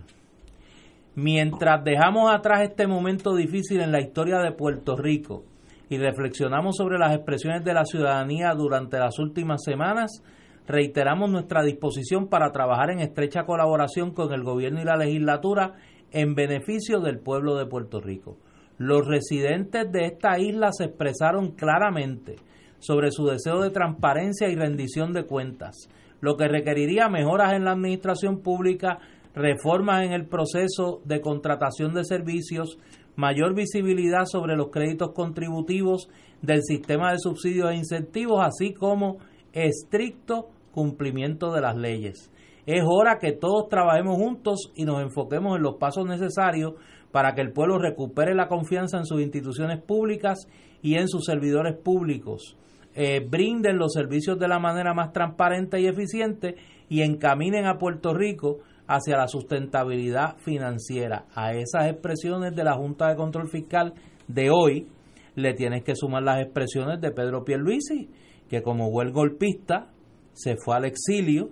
Mientras 1.16 1.84
dejamos 1.84 2.32
atrás 2.32 2.62
este 2.62 2.88
momento 2.88 3.36
difícil 3.36 3.82
en 3.82 3.92
la 3.92 4.00
historia 4.00 4.40
de 4.40 4.52
Puerto 4.52 4.96
Rico 4.96 5.44
y 5.90 5.98
reflexionamos 5.98 6.78
sobre 6.78 6.98
las 6.98 7.14
expresiones 7.14 7.66
de 7.66 7.74
la 7.74 7.84
ciudadanía 7.84 8.54
durante 8.54 8.98
las 8.98 9.20
últimas 9.20 9.62
semanas, 9.64 10.24
reiteramos 10.68 11.30
nuestra 11.30 11.64
disposición 11.64 12.28
para 12.28 12.52
trabajar 12.52 12.92
en 12.92 13.00
estrecha 13.00 13.44
colaboración 13.44 14.14
con 14.14 14.32
el 14.32 14.44
gobierno 14.44 14.82
y 14.82 14.86
la 14.86 14.96
legislatura 14.96 15.74
en 16.12 16.34
beneficio 16.34 17.02
del 17.02 17.20
pueblo 17.20 17.58
de 17.58 17.66
Puerto 17.66 18.00
Rico. 18.00 18.38
Los 18.84 19.06
residentes 19.06 19.92
de 19.92 20.06
esta 20.06 20.40
isla 20.40 20.72
se 20.72 20.86
expresaron 20.86 21.52
claramente 21.52 22.38
sobre 22.80 23.12
su 23.12 23.28
deseo 23.28 23.62
de 23.62 23.70
transparencia 23.70 24.50
y 24.50 24.56
rendición 24.56 25.14
de 25.14 25.28
cuentas, 25.28 25.88
lo 26.20 26.36
que 26.36 26.48
requeriría 26.48 27.08
mejoras 27.08 27.54
en 27.54 27.64
la 27.64 27.74
administración 27.74 28.42
pública, 28.42 28.98
reformas 29.36 30.04
en 30.08 30.14
el 30.14 30.26
proceso 30.26 31.00
de 31.06 31.22
contratación 31.22 31.94
de 31.94 32.06
servicios, 32.06 32.80
mayor 33.16 33.54
visibilidad 33.54 34.26
sobre 34.26 34.56
los 34.56 34.72
créditos 34.72 35.12
contributivos 35.14 36.10
del 36.42 36.64
sistema 36.64 37.12
de 37.12 37.20
subsidios 37.20 37.70
e 37.70 37.76
incentivos, 37.76 38.42
así 38.44 38.74
como 38.74 39.20
estricto 39.54 40.50
cumplimiento 40.72 41.54
de 41.54 41.62
las 41.62 41.76
leyes. 41.76 42.32
Es 42.66 42.84
hora 42.84 43.20
que 43.20 43.32
todos 43.32 43.70
trabajemos 43.70 44.18
juntos 44.18 44.72
y 44.74 44.86
nos 44.86 45.04
enfoquemos 45.04 45.58
en 45.58 45.62
los 45.62 45.76
pasos 45.76 46.08
necesarios 46.08 46.74
para 47.12 47.34
que 47.34 47.42
el 47.42 47.52
pueblo 47.52 47.78
recupere 47.78 48.34
la 48.36 48.48
confianza 48.48 48.98
en 48.98 49.06
sus 49.06 49.22
instituciones 49.22 49.82
públicas 49.82 50.48
y 50.82 50.96
en 50.96 51.08
sus 51.08 51.26
servidores 51.26 51.76
públicos. 51.78 52.58
Eh, 52.94 53.26
brinden 53.26 53.78
los 53.78 53.94
servicios 53.94 54.38
de 54.38 54.48
la 54.48 54.60
manera 54.60 54.94
más 54.94 55.14
transparente 55.14 55.80
y 55.80 55.88
eficiente 55.88 56.56
y 56.90 57.02
encaminen 57.02 57.66
a 57.66 57.78
Puerto 57.78 58.14
Rico 58.14 58.60
hacia 58.88 59.18
la 59.18 59.28
sustentabilidad 59.28 60.38
financiera. 60.40 61.26
A 61.34 61.54
esas 61.54 61.88
expresiones 61.88 62.54
de 62.54 62.66
la 62.66 62.74
Junta 62.74 63.08
de 63.08 63.16
Control 63.16 63.48
Fiscal 63.48 63.94
de 64.28 64.50
hoy 64.50 64.88
le 65.36 65.54
tienes 65.54 65.84
que 65.84 65.96
sumar 65.96 66.24
las 66.24 66.42
expresiones 66.42 67.00
de 67.00 67.12
Pedro 67.12 67.46
Pierluisi, 67.46 68.10
que 68.50 68.62
como 68.62 68.92
buen 68.92 69.14
golpista 69.14 69.88
se 70.34 70.58
fue 70.58 70.76
al 70.76 70.86
exilio 70.86 71.50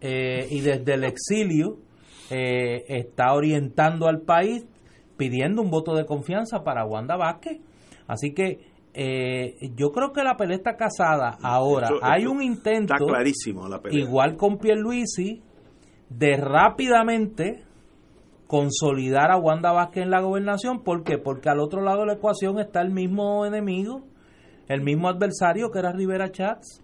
eh, 0.00 0.46
y 0.50 0.60
desde 0.60 0.94
el 0.94 1.04
exilio 1.04 1.76
eh, 2.30 2.84
está 2.88 3.34
orientando 3.34 4.06
al 4.06 4.22
país 4.22 4.64
pidiendo 5.20 5.60
un 5.60 5.70
voto 5.70 5.94
de 5.94 6.06
confianza 6.06 6.64
para 6.64 6.86
Wanda 6.86 7.16
Vázquez. 7.16 7.60
Así 8.08 8.32
que 8.32 8.58
eh, 8.94 9.70
yo 9.76 9.90
creo 9.92 10.12
que 10.12 10.24
la 10.24 10.36
pelea 10.38 10.56
está 10.56 10.76
casada. 10.76 11.36
Ahora, 11.42 11.90
hay 12.00 12.24
un 12.24 12.42
intento, 12.42 12.94
Está 12.94 13.04
clarísimo 13.04 13.68
la 13.68 13.80
pelea. 13.82 14.00
igual 14.02 14.36
con 14.38 14.56
Pierluisi, 14.56 15.42
de 16.08 16.36
rápidamente 16.38 17.64
consolidar 18.46 19.30
a 19.30 19.36
Wanda 19.36 19.72
Vázquez 19.72 20.04
en 20.04 20.10
la 20.10 20.22
gobernación. 20.22 20.82
¿Por 20.82 21.04
qué? 21.04 21.18
Porque 21.18 21.50
al 21.50 21.60
otro 21.60 21.82
lado 21.82 22.00
de 22.00 22.06
la 22.06 22.12
ecuación 22.14 22.58
está 22.58 22.80
el 22.80 22.90
mismo 22.90 23.44
enemigo, 23.44 24.00
el 24.68 24.80
mismo 24.80 25.08
adversario 25.08 25.70
que 25.70 25.80
era 25.80 25.92
Rivera 25.92 26.32
Chats. 26.32 26.82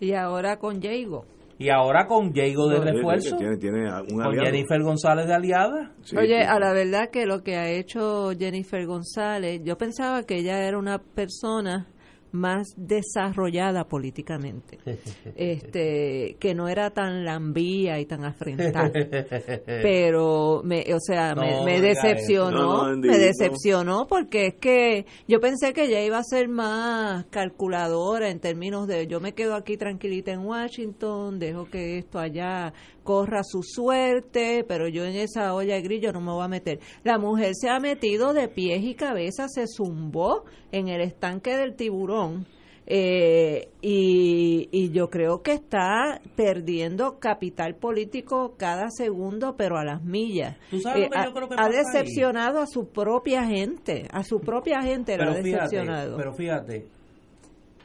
Y 0.00 0.14
ahora 0.14 0.56
con 0.56 0.80
Diego. 0.80 1.24
Y 1.58 1.70
ahora 1.70 2.06
con 2.06 2.30
Diego 2.30 2.68
de 2.68 2.80
refuerzo, 2.80 3.36
Tiene, 3.36 3.56
tiene 3.56 3.90
un 4.12 4.22
con. 4.22 4.44
Jennifer 4.44 4.80
González 4.80 5.26
de 5.26 5.34
aliada. 5.34 5.92
Sí, 6.02 6.16
Oye, 6.16 6.42
a 6.44 6.58
la 6.60 6.72
verdad 6.72 7.10
que 7.10 7.26
lo 7.26 7.42
que 7.42 7.56
ha 7.56 7.68
hecho 7.68 8.30
Jennifer 8.38 8.86
González, 8.86 9.60
yo 9.64 9.76
pensaba 9.76 10.22
que 10.22 10.36
ella 10.36 10.66
era 10.66 10.78
una 10.78 10.98
persona 10.98 11.88
más 12.32 12.68
desarrollada 12.76 13.88
políticamente, 13.88 14.78
este, 15.36 16.36
que 16.38 16.54
no 16.54 16.68
era 16.68 16.90
tan 16.90 17.24
lambía 17.24 17.98
y 18.00 18.06
tan 18.06 18.24
afrentada. 18.24 18.90
pero 19.66 20.62
me, 20.64 20.84
o 20.94 21.00
sea, 21.00 21.34
me, 21.34 21.52
No, 21.52 21.64
me 21.64 21.80
diga 21.80 21.88
decepcionó, 21.88 22.48
eso. 22.48 22.84
No, 22.84 22.96
no, 22.96 22.96
me 22.96 23.18
decepcionó 23.18 24.06
porque 24.06 24.46
es 24.48 24.54
que 24.54 25.06
yo 25.26 25.40
pensé 25.40 25.72
que 25.72 25.84
ella 25.84 26.02
iba 26.02 26.18
a 26.18 26.24
ser 26.24 26.48
más 26.48 27.26
calculadora 27.26 28.30
en 28.30 28.40
términos 28.40 28.86
de 28.86 29.06
yo 29.06 29.20
me 29.20 29.32
quedo 29.32 29.54
aquí 29.54 29.76
tranquilita 29.76 30.32
en 30.32 30.40
Washington, 30.40 31.38
dejo 31.38 31.66
que 31.66 31.98
esto 31.98 32.18
allá 32.18 32.72
corra 33.08 33.40
su 33.42 33.62
suerte, 33.62 34.66
pero 34.68 34.86
yo 34.86 35.06
en 35.06 35.16
esa 35.16 35.54
olla 35.54 35.76
de 35.76 35.80
grillo 35.80 36.12
no 36.12 36.20
me 36.20 36.30
voy 36.30 36.44
a 36.44 36.48
meter. 36.48 36.78
La 37.04 37.16
mujer 37.18 37.52
se 37.54 37.70
ha 37.70 37.80
metido 37.80 38.34
de 38.34 38.48
pies 38.48 38.84
y 38.84 38.94
cabeza, 38.94 39.48
se 39.48 39.64
zumbó 39.66 40.44
en 40.72 40.88
el 40.88 41.00
estanque 41.00 41.56
del 41.56 41.74
tiburón. 41.74 42.44
Eh, 42.90 43.70
y, 43.80 44.68
y 44.72 44.90
yo 44.92 45.08
creo 45.08 45.42
que 45.42 45.52
está 45.52 46.20
perdiendo 46.36 47.18
capital 47.18 47.76
político 47.76 48.54
cada 48.58 48.90
segundo, 48.90 49.56
pero 49.56 49.78
a 49.78 49.84
las 49.84 50.02
millas. 50.04 50.58
¿Tú 50.70 50.78
sabes 50.80 51.00
lo 51.00 51.06
Eh, 51.06 51.10
ha, 51.18 51.62
ha 51.62 51.66
ahí? 51.66 51.72
decepcionado 51.76 52.60
a 52.60 52.66
su 52.66 52.88
propia 52.90 53.44
gente, 53.46 54.06
a 54.12 54.22
su 54.22 54.38
propia 54.40 54.82
gente 54.82 55.16
la 55.16 55.24
ha 55.24 55.28
pero 55.32 55.42
fíjate, 55.42 55.62
decepcionado. 55.76 56.16
pero 56.18 56.32
fíjate, 56.34 56.86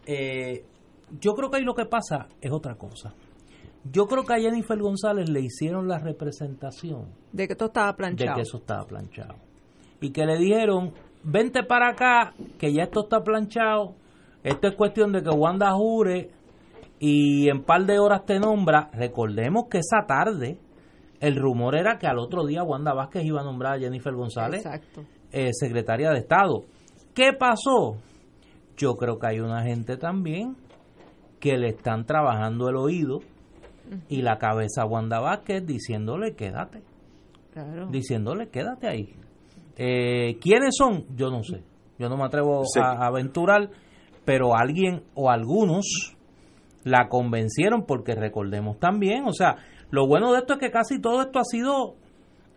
eh, 0.06 0.64
yo 1.22 1.32
creo 1.34 1.50
que 1.50 1.58
ahí 1.58 1.64
lo 1.64 1.76
que 1.76 1.86
pasa 1.86 2.28
es 2.42 2.52
otra 2.52 2.76
cosa. 2.76 3.14
Yo 3.92 4.06
creo 4.08 4.24
que 4.24 4.34
a 4.34 4.40
Jennifer 4.40 4.78
González 4.80 5.30
le 5.30 5.42
hicieron 5.42 5.88
la 5.88 6.00
representación 6.00 7.08
de 7.32 7.48
que 7.48 7.54
esto 7.54 7.66
estaba 7.66 7.88
de 7.88 7.94
planchado. 7.96 8.36
que 8.36 8.42
eso 8.42 8.58
estaba 8.58 8.86
planchado. 8.86 9.36
Y 10.00 10.12
que 10.12 10.26
le 10.26 10.38
dijeron, 10.38 10.94
vente 11.24 11.64
para 11.64 11.90
acá, 11.90 12.34
que 12.58 12.74
ya 12.74 12.84
esto 12.84 13.02
está 13.02 13.22
planchado. 13.22 13.96
Esto 14.44 14.68
es 14.68 14.76
cuestión 14.76 15.12
de 15.12 15.22
que 15.22 15.30
Wanda 15.30 15.72
jure 15.72 16.32
y 17.00 17.50
en 17.50 17.64
par 17.64 17.86
de 17.86 18.00
horas 18.00 18.26
te 18.26 18.40
nombra. 18.40 18.90
Recordemos 18.94 19.66
que 19.70 19.80
esa 19.80 20.06
tarde 20.06 20.60
el 21.20 21.36
rumor 21.36 21.76
era 21.76 21.98
que 21.98 22.08
al 22.08 22.20
otro 22.20 22.46
día 22.46 22.64
Wanda 22.64 22.94
Vázquez 22.94 23.24
iba 23.24 23.42
a 23.42 23.44
nombrar 23.44 23.76
a 23.76 23.80
Jennifer 23.80 24.14
González 24.14 24.66
eh, 25.32 25.50
secretaria 25.54 26.12
de 26.12 26.20
Estado. 26.20 26.66
¿Qué 27.14 27.32
pasó? 27.32 27.98
Yo 28.76 28.96
creo 28.96 29.20
que 29.20 29.28
hay 29.28 29.40
una 29.40 29.64
gente 29.64 29.98
también 29.98 30.58
que 31.40 31.58
le 31.58 31.70
están 31.70 32.06
trabajando 32.06 32.68
el 32.70 32.76
oído 32.76 33.20
y 34.10 34.22
la 34.22 34.38
cabeza 34.38 34.86
Wanda 34.86 35.20
Vázquez 35.20 35.66
diciéndole 35.66 36.36
quédate, 36.36 36.82
Claro. 37.54 37.88
diciéndole 37.92 38.50
quédate 38.50 38.88
ahí. 38.88 39.14
Eh, 39.78 40.38
¿Quiénes 40.42 40.76
son? 40.78 41.06
Yo 41.16 41.30
no 41.30 41.44
sé. 41.44 41.64
Yo 42.00 42.10
no 42.10 42.18
me 42.18 42.26
atrevo 42.26 42.64
Sí. 42.66 42.80
a, 42.80 42.92
a 42.92 43.08
aventurar, 43.08 43.70
pero 44.26 44.56
alguien 44.56 45.04
o 45.16 45.30
algunos 45.30 46.16
la 46.84 47.08
convencieron 47.10 47.86
porque 47.86 48.14
recordemos 48.16 48.78
también, 48.80 49.26
o 49.26 49.34
sea, 49.34 49.56
lo 49.90 50.08
bueno 50.08 50.32
de 50.34 50.40
esto 50.40 50.54
es 50.54 50.60
que 50.60 50.72
casi 50.72 51.00
todo 51.00 51.22
esto 51.22 51.40
ha 51.40 51.44
sido 51.46 51.96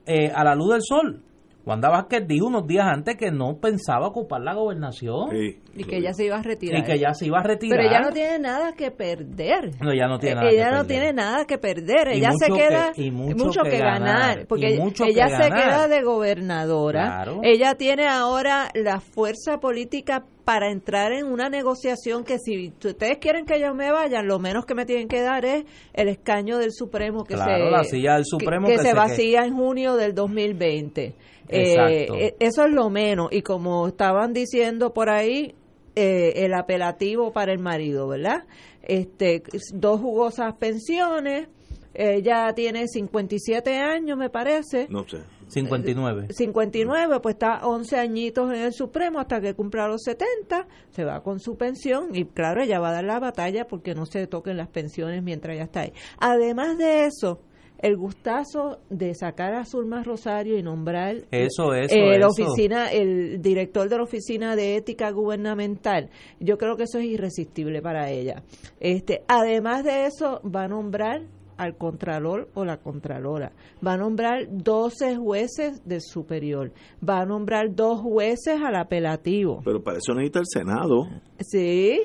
eh, 0.07 0.31
a 0.35 0.43
la 0.45 0.55
luz 0.55 0.73
del 0.73 0.83
sol. 0.83 1.23
Wanda 1.67 1.89
Vázquez 1.91 2.27
dijo 2.29 2.47
unos 2.47 2.65
días 2.67 2.87
antes 2.87 3.17
que 3.17 3.33
no 3.33 3.59
pensaba 3.61 4.07
ocupar 4.07 4.41
la 4.41 4.55
gobernación 4.55 5.31
Sí, 5.33 5.59
Y 5.75 5.83
que 5.85 5.97
ella 5.97 6.13
se 6.13 6.25
iba 6.27 6.37
a 6.37 6.43
retirar. 6.43 6.81
y 6.81 6.85
que 6.85 6.97
ya 6.99 7.13
se 7.13 7.27
iba 7.27 7.41
a 7.41 7.43
retirar. 7.43 7.77
Pero 7.77 7.89
ella 7.91 8.01
no 8.03 8.13
tiene 8.13 8.39
nada 8.39 8.73
que 8.73 8.91
perder. 8.93 9.73
No, 9.83 9.91
ella 9.91 10.07
no 10.07 10.19
tiene 10.21 10.33
Eh, 10.33 10.37
nada 10.37 10.51
ella 10.51 10.65
que 10.65 10.71
no 10.71 10.77
perder. 10.79 10.87
tiene 10.87 11.13
nada 11.13 11.45
que 11.45 11.59
perder. 11.59 12.09
Y 12.15 12.19
ella 12.19 12.31
se 12.39 12.49
mucho 12.49 12.63
queda 12.63 12.93
que- 12.95 13.03
y 13.03 13.11
mucho 13.11 13.63
que 13.65 13.79
ganar, 13.79 14.01
ganar, 14.01 14.47
porque 14.47 14.79
mucho 14.79 15.05
ella 15.07 15.25
que 15.27 15.31
se 15.43 15.49
ganar. 15.51 15.65
queda 15.65 15.89
de 15.89 16.03
gobernadora. 16.03 17.05
Claro. 17.07 17.41
Ella 17.43 17.75
tiene 17.75 18.07
ahora 18.07 18.69
la 18.75 19.01
fuerza 19.01 19.59
política 19.59 20.25
para 20.47 20.71
entrar 20.71 21.13
en 21.13 21.27
una 21.27 21.49
negociación 21.49 22.23
que 22.23 22.39
si 22.39 22.69
ustedes 22.69 23.19
quieren 23.19 23.47
que 23.47 23.59
yo 23.59 23.75
me 23.75 23.91
vaya, 23.91 24.23
lo 24.23 24.39
menos 24.39 24.65
que 24.65 24.77
me 24.77 24.87
tienen 24.87 25.09
que 25.09 25.21
dar 25.21 25.45
es 25.45 25.65
el 25.93 26.09
escaño 26.09 26.59
del 26.59 26.71
Supremo 26.73 27.25
que 27.25 27.37
se 27.37 27.45
la 27.45 27.83
silla 27.83 28.15
del 28.15 28.25
Supremo 28.25 28.69
que, 28.69 28.79
se, 28.79 28.95
vacía 28.95 29.45
en 29.45 29.57
junio 29.57 29.97
del 29.97 30.15
2020. 30.15 31.15
Eh, 31.49 32.37
eso 32.39 32.65
es 32.65 32.73
lo 32.73 32.91
menos 32.91 33.29
y 33.33 33.43
como 33.43 33.89
estaban 33.89 34.33
diciendo 34.33 34.95
por 34.95 35.11
ahí 35.11 35.57
eh, 35.97 36.35
el 36.37 36.55
apelativo 36.55 37.33
para 37.33 37.53
el 37.53 37.59
marido, 37.59 38.07
¿verdad? 38.07 38.45
Este, 38.83 39.43
dos 39.75 40.01
jugosas 40.01 40.55
pensiones, 40.55 41.49
ella 41.93 42.53
tiene 42.55 42.87
57 42.87 43.79
años, 43.79 44.17
me 44.17 44.31
parece. 44.31 44.87
No 44.91 45.09
sé. 45.09 45.19
59. 45.49 46.29
59, 46.31 47.21
pues 47.21 47.35
está 47.35 47.67
11 47.67 47.97
añitos 47.97 48.53
en 48.53 48.63
el 48.63 48.73
Supremo 48.73 49.21
hasta 49.21 49.41
que 49.41 49.55
cumpla 49.55 49.89
los 49.89 50.03
70, 50.03 50.67
se 50.91 51.05
va 51.05 51.23
con 51.23 51.41
su 51.41 51.57
pensión 51.57 52.15
y 52.15 52.25
claro, 52.25 52.63
ella 52.63 52.81
va 52.81 52.91
a 52.91 52.93
dar 52.93 53.05
la 53.05 53.21
batalla 53.21 53.67
porque 53.67 53.95
no 53.95 54.07
se 54.07 54.27
toquen 54.27 54.57
las 54.57 54.69
pensiones 54.69 55.23
mientras 55.23 55.55
ella 55.55 55.65
está 55.65 55.81
ahí. 55.81 55.93
Además 56.19 56.79
de 56.79 57.05
eso, 57.05 57.41
el 57.79 57.97
gustazo 57.97 58.81
de 58.89 59.15
sacar 59.15 59.55
a 59.55 59.65
Zulma 59.65 60.03
Rosario 60.03 60.59
y 60.59 60.63
nombrar 60.63 61.17
eso, 61.31 61.75
eso, 61.75 61.95
el 61.95 62.23
oficina 62.25 62.91
el 62.91 63.43
director 63.43 63.89
de 63.89 63.97
la 63.97 64.03
oficina 64.03 64.57
de 64.57 64.77
ética 64.77 65.11
gubernamental 65.11 66.09
yo 66.41 66.57
creo 66.57 66.77
que 66.77 66.85
eso 66.85 66.99
es 66.99 67.05
irresistible 67.05 67.83
para 67.83 68.11
ella 68.11 68.43
este 68.81 69.23
además 69.29 69.85
de 69.85 70.07
eso 70.07 70.41
va 70.43 70.65
a 70.65 70.69
nombrar 70.69 71.23
al 71.57 71.77
contralor 71.77 72.49
o 72.55 72.65
la 72.65 72.79
contralora. 72.79 73.53
Va 73.85 73.95
a 73.95 73.97
nombrar 73.97 74.47
12 74.51 75.17
jueces 75.17 75.83
del 75.85 76.01
superior. 76.03 76.73
Va 77.07 77.21
a 77.21 77.27
nombrar 77.27 77.75
dos 77.75 78.01
jueces 78.01 78.61
al 78.63 78.77
apelativo. 78.77 79.61
Pero 79.65 79.83
para 79.83 79.99
eso 79.99 80.15
necesita 80.15 80.41
el 80.41 80.47
senado. 80.47 81.09
Sí. 81.41 82.01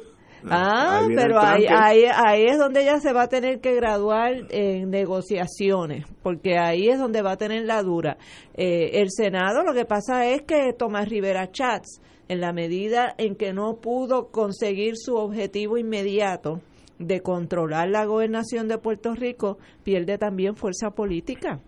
Ah, 0.50 1.06
pero 1.16 1.40
ahí, 1.40 1.66
ahí, 1.70 2.04
ahí 2.06 2.46
es 2.46 2.58
donde 2.58 2.82
ella 2.82 3.00
se 3.00 3.14
va 3.14 3.24
a 3.24 3.28
tener 3.28 3.60
que 3.60 3.76
graduar 3.76 4.34
en 4.50 4.90
negociaciones, 4.90 6.06
porque 6.24 6.58
ahí 6.58 6.90
es 6.90 6.98
donde 6.98 7.22
va 7.22 7.34
a 7.34 7.38
tener 7.38 7.66
la 7.66 7.84
dura. 7.84 8.18
Eh, 8.56 9.02
el 9.02 9.12
Senado 9.12 9.64
lo 9.64 9.74
que 9.74 9.86
pasa 9.86 10.26
es 10.26 10.42
que 10.42 10.74
Tomás 10.74 11.10
Rivera 11.10 11.52
Chats, 11.52 12.02
en 12.28 12.42
la 12.42 12.54
medida 12.54 13.14
en 13.18 13.36
que 13.36 13.54
no 13.54 13.76
pudo 13.76 14.30
conseguir 14.30 14.94
su 14.96 15.16
objetivo 15.16 15.78
inmediato 15.78 16.62
de 17.02 17.22
controlar 17.22 17.90
la 17.90 18.06
gobernación 18.06 18.68
de 18.68 18.78
Puerto 18.78 19.14
Rico, 19.16 19.58
pierde 19.84 20.18
también 20.18 20.56
fuerza 20.56 20.92
política. 20.92 21.62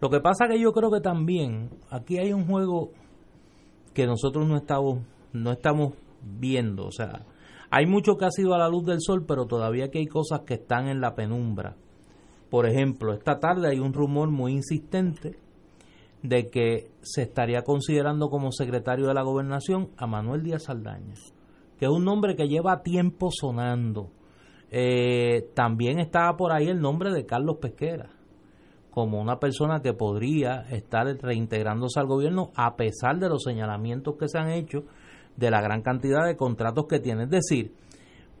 Lo 0.00 0.10
que 0.10 0.20
pasa 0.20 0.48
que 0.48 0.60
yo 0.60 0.72
creo 0.72 0.90
que 0.90 1.00
también 1.00 1.70
aquí 1.90 2.18
hay 2.18 2.32
un 2.32 2.46
juego 2.46 2.90
que 3.94 4.06
nosotros 4.06 4.46
no 4.48 4.56
estamos 4.56 5.00
no 5.32 5.52
estamos 5.52 5.94
viendo, 6.22 6.86
o 6.86 6.92
sea, 6.92 7.24
hay 7.70 7.86
mucho 7.86 8.16
que 8.16 8.26
ha 8.26 8.30
sido 8.30 8.54
a 8.54 8.58
la 8.58 8.68
luz 8.68 8.84
del 8.84 9.00
sol, 9.00 9.24
pero 9.26 9.46
todavía 9.46 9.88
que 9.88 9.98
hay 9.98 10.06
cosas 10.06 10.40
que 10.40 10.54
están 10.54 10.88
en 10.88 11.00
la 11.00 11.14
penumbra. 11.14 11.74
Por 12.50 12.66
ejemplo, 12.66 13.14
esta 13.14 13.38
tarde 13.38 13.70
hay 13.70 13.78
un 13.78 13.94
rumor 13.94 14.30
muy 14.30 14.52
insistente 14.52 15.38
de 16.22 16.50
que 16.50 16.90
se 17.00 17.22
estaría 17.22 17.62
considerando 17.62 18.28
como 18.28 18.52
secretario 18.52 19.06
de 19.06 19.14
la 19.14 19.22
gobernación 19.22 19.88
a 19.96 20.06
Manuel 20.06 20.42
Díaz 20.42 20.64
Saldaña, 20.64 21.14
que 21.78 21.86
es 21.86 21.90
un 21.90 22.04
nombre 22.04 22.36
que 22.36 22.48
lleva 22.48 22.82
tiempo 22.82 23.30
sonando. 23.30 24.10
Eh, 24.74 25.50
también 25.54 25.98
estaba 25.98 26.34
por 26.34 26.50
ahí 26.50 26.66
el 26.68 26.80
nombre 26.80 27.12
de 27.12 27.26
Carlos 27.26 27.58
Pesquera, 27.60 28.08
como 28.90 29.20
una 29.20 29.38
persona 29.38 29.82
que 29.82 29.92
podría 29.92 30.62
estar 30.70 31.06
reintegrándose 31.20 32.00
al 32.00 32.06
gobierno 32.06 32.52
a 32.56 32.74
pesar 32.74 33.18
de 33.18 33.28
los 33.28 33.42
señalamientos 33.42 34.16
que 34.18 34.28
se 34.28 34.38
han 34.38 34.50
hecho 34.50 34.84
de 35.36 35.50
la 35.50 35.60
gran 35.60 35.82
cantidad 35.82 36.24
de 36.26 36.36
contratos 36.36 36.86
que 36.88 37.00
tiene. 37.00 37.24
Es 37.24 37.30
decir, 37.30 37.74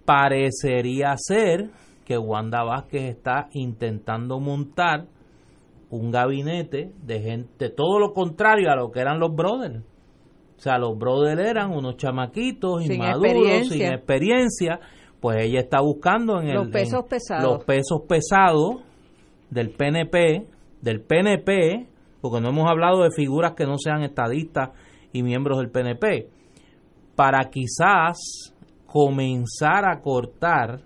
parecería 0.06 1.14
ser 1.18 1.70
que 2.06 2.16
Wanda 2.16 2.64
Vázquez 2.64 3.14
está 3.14 3.48
intentando 3.52 4.40
montar 4.40 5.08
un 5.90 6.10
gabinete 6.10 6.92
de 7.02 7.20
gente, 7.20 7.68
todo 7.68 7.98
lo 7.98 8.14
contrario 8.14 8.70
a 8.70 8.76
lo 8.76 8.90
que 8.90 9.00
eran 9.00 9.20
los 9.20 9.34
brothers. 9.34 9.80
O 10.56 10.60
sea, 10.62 10.78
los 10.78 10.96
brothers 10.96 11.42
eran 11.42 11.72
unos 11.72 11.98
chamaquitos 11.98 12.86
inmaduros, 12.86 13.68
sin 13.68 13.82
experiencia. 13.82 14.80
Pues 15.22 15.38
ella 15.46 15.60
está 15.60 15.80
buscando 15.80 16.40
en 16.40 16.52
los 16.52 16.66
pesos 16.66 17.04
pesados. 17.08 17.44
los 17.44 17.64
pesos 17.64 18.02
pesados 18.08 18.82
del 19.50 19.70
PNP, 19.70 20.48
del 20.80 21.00
PNP, 21.00 21.86
porque 22.20 22.40
no 22.40 22.48
hemos 22.48 22.68
hablado 22.68 23.04
de 23.04 23.10
figuras 23.14 23.52
que 23.52 23.64
no 23.64 23.78
sean 23.78 24.02
estadistas 24.02 24.70
y 25.12 25.22
miembros 25.22 25.58
del 25.58 25.70
PNP 25.70 26.28
para 27.14 27.50
quizás 27.50 28.52
comenzar 28.86 29.84
a 29.84 30.00
cortar 30.00 30.80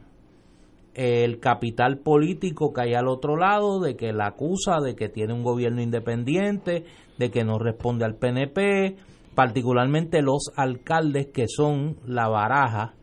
el 0.92 1.40
capital 1.40 2.00
político 2.00 2.74
que 2.74 2.82
hay 2.82 2.92
al 2.92 3.08
otro 3.08 3.38
lado, 3.38 3.80
de 3.80 3.96
que 3.96 4.12
la 4.12 4.26
acusa 4.26 4.82
de 4.84 4.94
que 4.94 5.08
tiene 5.08 5.32
un 5.32 5.44
gobierno 5.44 5.80
independiente, 5.80 6.84
de 7.16 7.30
que 7.30 7.42
no 7.42 7.58
responde 7.58 8.04
al 8.04 8.16
PNP, 8.16 8.96
particularmente 9.34 10.20
los 10.20 10.52
alcaldes 10.56 11.28
que 11.28 11.46
son 11.48 11.96
la 12.04 12.28
baraja 12.28 12.95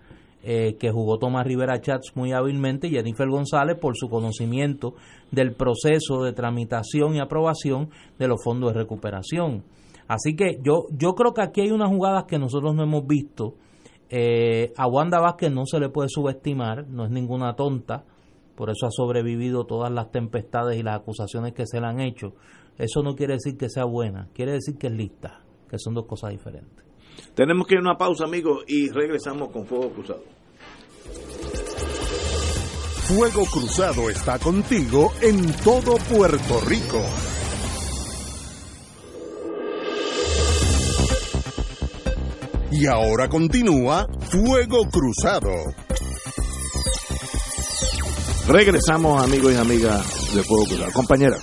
eh, 0.46 0.76
que 0.78 0.92
jugó 0.92 1.18
Tomás 1.20 1.48
Rivera 1.48 1.80
Chats 1.80 2.12
muy 2.16 2.34
hábilmente 2.34 2.88
y 2.88 2.92
Jennifer 2.92 3.30
González 3.30 3.78
por 3.80 3.96
su 3.96 4.10
conocimiento 4.10 4.94
del 5.32 5.54
proceso 5.54 6.22
de 6.22 6.34
tramitación 6.34 7.16
y 7.16 7.22
aprobación 7.22 7.90
de 8.20 8.28
los 8.28 8.44
fondos 8.44 8.74
de 8.74 8.80
recuperación. 8.80 9.64
Así 10.08 10.36
que 10.36 10.60
yo, 10.62 10.88
yo 10.92 11.16
creo 11.16 11.34
que 11.34 11.44
aquí 11.44 11.62
hay 11.62 11.72
unas 11.72 11.90
jugadas 11.90 12.26
que 12.26 12.38
nosotros 12.38 12.76
no 12.76 12.84
hemos 12.84 13.08
visto. 13.08 13.56
Eh, 14.10 14.74
a 14.76 14.86
Wanda 14.86 15.22
Vázquez 15.22 15.50
no 15.50 15.66
se 15.66 15.80
le 15.80 15.88
puede 15.88 16.10
subestimar, 16.10 16.88
no 16.90 17.06
es 17.06 17.12
ninguna 17.12 17.56
tonta, 17.56 18.04
por 18.56 18.70
eso 18.70 18.86
ha 18.86 18.92
sobrevivido 18.92 19.66
todas 19.66 19.92
las 19.92 20.12
tempestades 20.12 20.78
y 20.78 20.84
las 20.84 21.00
acusaciones 21.00 21.54
que 21.54 21.66
se 21.66 21.80
le 21.80 21.88
han 21.88 22.02
hecho. 22.02 22.34
Eso 22.78 23.02
no 23.02 23.16
quiere 23.16 23.36
decir 23.36 23.58
que 23.58 23.70
sea 23.70 23.86
buena, 23.86 24.28
quiere 24.34 24.52
decir 24.52 24.78
que 24.78 24.88
es 24.88 24.94
lista, 24.94 25.42
que 25.70 25.80
son 25.80 25.94
dos 25.94 26.06
cosas 26.06 26.32
diferentes. 26.32 26.84
Tenemos 27.36 27.68
que 27.68 27.76
ir 27.76 27.80
a 27.80 27.82
una 27.82 27.98
pausa, 27.98 28.26
amigos, 28.26 28.64
y 28.68 28.90
regresamos 28.90 29.52
con 29.52 29.66
Fuego 29.66 29.90
Cruzado. 29.90 30.24
Fuego 33.08 33.46
Cruzado 33.46 34.10
está 34.10 34.40
contigo 34.40 35.12
en 35.22 35.52
todo 35.58 35.98
Puerto 35.98 36.62
Rico. 36.62 37.02
Y 42.72 42.88
ahora 42.88 43.28
continúa 43.30 44.08
Fuego 44.22 44.88
Cruzado. 44.90 45.52
Regresamos 48.48 49.24
amigos 49.24 49.54
y 49.54 49.58
amigas 49.58 50.34
de 50.34 50.44
Fuego 50.44 50.66
Cruzado. 50.66 50.92
Compañera. 50.94 51.38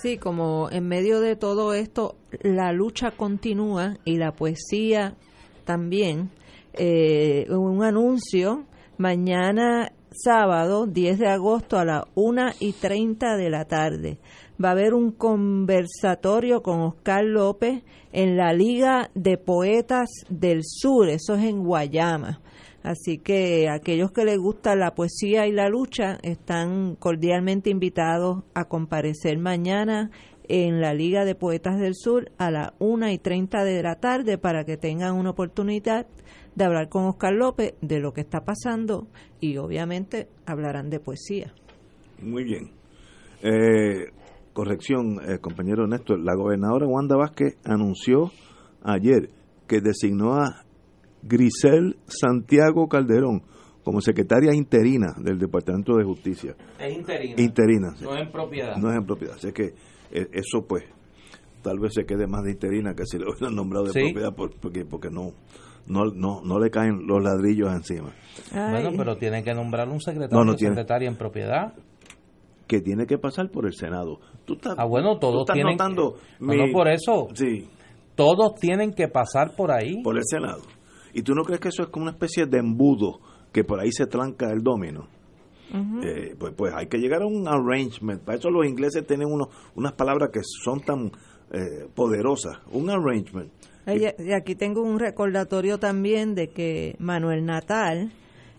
Sí, 0.00 0.16
como 0.16 0.70
en 0.70 0.86
medio 0.86 1.20
de 1.20 1.34
todo 1.34 1.74
esto 1.74 2.14
la 2.42 2.72
lucha 2.72 3.10
continúa 3.10 3.96
y 4.04 4.16
la 4.16 4.32
poesía 4.32 5.16
también. 5.64 6.30
Eh, 6.74 7.46
un 7.50 7.82
anuncio, 7.82 8.64
mañana 8.96 9.90
sábado 10.10 10.86
10 10.86 11.18
de 11.18 11.28
agosto 11.28 11.78
a 11.78 11.84
las 11.84 12.04
1 12.14 12.42
y 12.60 12.72
30 12.72 13.36
de 13.36 13.50
la 13.50 13.64
tarde 13.64 14.18
va 14.62 14.70
a 14.70 14.72
haber 14.72 14.94
un 14.94 15.12
conversatorio 15.12 16.62
con 16.62 16.80
Oscar 16.80 17.24
López 17.24 17.82
en 18.12 18.36
la 18.36 18.52
Liga 18.52 19.10
de 19.14 19.38
Poetas 19.38 20.08
del 20.28 20.62
Sur, 20.64 21.08
eso 21.08 21.34
es 21.34 21.44
en 21.44 21.62
Guayama. 21.62 22.40
Así 22.88 23.18
que 23.18 23.68
aquellos 23.68 24.12
que 24.12 24.24
les 24.24 24.38
gusta 24.38 24.74
la 24.74 24.94
poesía 24.94 25.46
y 25.46 25.52
la 25.52 25.68
lucha 25.68 26.16
están 26.22 26.96
cordialmente 26.96 27.68
invitados 27.68 28.44
a 28.54 28.64
comparecer 28.64 29.36
mañana 29.36 30.10
en 30.44 30.80
la 30.80 30.94
Liga 30.94 31.26
de 31.26 31.34
Poetas 31.34 31.78
del 31.78 31.94
Sur 31.94 32.32
a 32.38 32.50
las 32.50 32.70
1 32.78 33.10
y 33.10 33.18
30 33.18 33.62
de 33.64 33.82
la 33.82 33.96
tarde 33.96 34.38
para 34.38 34.64
que 34.64 34.78
tengan 34.78 35.16
una 35.16 35.28
oportunidad 35.28 36.06
de 36.54 36.64
hablar 36.64 36.88
con 36.88 37.04
Oscar 37.04 37.34
López 37.34 37.74
de 37.82 38.00
lo 38.00 38.14
que 38.14 38.22
está 38.22 38.40
pasando 38.40 39.06
y 39.38 39.58
obviamente 39.58 40.28
hablarán 40.46 40.88
de 40.88 40.98
poesía. 40.98 41.52
Muy 42.22 42.44
bien. 42.44 42.70
Eh, 43.42 44.12
corrección, 44.54 45.20
eh, 45.28 45.38
compañero 45.40 45.86
Néstor, 45.86 46.20
la 46.20 46.34
gobernadora 46.34 46.86
Wanda 46.86 47.18
Vázquez 47.18 47.58
anunció 47.64 48.32
ayer 48.82 49.28
que 49.66 49.82
designó 49.82 50.36
a 50.36 50.64
Grisel 51.22 51.96
Santiago 52.06 52.88
Calderón 52.88 53.42
como 53.82 54.00
secretaria 54.00 54.54
interina 54.54 55.14
del 55.18 55.38
Departamento 55.38 55.96
de 55.96 56.04
Justicia. 56.04 56.54
Es 56.78 56.94
interina. 56.94 57.34
Interina. 57.38 57.88
No 58.00 58.14
es 58.14 58.22
en 58.22 58.30
propiedad. 58.30 58.76
No 58.76 58.90
es 58.90 58.96
en 58.96 59.06
propiedad. 59.06 59.34
Así 59.36 59.52
que 59.52 59.72
eh, 60.10 60.28
eso 60.32 60.66
pues 60.68 60.84
tal 61.62 61.78
vez 61.78 61.94
se 61.94 62.04
quede 62.04 62.26
más 62.26 62.44
de 62.44 62.52
interina 62.52 62.94
que 62.94 63.04
si 63.06 63.18
lo 63.18 63.30
hubieran 63.30 63.54
nombrado 63.54 63.86
de 63.86 63.92
propiedad 63.92 64.34
porque, 64.34 64.84
porque 64.84 65.08
no, 65.10 65.32
no, 65.86 66.04
no, 66.14 66.42
no 66.42 66.58
le 66.58 66.70
caen 66.70 67.06
los 67.06 67.22
ladrillos 67.22 67.72
encima. 67.72 68.14
Bueno, 68.52 68.90
pero 68.96 69.16
tiene 69.16 69.42
que 69.42 69.54
nombrar 69.54 69.88
un 69.88 70.00
secretario 70.00 70.44
no, 70.44 70.56
secretaria 70.56 71.08
en 71.08 71.16
propiedad 71.16 71.74
que 72.66 72.80
tiene 72.80 73.06
que 73.06 73.18
pasar 73.18 73.50
por 73.50 73.66
el 73.66 73.72
Senado. 73.72 74.20
Tú 74.44 74.54
estás, 74.54 74.74
ah, 74.76 74.84
bueno, 74.84 75.18
todos 75.18 75.46
tienen 75.46 75.72
notando 75.72 76.16
no, 76.40 76.72
por 76.72 76.88
eso. 76.88 77.28
Sí. 77.34 77.66
Todos 78.14 78.54
tienen 78.60 78.92
que 78.92 79.08
pasar 79.08 79.54
por 79.56 79.72
ahí. 79.72 80.02
Por 80.02 80.16
el 80.16 80.24
Senado. 80.24 80.60
¿Y 81.18 81.22
tú 81.22 81.34
no 81.34 81.42
crees 81.42 81.60
que 81.60 81.68
eso 81.68 81.82
es 81.82 81.88
como 81.88 82.04
una 82.04 82.12
especie 82.12 82.46
de 82.46 82.58
embudo 82.58 83.20
que 83.52 83.64
por 83.64 83.80
ahí 83.80 83.90
se 83.90 84.06
tranca 84.06 84.52
el 84.52 84.62
domino? 84.62 85.08
Eh, 86.02 86.34
pues, 86.38 86.54
pues 86.56 86.72
hay 86.74 86.86
que 86.86 86.98
llegar 86.98 87.22
a 87.22 87.26
un 87.26 87.46
arrangement. 87.46 88.22
Para 88.22 88.38
eso 88.38 88.50
los 88.50 88.64
ingleses 88.66 89.06
tienen 89.06 89.26
unos, 89.26 89.48
unas 89.74 89.92
palabras 89.92 90.30
que 90.32 90.40
son 90.42 90.80
tan 90.80 91.10
eh, 91.52 91.88
poderosas. 91.94 92.58
Un 92.72 92.88
arrangement. 92.88 93.50
Y 93.86 94.32
aquí 94.32 94.54
tengo 94.54 94.82
un 94.82 94.98
recordatorio 94.98 95.78
también 95.78 96.34
de 96.34 96.48
que 96.48 96.94
Manuel 96.98 97.44
Natal, 97.46 98.12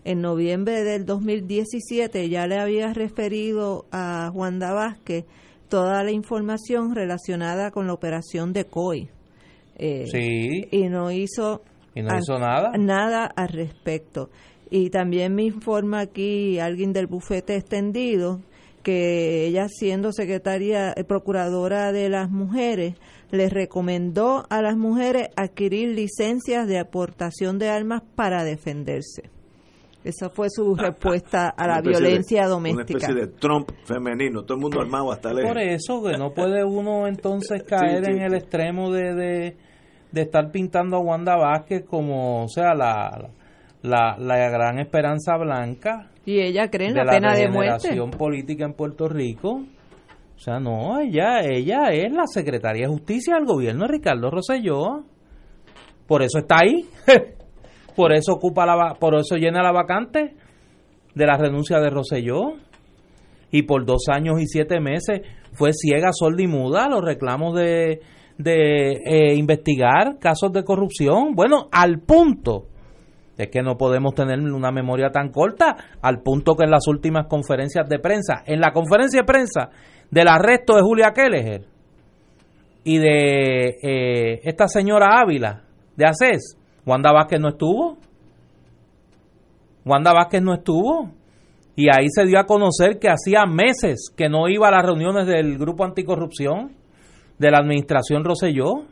en 0.04 0.20
noviembre 0.20 0.82
del 0.82 1.06
2017, 1.06 2.28
ya 2.28 2.46
le 2.46 2.58
había 2.58 2.92
referido 2.92 3.86
a 3.92 4.30
Juanda 4.32 4.72
Vázquez 4.72 5.24
toda 5.68 6.02
la 6.02 6.10
información 6.10 6.94
relacionada 6.94 7.70
con 7.70 7.86
la 7.86 7.94
operación 7.94 8.52
de 8.52 8.64
COI. 8.66 9.08
Eh, 9.78 10.06
sí. 10.10 10.66
Y 10.72 10.88
no 10.88 11.10
hizo, 11.10 11.62
¿Y 11.94 12.02
no 12.02 12.16
hizo 12.16 12.38
nada. 12.38 12.72
Nada 12.78 13.26
al 13.26 13.48
respecto. 13.48 14.30
Y 14.70 14.90
también 14.90 15.34
me 15.34 15.42
informa 15.44 16.00
aquí 16.00 16.58
alguien 16.58 16.92
del 16.92 17.06
bufete 17.06 17.56
extendido 17.56 18.40
que 18.82 19.46
ella 19.46 19.68
siendo 19.68 20.12
secretaria, 20.12 20.92
eh, 20.96 21.04
procuradora 21.04 21.92
de 21.92 22.08
las 22.08 22.30
mujeres, 22.30 22.94
les 23.30 23.52
recomendó 23.52 24.46
a 24.48 24.62
las 24.62 24.76
mujeres 24.76 25.28
adquirir 25.36 25.94
licencias 25.94 26.66
de 26.66 26.78
aportación 26.78 27.58
de 27.58 27.68
armas 27.68 28.02
para 28.14 28.44
defenderse. 28.44 29.30
Esa 30.02 30.30
fue 30.30 30.48
su 30.50 30.74
respuesta 30.76 31.50
a 31.50 31.66
la 31.66 31.80
violencia 31.82 32.46
doméstica. 32.46 32.82
Una 32.82 32.98
especie 32.98 33.14
de 33.14 33.26
Trump 33.38 33.70
femenino, 33.84 34.42
todo 34.44 34.54
el 34.54 34.60
mundo 34.62 34.80
armado 34.80 35.12
hasta 35.12 35.32
lejos. 35.32 35.50
Por 35.50 35.60
eso 35.60 36.02
que 36.02 36.16
no 36.16 36.32
puede 36.32 36.64
uno 36.64 37.06
entonces 37.06 37.62
caer 37.68 38.08
en 38.08 38.22
el 38.22 38.34
extremo 38.34 38.90
de, 38.90 39.14
de, 39.14 39.56
de, 40.12 40.22
estar 40.22 40.50
pintando 40.50 40.96
a 40.96 41.00
Wanda 41.00 41.36
Vázquez 41.36 41.84
como, 41.84 42.44
o 42.44 42.48
sea, 42.48 42.74
la, 42.74 43.30
la, 43.82 44.16
la 44.18 44.48
gran 44.50 44.78
esperanza 44.78 45.36
blanca. 45.36 46.10
Y 46.24 46.40
ella 46.40 46.68
cree 46.70 46.88
en 46.88 46.94
la, 46.94 47.04
pena 47.04 47.34
de 47.34 47.48
muerte. 47.48 47.96
política 48.16 48.64
en 48.64 48.74
Puerto 48.74 49.08
Rico. 49.08 49.62
O 50.36 50.38
sea, 50.38 50.58
no, 50.58 50.98
ella, 51.00 51.40
ella 51.40 51.90
es 51.92 52.12
la 52.12 52.26
secretaria 52.26 52.86
de 52.86 52.92
Justicia 52.92 53.34
del 53.34 53.44
gobierno 53.44 53.86
de 53.86 53.92
Ricardo 53.92 54.30
Rosselló. 54.30 55.04
Por 56.06 56.22
eso 56.22 56.38
está 56.38 56.56
ahí. 56.62 56.86
por 57.96 58.12
eso 58.12 58.32
ocupa 58.32 58.64
la 58.64 58.94
por 58.94 59.14
eso 59.16 59.36
llena 59.36 59.62
la 59.62 59.72
vacante 59.72 60.34
de 61.14 61.26
la 61.26 61.36
renuncia 61.36 61.78
de 61.80 61.90
Rosselló 61.90 62.54
y 63.50 63.62
por 63.62 63.84
dos 63.84 64.04
años 64.08 64.40
y 64.40 64.46
siete 64.46 64.80
meses 64.80 65.22
fue 65.52 65.72
ciega, 65.72 66.10
sorda 66.12 66.42
y 66.42 66.46
muda 66.46 66.84
a 66.84 66.88
los 66.88 67.04
reclamos 67.04 67.54
de, 67.56 68.00
de 68.42 68.92
eh, 69.04 69.34
investigar 69.34 70.18
casos 70.18 70.52
de 70.52 70.64
corrupción. 70.64 71.34
Bueno, 71.34 71.68
al 71.70 72.00
punto, 72.00 72.66
es 73.36 73.48
que 73.48 73.62
no 73.62 73.76
podemos 73.76 74.14
tener 74.14 74.38
una 74.40 74.70
memoria 74.70 75.10
tan 75.10 75.30
corta, 75.30 75.76
al 76.00 76.22
punto 76.22 76.56
que 76.56 76.64
en 76.64 76.70
las 76.70 76.86
últimas 76.88 77.26
conferencias 77.26 77.88
de 77.88 77.98
prensa, 77.98 78.42
en 78.46 78.60
la 78.60 78.72
conferencia 78.72 79.20
de 79.20 79.26
prensa 79.26 79.70
del 80.10 80.28
arresto 80.28 80.74
de 80.74 80.82
Julia 80.82 81.12
Kelleher 81.14 81.66
y 82.82 82.98
de 82.98 83.78
eh, 83.82 84.40
esta 84.44 84.66
señora 84.68 85.20
Ávila 85.20 85.62
de 85.96 86.06
ACES, 86.06 86.56
Wanda 86.86 87.12
Vázquez 87.12 87.40
no 87.40 87.50
estuvo. 87.50 87.98
Wanda 89.84 90.12
Vázquez 90.12 90.42
no 90.42 90.54
estuvo. 90.54 91.10
Y 91.76 91.88
ahí 91.88 92.08
se 92.08 92.24
dio 92.24 92.38
a 92.38 92.46
conocer 92.46 92.98
que 92.98 93.08
hacía 93.08 93.46
meses 93.46 94.12
que 94.14 94.28
no 94.28 94.48
iba 94.48 94.68
a 94.68 94.70
las 94.70 94.84
reuniones 94.84 95.26
del 95.26 95.56
Grupo 95.56 95.84
Anticorrupción 95.84 96.79
de 97.40 97.50
la 97.50 97.58
Administración 97.58 98.22
Roselló. 98.22 98.84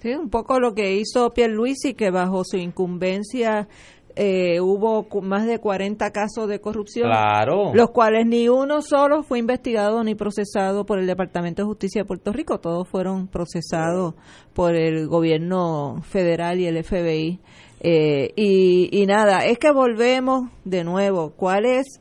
Sí, 0.00 0.14
un 0.14 0.28
poco 0.28 0.60
lo 0.60 0.74
que 0.74 0.96
hizo 0.96 1.32
Pierluisi, 1.32 1.94
que 1.94 2.10
bajo 2.10 2.44
su 2.44 2.58
incumbencia 2.58 3.68
eh, 4.16 4.60
hubo 4.60 5.06
más 5.22 5.46
de 5.46 5.58
40 5.58 6.10
casos 6.10 6.46
de 6.46 6.60
corrupción, 6.60 7.08
claro. 7.08 7.74
los 7.74 7.90
cuales 7.90 8.26
ni 8.26 8.50
uno 8.50 8.82
solo 8.82 9.22
fue 9.22 9.38
investigado 9.38 10.04
ni 10.04 10.14
procesado 10.14 10.84
por 10.84 10.98
el 10.98 11.06
Departamento 11.06 11.62
de 11.62 11.66
Justicia 11.66 12.02
de 12.02 12.06
Puerto 12.06 12.32
Rico, 12.32 12.60
todos 12.60 12.86
fueron 12.86 13.28
procesados 13.28 14.14
por 14.52 14.76
el 14.76 15.08
gobierno 15.08 16.02
federal 16.02 16.60
y 16.60 16.66
el 16.66 16.84
FBI. 16.84 17.40
Eh, 17.80 18.32
y, 18.36 18.88
y 18.92 19.06
nada, 19.06 19.46
es 19.46 19.58
que 19.58 19.72
volvemos 19.72 20.50
de 20.64 20.84
nuevo, 20.84 21.30
¿cuál 21.30 21.64
es 21.64 22.00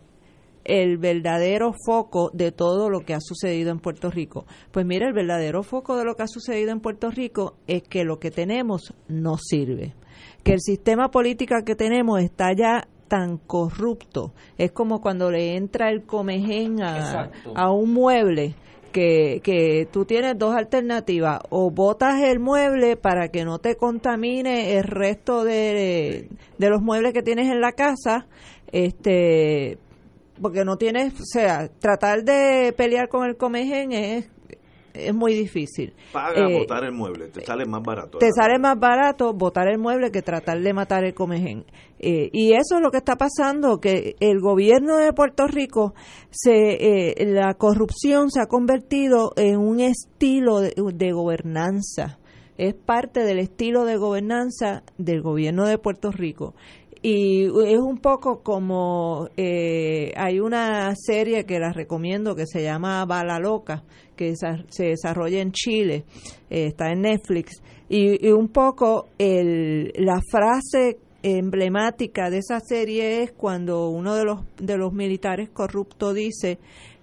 el 0.66 0.98
verdadero 0.98 1.74
foco 1.86 2.30
de 2.34 2.52
todo 2.52 2.90
lo 2.90 3.02
que 3.02 3.14
ha 3.14 3.22
sucedido 3.22 3.72
en 3.72 3.80
Puerto 3.80 4.10
Rico? 4.10 4.46
Pues 4.72 4.86
mira, 4.86 5.08
el 5.08 5.14
verdadero 5.14 5.64
foco 5.64 5.98
de 5.98 6.06
lo 6.06 6.16
que 6.16 6.24
ha 6.24 6.28
sucedido 6.28 6.72
en 6.72 6.80
Puerto 6.80 7.12
Rico 7.12 7.56
es 7.68 7.84
que 7.84 8.04
lo 8.04 8.20
que 8.20 8.32
tenemos 8.32 8.94
no 9.08 9.38
sirve 9.38 9.96
que 10.44 10.54
el 10.54 10.60
sistema 10.60 11.10
político 11.10 11.56
que 11.66 11.76
tenemos 11.76 12.22
está 12.22 12.54
ya 12.54 12.88
tan 13.08 13.38
corrupto. 13.38 14.34
Es 14.58 14.72
como 14.72 15.02
cuando 15.02 15.32
le 15.32 15.56
entra 15.56 15.90
el 15.90 16.04
comején 16.04 16.82
a, 16.82 17.32
a 17.56 17.72
un 17.72 17.94
mueble. 17.94 18.56
Que, 18.92 19.42
que 19.44 19.88
tú 19.92 20.06
tienes 20.06 20.38
dos 20.38 20.56
alternativas, 20.56 21.40
o 21.50 21.72
botas 21.72 22.22
el 22.22 22.40
mueble 22.40 22.96
para 22.96 23.30
que 23.30 23.44
no 23.44 23.58
te 23.58 23.76
contamine 23.76 24.78
el 24.78 24.84
resto 24.84 25.44
de, 25.44 26.30
de 26.60 26.70
los 26.70 26.80
muebles 26.80 27.12
que 27.12 27.24
tienes 27.24 27.52
en 27.52 27.60
la 27.60 27.72
casa, 27.72 28.28
este 28.72 29.80
porque 30.42 30.66
no 30.66 30.78
tienes, 30.78 31.14
o 31.20 31.26
sea, 31.26 31.70
tratar 31.80 32.24
de 32.24 32.74
pelear 32.76 33.10
con 33.10 33.28
el 33.28 33.38
comején 33.38 33.92
es 33.92 34.30
es 34.94 35.14
muy 35.14 35.34
difícil. 35.34 35.94
Paga 36.12 36.48
eh, 36.48 36.60
botar 36.60 36.84
el 36.84 36.92
mueble, 36.92 37.28
te 37.30 37.44
sale 37.44 37.66
más 37.66 37.82
barato. 37.82 38.20
Te 38.20 38.32
sale 38.32 38.60
más 38.60 38.80
barato 38.80 39.34
botar 39.34 39.68
el 39.68 39.80
mueble 39.80 40.12
que 40.12 40.22
tratar 40.22 40.60
de 40.62 40.74
matar 40.74 41.04
el 41.04 41.14
comején. 41.14 41.66
Eh, 42.00 42.30
y 42.32 42.54
eso 42.54 42.76
es 42.76 42.82
lo 42.82 42.92
que 42.92 42.98
está 42.98 43.16
pasando, 43.16 43.80
que 43.80 44.16
el 44.20 44.40
gobierno 44.40 44.98
de 44.98 45.14
Puerto 45.14 45.48
Rico, 45.48 45.94
se, 46.30 46.52
eh, 46.52 47.26
la 47.26 47.56
corrupción 47.56 48.30
se 48.30 48.42
ha 48.42 48.46
convertido 48.46 49.34
en 49.36 49.58
un 49.58 49.80
estilo 49.80 50.60
de 50.62 51.12
gobernanza. 51.12 52.20
Es 52.56 52.76
parte 52.76 53.22
del 53.24 53.40
estilo 53.40 53.86
de 53.86 53.98
gobernanza 53.98 54.84
del 55.00 55.24
gobierno 55.24 55.66
de 55.66 55.80
Puerto 55.80 56.12
Rico 56.12 56.54
y 57.06 57.44
es 57.44 57.80
un 57.80 57.98
poco 57.98 58.42
como 58.42 59.28
eh, 59.36 60.14
hay 60.16 60.40
una 60.40 60.96
serie 60.96 61.46
que 61.46 61.60
la 61.60 61.74
recomiendo 61.74 62.34
que 62.34 62.48
se 62.48 62.64
llama 62.64 63.04
Bala 63.06 63.40
Loca 63.40 63.84
que 64.16 64.36
se 64.38 64.84
desarrolla 64.86 65.42
en 65.42 65.52
Chile 65.52 66.06
eh, 66.50 66.68
está 66.68 66.92
en 66.92 67.02
Netflix. 67.02 67.62
Y, 67.90 68.30
un 68.32 68.48
poco 68.48 69.10
el, 69.18 69.92
la 69.98 70.22
frase 70.32 70.98
emblemática 71.24 72.30
de 72.30 72.38
esa 72.38 72.62
serie 72.62 73.24
es 73.24 73.34
cuando 73.34 73.90
uno 73.90 74.16
de 74.16 74.24
los 74.24 74.46
de 74.56 74.78
los 74.78 74.94
militares 74.94 75.50
corruptos 75.50 76.16
dice 76.16 76.58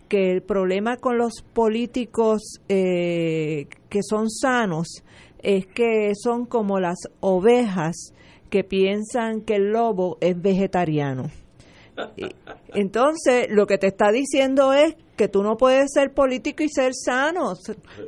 que 0.09 0.30
el 0.30 0.42
problema 0.42 0.96
con 0.96 1.18
los 1.18 1.42
políticos 1.53 2.61
eh, 2.70 3.66
que 3.90 4.03
son 4.03 4.30
sanos 4.30 5.05
es 5.42 5.66
que 5.66 6.12
son 6.14 6.46
como 6.46 6.80
las 6.80 6.98
ovejas 7.20 8.14
que 8.51 8.64
piensan 8.64 9.40
que 9.42 9.57
el 9.57 9.70
lobo 9.72 10.18
es 10.20 10.40
vegetariano. 10.40 11.30
Entonces, 12.74 13.48
lo 13.51 13.66
que 13.66 13.78
te 13.78 13.88
está 13.88 14.11
diciendo 14.11 14.72
es 14.72 14.94
que 15.16 15.28
tú 15.28 15.42
no 15.42 15.57
puedes 15.57 15.92
ser 15.92 16.12
político 16.12 16.62
y 16.62 16.68
ser 16.68 16.92
sano, 16.94 17.55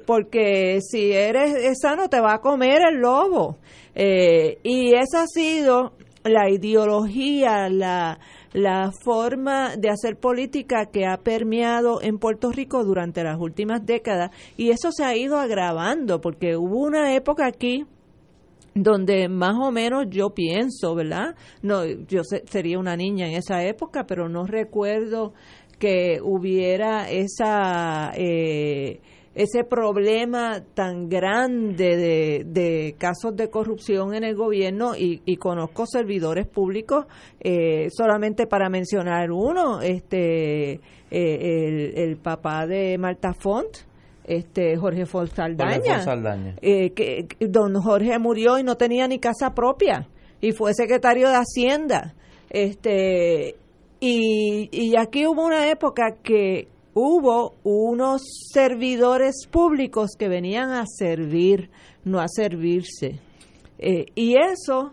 porque 0.07 0.80
si 0.80 1.12
eres 1.12 1.78
sano 1.80 2.09
te 2.09 2.20
va 2.20 2.34
a 2.34 2.40
comer 2.40 2.82
el 2.90 3.01
lobo. 3.01 3.59
Eh, 3.95 4.59
y 4.62 4.95
esa 4.95 5.22
ha 5.22 5.26
sido 5.26 5.93
la 6.24 6.49
ideología, 6.49 7.68
la, 7.68 8.18
la 8.53 8.93
forma 8.93 9.76
de 9.76 9.90
hacer 9.90 10.16
política 10.16 10.86
que 10.86 11.07
ha 11.07 11.18
permeado 11.18 12.01
en 12.03 12.18
Puerto 12.18 12.51
Rico 12.53 12.84
durante 12.84 13.24
las 13.24 13.38
últimas 13.38 13.84
décadas 13.84 14.30
y 14.57 14.70
eso 14.70 14.93
se 14.93 15.05
ha 15.05 15.16
ido 15.16 15.38
agravando 15.38 16.20
porque 16.20 16.57
hubo 16.57 16.78
una 16.78 17.14
época 17.14 17.47
aquí 17.47 17.86
donde 18.75 19.29
más 19.29 19.55
o 19.61 19.70
menos 19.70 20.07
yo 20.09 20.31
pienso, 20.31 20.95
¿verdad? 20.95 21.35
No, 21.62 21.85
yo 21.85 22.23
sería 22.25 22.79
una 22.79 22.97
niña 22.97 23.27
en 23.27 23.35
esa 23.35 23.64
época, 23.64 24.05
pero 24.07 24.29
no 24.29 24.47
recuerdo 24.47 25.35
que 25.79 26.20
hubiera 26.23 27.11
esa 27.11 28.12
eh, 28.16 29.01
ese 29.35 29.64
problema 29.64 30.62
tan 30.75 31.09
grande 31.09 32.45
de, 32.45 32.95
casos 32.99 33.35
de 33.35 33.49
corrupción 33.49 34.14
en 34.14 34.25
el 34.25 34.37
gobierno 34.37 34.95
y, 34.95 35.23
y 35.25 35.37
conozco 35.37 35.87
servidores 35.87 36.47
públicos 36.47 37.07
eh, 37.41 37.89
solamente 37.91 38.47
para 38.47 38.68
mencionar 38.68 39.31
uno 39.31 39.81
este 39.81 40.75
eh, 40.75 40.81
el, 41.11 41.99
el 41.99 42.16
papá 42.18 42.66
de 42.66 42.99
Marta 42.99 43.33
Font 43.33 43.91
este 44.37 44.76
Jorge 44.76 45.07
Saldaña, 45.07 46.05
eh, 46.61 46.91
que, 46.91 47.26
don 47.41 47.74
Jorge 47.80 48.18
murió 48.18 48.59
y 48.59 48.62
no 48.62 48.76
tenía 48.76 49.07
ni 49.09 49.18
casa 49.18 49.55
propia 49.55 50.09
y 50.41 50.53
fue 50.53 50.74
secretario 50.74 51.28
de 51.28 51.37
Hacienda. 51.37 52.14
Este 52.51 53.57
y, 54.01 54.68
y 54.72 54.97
aquí 54.97 55.26
hubo 55.26 55.45
una 55.45 55.70
época 55.70 56.16
que 56.22 56.68
hubo 56.95 57.55
unos 57.62 58.22
servidores 58.53 59.47
públicos 59.51 60.11
que 60.18 60.28
venían 60.28 60.70
a 60.70 60.85
servir 60.87 61.70
no 62.05 62.20
a 62.20 62.26
servirse. 62.28 63.20
Eh, 63.78 64.07
y 64.14 64.37
eso 64.37 64.93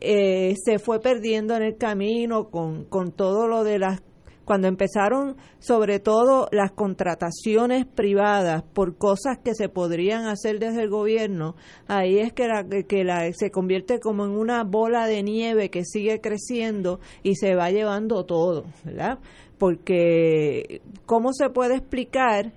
eh, 0.00 0.54
se 0.64 0.78
fue 0.78 1.00
perdiendo 1.00 1.54
en 1.56 1.62
el 1.62 1.76
camino 1.76 2.50
con, 2.50 2.84
con 2.84 3.12
todo 3.12 3.48
lo 3.48 3.64
de 3.64 3.78
las 3.78 4.00
cuando 4.48 4.66
empezaron 4.66 5.36
sobre 5.58 6.00
todo 6.00 6.48
las 6.52 6.72
contrataciones 6.72 7.84
privadas 7.84 8.62
por 8.62 8.96
cosas 8.96 9.36
que 9.36 9.54
se 9.54 9.68
podrían 9.68 10.24
hacer 10.24 10.58
desde 10.58 10.84
el 10.84 10.88
gobierno, 10.88 11.54
ahí 11.86 12.18
es 12.18 12.32
que, 12.32 12.48
la, 12.48 12.64
que 12.66 13.04
la, 13.04 13.30
se 13.34 13.50
convierte 13.50 14.00
como 14.00 14.24
en 14.24 14.30
una 14.30 14.64
bola 14.64 15.06
de 15.06 15.22
nieve 15.22 15.68
que 15.68 15.84
sigue 15.84 16.22
creciendo 16.22 16.98
y 17.22 17.34
se 17.34 17.56
va 17.56 17.70
llevando 17.70 18.24
todo, 18.24 18.64
¿verdad? 18.86 19.18
Porque 19.58 20.80
¿cómo 21.04 21.34
se 21.34 21.50
puede 21.50 21.74
explicar 21.74 22.54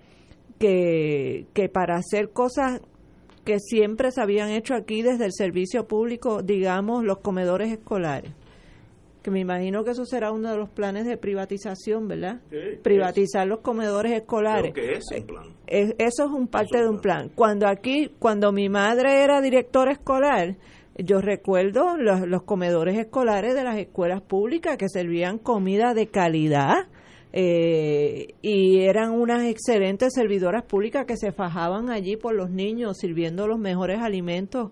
que, 0.60 1.48
que 1.54 1.68
para 1.68 1.98
hacer 1.98 2.30
cosas 2.30 2.80
que 3.44 3.60
siempre 3.60 4.14
se 4.14 4.22
habían 4.22 4.50
hecho 4.52 4.76
aquí 4.76 5.02
desde 5.02 5.26
el 5.26 5.34
servicio 5.34 5.90
público, 5.90 6.42
digamos, 6.42 7.04
los 7.04 7.18
comedores 7.18 7.70
escolares? 7.70 8.32
Que 9.22 9.32
me 9.32 9.40
imagino 9.40 9.84
que 9.84 9.92
eso 9.92 10.06
será 10.06 10.32
uno 10.32 10.50
de 10.52 10.58
los 10.58 10.70
planes 10.70 11.06
de 11.06 11.16
privatización, 11.18 12.08
¿verdad? 12.08 12.42
Privatizar 12.82 13.46
los 13.48 13.60
comedores 13.60 14.12
escolares. 14.14 14.74
Creo 14.74 14.88
que 14.88 14.98
es 14.98 15.06
un 15.22 15.28
plan. 15.28 15.44
Es- 15.68 15.96
eso 15.98 16.26
es 16.26 16.32
un 16.32 16.48
parte 16.48 16.78
de 16.80 16.90
un 16.90 17.00
plan. 17.00 17.30
Cuando 17.36 17.68
aquí, 17.68 18.12
cuando 18.20 18.52
mi 18.52 18.68
madre 18.70 19.24
era 19.24 19.40
directora 19.42 19.92
escolar, 19.92 20.56
yo 20.98 21.22
recuerdo 21.22 21.98
los, 21.98 22.28
los 22.28 22.44
comedores 22.44 22.98
escolares 22.98 23.54
de 23.56 23.64
las 23.64 23.78
escuelas 23.78 24.22
públicas 24.22 24.76
que 24.78 24.90
servían 24.90 25.38
comida 25.38 25.94
de 25.94 26.08
calidad. 26.08 26.88
eh, 27.34 28.34
y 28.42 28.80
eran 28.82 29.12
unas 29.12 29.46
excelentes 29.46 30.12
servidoras 30.14 30.64
públicas 30.66 31.06
que 31.06 31.16
se 31.16 31.32
fajaban 31.32 31.90
allí 31.90 32.18
por 32.18 32.36
los 32.36 32.50
niños 32.50 32.98
sirviendo 32.98 33.48
los 33.48 33.58
mejores 33.58 34.02
alimentos 34.02 34.72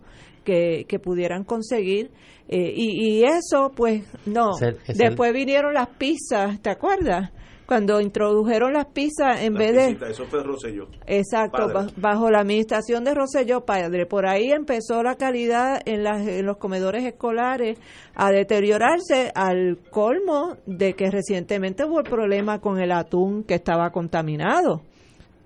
que, 0.50 0.86
que 0.88 0.97
pudieran 1.00 1.43
conseguir 1.43 2.10
eh, 2.47 2.74
y, 2.76 3.20
y 3.20 3.24
eso 3.24 3.72
pues 3.76 4.04
no 4.26 4.56
Es 4.56 4.62
el- 4.64 4.76
es 4.84 4.89
el- 4.89 4.97
después 4.97 5.32
vinieron 5.34 5.74
las 5.76 5.88
pizzas 5.89 6.60
¿te 6.62 6.72
acuerdas? 6.72 7.32
cuando 7.68 8.02
introdujeron 8.02 8.74
las 8.74 8.88
pizzas 8.88 9.43
en 9.43 9.54
La 9.54 9.60
vez 9.60 10.00
de 10.00 10.10
Eso 10.10 10.26
fue 10.26 10.41
Rosselló. 10.41 10.88
Exacto, 11.06 11.72
Padre. 11.72 11.93
bajo 11.97 12.32
la 12.32 12.39
administración 12.39 13.04
de 13.04 13.14
Rosselló 13.14 13.64
Padre. 13.64 14.08
Por 14.08 14.26
ahí 14.26 14.52
empezó 14.52 15.04
la 15.04 15.14
calidad 15.18 15.80
en, 15.86 16.04
las, 16.04 16.28
en 16.28 16.47
los 16.47 16.58
comedores 16.58 17.06
escolares 17.06 17.78
a 18.16 18.32
deteriorarse 18.32 19.32
al 19.36 19.78
colmo 19.91 20.58
de 20.66 20.93
que 20.95 21.12
recientemente 21.12 21.86
hubo 21.86 22.00
el 22.00 22.10
problema 22.10 22.58
con 22.60 22.80
el 22.80 22.91
atún 22.91 23.43
que 23.43 23.54
estaba 23.54 23.91
contaminado, 23.91 24.82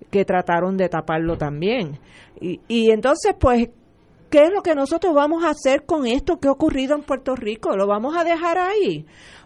que 0.09 0.23
trataron 0.23 0.77
de 0.77 0.87
taparlo 0.87 1.37
también. 1.37 1.99
Y, 2.39 2.61
y 2.69 2.91
entonces, 2.91 3.35
pues, 3.37 3.67
¿qué 4.33 4.45
es 4.45 4.51
lo 4.51 4.63
que 4.63 4.73
nosotros 4.73 5.13
vamos 5.13 5.43
a 5.43 5.51
hacer 5.51 5.85
con 5.85 6.07
esto 6.07 6.39
que 6.39 6.47
ha 6.47 6.51
ocurrido 6.51 6.95
en 6.95 7.03
Puerto 7.03 7.35
Rico? 7.35 7.77
¿Lo 7.77 7.85
vamos 7.85 8.17
a 8.17 8.23
dejar 8.23 8.57
ahí? 8.57 9.05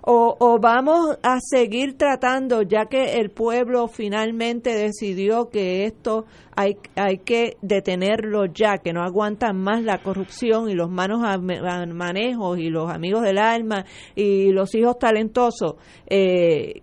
¿O, 0.09 0.57
vamos 0.61 1.17
a 1.21 1.39
seguir 1.41 1.97
tratando, 1.97 2.61
ya 2.61 2.85
que 2.85 3.15
el 3.15 3.29
pueblo 3.29 3.89
finalmente 3.89 4.73
decidió 4.73 5.49
que 5.49 5.83
esto 5.83 6.23
hay, 6.55 6.77
hay 6.95 7.17
que 7.17 7.57
detenerlo 7.61 8.45
ya, 8.45 8.77
que 8.77 8.93
no 8.93 9.03
aguantan 9.03 9.57
más 9.57 9.83
la 9.83 10.01
corrupción 10.01 10.69
y 10.69 10.75
los 10.75 10.89
manos 10.89 11.21
a, 11.25 11.33
a 11.33 11.85
manejos 11.87 12.57
y 12.57 12.69
los 12.69 12.89
amigos 12.89 13.23
del 13.23 13.39
alma 13.39 13.83
y 14.15 14.53
los 14.53 14.73
hijos 14.73 14.97
talentosos? 14.97 15.75
Eh, 16.05 16.81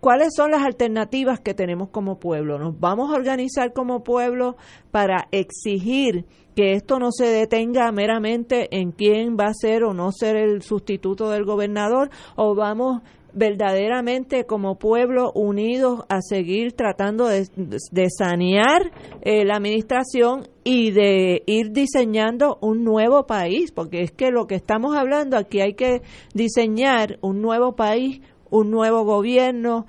¿Cuáles 0.00 0.30
son 0.34 0.50
las 0.50 0.62
alternativas 0.62 1.40
que 1.40 1.52
tenemos 1.52 1.90
como 1.90 2.18
pueblo? 2.18 2.58
¿Nos 2.58 2.80
vamos 2.80 3.12
a 3.12 3.16
organizar 3.16 3.72
como 3.74 4.02
pueblo 4.02 4.56
para 4.90 5.28
exigir 5.30 6.24
que 6.56 6.72
esto 6.72 6.98
no 6.98 7.10
se 7.12 7.26
detenga 7.26 7.92
meramente 7.92 8.68
en 8.74 8.92
quién 8.92 9.36
va 9.38 9.46
a 9.46 9.54
ser 9.54 9.84
o 9.84 9.92
no 9.92 10.10
ser 10.12 10.36
el 10.36 10.62
sustituto 10.62 11.28
del 11.28 11.44
gobernador? 11.44 12.08
¿O 12.34 12.54
vamos 12.54 13.02
verdaderamente 13.34 14.46
como 14.46 14.78
pueblo 14.78 15.30
unidos 15.34 16.02
a 16.08 16.22
seguir 16.22 16.72
tratando 16.72 17.26
de, 17.28 17.46
de 17.92 18.08
sanear 18.10 18.90
eh, 19.20 19.44
la 19.44 19.56
administración 19.56 20.48
y 20.64 20.92
de 20.92 21.42
ir 21.46 21.72
diseñando 21.72 22.58
un 22.62 22.84
nuevo 22.84 23.26
país? 23.26 23.70
Porque 23.70 24.00
es 24.00 24.12
que 24.12 24.30
lo 24.30 24.46
que 24.46 24.54
estamos 24.54 24.96
hablando 24.96 25.36
aquí 25.36 25.60
hay 25.60 25.74
que 25.74 26.00
diseñar 26.32 27.18
un 27.20 27.42
nuevo 27.42 27.76
país 27.76 28.22
un 28.50 28.70
nuevo 28.70 29.04
gobierno 29.04 29.86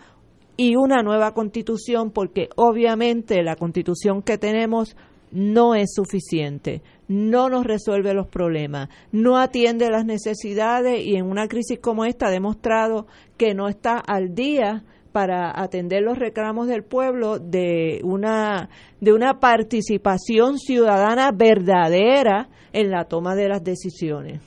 y 0.58 0.76
una 0.76 1.02
nueva 1.02 1.34
constitución, 1.34 2.12
porque 2.12 2.50
obviamente 2.56 3.42
la 3.44 3.56
constitución 3.56 4.22
que 4.22 4.38
tenemos 4.38 4.96
no 5.32 5.76
es 5.76 5.94
suficiente, 5.96 6.82
no 7.08 7.50
nos 7.50 7.66
resuelve 7.66 8.14
los 8.14 8.28
problemas, 8.28 8.90
no 9.12 9.38
atiende 9.38 9.90
las 9.90 10.06
necesidades 10.06 11.04
y 11.04 11.16
en 11.16 11.26
una 11.26 11.48
crisis 11.48 11.80
como 11.80 12.06
esta 12.06 12.28
ha 12.28 12.32
demostrado 12.32 13.08
que 13.38 13.54
no 13.54 13.70
está 13.70 13.98
al 13.98 14.36
día 14.36 14.84
para 15.12 15.52
atender 15.62 16.04
los 16.04 16.18
reclamos 16.18 16.68
del 16.68 16.84
pueblo 16.84 17.38
de 17.38 18.00
una 18.04 18.70
de 19.00 19.14
una 19.14 19.40
participación 19.40 20.58
ciudadana 20.58 21.32
verdadera 21.32 22.50
en 22.72 22.92
la 22.92 23.06
toma 23.06 23.36
de 23.36 23.50
las 23.50 23.64
decisiones. 23.64 24.42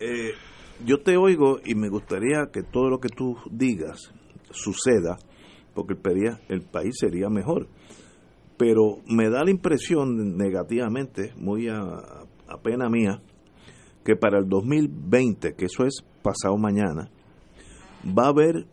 Eh, 0.00 0.32
yo 0.84 0.98
te 1.02 1.16
oigo 1.16 1.58
y 1.64 1.74
me 1.74 1.88
gustaría 1.88 2.50
que 2.52 2.62
todo 2.62 2.90
lo 2.90 2.98
que 2.98 3.08
tú 3.08 3.36
digas 3.50 4.12
suceda, 4.50 5.16
porque 5.74 5.94
el, 5.94 6.38
el 6.48 6.62
país 6.62 6.96
sería 6.98 7.28
mejor. 7.28 7.68
Pero 8.56 8.98
me 9.06 9.28
da 9.28 9.44
la 9.44 9.50
impresión 9.50 10.36
negativamente, 10.36 11.32
muy 11.36 11.68
a, 11.68 11.82
a 11.82 12.58
pena 12.62 12.88
mía, 12.88 13.20
que 14.04 14.16
para 14.16 14.38
el 14.38 14.48
2020, 14.48 15.54
que 15.54 15.66
eso 15.66 15.84
es 15.84 16.04
pasado 16.22 16.56
mañana, 16.56 17.10
va 18.06 18.26
a 18.26 18.28
haber 18.28 18.66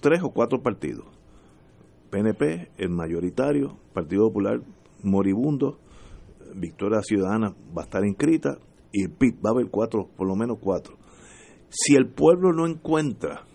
tres 0.00 0.22
o 0.22 0.30
cuatro 0.30 0.62
partidos. 0.62 1.06
PNP, 2.10 2.70
el 2.78 2.90
mayoritario, 2.90 3.76
Partido 3.92 4.26
Popular 4.26 4.60
moribundo, 5.02 5.78
Victoria 6.54 7.00
Ciudadana 7.02 7.54
va 7.76 7.82
a 7.82 7.84
estar 7.84 8.04
inscrita 8.04 8.58
y 8.92 9.04
el 9.04 9.12
PIB 9.12 9.36
va 9.44 9.50
a 9.50 9.52
haber 9.52 9.70
cuatro, 9.70 10.08
por 10.16 10.26
lo 10.26 10.34
menos 10.34 10.58
cuatro. 10.60 10.96
Si 11.70 11.94
el 11.94 12.08
pueblo 12.08 12.52
no 12.52 12.66
encuentra 12.66 13.46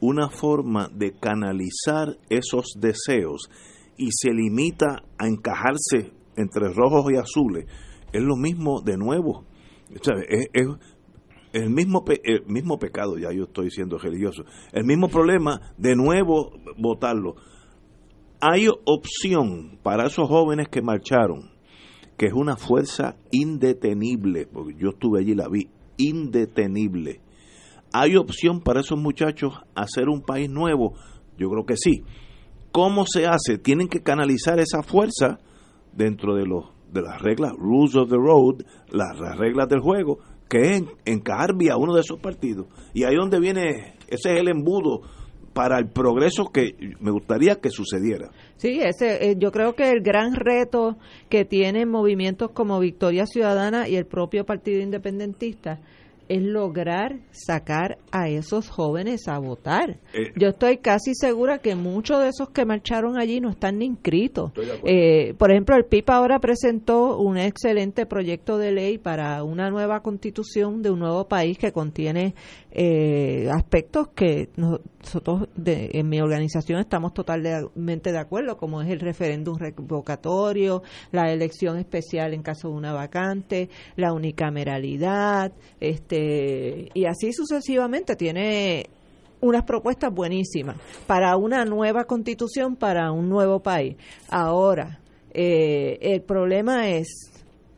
una 0.00 0.28
forma 0.28 0.88
de 0.92 1.12
canalizar 1.18 2.16
esos 2.28 2.72
deseos 2.78 3.48
y 3.96 4.08
se 4.12 4.30
limita 4.32 5.02
a 5.18 5.26
encajarse 5.26 6.12
entre 6.36 6.68
rojos 6.72 7.12
y 7.12 7.16
azules, 7.16 7.66
es 8.12 8.22
lo 8.22 8.36
mismo 8.36 8.80
de 8.82 8.96
nuevo. 8.96 9.44
Es 9.90 10.66
el 11.52 11.70
mismo 11.70 12.04
pe- 12.04 12.20
el 12.24 12.44
mismo 12.46 12.78
pecado, 12.78 13.16
ya 13.18 13.32
yo 13.32 13.44
estoy 13.44 13.70
siendo 13.70 13.96
religioso, 13.98 14.44
el 14.72 14.84
mismo 14.84 15.08
problema 15.08 15.60
de 15.78 15.96
nuevo 15.96 16.52
votarlo. 16.76 17.36
Hay 18.40 18.66
opción 18.84 19.78
para 19.82 20.06
esos 20.06 20.28
jóvenes 20.28 20.68
que 20.68 20.82
marcharon, 20.82 21.52
que 22.18 22.26
es 22.26 22.32
una 22.34 22.56
fuerza 22.56 23.16
indetenible, 23.30 24.46
porque 24.46 24.74
yo 24.78 24.90
estuve 24.90 25.20
allí 25.20 25.32
y 25.32 25.34
la 25.36 25.48
vi, 25.48 25.70
indetenible. 25.96 27.20
¿Hay 27.92 28.16
opción 28.16 28.60
para 28.60 28.80
esos 28.80 28.98
muchachos 28.98 29.54
hacer 29.74 30.08
un 30.08 30.20
país 30.22 30.50
nuevo? 30.50 30.94
Yo 31.38 31.48
creo 31.50 31.64
que 31.64 31.76
sí. 31.76 32.02
¿Cómo 32.72 33.04
se 33.06 33.26
hace? 33.26 33.58
Tienen 33.58 33.88
que 33.88 34.02
canalizar 34.02 34.58
esa 34.60 34.82
fuerza 34.82 35.38
dentro 35.92 36.34
de 36.34 36.46
los 36.46 36.64
de 36.92 37.02
las 37.02 37.20
reglas, 37.20 37.52
rules 37.58 37.94
of 37.96 38.08
the 38.08 38.16
road, 38.16 38.62
las, 38.90 39.18
las 39.18 39.36
reglas 39.36 39.68
del 39.68 39.80
juego, 39.80 40.18
que 40.48 40.60
es 40.60 40.78
en- 40.78 40.88
encajar 41.04 41.54
vía 41.56 41.76
uno 41.76 41.92
de 41.94 42.00
esos 42.00 42.20
partidos. 42.20 42.68
Y 42.94 43.04
ahí 43.04 43.16
donde 43.16 43.40
viene, 43.40 43.96
ese 44.08 44.34
es 44.34 44.40
el 44.40 44.48
embudo 44.48 45.00
para 45.56 45.78
el 45.78 45.88
progreso 45.88 46.50
que 46.52 46.76
me 47.00 47.10
gustaría 47.10 47.54
que 47.54 47.70
sucediera. 47.70 48.28
Sí, 48.56 48.78
ese, 48.82 49.30
eh, 49.30 49.36
yo 49.38 49.50
creo 49.50 49.74
que 49.74 49.90
el 49.90 50.02
gran 50.02 50.34
reto 50.34 50.98
que 51.30 51.46
tienen 51.46 51.88
movimientos 51.88 52.50
como 52.50 52.78
Victoria 52.78 53.24
Ciudadana 53.24 53.88
y 53.88 53.96
el 53.96 54.04
propio 54.04 54.44
Partido 54.44 54.82
Independentista 54.82 55.80
es 56.28 56.42
lograr 56.42 57.16
sacar 57.30 57.98
a 58.10 58.28
esos 58.28 58.68
jóvenes 58.68 59.28
a 59.28 59.38
votar. 59.38 59.98
Eh, 60.14 60.32
Yo 60.36 60.48
estoy 60.48 60.78
casi 60.78 61.14
segura 61.14 61.58
que 61.58 61.74
muchos 61.74 62.20
de 62.22 62.28
esos 62.28 62.50
que 62.50 62.64
marcharon 62.64 63.18
allí 63.18 63.40
no 63.40 63.50
están 63.50 63.78
ni 63.78 63.86
inscritos. 63.86 64.52
Eh, 64.84 65.34
por 65.38 65.50
ejemplo, 65.50 65.76
el 65.76 65.84
PIB 65.84 66.10
ahora 66.10 66.38
presentó 66.38 67.18
un 67.18 67.38
excelente 67.38 68.06
proyecto 68.06 68.58
de 68.58 68.72
ley 68.72 68.98
para 68.98 69.42
una 69.44 69.70
nueva 69.70 70.00
constitución 70.00 70.82
de 70.82 70.90
un 70.90 70.98
nuevo 70.98 71.28
país 71.28 71.58
que 71.58 71.72
contiene 71.72 72.34
eh, 72.78 73.48
aspectos 73.54 74.08
que 74.14 74.50
nosotros 74.56 75.48
de- 75.56 75.90
en 75.94 76.08
mi 76.10 76.20
organización 76.20 76.78
estamos 76.78 77.14
totalmente 77.14 78.12
de 78.12 78.18
acuerdo, 78.18 78.58
como 78.58 78.82
es 78.82 78.90
el 78.90 79.00
referéndum 79.00 79.56
revocatorio, 79.56 80.82
la 81.10 81.32
elección 81.32 81.78
especial 81.78 82.34
en 82.34 82.42
caso 82.42 82.68
de 82.68 82.74
una 82.74 82.92
vacante, 82.92 83.70
la 83.96 84.12
unicameralidad, 84.12 85.52
este 85.80 86.15
y 86.94 87.04
así 87.04 87.32
sucesivamente 87.32 88.16
tiene 88.16 88.86
unas 89.40 89.64
propuestas 89.64 90.12
buenísimas 90.12 90.76
para 91.06 91.36
una 91.36 91.64
nueva 91.64 92.04
constitución 92.04 92.76
para 92.76 93.12
un 93.12 93.28
nuevo 93.28 93.60
país. 93.60 93.96
Ahora, 94.28 95.00
eh, 95.32 95.98
el 96.00 96.22
problema 96.22 96.88
es 96.88 97.30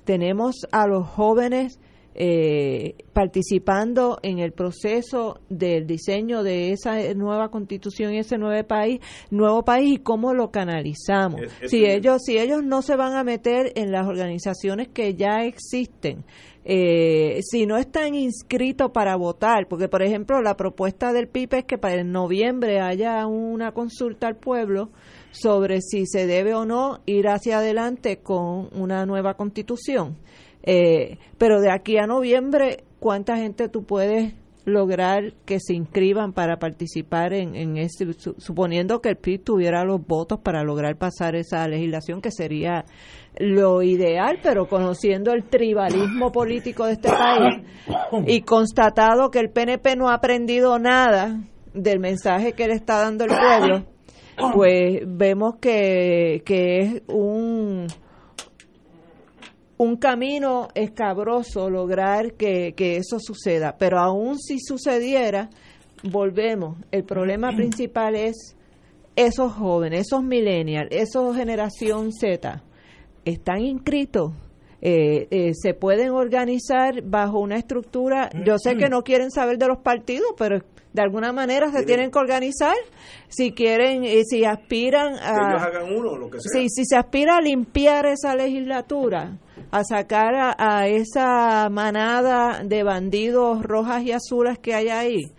tenemos 0.04 0.66
a 0.70 0.86
los 0.86 1.06
jóvenes 1.06 1.78
eh, 2.20 2.96
participando 3.12 4.18
en 4.22 4.40
el 4.40 4.52
proceso 4.52 5.38
del 5.48 5.86
diseño 5.86 6.42
de 6.42 6.72
esa 6.72 6.96
nueva 7.14 7.50
constitución 7.50 8.12
y 8.12 8.18
ese 8.18 8.38
nuevo 8.38 8.66
país, 8.66 9.00
nuevo 9.30 9.64
país 9.64 9.94
y 9.94 9.98
cómo 9.98 10.34
lo 10.34 10.50
canalizamos. 10.50 11.42
si 11.66 11.84
ellos, 11.84 12.22
si 12.24 12.38
ellos 12.38 12.64
no 12.64 12.82
se 12.82 12.96
van 12.96 13.12
a 13.12 13.22
meter 13.22 13.72
en 13.76 13.92
las 13.92 14.08
organizaciones 14.08 14.88
que 14.88 15.14
ya 15.14 15.44
existen, 15.44 16.24
eh, 16.64 17.40
si 17.42 17.66
no 17.66 17.76
están 17.76 18.14
inscritos 18.14 18.90
para 18.90 19.16
votar, 19.16 19.68
porque 19.68 19.88
por 19.88 20.02
ejemplo 20.02 20.42
la 20.42 20.56
propuesta 20.56 21.12
del 21.12 21.28
PIB 21.28 21.54
es 21.54 21.64
que 21.64 21.78
para 21.78 21.94
el 21.94 22.10
noviembre 22.10 22.80
haya 22.80 23.26
una 23.26 23.72
consulta 23.72 24.26
al 24.26 24.36
pueblo 24.36 24.90
sobre 25.30 25.80
si 25.80 26.06
se 26.06 26.26
debe 26.26 26.54
o 26.54 26.64
no 26.64 27.00
ir 27.06 27.28
hacia 27.28 27.58
adelante 27.58 28.18
con 28.18 28.68
una 28.72 29.06
nueva 29.06 29.34
constitución. 29.34 30.18
Eh, 30.62 31.18
pero 31.38 31.60
de 31.60 31.70
aquí 31.70 31.96
a 31.96 32.06
noviembre, 32.06 32.84
¿cuánta 32.98 33.36
gente 33.36 33.68
tú 33.68 33.84
puedes 33.84 34.34
lograr 34.68 35.32
que 35.46 35.58
se 35.60 35.74
inscriban 35.74 36.32
para 36.32 36.58
participar 36.58 37.32
en, 37.32 37.56
en 37.56 37.78
este, 37.78 38.12
suponiendo 38.12 39.00
que 39.00 39.10
el 39.10 39.16
PIB 39.16 39.42
tuviera 39.42 39.84
los 39.84 40.06
votos 40.06 40.40
para 40.40 40.62
lograr 40.62 40.96
pasar 40.96 41.34
esa 41.34 41.66
legislación, 41.66 42.20
que 42.20 42.30
sería 42.30 42.84
lo 43.38 43.82
ideal, 43.82 44.38
pero 44.42 44.68
conociendo 44.68 45.32
el 45.32 45.44
tribalismo 45.44 46.32
político 46.32 46.86
de 46.86 46.92
este 46.92 47.08
país 47.08 47.64
y 48.26 48.42
constatado 48.42 49.30
que 49.30 49.38
el 49.38 49.50
PNP 49.50 49.96
no 49.96 50.08
ha 50.08 50.14
aprendido 50.14 50.78
nada 50.78 51.40
del 51.72 52.00
mensaje 52.00 52.52
que 52.52 52.66
le 52.66 52.74
está 52.74 53.00
dando 53.00 53.24
el 53.24 53.30
pueblo, 53.30 53.84
pues 54.54 55.02
vemos 55.06 55.56
que, 55.60 56.42
que 56.44 56.78
es 56.78 57.02
un 57.08 57.86
un 59.78 59.96
camino 59.96 60.68
escabroso 60.74 61.70
lograr 61.70 62.34
que, 62.34 62.74
eso 62.76 63.18
suceda. 63.20 63.76
Pero 63.78 63.98
aún 63.98 64.38
si 64.38 64.58
sucediera, 64.58 65.48
volvemos. 66.02 66.78
El 66.90 67.04
problema 67.04 67.50
principal 67.52 68.16
es 68.16 68.56
esos 69.16 69.52
jóvenes, 69.52 70.06
esos 70.06 70.22
millennials, 70.22 70.90
esa 70.90 71.32
generación 71.34 72.12
Z, 72.12 72.62
están 73.32 73.60
inscritos. 73.60 74.32
Eh, 74.80 75.26
eh, 75.30 75.52
se 75.54 75.74
pueden 75.74 76.10
organizar 76.10 77.02
bajo 77.02 77.40
una 77.40 77.56
estructura. 77.56 78.30
Yo 78.44 78.58
sé 78.58 78.76
que 78.76 78.88
no 78.88 79.02
quieren 79.02 79.30
saber 79.30 79.58
de 79.58 79.66
los 79.66 79.78
partidos, 79.78 80.28
pero 80.36 80.60
de 80.92 81.02
alguna 81.02 81.32
manera 81.32 81.70
se 81.70 81.84
tienen 81.84 82.10
que 82.10 82.18
organizar 82.18 82.76
si 83.28 83.52
quieren 83.52 84.04
y 84.04 84.24
si 84.24 84.44
aspiran 84.44 85.14
a 85.20 85.70
Si, 86.38 86.68
si 86.68 86.84
se 86.84 86.96
aspira 86.96 87.36
a 87.36 87.40
limpiar 87.40 88.06
esa 88.06 88.34
legislatura 88.34 89.38
a 89.70 89.84
sacar 89.84 90.54
a, 90.58 90.88
esa 90.88 91.68
manada 91.68 92.62
de 92.64 92.82
bandidos 92.82 93.62
rojas 93.62 94.02
y 94.04 94.12
azules 94.12 94.58
que 94.58 94.74
hay 94.74 94.88
ahí 94.88 95.32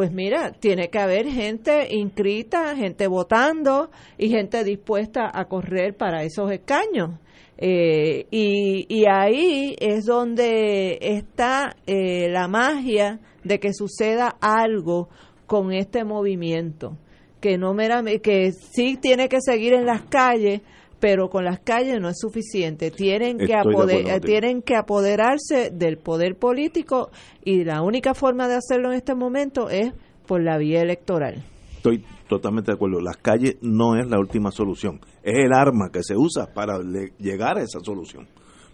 pues 0.00 0.12
mira, 0.12 0.52
tiene 0.52 0.88
que 0.88 0.98
haber 0.98 1.26
gente 1.26 1.94
inscrita, 1.94 2.74
gente 2.74 3.06
votando 3.06 3.90
y 4.16 4.30
gente 4.30 4.64
dispuesta 4.64 5.30
a 5.30 5.44
correr 5.44 5.94
para 5.94 6.22
esos 6.22 6.50
escaños. 6.50 7.20
Eh, 7.58 8.24
y, 8.30 8.86
y, 8.88 9.04
ahí 9.06 9.76
es 9.78 10.06
donde 10.06 10.96
está 11.02 11.76
eh, 11.86 12.30
la 12.30 12.48
magia 12.48 13.20
de 13.44 13.60
que 13.60 13.74
suceda 13.74 14.38
algo 14.40 15.10
con 15.44 15.70
este 15.70 16.02
movimiento, 16.02 16.96
que 17.42 17.58
no 17.58 17.74
meramente, 17.74 18.22
que 18.22 18.52
sí 18.52 18.96
tiene 18.96 19.28
que 19.28 19.42
seguir 19.42 19.74
en 19.74 19.84
las 19.84 20.04
calles, 20.04 20.62
pero 21.00 21.28
con 21.30 21.44
las 21.44 21.60
calles 21.60 22.00
no 22.00 22.08
es 22.08 22.18
suficiente. 22.18 22.90
Tienen 22.90 23.38
que, 23.38 24.20
tienen 24.22 24.62
que 24.62 24.76
apoderarse 24.76 25.70
del 25.72 25.98
poder 25.98 26.36
político 26.36 27.10
y 27.44 27.64
la 27.64 27.82
única 27.82 28.14
forma 28.14 28.46
de 28.46 28.56
hacerlo 28.56 28.92
en 28.92 28.98
este 28.98 29.14
momento 29.14 29.70
es 29.70 29.92
por 30.26 30.42
la 30.42 30.58
vía 30.58 30.82
electoral. 30.82 31.42
Estoy 31.76 32.04
totalmente 32.28 32.70
de 32.70 32.76
acuerdo. 32.76 33.00
Las 33.00 33.16
calles 33.16 33.56
no 33.62 33.96
es 33.96 34.08
la 34.08 34.18
última 34.18 34.50
solución. 34.50 35.00
Es 35.22 35.38
el 35.38 35.52
arma 35.52 35.90
que 35.90 36.02
se 36.02 36.14
usa 36.16 36.52
para 36.52 36.78
llegar 37.18 37.58
a 37.58 37.62
esa 37.62 37.80
solución 37.80 38.28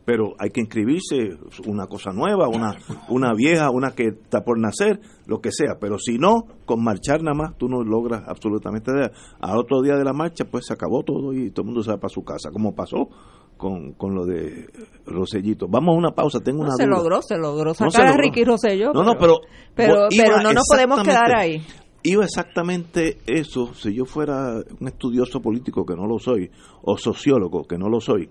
pero 0.06 0.34
hay 0.38 0.50
que 0.50 0.60
inscribirse 0.60 1.36
una 1.66 1.88
cosa 1.88 2.12
nueva, 2.12 2.48
una, 2.48 2.76
una 3.08 3.34
vieja, 3.34 3.70
una 3.70 3.90
que 3.90 4.06
está 4.06 4.44
por 4.44 4.56
nacer, 4.58 5.00
lo 5.26 5.40
que 5.40 5.50
sea, 5.50 5.78
pero 5.80 5.98
si 5.98 6.16
no, 6.16 6.44
con 6.64 6.82
marchar 6.82 7.22
nada 7.22 7.36
más 7.36 7.58
tú 7.58 7.68
no 7.68 7.82
logras 7.82 8.22
absolutamente 8.26 8.92
nada. 8.92 9.10
Al 9.40 9.58
otro 9.58 9.82
día 9.82 9.96
de 9.96 10.04
la 10.04 10.12
marcha 10.12 10.44
pues 10.44 10.66
se 10.66 10.72
acabó 10.72 11.02
todo 11.02 11.32
y 11.32 11.50
todo 11.50 11.62
el 11.62 11.66
mundo 11.66 11.82
se 11.82 11.90
va 11.90 11.98
para 11.98 12.08
su 12.08 12.22
casa, 12.22 12.50
como 12.52 12.72
pasó 12.72 13.08
con, 13.56 13.94
con 13.94 14.14
lo 14.14 14.24
de 14.24 14.68
Rosellito. 15.06 15.66
Vamos 15.68 15.96
a 15.96 15.98
una 15.98 16.12
pausa, 16.12 16.38
tengo 16.38 16.60
una 16.62 16.76
Se 16.76 16.86
logró, 16.86 17.20
se 17.20 17.36
logró 17.36 17.74
sacar 17.74 18.06
a 18.06 18.16
Ricky 18.16 18.44
Rosselló. 18.44 18.92
No, 18.92 19.02
no, 19.02 19.14
pero 19.18 19.40
pero, 19.74 20.06
pero 20.16 20.40
no 20.40 20.52
nos 20.52 20.68
podemos 20.70 21.02
quedar 21.02 21.36
ahí. 21.36 21.66
Iba 22.04 22.24
exactamente 22.24 23.18
eso, 23.26 23.74
si 23.74 23.92
yo 23.92 24.04
fuera 24.04 24.62
un 24.80 24.86
estudioso 24.86 25.40
político 25.40 25.84
que 25.84 25.96
no 25.96 26.06
lo 26.06 26.20
soy 26.20 26.48
o 26.82 26.96
sociólogo 26.96 27.64
que 27.64 27.76
no 27.76 27.88
lo 27.88 28.00
soy, 28.00 28.30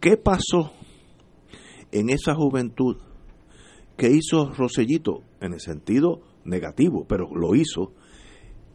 ¿Qué 0.00 0.16
pasó 0.16 0.72
en 1.92 2.10
esa 2.10 2.34
juventud 2.34 2.96
que 3.96 4.10
hizo 4.10 4.52
Rosellito 4.52 5.22
en 5.40 5.54
el 5.54 5.60
sentido 5.60 6.20
negativo, 6.44 7.06
pero 7.08 7.28
lo 7.34 7.54
hizo, 7.54 7.92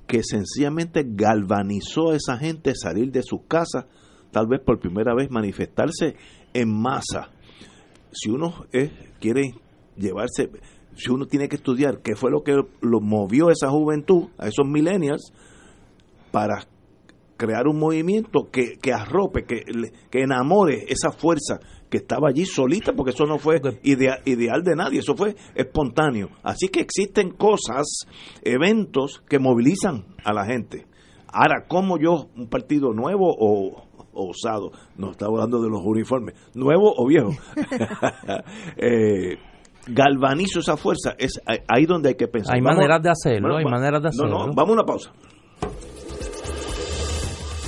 que 0.08 0.24
sencillamente 0.24 1.04
galvanizó 1.06 2.12
a 2.12 2.16
esa 2.16 2.38
gente 2.38 2.72
a 2.72 2.76
salir 2.76 3.12
de 3.12 3.22
sus 3.24 3.42
casas, 3.48 3.86
tal 4.32 4.48
vez 4.48 4.62
por 4.62 4.80
primera 4.80 5.14
vez 5.16 5.30
manifestarse 5.30 6.16
en 6.54 6.82
masa. 6.82 7.30
Si 8.12 8.30
uno 8.30 8.66
quiere 9.20 9.54
llevarse, 9.96 10.50
si 10.96 11.12
uno 11.12 11.28
tiene 11.28 11.48
que 11.48 11.56
estudiar 11.56 12.02
qué 12.02 12.16
fue 12.16 12.32
lo 12.32 12.44
que 12.44 12.62
lo 12.82 13.00
movió 13.00 13.50
a 13.50 13.54
esa 13.54 13.70
juventud, 13.70 14.28
a 14.38 14.48
esos 14.48 14.68
millennials, 14.68 15.32
para 16.32 16.66
crear 17.42 17.68
un 17.68 17.80
movimiento 17.80 18.50
que, 18.52 18.78
que 18.80 18.94
arrope, 18.94 19.46
que, 19.46 19.64
que 20.12 20.22
enamore 20.22 20.86
esa 20.90 21.12
fuerza 21.12 21.60
que 21.90 21.98
estaba 21.98 22.30
allí 22.30 22.46
solita, 22.46 22.94
porque 22.94 23.14
eso 23.14 23.26
no 23.26 23.40
fue 23.40 23.60
idea, 23.82 24.20
ideal 24.26 24.62
de 24.64 24.76
nadie, 24.76 25.00
eso 25.00 25.16
fue 25.16 25.36
espontáneo. 25.56 26.30
Así 26.44 26.68
que 26.68 26.82
existen 26.82 27.32
cosas, 27.32 28.06
eventos 28.44 29.24
que 29.28 29.40
movilizan 29.40 30.06
a 30.24 30.34
la 30.34 30.46
gente. 30.46 30.86
Ahora, 31.34 31.66
¿cómo 31.68 31.98
yo, 31.98 32.28
un 32.38 32.48
partido 32.48 32.94
nuevo 32.94 33.36
o, 33.36 33.88
osado, 34.14 34.72
no 34.98 35.10
está 35.12 35.26
hablando 35.26 35.64
de 35.64 35.70
los 35.70 35.82
uniformes, 35.84 36.36
nuevo 36.54 36.94
o 36.96 37.08
viejo, 37.08 37.32
eh, 38.78 39.40
galvanizo 39.88 40.60
esa 40.60 40.78
fuerza, 40.78 41.16
es 41.18 41.42
ahí 41.68 41.88
donde 41.88 42.10
hay 42.10 42.16
que 42.16 42.28
pensar. 42.28 42.56
Hay 42.56 42.62
maneras 42.62 43.02
de 43.02 43.10
hacerlo, 43.10 43.58
hay 43.58 43.66
maneras 43.66 44.04
de 44.04 44.10
hacerlo. 44.10 44.30
No, 44.30 44.46
no, 44.46 44.54
vamos 44.54 44.70
a 44.70 44.74
una 44.74 44.84
pausa. 44.84 45.12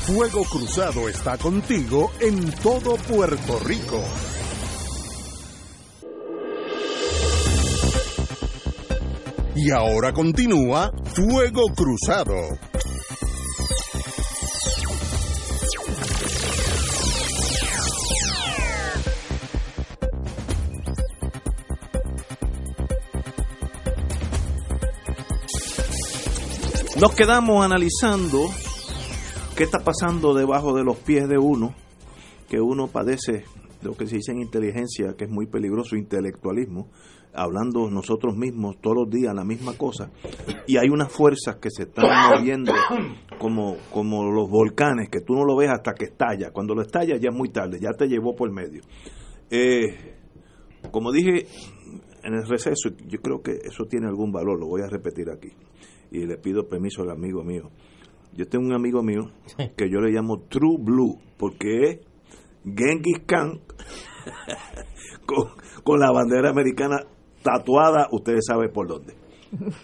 Fuego 0.06 0.44
Cruzado 0.44 1.08
está 1.08 1.38
contigo 1.38 2.12
en 2.20 2.52
todo 2.62 2.98
Puerto 2.98 3.58
Rico. 3.60 4.04
Y 9.56 9.72
ahora 9.72 10.12
continúa 10.12 10.92
Fuego 11.16 11.68
Cruzado. 11.74 12.34
Nos 27.00 27.16
quedamos 27.16 27.64
analizando 27.64 28.50
¿Qué 29.56 29.66
está 29.66 29.84
pasando 29.84 30.34
debajo 30.34 30.74
de 30.74 30.84
los 30.84 30.98
pies 30.98 31.30
de 31.30 31.38
uno? 31.38 31.76
Que 32.50 32.60
uno 32.60 32.88
padece 32.88 33.46
lo 33.84 33.94
que 33.94 34.08
se 34.08 34.16
dice 34.16 34.32
en 34.32 34.42
inteligencia, 34.42 35.14
que 35.16 35.26
es 35.26 35.30
muy 35.30 35.46
peligroso, 35.46 35.96
intelectualismo, 35.96 36.90
hablando 37.36 37.88
nosotros 37.92 38.36
mismos 38.36 38.82
todos 38.82 38.98
los 39.04 39.10
días 39.12 39.36
la 39.36 39.44
misma 39.44 39.78
cosa, 39.78 40.10
y 40.66 40.78
hay 40.78 40.90
unas 40.90 41.12
fuerzas 41.12 41.58
que 41.58 41.70
se 41.70 41.84
están 41.84 42.06
moviendo 42.32 42.74
como, 43.38 43.78
como 43.92 44.24
los 44.32 44.50
volcanes, 44.50 45.10
que 45.12 45.22
tú 45.22 45.36
no 45.36 45.46
lo 45.46 45.56
ves 45.56 45.70
hasta 45.70 45.94
que 45.94 46.06
estalla. 46.06 46.50
Cuando 46.52 46.74
lo 46.74 46.82
estalla 46.82 47.16
ya 47.18 47.30
es 47.30 47.36
muy 47.36 47.50
tarde, 47.50 47.78
ya 47.80 47.92
te 47.92 48.08
llevó 48.08 48.36
por 48.36 48.52
medio. 48.52 48.82
Eh, 49.52 50.16
como 50.90 51.12
dije 51.12 51.46
en 52.24 52.34
el 52.34 52.48
receso, 52.48 52.90
yo 53.06 53.20
creo 53.22 53.44
que 53.44 53.52
eso 53.52 53.86
tiene 53.86 54.08
algún 54.08 54.32
valor, 54.32 54.60
lo 54.60 54.66
voy 54.66 54.82
a 54.82 54.88
repetir 54.88 55.30
aquí, 55.30 55.52
y 56.10 56.26
le 56.26 56.38
pido 56.38 56.68
permiso 56.68 57.04
al 57.04 57.12
amigo 57.12 57.44
mío 57.44 57.70
yo 58.36 58.48
tengo 58.48 58.66
un 58.66 58.74
amigo 58.74 59.04
mío 59.04 59.32
que 59.78 59.90
yo 59.90 60.00
le 60.00 60.12
llamo 60.12 60.42
True 60.50 60.78
Blue, 60.80 61.20
porque 61.38 61.84
es 61.84 62.00
Genghis 62.64 63.20
Khan 63.26 63.60
con, 65.84 66.00
la 66.00 66.12
bandera 66.12 66.50
americana 66.50 66.98
tatuada, 67.42 68.08
ustedes 68.12 68.46
saben 68.48 68.72
por 68.72 68.88
dónde. 68.88 69.14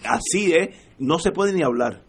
Así 0.04 0.52
es, 0.52 0.76
no 0.98 1.18
se 1.18 1.30
puede 1.30 1.52
ni 1.52 1.62
hablar. 1.62 2.02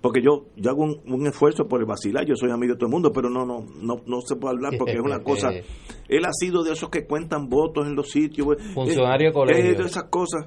porque 0.00 0.20
yo, 0.22 0.46
yo 0.56 0.70
hago 0.70 0.84
un, 0.84 1.26
esfuerzo 1.26 1.66
por 1.66 1.80
el 1.80 1.86
vacilar, 1.86 2.24
yo 2.26 2.34
soy 2.36 2.50
amigo 2.50 2.74
de 2.74 2.78
todo 2.78 2.86
el 2.86 2.92
mundo, 2.92 3.12
pero 3.12 3.28
no, 3.28 3.44
no, 3.44 3.66
no, 3.80 3.96
no 4.06 4.20
se 4.20 4.36
puede 4.36 4.54
hablar 4.54 4.74
porque 4.78 4.94
es 4.94 5.00
una 5.00 5.18
cosa. 5.24 5.50
Él 6.08 6.24
ha 6.24 6.32
sido 6.32 6.62
de 6.62 6.72
esos 6.72 6.90
que 6.90 7.06
cuentan 7.06 7.48
votos 7.48 7.86
en 7.86 7.94
los 7.96 8.10
sitios. 8.10 8.48
Eh, 8.58 8.62
Funcionario 8.74 9.28
de 9.28 9.34
colegio. 9.34 9.74
de 9.74 9.84
esas 9.84 10.04
cosas. 10.04 10.46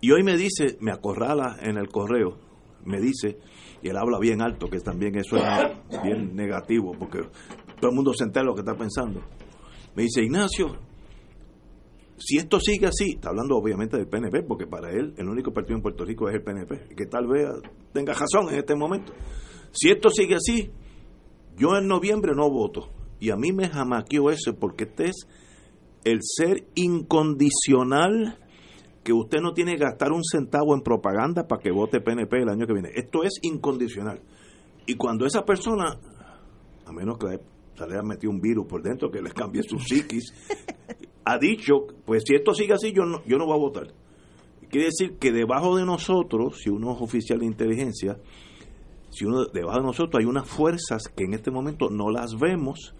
Y 0.00 0.10
hoy 0.10 0.22
me 0.22 0.36
dice, 0.36 0.76
me 0.80 0.92
acorrala 0.92 1.56
en 1.62 1.78
el 1.78 1.88
correo, 1.88 2.36
me 2.84 3.00
dice, 3.00 3.38
y 3.84 3.88
él 3.90 3.98
habla 3.98 4.18
bien 4.18 4.40
alto, 4.40 4.70
que 4.70 4.80
también 4.80 5.14
eso 5.14 5.36
es 5.36 6.02
bien 6.02 6.34
negativo, 6.34 6.92
porque 6.98 7.18
todo 7.78 7.90
el 7.90 7.94
mundo 7.94 8.14
se 8.14 8.24
entera 8.24 8.46
lo 8.46 8.54
que 8.54 8.62
está 8.62 8.74
pensando. 8.74 9.20
Me 9.94 10.04
dice, 10.04 10.22
Ignacio, 10.22 10.74
si 12.16 12.38
esto 12.38 12.58
sigue 12.58 12.86
así, 12.86 13.10
está 13.16 13.28
hablando 13.28 13.56
obviamente 13.56 13.98
del 13.98 14.08
PNP, 14.08 14.42
porque 14.44 14.66
para 14.66 14.90
él 14.90 15.12
el 15.18 15.28
único 15.28 15.52
partido 15.52 15.76
en 15.76 15.82
Puerto 15.82 16.02
Rico 16.06 16.30
es 16.30 16.34
el 16.34 16.42
PNP, 16.42 16.94
que 16.96 17.04
tal 17.04 17.26
vez 17.26 17.46
tenga 17.92 18.14
razón 18.14 18.48
en 18.48 18.60
este 18.60 18.74
momento. 18.74 19.12
Si 19.72 19.90
esto 19.90 20.08
sigue 20.08 20.36
así, 20.36 20.70
yo 21.58 21.76
en 21.76 21.86
noviembre 21.86 22.32
no 22.34 22.48
voto. 22.48 22.88
Y 23.20 23.28
a 23.30 23.36
mí 23.36 23.52
me 23.52 23.68
jamaqueó 23.68 24.30
eso, 24.30 24.54
porque 24.58 24.84
este 24.84 25.10
es 25.10 25.28
el 26.04 26.20
ser 26.22 26.68
incondicional 26.74 28.38
que 29.04 29.12
usted 29.12 29.40
no 29.40 29.52
tiene 29.52 29.76
que 29.76 29.84
gastar 29.84 30.12
un 30.12 30.24
centavo 30.24 30.74
en 30.74 30.80
propaganda 30.80 31.46
para 31.46 31.60
que 31.60 31.70
vote 31.70 32.00
PNP 32.00 32.42
el 32.42 32.48
año 32.48 32.66
que 32.66 32.72
viene. 32.72 32.90
Esto 32.94 33.22
es 33.22 33.38
incondicional. 33.42 34.20
Y 34.86 34.94
cuando 34.94 35.26
esa 35.26 35.44
persona, 35.44 35.98
a 36.86 36.92
menos 36.92 37.18
que 37.18 37.38
se 37.76 37.86
le 37.86 37.94
haya 37.94 38.02
metido 38.02 38.32
un 38.32 38.40
virus 38.40 38.66
por 38.66 38.82
dentro 38.82 39.10
que 39.10 39.20
les 39.20 39.34
cambie 39.34 39.62
su 39.62 39.78
psiquis, 39.78 40.32
ha 41.24 41.38
dicho, 41.38 41.86
pues 42.06 42.22
si 42.26 42.34
esto 42.34 42.54
sigue 42.54 42.72
así, 42.72 42.92
yo 42.92 43.04
no, 43.04 43.22
yo 43.26 43.36
no 43.36 43.44
voy 43.44 43.54
a 43.54 43.60
votar. 43.60 43.94
Quiere 44.70 44.86
decir 44.86 45.18
que 45.18 45.32
debajo 45.32 45.76
de 45.76 45.84
nosotros, 45.84 46.60
si 46.62 46.70
uno 46.70 46.94
es 46.94 47.02
oficial 47.02 47.40
de 47.40 47.46
inteligencia, 47.46 48.18
si 49.10 49.26
uno 49.26 49.44
debajo 49.44 49.78
de 49.78 49.86
nosotros 49.86 50.20
hay 50.20 50.26
unas 50.26 50.48
fuerzas 50.48 51.08
que 51.14 51.24
en 51.24 51.34
este 51.34 51.50
momento 51.50 51.90
no 51.90 52.10
las 52.10 52.38
vemos, 52.38 52.94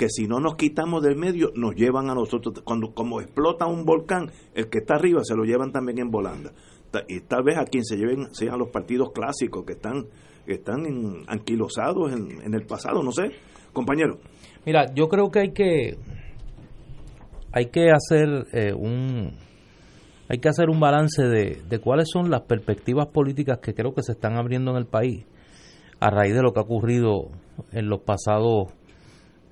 que 0.00 0.08
si 0.08 0.26
no 0.26 0.40
nos 0.40 0.54
quitamos 0.54 1.02
del 1.02 1.14
medio 1.14 1.52
nos 1.54 1.74
llevan 1.74 2.08
a 2.08 2.14
nosotros. 2.14 2.62
Cuando 2.64 2.94
como 2.94 3.20
explota 3.20 3.66
un 3.66 3.84
volcán 3.84 4.30
el 4.54 4.70
que 4.70 4.78
está 4.78 4.94
arriba 4.94 5.20
se 5.24 5.36
lo 5.36 5.44
llevan 5.44 5.72
también 5.72 5.98
en 5.98 6.10
volanda 6.10 6.52
y 7.06 7.20
tal 7.20 7.42
vez 7.42 7.58
a 7.58 7.64
quien 7.64 7.84
se 7.84 7.98
lleven 7.98 8.34
sean 8.34 8.58
los 8.58 8.70
partidos 8.70 9.12
clásicos 9.12 9.62
que 9.66 9.74
están 9.74 10.06
están 10.46 10.86
anquilosados 11.28 12.14
en, 12.14 12.40
en 12.40 12.54
el 12.54 12.64
pasado 12.64 13.02
no 13.02 13.12
sé. 13.12 13.32
Compañero. 13.74 14.16
Mira 14.64 14.86
yo 14.94 15.06
creo 15.08 15.30
que 15.30 15.40
hay 15.40 15.52
que 15.52 15.98
hay 17.52 17.66
que 17.66 17.90
hacer 17.90 18.46
eh, 18.54 18.72
un 18.72 19.36
hay 20.30 20.38
que 20.38 20.48
hacer 20.48 20.70
un 20.70 20.80
balance 20.80 21.22
de, 21.24 21.60
de, 21.68 21.78
cuáles 21.78 22.08
son 22.10 22.30
las 22.30 22.42
perspectivas 22.42 23.08
políticas 23.08 23.58
que 23.58 23.74
creo 23.74 23.92
que 23.92 24.02
se 24.02 24.12
están 24.12 24.38
abriendo 24.38 24.70
en 24.70 24.78
el 24.78 24.86
país 24.86 25.26
a 25.98 26.08
raíz 26.08 26.34
de 26.34 26.40
lo 26.40 26.54
que 26.54 26.60
ha 26.60 26.62
ocurrido 26.62 27.32
en 27.72 27.90
los 27.90 28.00
pasados 28.00 28.72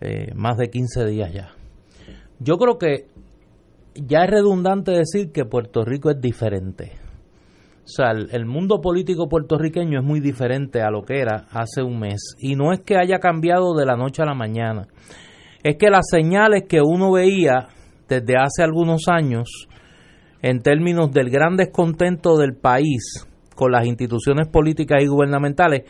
eh, 0.01 0.33
más 0.35 0.57
de 0.57 0.71
15 0.71 1.05
días 1.07 1.33
ya. 1.33 1.51
Yo 2.41 2.57
creo 2.57 2.79
que 2.79 3.07
ya 3.95 4.25
es 4.25 4.31
redundante 4.31 4.93
decir 4.93 5.33
que 5.33 5.45
Puerto 5.45 5.85
Rico 5.85 6.11
es 6.11 6.21
diferente. 6.21 6.93
O 7.85 7.91
sea, 7.91 8.11
el, 8.11 8.29
el, 8.33 8.45
mundo 8.45 8.81
político 8.81 9.29
puertorriqueño 9.29 10.01
es 10.01 10.05
muy 10.05 10.21
diferente 10.21 10.83
a 10.83 10.91
lo 10.91 11.03
que 11.03 11.21
era 11.21 11.47
hace 11.51 11.83
un 11.83 11.99
mes. 11.99 12.37
Y 12.39 12.55
no 12.55 12.73
es 12.73 12.81
que 12.81 12.99
haya 12.99 13.19
cambiado 13.19 13.75
de 13.75 13.87
la 13.87 13.97
noche 13.97 14.23
a 14.23 14.27
la 14.27 14.35
mañana. 14.35 14.89
Es 15.63 15.77
que 15.77 15.89
las 15.89 16.07
señales 16.11 16.65
que 16.69 16.81
uno 16.83 17.13
veía 17.13 17.69
desde 18.09 18.37
hace 18.37 18.63
algunos 18.63 19.09
años 19.09 19.69
en 20.43 20.61
términos 20.63 21.13
del 21.13 21.31
gran 21.31 21.57
descontento 21.57 22.37
del 22.37 22.55
país 22.55 23.27
con 23.55 23.73
las 23.73 23.87
instituciones 23.87 24.47
políticas 24.49 25.03
y 25.03 25.09
gubernamentales, 25.09 25.83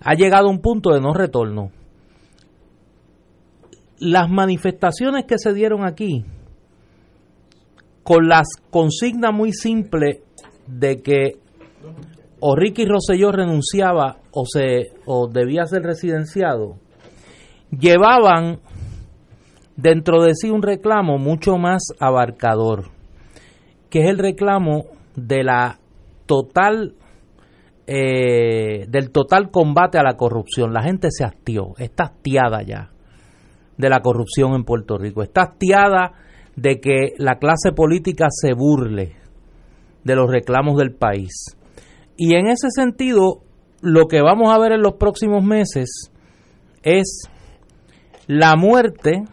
ha 0.00 0.14
llegado 0.14 0.48
a 0.48 0.50
un 0.50 0.60
punto 0.60 0.92
de 0.92 1.00
no 1.00 1.14
retorno. 1.14 1.70
Las 3.98 4.28
manifestaciones 4.28 5.24
que 5.24 5.38
se 5.38 5.52
dieron 5.52 5.84
aquí, 5.84 6.24
con 8.02 8.28
las 8.28 8.48
consignas 8.70 9.32
muy 9.32 9.52
simples 9.52 10.18
de 10.66 11.02
que 11.02 11.38
o 12.40 12.54
Ricky 12.54 12.84
Rosselló 12.84 13.32
renunciaba 13.32 14.18
o 14.32 14.44
se 14.46 14.92
o 15.06 15.28
debía 15.28 15.64
ser 15.64 15.82
residenciado, 15.82 16.76
llevaban 17.70 18.60
dentro 19.76 20.22
de 20.22 20.34
sí 20.34 20.50
un 20.50 20.62
reclamo 20.62 21.18
mucho 21.18 21.56
más 21.56 21.82
abarcador, 21.98 22.90
que 23.88 24.00
es 24.00 24.10
el 24.10 24.18
reclamo 24.18 24.86
de 25.16 25.44
la 25.44 25.78
total 26.26 26.94
eh, 27.86 28.86
del 28.88 29.10
total 29.10 29.50
combate 29.50 29.98
a 29.98 30.02
la 30.02 30.16
corrupción. 30.16 30.72
La 30.72 30.82
gente 30.82 31.08
se 31.10 31.24
hastió, 31.24 31.74
está 31.78 32.04
hastiada 32.04 32.62
ya 32.62 32.93
de 33.76 33.88
la 33.88 34.00
corrupción 34.00 34.54
en 34.54 34.64
Puerto 34.64 34.98
Rico, 34.98 35.22
está 35.22 35.42
hastiada 35.42 36.12
de 36.56 36.80
que 36.80 37.14
la 37.18 37.38
clase 37.38 37.72
política 37.72 38.26
se 38.30 38.52
burle 38.54 39.16
de 40.04 40.14
los 40.16 40.30
reclamos 40.30 40.76
del 40.76 40.94
país. 40.94 41.56
Y 42.16 42.34
en 42.34 42.46
ese 42.46 42.68
sentido, 42.70 43.42
lo 43.80 44.06
que 44.06 44.22
vamos 44.22 44.54
a 44.54 44.58
ver 44.58 44.72
en 44.72 44.82
los 44.82 44.94
próximos 44.94 45.42
meses 45.44 46.10
es 46.82 47.28
la 48.26 48.54
muerte 48.56 49.24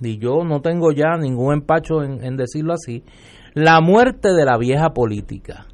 y 0.00 0.18
yo 0.18 0.44
no 0.44 0.60
tengo 0.60 0.92
ya 0.92 1.16
ningún 1.18 1.54
empacho 1.54 2.02
en, 2.02 2.36
decirlo 2.36 2.74
así, 2.74 3.04
la 3.54 3.80
muerte 3.80 4.32
de 4.32 4.44
la 4.44 4.58
vieja 4.58 4.90
política. 4.90 5.66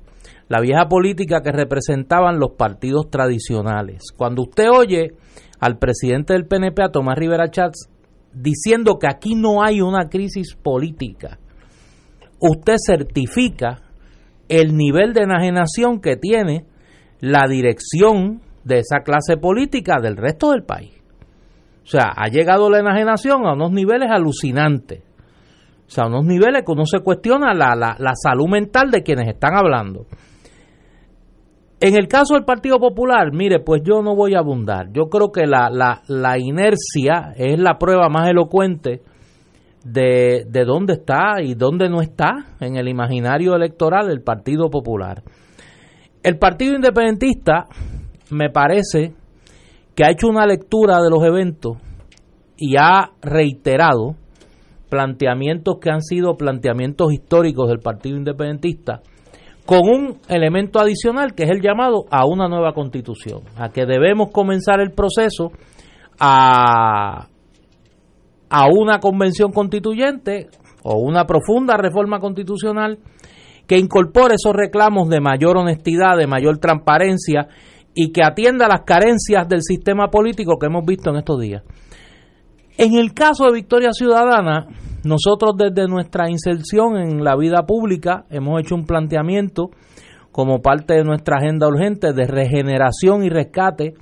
La 0.48 0.60
vieja 0.60 0.86
política 0.88 1.42
que 1.42 1.52
representaban 1.52 2.38
los 2.38 2.52
partidos 2.52 3.08
tradicionales. 3.08 4.02
Cuando 4.16 4.42
usted 4.42 4.68
oye 4.70 5.14
al 5.60 5.78
presidente 5.78 6.32
del 6.32 6.46
PNP, 6.46 6.82
a 6.82 6.90
Tomás 6.90 7.18
Rivera 7.18 7.50
Chats, 7.50 7.88
diciendo 8.32 8.98
que 8.98 9.06
aquí 9.06 9.34
no 9.34 9.62
hay 9.62 9.80
una 9.80 10.08
crisis 10.08 10.54
política, 10.54 11.38
usted 12.40 12.76
certifica 12.84 13.82
el 14.48 14.76
nivel 14.76 15.12
de 15.12 15.22
enajenación 15.22 16.00
que 16.00 16.16
tiene 16.16 16.64
la 17.20 17.46
dirección 17.48 18.40
de 18.64 18.78
esa 18.78 19.00
clase 19.04 19.36
política 19.36 20.00
del 20.00 20.16
resto 20.16 20.50
del 20.50 20.64
país. 20.64 20.92
O 21.84 21.86
sea, 21.86 22.12
ha 22.16 22.28
llegado 22.28 22.70
la 22.70 22.80
enajenación 22.80 23.46
a 23.46 23.54
unos 23.54 23.72
niveles 23.72 24.10
alucinantes. 24.10 25.02
O 25.86 25.90
sea, 25.90 26.04
a 26.04 26.06
unos 26.08 26.24
niveles 26.24 26.62
que 26.64 26.72
uno 26.72 26.86
se 26.86 27.00
cuestiona 27.00 27.52
la, 27.52 27.74
la, 27.74 28.12
salud 28.14 28.48
mental 28.48 28.90
de 28.90 29.02
quienes 29.02 29.28
están 29.28 29.56
hablando. 29.56 30.06
En 31.80 31.96
el 31.96 32.08
caso 32.08 32.34
del 32.34 32.44
Partido 32.44 32.78
Popular, 32.78 33.32
mire, 33.32 33.60
pues 33.60 33.80
yo 33.82 34.02
no 34.02 34.14
voy 34.14 34.34
a 34.34 34.40
abundar. 34.40 34.92
Yo 34.92 35.08
creo 35.08 35.32
que 35.32 35.46
la, 35.46 35.70
la, 35.70 36.02
la 36.08 36.38
inercia 36.38 37.32
es 37.36 37.58
la 37.58 37.78
prueba 37.78 38.10
más 38.10 38.28
elocuente 38.28 39.00
de, 39.82 40.44
de 40.46 40.64
dónde 40.66 40.92
está 40.92 41.40
y 41.42 41.54
dónde 41.54 41.88
no 41.88 42.02
está 42.02 42.56
en 42.60 42.76
el 42.76 42.86
imaginario 42.86 43.54
electoral 43.54 44.08
del 44.08 44.20
Partido 44.20 44.68
Popular. 44.68 45.22
El 46.22 46.38
Partido 46.38 46.74
Independentista, 46.74 47.64
me 48.30 48.50
parece, 48.50 49.14
que 49.94 50.04
ha 50.04 50.10
hecho 50.10 50.28
una 50.28 50.44
lectura 50.44 51.00
de 51.00 51.08
los 51.08 51.24
eventos 51.24 51.78
y 52.58 52.76
ha 52.76 53.12
reiterado 53.22 54.16
planteamientos 54.90 55.78
que 55.80 55.90
han 55.90 56.02
sido 56.02 56.36
planteamientos 56.36 57.10
históricos 57.14 57.68
del 57.70 57.78
Partido 57.78 58.18
Independentista, 58.18 59.00
con 59.70 59.88
un 59.88 60.18
elemento 60.26 60.80
adicional 60.80 61.32
que 61.32 61.44
es 61.44 61.50
el 61.50 61.62
llamado 61.62 62.04
a 62.10 62.26
una 62.26 62.48
nueva 62.48 62.72
constitución, 62.72 63.42
a 63.56 63.68
que 63.68 63.86
debemos 63.86 64.32
comenzar 64.32 64.80
el 64.80 64.90
proceso 64.90 65.52
a, 66.18 67.28
a 68.48 68.66
una 68.66 68.98
convención 68.98 69.52
constituyente 69.52 70.48
o 70.82 70.98
una 70.98 71.24
profunda 71.24 71.76
reforma 71.76 72.18
constitucional 72.18 72.98
que 73.68 73.78
incorpore 73.78 74.34
esos 74.34 74.56
reclamos 74.56 75.08
de 75.08 75.20
mayor 75.20 75.56
honestidad, 75.56 76.16
de 76.18 76.26
mayor 76.26 76.58
transparencia 76.58 77.46
y 77.94 78.10
que 78.10 78.24
atienda 78.24 78.66
las 78.66 78.80
carencias 78.84 79.48
del 79.48 79.62
sistema 79.62 80.08
político 80.08 80.58
que 80.58 80.66
hemos 80.66 80.84
visto 80.84 81.10
en 81.10 81.16
estos 81.18 81.40
días. 81.40 81.62
En 82.76 82.94
el 82.94 83.14
caso 83.14 83.44
de 83.44 83.52
Victoria 83.52 83.90
Ciudadana, 83.92 84.66
nosotros 85.04 85.52
desde 85.56 85.88
nuestra 85.88 86.30
inserción 86.30 86.96
en 86.96 87.24
la 87.24 87.36
vida 87.36 87.64
pública 87.66 88.24
hemos 88.30 88.60
hecho 88.60 88.74
un 88.74 88.84
planteamiento 88.84 89.70
como 90.32 90.60
parte 90.60 90.94
de 90.94 91.04
nuestra 91.04 91.38
agenda 91.38 91.68
urgente 91.68 92.12
de 92.12 92.26
regeneración 92.26 93.24
y 93.24 93.30
rescate 93.30 93.94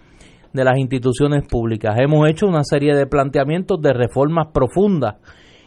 de 0.52 0.64
las 0.64 0.78
instituciones 0.78 1.46
públicas. 1.46 1.96
Hemos 1.98 2.28
hecho 2.28 2.46
una 2.46 2.64
serie 2.64 2.94
de 2.94 3.06
planteamientos 3.06 3.80
de 3.80 3.92
reformas 3.92 4.48
profundas 4.52 5.16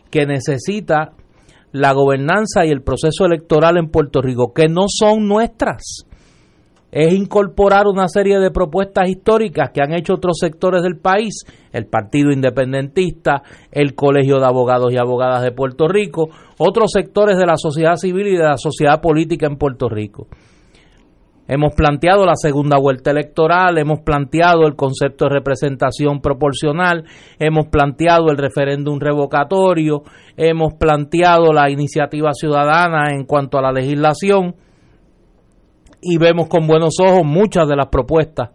que 0.09 0.25
necesita 0.25 1.13
la 1.71 1.93
gobernanza 1.93 2.65
y 2.65 2.69
el 2.69 2.81
proceso 2.81 3.25
electoral 3.25 3.77
en 3.77 3.89
Puerto 3.89 4.21
Rico, 4.21 4.53
que 4.53 4.67
no 4.67 4.85
son 4.87 5.27
nuestras 5.27 6.05
es 6.91 7.13
incorporar 7.13 7.87
una 7.87 8.07
serie 8.07 8.39
de 8.39 8.51
propuestas 8.51 9.09
históricas 9.09 9.71
que 9.73 9.81
han 9.81 9.93
hecho 9.93 10.15
otros 10.15 10.37
sectores 10.39 10.83
del 10.83 10.97
país, 10.97 11.45
el 11.71 11.85
Partido 11.85 12.31
Independentista, 12.31 13.43
el 13.71 13.95
Colegio 13.95 14.39
de 14.39 14.45
Abogados 14.45 14.91
y 14.91 14.97
Abogadas 14.97 15.41
de 15.41 15.51
Puerto 15.51 15.87
Rico, 15.87 16.29
otros 16.57 16.91
sectores 16.91 17.37
de 17.37 17.45
la 17.45 17.55
sociedad 17.55 17.95
civil 17.95 18.27
y 18.27 18.37
de 18.37 18.43
la 18.43 18.57
sociedad 18.57 19.01
política 19.01 19.47
en 19.47 19.57
Puerto 19.57 19.87
Rico. 19.87 20.27
Hemos 21.47 21.73
planteado 21.73 22.25
la 22.25 22.35
segunda 22.35 22.77
vuelta 22.77 23.11
electoral, 23.11 23.77
hemos 23.77 23.99
planteado 24.01 24.65
el 24.67 24.75
concepto 24.75 25.25
de 25.25 25.35
representación 25.35 26.21
proporcional, 26.21 27.03
hemos 27.39 27.67
planteado 27.67 28.29
el 28.29 28.37
referéndum 28.37 28.99
revocatorio, 28.99 30.03
hemos 30.37 30.75
planteado 30.75 31.51
la 31.51 31.69
iniciativa 31.69 32.31
ciudadana 32.33 33.11
en 33.11 33.25
cuanto 33.25 33.57
a 33.57 33.63
la 33.63 33.73
legislación 33.73 34.55
y 36.01 36.17
vemos 36.17 36.47
con 36.47 36.67
buenos 36.67 36.95
ojos 36.99 37.23
muchas 37.23 37.67
de 37.67 37.75
las 37.75 37.87
propuestas 37.87 38.49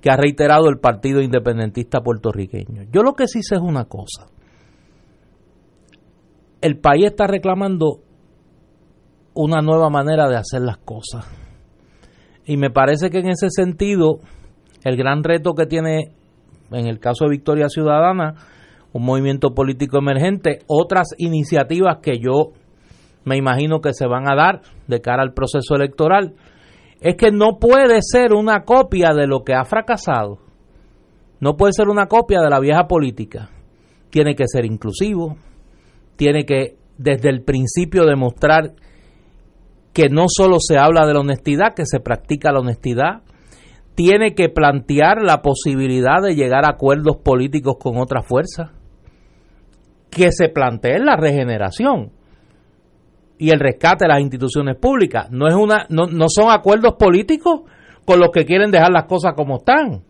que 0.00 0.10
ha 0.10 0.16
reiterado 0.16 0.68
el 0.68 0.78
Partido 0.78 1.20
Independentista 1.20 2.00
puertorriqueño. 2.00 2.84
Yo 2.92 3.02
lo 3.02 3.14
que 3.14 3.26
sí 3.26 3.42
sé 3.42 3.56
es 3.56 3.60
una 3.60 3.84
cosa. 3.84 4.26
El 6.60 6.78
país 6.78 7.06
está 7.06 7.26
reclamando 7.26 8.00
una 9.34 9.60
nueva 9.60 9.88
manera 9.90 10.28
de 10.28 10.36
hacer 10.36 10.62
las 10.62 10.78
cosas. 10.78 11.26
Y 12.44 12.56
me 12.56 12.70
parece 12.70 13.10
que 13.10 13.18
en 13.18 13.28
ese 13.28 13.50
sentido, 13.50 14.18
el 14.84 14.96
gran 14.96 15.22
reto 15.22 15.54
que 15.54 15.66
tiene, 15.66 16.12
en 16.72 16.86
el 16.86 16.98
caso 16.98 17.24
de 17.24 17.30
Victoria 17.30 17.68
Ciudadana, 17.68 18.34
un 18.92 19.04
movimiento 19.04 19.54
político 19.54 19.98
emergente, 19.98 20.60
otras 20.66 21.14
iniciativas 21.18 21.98
que 22.02 22.18
yo 22.18 22.52
me 23.24 23.36
imagino 23.36 23.80
que 23.80 23.92
se 23.92 24.06
van 24.06 24.28
a 24.28 24.34
dar 24.34 24.62
de 24.86 25.00
cara 25.00 25.22
al 25.22 25.34
proceso 25.34 25.74
electoral, 25.76 26.34
es 27.00 27.16
que 27.16 27.30
no 27.30 27.58
puede 27.58 27.98
ser 28.00 28.32
una 28.32 28.64
copia 28.64 29.12
de 29.14 29.26
lo 29.26 29.44
que 29.44 29.54
ha 29.54 29.64
fracasado. 29.64 30.38
No 31.40 31.56
puede 31.56 31.72
ser 31.72 31.88
una 31.88 32.06
copia 32.06 32.40
de 32.40 32.50
la 32.50 32.58
vieja 32.58 32.88
política. 32.88 33.50
Tiene 34.10 34.34
que 34.34 34.44
ser 34.46 34.64
inclusivo, 34.64 35.36
tiene 36.16 36.44
que 36.44 36.76
desde 36.96 37.30
el 37.30 37.42
principio 37.42 38.04
demostrar 38.04 38.74
que 39.92 40.08
no 40.08 40.26
solo 40.28 40.56
se 40.58 40.78
habla 40.78 41.06
de 41.06 41.14
la 41.14 41.20
honestidad, 41.20 41.74
que 41.74 41.86
se 41.86 42.00
practica 42.00 42.52
la 42.52 42.60
honestidad, 42.60 43.22
tiene 43.94 44.34
que 44.34 44.48
plantear 44.48 45.22
la 45.22 45.42
posibilidad 45.42 46.22
de 46.22 46.34
llegar 46.34 46.64
a 46.64 46.74
acuerdos 46.74 47.18
políticos 47.18 47.76
con 47.80 47.98
otras 47.98 48.26
fuerzas, 48.26 48.70
que 50.10 50.32
se 50.32 50.48
plantee 50.48 50.98
la 50.98 51.16
regeneración 51.16 52.12
y 53.38 53.50
el 53.50 53.60
rescate 53.60 54.04
de 54.04 54.08
las 54.08 54.20
instituciones 54.20 54.76
públicas. 54.76 55.30
No, 55.30 55.46
es 55.46 55.54
una, 55.54 55.86
no, 55.88 56.06
no 56.06 56.26
son 56.28 56.50
acuerdos 56.50 56.94
políticos 56.98 57.62
con 58.04 58.18
los 58.18 58.30
que 58.30 58.44
quieren 58.44 58.70
dejar 58.70 58.90
las 58.90 59.04
cosas 59.04 59.34
como 59.34 59.58
están. 59.58 60.02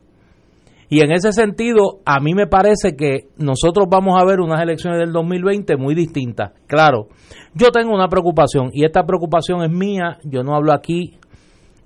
Y 0.91 1.03
en 1.03 1.13
ese 1.13 1.33
sentido, 1.33 2.01
a 2.07 2.19
mí 2.19 2.33
me 2.33 2.47
parece 2.47 2.97
que 2.97 3.29
nosotros 3.37 3.87
vamos 3.91 4.15
a 4.19 4.25
ver 4.25 4.41
unas 4.41 4.63
elecciones 4.63 4.99
del 4.99 5.13
2020 5.13 5.77
muy 5.77 5.95
distintas. 5.95 6.53
Claro, 6.67 7.09
yo 7.55 7.71
tengo 7.71 7.95
una 7.95 8.09
preocupación 8.09 8.71
y 8.73 8.87
esta 8.87 9.05
preocupación 9.05 9.63
es 9.63 9.71
mía. 9.71 10.19
Yo 10.25 10.43
no 10.43 10.55
hablo 10.55 10.73
aquí 10.73 11.19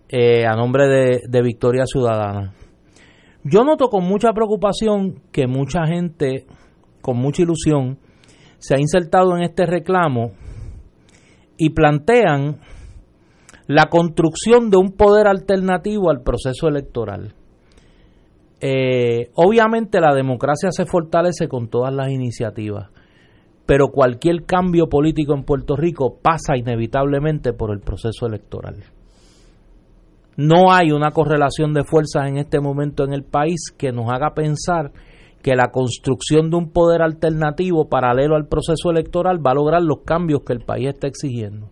eh, 0.08 0.46
a 0.46 0.54
nombre 0.54 0.86
de, 0.86 1.20
de 1.28 1.42
Victoria 1.42 1.84
Ciudadana. 1.84 2.52
Yo 3.42 3.64
noto 3.64 3.88
con 3.88 4.04
mucha 4.04 4.32
preocupación 4.32 5.20
que 5.32 5.48
mucha 5.48 5.84
gente, 5.86 6.46
con 7.00 7.16
mucha 7.16 7.42
ilusión, 7.42 7.98
se 8.58 8.76
ha 8.76 8.78
insertado 8.78 9.36
en 9.36 9.42
este 9.42 9.66
reclamo 9.66 10.30
y 11.62 11.70
plantean 11.70 12.58
la 13.68 13.84
construcción 13.84 14.68
de 14.68 14.78
un 14.78 14.96
poder 14.96 15.28
alternativo 15.28 16.10
al 16.10 16.22
proceso 16.22 16.66
electoral. 16.66 17.34
Eh, 18.60 19.30
obviamente 19.36 20.00
la 20.00 20.12
democracia 20.12 20.72
se 20.72 20.86
fortalece 20.86 21.46
con 21.46 21.68
todas 21.68 21.94
las 21.94 22.08
iniciativas, 22.08 22.90
pero 23.64 23.92
cualquier 23.92 24.44
cambio 24.44 24.88
político 24.88 25.34
en 25.34 25.44
Puerto 25.44 25.76
Rico 25.76 26.18
pasa 26.20 26.56
inevitablemente 26.56 27.52
por 27.52 27.70
el 27.70 27.78
proceso 27.78 28.26
electoral. 28.26 28.82
No 30.36 30.72
hay 30.72 30.90
una 30.90 31.12
correlación 31.12 31.74
de 31.74 31.84
fuerzas 31.84 32.26
en 32.26 32.38
este 32.38 32.58
momento 32.58 33.04
en 33.04 33.12
el 33.12 33.22
país 33.22 33.70
que 33.70 33.92
nos 33.92 34.10
haga 34.10 34.34
pensar 34.34 34.90
que 35.42 35.56
la 35.56 35.70
construcción 35.70 36.50
de 36.50 36.56
un 36.56 36.70
poder 36.70 37.02
alternativo 37.02 37.88
paralelo 37.88 38.36
al 38.36 38.46
proceso 38.46 38.90
electoral 38.90 39.44
va 39.44 39.50
a 39.50 39.54
lograr 39.54 39.82
los 39.82 40.02
cambios 40.04 40.42
que 40.46 40.52
el 40.52 40.60
país 40.60 40.88
está 40.88 41.08
exigiendo. 41.08 41.68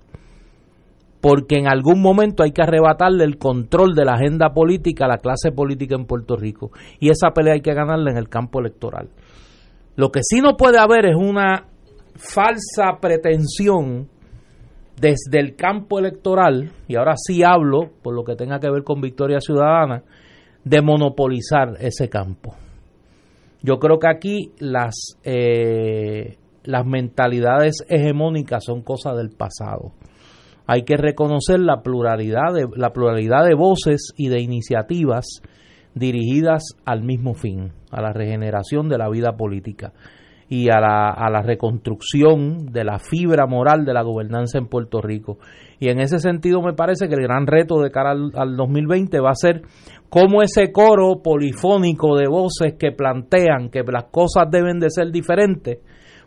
Porque 1.20 1.56
en 1.56 1.68
algún 1.68 2.00
momento 2.00 2.42
hay 2.42 2.52
que 2.52 2.62
arrebatarle 2.62 3.24
el 3.24 3.38
control 3.38 3.94
de 3.94 4.04
la 4.04 4.14
agenda 4.14 4.52
política 4.52 5.04
a 5.04 5.08
la 5.08 5.18
clase 5.18 5.52
política 5.52 5.94
en 5.94 6.06
Puerto 6.06 6.36
Rico. 6.36 6.72
Y 6.98 7.10
esa 7.10 7.30
pelea 7.30 7.54
hay 7.54 7.60
que 7.60 7.74
ganarla 7.74 8.10
en 8.10 8.16
el 8.16 8.28
campo 8.28 8.58
electoral. 8.58 9.10
Lo 9.96 10.10
que 10.10 10.20
sí 10.22 10.40
no 10.40 10.56
puede 10.56 10.78
haber 10.78 11.06
es 11.06 11.16
una 11.16 11.66
falsa 12.16 12.98
pretensión 13.00 14.08
desde 14.98 15.40
el 15.40 15.56
campo 15.56 15.98
electoral, 15.98 16.72
y 16.86 16.96
ahora 16.96 17.14
sí 17.16 17.42
hablo 17.42 17.90
por 18.02 18.14
lo 18.14 18.24
que 18.24 18.36
tenga 18.36 18.60
que 18.60 18.70
ver 18.70 18.82
con 18.82 19.00
Victoria 19.00 19.40
Ciudadana, 19.40 20.02
de 20.64 20.82
monopolizar 20.82 21.76
ese 21.80 22.08
campo. 22.08 22.54
Yo 23.62 23.78
creo 23.78 23.98
que 23.98 24.08
aquí 24.08 24.52
las, 24.58 25.16
eh, 25.24 26.36
las 26.64 26.86
mentalidades 26.86 27.84
hegemónicas 27.88 28.64
son 28.64 28.82
cosas 28.82 29.16
del 29.16 29.30
pasado. 29.30 29.92
Hay 30.66 30.82
que 30.84 30.96
reconocer 30.96 31.60
la 31.60 31.82
pluralidad, 31.82 32.54
de, 32.54 32.66
la 32.76 32.92
pluralidad 32.92 33.44
de 33.44 33.54
voces 33.54 34.12
y 34.16 34.28
de 34.28 34.40
iniciativas 34.40 35.42
dirigidas 35.94 36.62
al 36.84 37.02
mismo 37.02 37.34
fin, 37.34 37.72
a 37.90 38.00
la 38.00 38.12
regeneración 38.12 38.88
de 38.88 38.98
la 38.98 39.08
vida 39.08 39.36
política 39.36 39.92
y 40.50 40.68
a 40.68 40.80
la, 40.80 41.10
a 41.10 41.30
la 41.30 41.42
reconstrucción 41.42 42.66
de 42.66 42.82
la 42.82 42.98
fibra 42.98 43.46
moral 43.46 43.84
de 43.84 43.94
la 43.94 44.02
gobernanza 44.02 44.58
en 44.58 44.66
Puerto 44.66 45.00
Rico. 45.00 45.38
Y 45.78 45.88
en 45.88 46.00
ese 46.00 46.18
sentido 46.18 46.60
me 46.60 46.72
parece 46.72 47.08
que 47.08 47.14
el 47.14 47.22
gran 47.22 47.46
reto 47.46 47.80
de 47.80 47.92
cara 47.92 48.10
al, 48.10 48.32
al 48.34 48.56
2020 48.56 49.20
va 49.20 49.30
a 49.30 49.36
ser 49.36 49.62
cómo 50.08 50.42
ese 50.42 50.72
coro 50.72 51.22
polifónico 51.22 52.16
de 52.16 52.26
voces 52.26 52.74
que 52.76 52.90
plantean 52.90 53.70
que 53.70 53.84
las 53.84 54.06
cosas 54.10 54.50
deben 54.50 54.80
de 54.80 54.90
ser 54.90 55.12
diferentes 55.12 55.78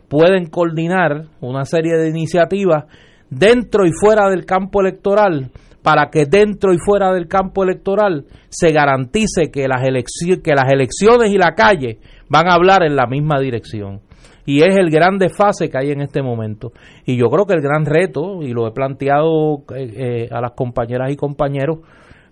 pueden 0.08 0.46
coordinar 0.46 1.26
una 1.42 1.66
serie 1.66 1.96
de 1.98 2.08
iniciativas 2.08 2.84
dentro 3.28 3.84
y 3.84 3.90
fuera 3.92 4.30
del 4.30 4.46
campo 4.46 4.80
electoral 4.80 5.50
para 5.82 6.08
que 6.08 6.24
dentro 6.24 6.72
y 6.72 6.78
fuera 6.78 7.12
del 7.12 7.28
campo 7.28 7.62
electoral 7.62 8.24
se 8.48 8.72
garantice 8.72 9.50
que 9.52 9.68
las, 9.68 9.82
que 9.82 10.54
las 10.54 10.72
elecciones 10.72 11.30
y 11.30 11.36
la 11.36 11.54
calle 11.54 11.98
van 12.30 12.48
a 12.48 12.54
hablar 12.54 12.84
en 12.84 12.96
la 12.96 13.06
misma 13.06 13.38
dirección. 13.38 14.00
Y 14.46 14.62
es 14.62 14.76
el 14.76 14.90
gran 14.90 15.18
desfase 15.18 15.68
que 15.70 15.78
hay 15.78 15.90
en 15.90 16.02
este 16.02 16.22
momento. 16.22 16.72
Y 17.06 17.16
yo 17.16 17.28
creo 17.28 17.46
que 17.46 17.54
el 17.54 17.62
gran 17.62 17.86
reto, 17.86 18.42
y 18.42 18.52
lo 18.52 18.66
he 18.66 18.72
planteado 18.72 19.64
eh, 19.74 19.92
eh, 19.96 20.28
a 20.30 20.40
las 20.40 20.52
compañeras 20.52 21.10
y 21.10 21.16
compañeros, 21.16 21.78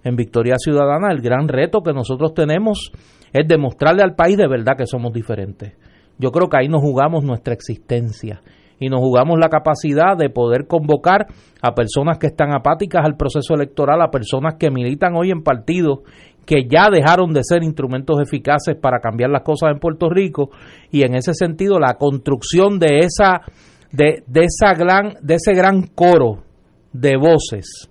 en 0.05 0.17
Victoria 0.17 0.57
Ciudadana, 0.59 1.13
el 1.13 1.21
gran 1.21 1.49
reto 1.49 1.81
que 1.83 1.93
nosotros 1.93 2.35
tenemos 2.35 2.93
es 3.33 3.47
demostrarle 3.47 4.03
al 4.03 4.15
país 4.15 4.37
de 4.37 4.49
verdad 4.49 4.77
que 4.77 4.87
somos 4.87 5.13
diferentes. 5.13 5.75
Yo 6.19 6.31
creo 6.31 6.49
que 6.49 6.59
ahí 6.59 6.69
nos 6.69 6.83
jugamos 6.83 7.25
nuestra 7.25 7.55
existencia 7.55 8.43
y 8.83 8.89
nos 8.89 9.01
jugamos 9.01 9.39
la 9.39 9.49
capacidad 9.49 10.17
de 10.17 10.29
poder 10.29 10.67
convocar 10.67 11.27
a 11.63 11.75
personas 11.75 12.19
que 12.19 12.27
están 12.27 12.53
apáticas 12.53 13.05
al 13.05 13.17
proceso 13.17 13.55
electoral, 13.55 14.03
a 14.03 14.11
personas 14.11 14.57
que 14.59 14.71
militan 14.71 15.15
hoy 15.17 15.31
en 15.31 15.43
partidos 15.43 16.01
que 16.45 16.67
ya 16.69 16.91
dejaron 16.91 17.33
de 17.33 17.45
ser 17.45 17.63
instrumentos 17.63 18.21
eficaces 18.21 18.75
para 18.75 18.99
cambiar 18.99 19.31
las 19.31 19.43
cosas 19.43 19.71
en 19.71 19.79
Puerto 19.79 20.11
Rico 20.11 20.51
y 20.91 21.03
en 21.03 21.15
ese 21.15 21.35
sentido 21.35 21.79
la 21.79 21.95
construcción 21.95 22.81
de 22.81 22.99
esa 22.99 23.43
de, 23.93 24.25
de 24.27 24.41
esa 24.47 24.75
gran 24.75 25.15
de 25.23 25.35
ese 25.35 25.53
gran 25.55 25.83
coro 25.87 26.43
de 26.93 27.17
voces 27.17 27.89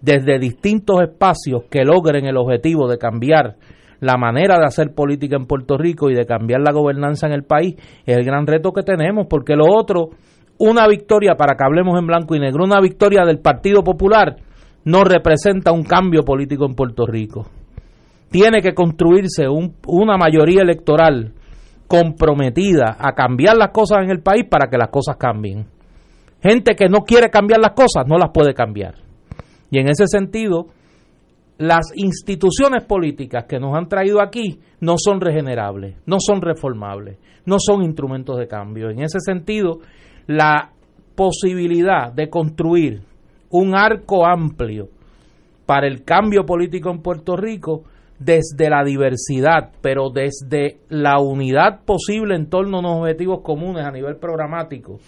desde 0.00 0.40
distintos 0.40 1.02
espacios 1.02 1.64
que 1.70 1.84
logren 1.84 2.26
el 2.26 2.36
objetivo 2.36 2.88
de 2.88 2.98
cambiar 2.98 3.56
la 4.00 4.16
manera 4.16 4.58
de 4.58 4.64
hacer 4.64 4.94
política 4.94 5.36
en 5.36 5.46
Puerto 5.46 5.76
Rico 5.76 6.10
y 6.10 6.14
de 6.14 6.26
cambiar 6.26 6.60
la 6.60 6.72
gobernanza 6.72 7.26
en 7.26 7.32
el 7.32 7.44
país 7.44 7.74
es 8.06 8.16
el 8.16 8.24
gran 8.24 8.46
reto 8.46 8.72
que 8.72 8.82
tenemos, 8.82 9.26
porque 9.28 9.56
lo 9.56 9.66
otro, 9.66 10.10
una 10.58 10.86
victoria, 10.86 11.34
para 11.36 11.56
que 11.56 11.64
hablemos 11.64 11.98
en 11.98 12.06
blanco 12.06 12.34
y 12.34 12.40
negro, 12.40 12.64
una 12.64 12.80
victoria 12.80 13.24
del 13.24 13.40
Partido 13.40 13.82
Popular 13.82 14.36
no 14.84 15.04
representa 15.04 15.72
un 15.72 15.82
cambio 15.82 16.22
político 16.22 16.64
en 16.66 16.74
Puerto 16.74 17.06
Rico. 17.06 17.46
Tiene 18.30 18.60
que 18.60 18.74
construirse 18.74 19.48
un, 19.48 19.74
una 19.86 20.16
mayoría 20.16 20.62
electoral 20.62 21.32
comprometida 21.86 22.96
a 22.98 23.12
cambiar 23.12 23.56
las 23.56 23.70
cosas 23.70 23.98
en 24.02 24.10
el 24.10 24.20
país 24.20 24.44
para 24.48 24.68
que 24.68 24.76
las 24.76 24.88
cosas 24.88 25.16
cambien. 25.16 25.66
Gente 26.42 26.76
que 26.76 26.88
no 26.88 27.00
quiere 27.00 27.30
cambiar 27.30 27.60
las 27.60 27.72
cosas 27.72 28.06
no 28.06 28.16
las 28.18 28.30
puede 28.32 28.54
cambiar. 28.54 28.94
Y 29.70 29.80
en 29.80 29.88
ese 29.88 30.06
sentido, 30.06 30.66
las 31.58 31.90
instituciones 31.96 32.84
políticas 32.84 33.44
que 33.48 33.58
nos 33.58 33.76
han 33.76 33.88
traído 33.88 34.22
aquí 34.22 34.60
no 34.80 34.94
son 34.96 35.20
regenerables, 35.20 35.96
no 36.06 36.18
son 36.20 36.40
reformables, 36.40 37.18
no 37.44 37.56
son 37.58 37.82
instrumentos 37.82 38.38
de 38.38 38.46
cambio. 38.46 38.90
En 38.90 39.00
ese 39.00 39.18
sentido, 39.20 39.80
la 40.28 40.70
posibilidad 41.16 42.12
de 42.12 42.30
construir 42.30 43.02
un 43.50 43.74
arco 43.74 44.24
amplio 44.24 44.88
para 45.66 45.88
el 45.88 46.04
cambio 46.04 46.46
político 46.46 46.90
en 46.90 47.02
Puerto 47.02 47.36
Rico 47.36 47.82
desde 48.20 48.70
la 48.70 48.84
diversidad, 48.84 49.72
pero 49.80 50.10
desde 50.10 50.78
la 50.88 51.20
unidad 51.20 51.80
posible 51.84 52.36
en 52.36 52.48
torno 52.48 52.76
a 52.76 52.80
unos 52.80 53.00
objetivos 53.00 53.40
comunes 53.42 53.84
a 53.84 53.90
nivel 53.90 54.16
programático, 54.16 54.98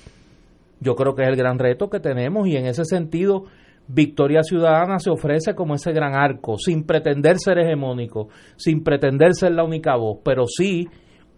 yo 0.80 0.94
creo 0.94 1.14
que 1.14 1.22
es 1.22 1.28
el 1.28 1.36
gran 1.36 1.58
reto 1.58 1.88
que 1.88 2.00
tenemos 2.00 2.48
y 2.48 2.56
en 2.56 2.66
ese 2.66 2.84
sentido 2.84 3.44
Victoria 3.92 4.42
Ciudadana 4.42 4.98
se 4.98 5.10
ofrece 5.10 5.54
como 5.54 5.74
ese 5.74 5.92
gran 5.92 6.14
arco, 6.14 6.56
sin 6.58 6.84
pretender 6.84 7.38
ser 7.38 7.58
hegemónico, 7.58 8.28
sin 8.56 8.84
pretender 8.84 9.34
ser 9.34 9.52
la 9.52 9.64
única 9.64 9.96
voz, 9.96 10.18
pero 10.24 10.46
sí 10.46 10.88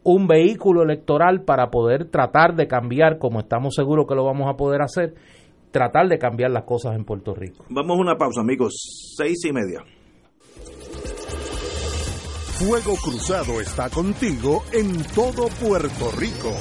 un 0.05 0.27
vehículo 0.27 0.83
electoral 0.83 1.45
para 1.45 1.71
poder 1.71 2.11
tratar 2.11 2.55
de 2.55 2.67
cambiar, 2.67 3.19
como 3.19 3.41
estamos 3.41 3.75
seguros 3.75 4.07
que 4.07 4.15
lo 4.15 4.25
vamos 4.25 4.49
a 4.53 4.57
poder 4.57 4.83
hacer, 4.83 5.15
tratar 5.71 6.09
de 6.09 6.19
cambiar 6.19 6.51
las 6.51 6.65
cosas 6.65 6.95
en 6.97 7.05
Puerto 7.05 7.35
Rico. 7.35 7.65
Vamos 7.71 7.97
a 7.97 8.01
una 8.01 8.17
pausa, 8.17 8.41
amigos. 8.41 8.75
Seis 9.17 9.45
y 9.45 9.53
media. 9.53 9.83
Fuego 12.59 12.95
Cruzado 13.03 13.61
está 13.61 13.89
contigo 13.89 14.63
en 14.73 15.03
todo 15.15 15.49
Puerto 15.61 16.11
Rico. 16.19 16.53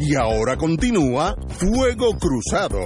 Y 0.00 0.16
ahora 0.16 0.56
continúa 0.56 1.36
Fuego 1.48 2.16
Cruzado. 2.18 2.80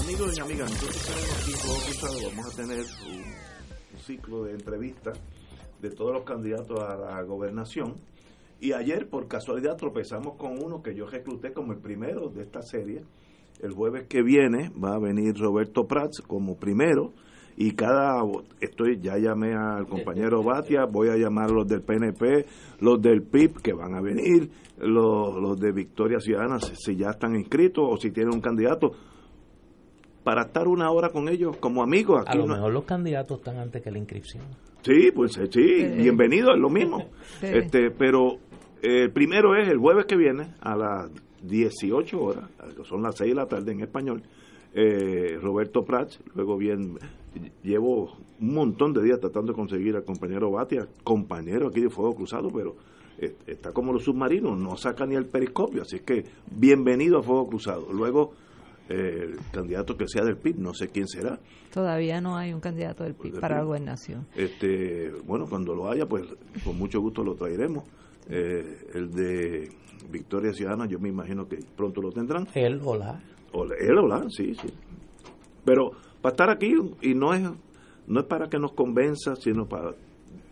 Amigos 0.00 0.38
y 0.38 0.40
amigas, 0.40 0.72
entonces 0.72 1.02
tenemos 1.04 1.42
aquí 1.42 1.52
Fuego 1.52 1.80
Cruzado, 1.84 2.30
vamos 2.30 2.46
a 2.46 2.56
tener 2.56 2.84
un, 3.06 3.22
un 3.92 4.00
ciclo 4.00 4.44
de 4.44 4.52
entrevistas 4.52 5.18
de 5.82 5.90
todos 5.90 6.12
los 6.12 6.24
candidatos 6.24 6.80
a 6.80 6.96
la 6.96 7.22
gobernación. 7.22 7.94
Y 8.60 8.72
ayer, 8.72 9.08
por 9.08 9.26
casualidad, 9.26 9.76
tropezamos 9.76 10.36
con 10.36 10.62
uno 10.62 10.80
que 10.80 10.94
yo 10.94 11.06
recluté 11.06 11.52
como 11.52 11.72
el 11.72 11.80
primero 11.80 12.28
de 12.28 12.42
esta 12.42 12.62
serie. 12.62 13.02
El 13.60 13.72
jueves 13.72 14.06
que 14.08 14.22
viene 14.22 14.70
va 14.82 14.94
a 14.94 14.98
venir 14.98 15.34
Roberto 15.36 15.86
Prats 15.86 16.20
como 16.20 16.56
primero. 16.56 17.12
Y 17.56 17.72
cada. 17.72 18.22
Estoy, 18.60 18.98
ya 19.00 19.16
llamé 19.18 19.54
al 19.54 19.86
compañero 19.86 20.42
Batia, 20.44 20.84
voy 20.86 21.08
a 21.08 21.16
llamar 21.16 21.50
a 21.50 21.52
los 21.54 21.68
del 21.68 21.82
PNP, 21.82 22.46
los 22.80 23.00
del 23.00 23.22
PIB 23.22 23.60
que 23.62 23.72
van 23.72 23.94
a 23.94 24.00
venir, 24.00 24.50
los, 24.78 25.36
los 25.36 25.58
de 25.60 25.70
Victoria 25.72 26.18
Ciudadana, 26.18 26.58
si, 26.58 26.74
si 26.76 26.96
ya 26.96 27.10
están 27.10 27.36
inscritos 27.36 27.84
o 27.88 27.96
si 27.96 28.10
tienen 28.10 28.34
un 28.34 28.40
candidato, 28.40 28.92
para 30.24 30.42
estar 30.42 30.66
una 30.68 30.90
hora 30.90 31.10
con 31.10 31.28
ellos 31.28 31.56
como 31.58 31.82
amigos. 31.82 32.24
A 32.26 32.30
Aquí 32.30 32.38
lo 32.38 32.46
no- 32.46 32.54
mejor 32.54 32.72
los 32.72 32.84
candidatos 32.84 33.38
están 33.38 33.58
antes 33.58 33.82
que 33.82 33.90
la 33.90 33.98
inscripción. 33.98 34.42
Sí, 34.82 35.10
pues 35.14 35.36
eh, 35.38 35.46
sí, 35.50 35.84
bienvenido, 35.96 36.52
es 36.54 36.60
lo 36.60 36.70
mismo. 36.70 37.10
Sí. 37.40 37.46
Este, 37.46 37.90
pero 37.90 38.34
eh, 38.82 39.02
el 39.04 39.12
primero 39.12 39.54
es 39.56 39.68
el 39.68 39.78
jueves 39.78 40.06
que 40.06 40.16
viene 40.16 40.54
a 40.60 40.76
las 40.76 41.10
18 41.42 42.20
horas, 42.20 42.50
son 42.84 43.02
las 43.02 43.16
6 43.16 43.30
de 43.30 43.36
la 43.36 43.46
tarde 43.46 43.72
en 43.72 43.80
español. 43.80 44.22
eh, 44.74 45.38
Roberto 45.40 45.84
Prats, 45.84 46.18
luego 46.34 46.56
bien, 46.56 46.98
llevo 47.62 48.16
un 48.40 48.54
montón 48.54 48.92
de 48.92 49.02
días 49.02 49.20
tratando 49.20 49.52
de 49.52 49.56
conseguir 49.56 49.96
al 49.96 50.04
compañero 50.04 50.50
Batia, 50.50 50.86
compañero 51.02 51.68
aquí 51.68 51.80
de 51.80 51.90
Fuego 51.90 52.14
Cruzado, 52.14 52.50
pero 52.52 52.76
está 53.46 53.72
como 53.72 53.92
los 53.92 54.04
submarinos, 54.04 54.58
no 54.58 54.76
saca 54.76 55.06
ni 55.06 55.14
el 55.14 55.26
periscopio, 55.26 55.82
así 55.82 56.00
que 56.00 56.24
bienvenido 56.50 57.18
a 57.18 57.22
Fuego 57.22 57.48
Cruzado. 57.48 57.92
Luego 57.92 58.32
eh, 58.88 59.28
el 59.30 59.38
candidato 59.50 59.96
que 59.96 60.06
sea 60.08 60.24
del 60.24 60.36
PIB, 60.36 60.58
no 60.58 60.74
sé 60.74 60.88
quién 60.88 61.08
será, 61.08 61.38
Todavía 61.72 62.20
no 62.20 62.36
hay 62.36 62.52
un 62.52 62.60
candidato 62.60 63.02
del 63.02 63.14
PIB 63.14 63.32
Del 63.32 63.40
para 63.40 63.56
la 63.56 63.64
gobernación. 63.64 64.26
este, 64.36 65.10
bueno, 65.26 65.46
cuando 65.48 65.74
lo 65.74 65.90
haya, 65.90 66.06
pues 66.06 66.24
con 66.62 66.78
mucho 66.78 67.00
gusto 67.00 67.24
lo 67.24 67.34
traeremos. 67.34 67.84
Eh, 68.28 68.86
el 68.94 69.10
de 69.10 69.68
Victoria 70.08 70.52
Ciudadana, 70.52 70.86
yo 70.86 71.00
me 71.00 71.08
imagino 71.08 71.48
que 71.48 71.58
pronto 71.76 72.00
lo 72.00 72.12
tendrán. 72.12 72.46
Él 72.54 72.80
o 72.84 72.96
la. 72.96 73.20
O 73.52 73.64
él 73.64 73.98
o 73.98 74.06
la, 74.06 74.24
sí, 74.30 74.54
sí. 74.54 74.68
Pero 75.64 75.90
para 76.24 76.32
estar 76.32 76.48
aquí, 76.50 76.72
y 77.02 77.12
no 77.14 77.34
es, 77.34 77.42
no 78.06 78.20
es 78.20 78.26
para 78.26 78.48
que 78.48 78.58
nos 78.58 78.72
convenza, 78.72 79.36
sino 79.36 79.66
para 79.68 79.90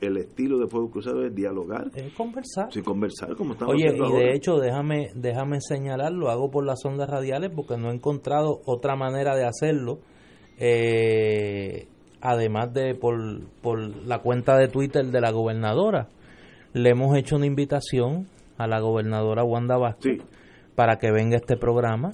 el 0.02 0.16
estilo 0.18 0.58
de 0.58 0.66
Fuego 0.66 0.90
Cruzado 0.90 1.24
es 1.24 1.34
dialogar, 1.34 1.86
Es 1.94 2.12
conversar. 2.12 2.70
sí, 2.70 2.82
conversar 2.82 3.34
como 3.36 3.54
estamos 3.54 3.74
Oye, 3.74 3.86
y 3.96 3.98
ahora. 3.98 4.18
de 4.18 4.34
hecho, 4.34 4.58
déjame, 4.58 5.08
déjame 5.14 5.60
señalar, 5.62 6.12
lo 6.12 6.28
hago 6.30 6.50
por 6.50 6.66
las 6.66 6.84
ondas 6.84 7.08
radiales 7.08 7.50
porque 7.56 7.78
no 7.78 7.90
he 7.90 7.94
encontrado 7.94 8.60
otra 8.66 8.96
manera 8.96 9.34
de 9.34 9.46
hacerlo, 9.46 10.00
eh, 10.58 11.86
además 12.20 12.72
de 12.74 12.94
por, 12.94 13.16
por 13.62 13.78
la 14.06 14.18
cuenta 14.18 14.56
de 14.58 14.68
Twitter 14.68 15.06
de 15.06 15.20
la 15.20 15.30
gobernadora. 15.30 16.08
Le 16.74 16.90
hemos 16.90 17.16
hecho 17.16 17.36
una 17.36 17.46
invitación 17.46 18.28
a 18.58 18.66
la 18.66 18.80
gobernadora 18.80 19.42
Wanda 19.44 19.76
Vázquez 19.78 20.18
Sí. 20.20 20.26
para 20.74 20.98
que 20.98 21.10
venga 21.10 21.36
a 21.36 21.40
este 21.40 21.56
programa. 21.56 22.10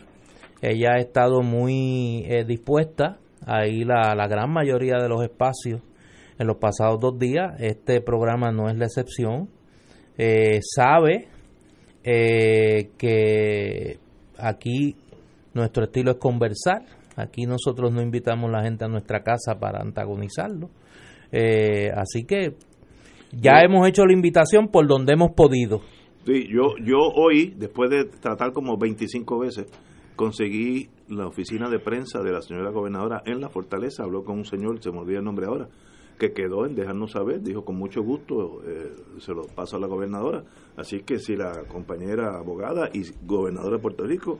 Ella 0.63 0.93
ha 0.95 0.99
estado 0.99 1.43
muy 1.43 2.25
eh, 2.27 2.45
dispuesta 2.47 3.19
a 3.49 3.67
ir 3.67 3.91
a 3.91 4.15
la 4.15 4.29
gran 4.29 4.53
mayoría 4.53 4.99
de 4.99 5.09
los 5.09 5.23
espacios 5.23 5.81
en 6.39 6.47
los 6.47 6.59
pasados 6.59 7.01
dos 7.01 7.19
días. 7.19 7.59
Este 7.59 8.01
programa 8.01 8.53
no 8.53 8.69
es 8.69 8.77
la 8.77 8.85
excepción. 8.85 9.49
Eh, 10.19 10.61
sabe 10.63 11.29
eh, 12.05 12.91
que 12.99 13.99
aquí 14.37 14.97
nuestro 15.55 15.85
estilo 15.85 16.13
es 16.13 16.19
conversar. 16.19 16.83
Aquí 17.17 17.47
nosotros 17.47 17.91
no 17.91 18.03
invitamos 18.03 18.51
a 18.51 18.59
la 18.59 18.63
gente 18.63 18.85
a 18.85 18.89
nuestra 18.89 19.23
casa 19.23 19.59
para 19.59 19.81
antagonizarlo. 19.81 20.69
Eh, 21.33 21.91
así 21.97 22.25
que 22.25 22.55
ya 23.33 23.61
hemos 23.63 23.89
hecho 23.89 24.05
la 24.05 24.13
invitación 24.13 24.69
por 24.69 24.87
donde 24.87 25.15
hemos 25.15 25.33
podido. 25.33 25.81
Sí, 26.27 26.47
yo, 26.49 26.75
yo 26.85 26.99
hoy, 27.17 27.55
después 27.57 27.89
de 27.91 28.05
tratar 28.05 28.53
como 28.53 28.77
25 28.77 29.39
veces, 29.39 29.67
conseguí 30.17 30.91
la 31.09 31.27
oficina 31.27 31.69
de 31.69 31.79
prensa 31.79 32.21
de 32.21 32.33
la 32.33 32.41
señora 32.43 32.71
gobernadora 32.71 33.23
en 33.25 33.41
la 33.41 33.49
fortaleza. 33.49 34.05
Habló 34.05 34.25
con 34.25 34.39
un 34.39 34.45
señor, 34.45 34.81
se 34.83 34.91
me 34.91 34.99
olvida 34.99 35.19
el 35.19 35.25
nombre 35.25 35.47
ahora, 35.47 35.69
que 36.19 36.33
quedó 36.33 36.67
en 36.67 36.75
dejarnos 36.75 37.13
saber. 37.13 37.41
Dijo 37.43 37.65
con 37.65 37.77
mucho 37.77 38.03
gusto, 38.03 38.63
eh, 38.67 38.95
se 39.19 39.33
lo 39.33 39.43
paso 39.55 39.77
a 39.77 39.81
la 39.81 39.87
gobernadora. 39.87 40.45
Así 40.77 41.01
que 41.01 41.19
si 41.19 41.37
la 41.37 41.65
compañera 41.69 42.39
abogada 42.39 42.89
y 42.93 43.03
gobernadora 43.25 43.77
de 43.77 43.83
Puerto 43.83 44.05
Rico 44.05 44.39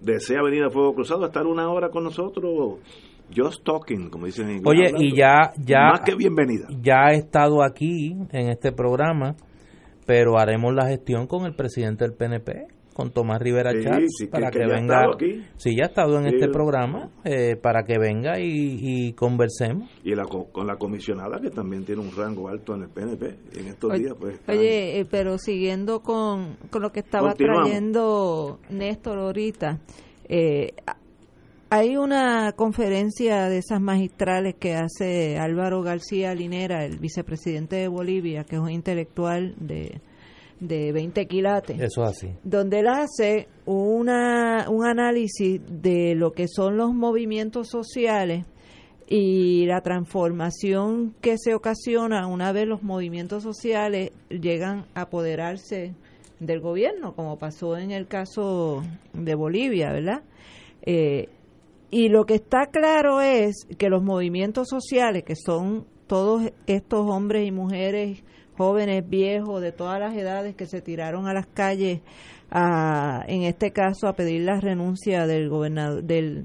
desea 0.00 0.42
venir 0.42 0.64
a 0.64 0.70
Fuego 0.70 0.94
Cruzado 0.94 1.24
a 1.24 1.26
estar 1.26 1.46
una 1.46 1.68
hora 1.70 1.90
con 1.90 2.04
nosotros, 2.04 2.78
just 3.36 3.64
talking, 3.64 4.10
como 4.10 4.26
dicen 4.26 4.46
en 4.48 4.56
inglés. 4.58 4.66
Oye, 4.66 4.86
hablando, 4.86 5.04
y 5.04 5.16
ya, 5.16 5.52
ya, 5.58 5.90
Más 5.90 6.00
que 6.00 6.14
bienvenida. 6.14 6.68
ya 6.80 7.10
he 7.12 7.16
estado 7.16 7.62
aquí 7.62 8.16
en 8.30 8.48
este 8.48 8.72
programa, 8.72 9.34
pero 10.06 10.38
haremos 10.38 10.72
la 10.74 10.86
gestión 10.88 11.26
con 11.26 11.44
el 11.44 11.54
presidente 11.54 12.04
del 12.04 12.14
PNP, 12.14 12.68
con 12.98 13.12
Tomás 13.12 13.40
Rivera 13.40 13.70
Sí, 13.70 13.84
Chats, 13.84 14.06
sí, 14.18 14.24
que- 14.24 14.30
para 14.32 14.50
que 14.50 14.58
que, 14.58 14.66
ya 14.66 14.74
ha 14.74 14.76
venga. 14.80 14.94
estado 14.96 15.14
aquí. 15.14 15.44
Sí, 15.56 15.76
ya 15.76 15.84
ha 15.84 15.86
estado 15.86 16.18
en 16.18 16.24
Sí. 16.24 16.30
este 16.34 16.48
programa, 16.48 17.10
eh, 17.24 17.54
para 17.54 17.84
que 17.84 17.96
venga 17.96 18.40
y, 18.40 18.76
y 18.80 19.12
conversemos. 19.12 19.88
y 20.02 20.16
la, 20.16 20.24
co- 20.24 20.48
con 20.50 20.66
la 20.66 20.74
comisionada 20.76 21.40
que 21.40 21.50
también 21.50 21.84
tiene 21.84 22.00
un 22.00 22.10
rango 22.10 22.48
alto 22.48 22.74
en 22.74 22.82
el 22.82 22.88
PNP 22.88 23.26
en 23.60 23.68
estos 23.68 23.92
Oye, 23.92 24.00
días 24.02 24.14
pues 24.18 24.40
Oye, 24.48 24.98
eh, 24.98 25.06
pero 25.08 25.38
siguiendo 25.38 26.00
con, 26.00 26.56
con 26.70 26.82
lo 26.82 26.90
que 26.90 26.98
estaba 27.00 27.34
trayendo 27.34 28.58
Néstor 28.68 29.18
ahorita, 29.18 29.78
eh, 30.28 30.72
hay 31.70 31.96
una 31.96 32.52
conferencia 32.52 33.48
de 33.48 33.58
esas 33.58 33.80
magistrales 33.80 34.56
que 34.58 34.74
hace 34.74 35.38
Álvaro 35.38 35.82
García 35.82 36.34
Linera, 36.34 36.84
el 36.84 36.98
vicepresidente 36.98 37.76
de 37.76 37.86
Bolivia, 37.88 38.42
que 38.42 38.56
es 38.56 38.60
un 38.62 38.70
intelectual 38.70 39.54
de, 39.60 40.00
de 40.60 40.92
20 40.92 41.26
quilates 41.26 41.80
Eso 41.80 42.02
es 42.04 42.10
así. 42.10 42.28
donde 42.42 42.80
él 42.80 42.88
hace 42.88 43.48
una, 43.66 44.66
un 44.68 44.86
análisis 44.86 45.60
de 45.68 46.14
lo 46.14 46.32
que 46.32 46.46
son 46.48 46.76
los 46.76 46.92
movimientos 46.92 47.68
sociales 47.68 48.44
y 49.08 49.64
la 49.66 49.80
transformación 49.80 51.14
que 51.20 51.36
se 51.38 51.54
ocasiona 51.54 52.26
una 52.26 52.52
vez 52.52 52.66
los 52.66 52.82
movimientos 52.82 53.42
sociales 53.42 54.10
llegan 54.28 54.84
a 54.94 55.02
apoderarse 55.02 55.94
del 56.40 56.60
gobierno, 56.60 57.14
como 57.14 57.38
pasó 57.38 57.76
en 57.76 57.90
el 57.90 58.06
caso 58.06 58.82
de 59.14 59.34
Bolivia, 59.34 59.92
¿verdad? 59.92 60.22
Eh, 60.82 61.28
y 61.90 62.10
lo 62.10 62.26
que 62.26 62.34
está 62.34 62.66
claro 62.70 63.20
es 63.20 63.66
que 63.78 63.88
los 63.88 64.02
movimientos 64.02 64.68
sociales, 64.68 65.24
que 65.24 65.34
son 65.36 65.86
todos 66.06 66.50
estos 66.66 67.10
hombres 67.10 67.46
y 67.46 67.50
mujeres, 67.50 68.22
jóvenes, 68.58 69.08
viejos, 69.08 69.62
de 69.62 69.72
todas 69.72 69.98
las 69.98 70.14
edades 70.14 70.54
que 70.54 70.66
se 70.66 70.82
tiraron 70.82 71.26
a 71.26 71.32
las 71.32 71.46
calles, 71.46 72.00
a, 72.50 73.24
en 73.28 73.44
este 73.44 73.70
caso 73.70 74.08
a 74.08 74.14
pedir 74.14 74.42
la 74.42 74.60
renuncia 74.60 75.26
del 75.26 75.48
gobernador, 75.48 76.02
del 76.02 76.44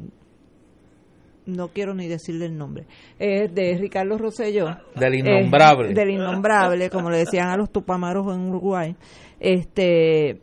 no 1.46 1.70
quiero 1.70 1.94
ni 1.94 2.08
decirle 2.08 2.46
el 2.46 2.58
nombre, 2.58 2.86
eh, 3.20 3.50
de 3.50 3.78
Ricardo 3.78 4.18
Rosselló. 4.18 4.78
Del 4.96 5.16
innombrable. 5.16 5.92
Eh, 5.92 5.94
del 5.94 6.12
innombrable, 6.12 6.90
como 6.90 7.10
le 7.10 7.18
decían 7.18 7.50
a 7.50 7.58
los 7.58 7.70
tupamaros 7.70 8.34
en 8.34 8.50
Uruguay. 8.50 8.96
Este, 9.40 10.40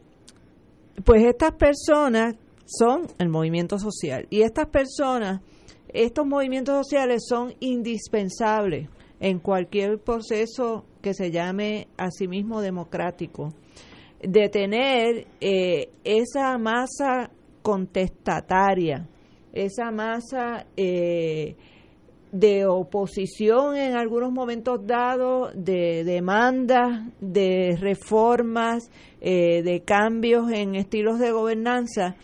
pues 1.04 1.24
estas 1.24 1.52
personas 1.52 2.34
son 2.66 3.06
el 3.18 3.28
movimiento 3.28 3.78
social 3.78 4.26
y 4.28 4.42
estas 4.42 4.66
personas, 4.66 5.40
estos 5.88 6.26
movimientos 6.26 6.76
sociales 6.76 7.24
son 7.26 7.54
indispensables 7.60 8.88
en 9.20 9.38
cualquier 9.38 9.98
proceso 9.98 10.86
que 11.02 11.14
se 11.14 11.30
llame 11.30 11.88
a 11.98 12.10
sí 12.10 12.26
mismo 12.26 12.60
democrático, 12.62 13.52
de 14.22 14.48
tener 14.48 15.26
eh, 15.40 15.90
esa 16.04 16.58
masa 16.58 17.30
contestataria, 17.62 19.06
esa 19.52 19.90
masa 19.90 20.66
eh, 20.76 21.56
de 22.32 22.66
oposición 22.66 23.76
en 23.76 23.94
algunos 23.94 24.32
momentos 24.32 24.86
dados, 24.86 25.52
de 25.54 26.04
demandas, 26.04 27.06
de 27.20 27.76
reformas, 27.78 28.90
eh, 29.20 29.62
de 29.62 29.82
cambios 29.82 30.50
en 30.50 30.76
estilos 30.76 31.18
de 31.18 31.32
gobernanza, 31.32 32.16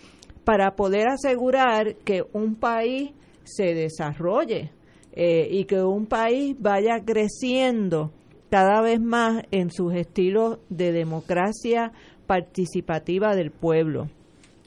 para 0.44 0.76
poder 0.76 1.08
asegurar 1.08 1.96
que 1.96 2.22
un 2.32 2.54
país 2.54 3.10
se 3.42 3.74
desarrolle 3.74 4.70
eh, 5.16 5.48
y 5.50 5.64
que 5.64 5.82
un 5.82 6.06
país 6.06 6.54
vaya 6.58 7.04
creciendo 7.04 8.12
cada 8.50 8.80
vez 8.80 9.00
más 9.00 9.42
en 9.50 9.70
sus 9.70 9.94
estilos 9.94 10.58
de 10.68 10.92
democracia 10.92 11.92
participativa 12.26 13.34
del 13.34 13.50
pueblo. 13.50 14.08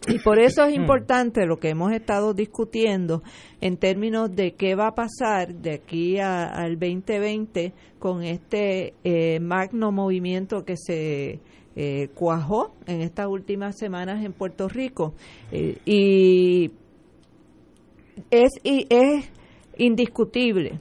Y 0.07 0.19
por 0.19 0.39
eso 0.39 0.63
es 0.63 0.73
importante 0.73 1.45
lo 1.45 1.57
que 1.57 1.69
hemos 1.69 1.91
estado 1.91 2.33
discutiendo 2.33 3.21
en 3.61 3.77
términos 3.77 4.33
de 4.33 4.53
qué 4.53 4.73
va 4.73 4.87
a 4.87 4.95
pasar 4.95 5.53
de 5.53 5.73
aquí 5.73 6.19
al 6.19 6.79
2020 6.79 7.73
con 7.99 8.23
este 8.23 8.93
eh, 9.03 9.39
magno 9.39 9.91
movimiento 9.91 10.63
que 10.63 10.77
se 10.77 11.41
eh, 11.75 12.09
cuajó 12.13 12.73
en 12.87 13.01
estas 13.01 13.27
últimas 13.27 13.77
semanas 13.77 14.23
en 14.23 14.33
Puerto 14.33 14.67
Rico. 14.67 15.13
Eh, 15.51 15.77
y 15.85 16.71
es, 18.31 18.51
y 18.63 18.87
es 18.89 19.29
indiscutible 19.79 20.79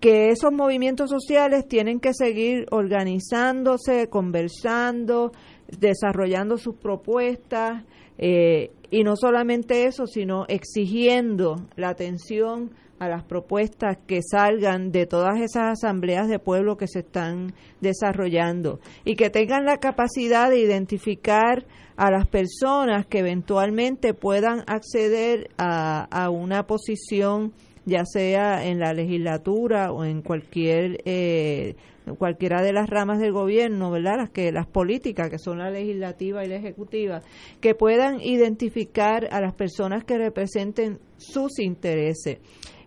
que 0.00 0.30
esos 0.30 0.52
movimientos 0.52 1.10
sociales 1.10 1.68
tienen 1.68 2.00
que 2.00 2.12
seguir 2.12 2.66
organizándose, 2.70 4.08
conversando, 4.08 5.32
desarrollando 5.78 6.58
sus 6.58 6.74
propuestas 6.74 7.84
eh, 8.18 8.72
y 8.90 9.04
no 9.04 9.16
solamente 9.16 9.84
eso, 9.86 10.06
sino 10.06 10.44
exigiendo 10.48 11.56
la 11.76 11.90
atención 11.90 12.72
a 12.98 13.08
las 13.08 13.24
propuestas 13.24 13.96
que 14.06 14.20
salgan 14.22 14.92
de 14.92 15.06
todas 15.06 15.40
esas 15.40 15.78
asambleas 15.78 16.28
de 16.28 16.38
pueblo 16.38 16.76
que 16.76 16.88
se 16.88 17.00
están 17.00 17.52
desarrollando 17.80 18.80
y 19.04 19.16
que 19.16 19.30
tengan 19.30 19.64
la 19.64 19.78
capacidad 19.78 20.50
de 20.50 20.60
identificar 20.60 21.64
a 21.96 22.10
las 22.10 22.26
personas 22.26 23.06
que 23.06 23.20
eventualmente 23.20 24.14
puedan 24.14 24.64
acceder 24.66 25.50
a, 25.58 26.04
a 26.10 26.30
una 26.30 26.66
posición 26.66 27.52
ya 27.84 28.04
sea 28.04 28.64
en 28.64 28.78
la 28.78 28.92
legislatura 28.92 29.92
o 29.92 30.04
en 30.04 30.22
cualquier 30.22 30.98
eh, 31.04 31.74
cualquiera 32.18 32.62
de 32.62 32.72
las 32.72 32.90
ramas 32.90 33.20
del 33.20 33.32
gobierno, 33.32 33.90
¿verdad? 33.90 34.16
Las 34.16 34.30
que 34.30 34.50
las 34.52 34.66
políticas 34.66 35.30
que 35.30 35.38
son 35.38 35.58
la 35.58 35.70
legislativa 35.70 36.44
y 36.44 36.48
la 36.48 36.56
ejecutiva, 36.56 37.22
que 37.60 37.74
puedan 37.74 38.20
identificar 38.20 39.28
a 39.30 39.40
las 39.40 39.54
personas 39.54 40.04
que 40.04 40.18
representen 40.18 40.98
sus 41.16 41.58
intereses. 41.60 42.38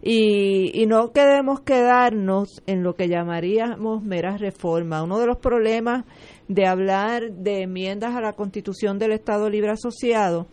Y, 0.02 0.70
y 0.80 0.86
no 0.86 1.14
queremos 1.14 1.62
quedarnos 1.62 2.62
en 2.68 2.84
lo 2.84 2.94
que 2.94 3.08
llamaríamos 3.08 4.04
meras 4.04 4.40
reformas. 4.40 5.04
Uno 5.04 5.20
de 5.20 5.26
los 5.26 5.38
problemas 5.38 6.06
de 6.48 6.66
hablar 6.66 7.32
de 7.32 7.64
enmiendas 7.64 8.16
a 8.16 8.22
la 8.22 8.34
Constitución 8.34 9.00
del 9.00 9.12
Estado 9.12 9.50
Libre 9.50 9.72
Asociado 9.72 10.48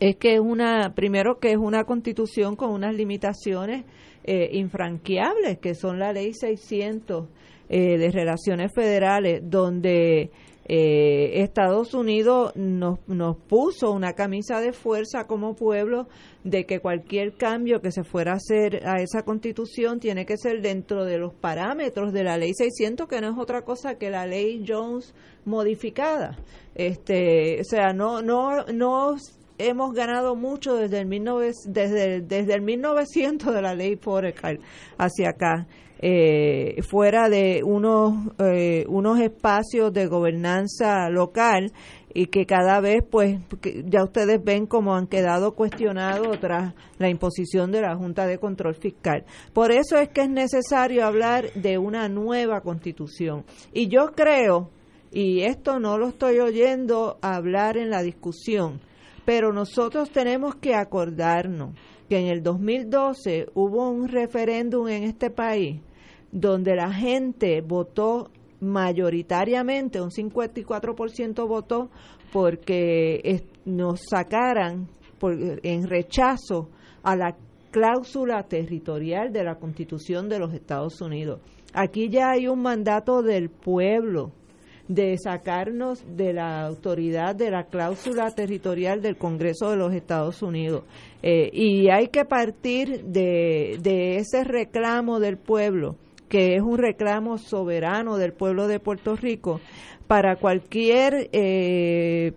es 0.00 0.16
que 0.16 0.34
es 0.34 0.40
una, 0.40 0.94
primero 0.94 1.38
que 1.38 1.50
es 1.50 1.56
una 1.56 1.84
constitución 1.84 2.54
con 2.56 2.70
unas 2.70 2.94
limitaciones 2.94 3.84
eh, 4.24 4.50
infranqueables, 4.52 5.58
que 5.58 5.74
son 5.74 5.98
la 5.98 6.12
ley 6.12 6.32
600 6.34 7.26
eh, 7.68 7.98
de 7.98 8.10
relaciones 8.10 8.72
federales, 8.72 9.40
donde 9.42 10.30
eh, 10.68 11.42
Estados 11.42 11.94
Unidos 11.94 12.52
nos, 12.54 12.98
nos 13.08 13.36
puso 13.36 13.90
una 13.90 14.12
camisa 14.12 14.60
de 14.60 14.72
fuerza 14.72 15.24
como 15.26 15.54
pueblo 15.54 16.08
de 16.44 16.66
que 16.66 16.80
cualquier 16.80 17.34
cambio 17.36 17.80
que 17.80 17.90
se 17.90 18.04
fuera 18.04 18.32
a 18.32 18.36
hacer 18.36 18.86
a 18.86 19.00
esa 19.00 19.22
constitución 19.22 19.98
tiene 19.98 20.26
que 20.26 20.36
ser 20.36 20.60
dentro 20.60 21.06
de 21.06 21.16
los 21.18 21.32
parámetros 21.32 22.12
de 22.12 22.24
la 22.24 22.36
ley 22.36 22.52
600 22.54 23.08
que 23.08 23.20
no 23.20 23.30
es 23.30 23.38
otra 23.38 23.62
cosa 23.62 23.96
que 23.96 24.10
la 24.10 24.26
ley 24.26 24.62
Jones 24.66 25.14
modificada 25.46 26.38
este 26.74 27.60
o 27.60 27.64
sea 27.64 27.94
no 27.94 28.20
no 28.20 28.64
no 28.66 29.16
hemos 29.58 29.92
ganado 29.92 30.36
mucho 30.36 30.76
desde 30.76 31.00
el, 31.00 31.08
desde, 31.66 32.20
desde 32.20 32.54
el 32.54 32.62
1900 32.62 33.54
de 33.54 33.62
la 33.62 33.74
ley 33.74 33.96
Forecal 33.96 34.60
hacia 34.96 35.30
acá. 35.30 35.66
Eh, 36.00 36.80
fuera 36.88 37.28
de 37.28 37.62
unos, 37.64 38.14
eh, 38.38 38.84
unos 38.88 39.18
espacios 39.18 39.92
de 39.92 40.06
gobernanza 40.06 41.10
local 41.10 41.72
y 42.14 42.26
que 42.26 42.46
cada 42.46 42.80
vez, 42.80 43.02
pues, 43.10 43.40
ya 43.84 44.04
ustedes 44.04 44.42
ven 44.42 44.66
cómo 44.66 44.94
han 44.94 45.08
quedado 45.08 45.54
cuestionados 45.56 46.38
tras 46.40 46.74
la 46.98 47.08
imposición 47.08 47.72
de 47.72 47.82
la 47.82 47.96
Junta 47.96 48.26
de 48.26 48.38
Control 48.38 48.76
Fiscal. 48.76 49.24
Por 49.52 49.72
eso 49.72 49.98
es 49.98 50.08
que 50.10 50.22
es 50.22 50.30
necesario 50.30 51.04
hablar 51.04 51.52
de 51.54 51.78
una 51.78 52.08
nueva 52.08 52.60
constitución. 52.60 53.44
Y 53.72 53.88
yo 53.88 54.12
creo, 54.14 54.70
y 55.10 55.40
esto 55.40 55.80
no 55.80 55.98
lo 55.98 56.08
estoy 56.08 56.38
oyendo 56.38 57.18
hablar 57.22 57.76
en 57.76 57.90
la 57.90 58.02
discusión, 58.02 58.80
pero 59.24 59.52
nosotros 59.52 60.10
tenemos 60.10 60.54
que 60.54 60.76
acordarnos 60.76 61.74
que 62.08 62.18
en 62.18 62.28
el 62.28 62.42
2012 62.42 63.48
hubo 63.54 63.90
un 63.90 64.08
referéndum 64.08 64.88
en 64.88 65.02
este 65.02 65.30
país 65.30 65.80
donde 66.32 66.76
la 66.76 66.92
gente 66.92 67.60
votó 67.60 68.30
mayoritariamente, 68.60 70.00
un 70.00 70.10
54% 70.10 71.46
votó 71.46 71.90
porque 72.32 73.44
nos 73.64 74.00
sacaran 74.08 74.88
en 75.22 75.88
rechazo 75.88 76.68
a 77.02 77.16
la 77.16 77.36
cláusula 77.70 78.42
territorial 78.44 79.32
de 79.32 79.44
la 79.44 79.56
Constitución 79.56 80.28
de 80.28 80.38
los 80.38 80.52
Estados 80.52 81.00
Unidos. 81.00 81.40
Aquí 81.74 82.08
ya 82.08 82.30
hay 82.30 82.48
un 82.48 82.62
mandato 82.62 83.22
del 83.22 83.50
pueblo 83.50 84.32
de 84.88 85.18
sacarnos 85.22 86.02
de 86.16 86.32
la 86.32 86.64
autoridad 86.64 87.36
de 87.36 87.50
la 87.50 87.64
cláusula 87.64 88.30
territorial 88.30 89.02
del 89.02 89.18
Congreso 89.18 89.70
de 89.70 89.76
los 89.76 89.92
Estados 89.92 90.42
Unidos. 90.42 90.84
Eh, 91.22 91.50
y 91.52 91.90
hay 91.90 92.08
que 92.08 92.24
partir 92.24 93.04
de, 93.04 93.78
de 93.82 94.16
ese 94.16 94.44
reclamo 94.44 95.20
del 95.20 95.36
pueblo, 95.36 95.96
que 96.28 96.56
es 96.56 96.62
un 96.62 96.78
reclamo 96.78 97.38
soberano 97.38 98.16
del 98.16 98.32
pueblo 98.32 98.68
de 98.68 98.80
Puerto 98.80 99.16
Rico, 99.16 99.60
para 100.06 100.36
cualquier 100.36 101.28
eh, 101.32 102.32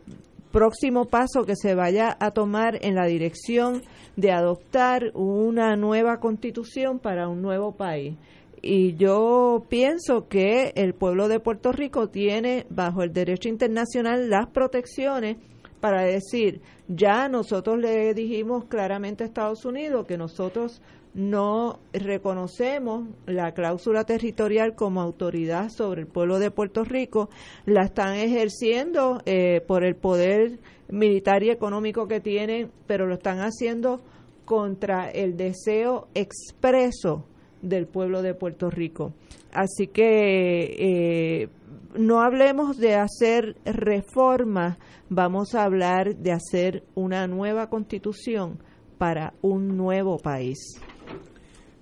próximo 0.51 1.05
paso 1.05 1.45
que 1.45 1.55
se 1.55 1.75
vaya 1.75 2.15
a 2.19 2.31
tomar 2.31 2.77
en 2.81 2.95
la 2.95 3.05
dirección 3.05 3.81
de 4.15 4.31
adoptar 4.31 5.11
una 5.13 5.75
nueva 5.75 6.19
constitución 6.19 6.99
para 6.99 7.27
un 7.29 7.41
nuevo 7.41 7.73
país. 7.75 8.15
Y 8.61 8.95
yo 8.95 9.65
pienso 9.69 10.27
que 10.27 10.73
el 10.75 10.93
pueblo 10.93 11.27
de 11.27 11.39
Puerto 11.39 11.71
Rico 11.71 12.09
tiene 12.09 12.67
bajo 12.69 13.01
el 13.01 13.11
derecho 13.11 13.49
internacional 13.49 14.29
las 14.29 14.47
protecciones 14.47 15.37
para 15.79 16.03
decir, 16.03 16.61
ya 16.87 17.27
nosotros 17.27 17.79
le 17.79 18.13
dijimos 18.13 18.65
claramente 18.65 19.23
a 19.23 19.27
Estados 19.27 19.65
Unidos 19.65 20.05
que 20.05 20.17
nosotros 20.17 20.79
no 21.13 21.79
reconocemos 21.93 23.07
la 23.25 23.53
cláusula 23.53 24.05
territorial 24.05 24.75
como 24.75 25.01
autoridad 25.01 25.69
sobre 25.69 26.01
el 26.01 26.07
pueblo 26.07 26.39
de 26.39 26.51
Puerto 26.51 26.83
Rico, 26.83 27.29
la 27.65 27.83
están 27.83 28.15
ejerciendo 28.15 29.21
eh, 29.25 29.61
por 29.67 29.83
el 29.83 29.95
poder 29.95 30.59
militar 30.89 31.43
y 31.43 31.49
económico 31.49 32.07
que 32.07 32.21
tienen, 32.21 32.71
pero 32.87 33.07
lo 33.07 33.15
están 33.15 33.39
haciendo 33.39 34.01
contra 34.45 35.09
el 35.09 35.37
deseo 35.37 36.07
expreso 36.13 37.25
del 37.61 37.87
pueblo 37.87 38.21
de 38.21 38.33
Puerto 38.33 38.69
Rico. 38.69 39.13
Así 39.53 39.87
que 39.87 40.75
eh, 40.79 41.49
no 41.97 42.21
hablemos 42.21 42.77
de 42.77 42.95
hacer 42.95 43.57
reformas, 43.65 44.77
vamos 45.09 45.55
a 45.55 45.63
hablar 45.63 46.15
de 46.15 46.31
hacer 46.31 46.83
una 46.95 47.27
nueva 47.27 47.69
constitución 47.69 48.59
para 48.97 49.33
un 49.41 49.75
nuevo 49.77 50.17
país. 50.17 50.79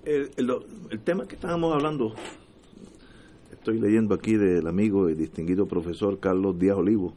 El, 0.05 0.29
tema 1.03 1.27
que 1.27 1.35
estábamos 1.35 1.73
hablando, 1.73 2.13
estoy 3.51 3.79
leyendo 3.79 4.15
aquí 4.15 4.35
del 4.37 4.65
amigo 4.67 5.09
y 5.09 5.13
distinguido 5.13 5.65
profesor 5.65 6.19
Carlos 6.19 6.57
Díaz 6.57 6.77
Olivo, 6.77 7.13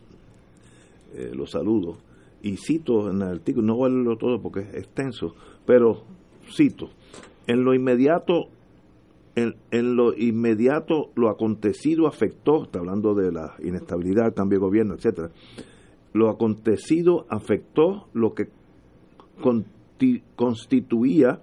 eh, 1.14 1.30
lo 1.32 1.46
saludo, 1.46 1.98
y 2.42 2.56
cito 2.56 3.08
en 3.08 3.22
el 3.22 3.28
artículo, 3.28 3.66
no 3.66 3.76
voy 3.76 3.90
a 3.90 3.94
leerlo 3.94 4.16
todo 4.16 4.42
porque 4.42 4.60
es 4.60 4.74
extenso, 4.74 5.34
pero 5.64 6.02
cito, 6.50 6.90
en 7.46 7.64
lo 7.64 7.72
inmediato, 7.72 8.48
en, 9.36 9.54
lo 9.96 10.12
inmediato 10.14 11.10
lo 11.14 11.28
acontecido 11.28 12.08
afectó, 12.08 12.64
está 12.64 12.80
hablando 12.80 13.14
de 13.14 13.30
la 13.30 13.54
inestabilidad, 13.62 14.34
cambio 14.34 14.58
de 14.58 14.64
gobierno, 14.64 14.94
etcétera. 14.94 15.30
Lo 16.12 16.28
acontecido 16.28 17.26
afectó 17.30 18.08
lo 18.12 18.34
que 18.34 18.48
constituía 20.36 21.40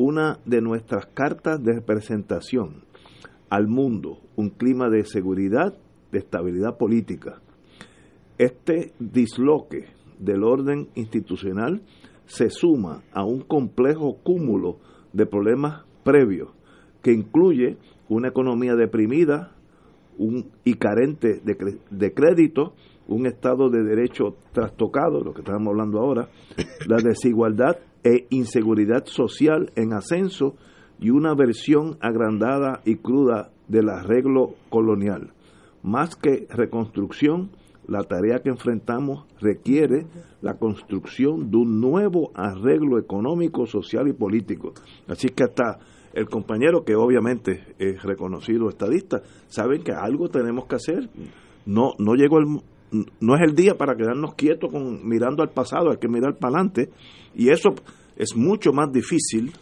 una 0.00 0.38
de 0.46 0.62
nuestras 0.62 1.04
cartas 1.08 1.62
de 1.62 1.74
representación 1.74 2.84
al 3.50 3.68
mundo, 3.68 4.20
un 4.34 4.48
clima 4.48 4.88
de 4.88 5.04
seguridad, 5.04 5.74
de 6.10 6.18
estabilidad 6.20 6.78
política. 6.78 7.42
Este 8.38 8.94
disloque 8.98 9.88
del 10.18 10.42
orden 10.42 10.88
institucional 10.94 11.82
se 12.24 12.48
suma 12.48 13.02
a 13.12 13.26
un 13.26 13.42
complejo 13.42 14.16
cúmulo 14.22 14.78
de 15.12 15.26
problemas 15.26 15.84
previos, 16.02 16.48
que 17.02 17.12
incluye 17.12 17.76
una 18.08 18.28
economía 18.28 18.76
deprimida 18.76 19.54
y 20.64 20.74
carente 20.74 21.42
de, 21.44 21.78
de 21.90 22.14
crédito, 22.14 22.72
un 23.06 23.26
Estado 23.26 23.68
de 23.68 23.82
Derecho 23.82 24.36
trastocado, 24.52 25.22
lo 25.22 25.34
que 25.34 25.40
estamos 25.42 25.68
hablando 25.68 25.98
ahora, 25.98 26.30
la 26.86 26.96
desigualdad 27.02 27.76
e 28.04 28.26
inseguridad 28.30 29.06
social 29.06 29.72
en 29.76 29.92
ascenso 29.92 30.54
y 31.00 31.10
una 31.10 31.34
versión 31.34 31.96
agrandada 32.00 32.80
y 32.84 32.96
cruda 32.96 33.50
del 33.68 33.88
arreglo 33.88 34.54
colonial. 34.68 35.32
Más 35.82 36.16
que 36.16 36.46
reconstrucción, 36.50 37.50
la 37.86 38.04
tarea 38.04 38.40
que 38.40 38.50
enfrentamos 38.50 39.26
requiere 39.40 40.06
la 40.42 40.54
construcción 40.54 41.50
de 41.50 41.56
un 41.56 41.80
nuevo 41.80 42.30
arreglo 42.34 42.98
económico, 42.98 43.66
social 43.66 44.08
y 44.08 44.12
político. 44.12 44.74
Así 45.08 45.28
que 45.28 45.44
hasta 45.44 45.78
el 46.12 46.28
compañero, 46.28 46.84
que 46.84 46.94
obviamente 46.94 47.74
es 47.78 48.02
reconocido 48.02 48.68
estadista, 48.68 49.22
saben 49.48 49.82
que 49.82 49.92
algo 49.92 50.28
tenemos 50.28 50.66
que 50.66 50.76
hacer. 50.76 51.08
No, 51.66 51.94
no 51.98 52.14
llegó 52.14 52.38
el, 52.38 52.60
no 53.20 53.34
es 53.34 53.40
el 53.42 53.54
día 53.54 53.76
para 53.76 53.96
quedarnos 53.96 54.34
quietos 54.34 54.70
con, 54.70 55.06
mirando 55.08 55.42
al 55.42 55.50
pasado, 55.50 55.90
hay 55.90 55.98
que 55.98 56.08
mirar 56.08 56.36
para 56.36 56.56
adelante. 56.56 56.90
Y 57.34 57.50
eso 57.50 57.70
es 58.16 58.36
mucho 58.36 58.72
más 58.72 58.92
difícil 58.92 59.52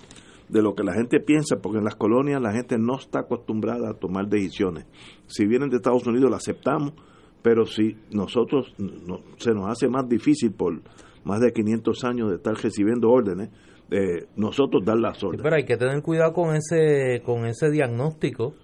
de 0.48 0.62
lo 0.62 0.74
que 0.74 0.82
la 0.82 0.94
gente 0.94 1.20
piensa, 1.20 1.56
porque 1.60 1.78
en 1.78 1.84
las 1.84 1.94
colonias 1.94 2.40
la 2.40 2.52
gente 2.52 2.78
no 2.78 2.96
está 2.96 3.20
acostumbrada 3.20 3.90
a 3.90 3.94
tomar 3.94 4.28
decisiones. 4.28 4.86
Si 5.26 5.46
vienen 5.46 5.68
de 5.68 5.76
Estados 5.76 6.06
Unidos, 6.06 6.30
la 6.30 6.38
aceptamos, 6.38 6.94
pero 7.42 7.66
si 7.66 7.96
nosotros 8.10 8.74
no, 8.78 9.20
se 9.36 9.52
nos 9.52 9.70
hace 9.70 9.88
más 9.88 10.08
difícil 10.08 10.52
por 10.52 10.80
más 11.24 11.40
de 11.40 11.52
500 11.52 12.04
años 12.04 12.30
de 12.30 12.36
estar 12.36 12.54
recibiendo 12.54 13.10
órdenes, 13.10 13.50
eh, 13.90 14.26
nosotros 14.36 14.84
dar 14.84 14.98
las 14.98 15.22
órdenes. 15.22 15.42
pero 15.42 15.56
hay 15.56 15.64
que 15.64 15.76
tener 15.76 16.02
cuidado 16.02 16.32
con 16.32 16.54
ese, 16.54 17.22
con 17.24 17.46
ese 17.46 17.70
diagnóstico, 17.70 18.54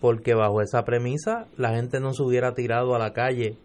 porque 0.00 0.34
bajo 0.34 0.60
esa 0.62 0.84
premisa 0.84 1.46
la 1.56 1.74
gente 1.74 2.00
no 2.00 2.12
se 2.14 2.22
hubiera 2.22 2.54
tirado 2.54 2.94
a 2.94 2.98
la 2.98 3.12
calle 3.12 3.56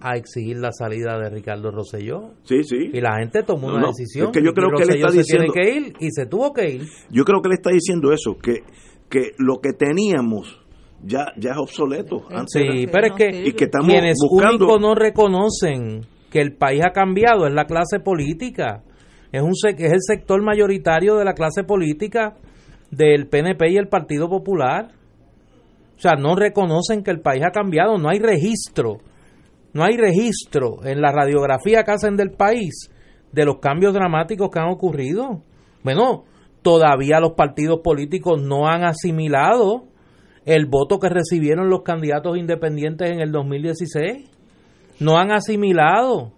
a 0.00 0.16
exigir 0.16 0.58
la 0.58 0.72
salida 0.72 1.18
de 1.18 1.30
Ricardo 1.30 1.70
Rosselló. 1.70 2.34
Sí, 2.44 2.62
sí. 2.62 2.90
Y 2.92 3.00
la 3.00 3.18
gente 3.18 3.42
tomó 3.42 3.68
una 3.68 3.88
decisión. 3.88 4.30
que 4.32 4.42
yo 4.42 4.52
creo 4.52 4.70
que 4.76 4.82
él 4.82 4.96
está 4.96 5.10
diciendo 5.10 5.52
que 5.52 5.70
ir 5.70 5.92
y 6.00 6.10
se 6.10 6.26
tuvo 6.26 6.52
que 6.52 6.68
ir. 6.68 6.82
Yo 7.10 7.24
creo 7.24 7.40
que 7.40 7.48
él 7.48 7.54
está 7.54 7.70
diciendo 7.70 8.12
eso, 8.12 8.36
que 8.36 8.62
que 9.08 9.32
lo 9.38 9.60
que 9.60 9.72
teníamos 9.72 10.60
ya 11.02 11.26
ya 11.36 11.52
es 11.52 11.58
obsoleto. 11.58 12.24
sí, 12.46 12.86
pero 12.90 13.06
es 13.06 13.12
que, 13.12 13.68
quienes 13.84 14.18
únicos 14.28 14.80
no 14.80 14.94
reconocen 14.94 16.06
que 16.30 16.40
el 16.40 16.54
país 16.54 16.82
ha 16.84 16.90
cambiado 16.90 17.46
es 17.46 17.54
la 17.54 17.66
clase 17.66 18.00
política. 18.00 18.82
Es 19.32 19.42
un 19.42 19.52
es 19.52 19.92
el 19.92 20.00
sector 20.00 20.42
mayoritario 20.42 21.16
de 21.16 21.24
la 21.24 21.34
clase 21.34 21.64
política 21.64 22.36
del 22.90 23.28
PNP 23.28 23.72
y 23.72 23.76
el 23.76 23.88
Partido 23.88 24.28
Popular. 24.28 24.92
O 25.96 25.98
sea, 25.98 26.12
no 26.12 26.34
reconocen 26.34 27.02
que 27.02 27.10
el 27.10 27.20
país 27.20 27.42
ha 27.44 27.50
cambiado, 27.50 27.96
no 27.98 28.08
hay 28.08 28.18
registro 28.18 28.98
no 29.76 29.84
hay 29.84 29.98
registro 29.98 30.78
en 30.84 31.02
la 31.02 31.12
radiografía 31.12 31.82
que 31.84 31.90
hacen 31.90 32.16
del 32.16 32.30
país 32.30 32.90
de 33.30 33.44
los 33.44 33.58
cambios 33.58 33.92
dramáticos 33.92 34.48
que 34.50 34.58
han 34.58 34.70
ocurrido. 34.70 35.42
Bueno, 35.84 36.24
todavía 36.62 37.20
los 37.20 37.34
partidos 37.34 37.80
políticos 37.84 38.40
no 38.40 38.68
han 38.68 38.84
asimilado 38.84 39.84
el 40.46 40.64
voto 40.64 40.98
que 40.98 41.10
recibieron 41.10 41.68
los 41.68 41.82
candidatos 41.82 42.38
independientes 42.38 43.10
en 43.10 43.20
el 43.20 43.32
2016. 43.32 44.30
No 45.00 45.18
han 45.18 45.30
asimilado 45.30 46.32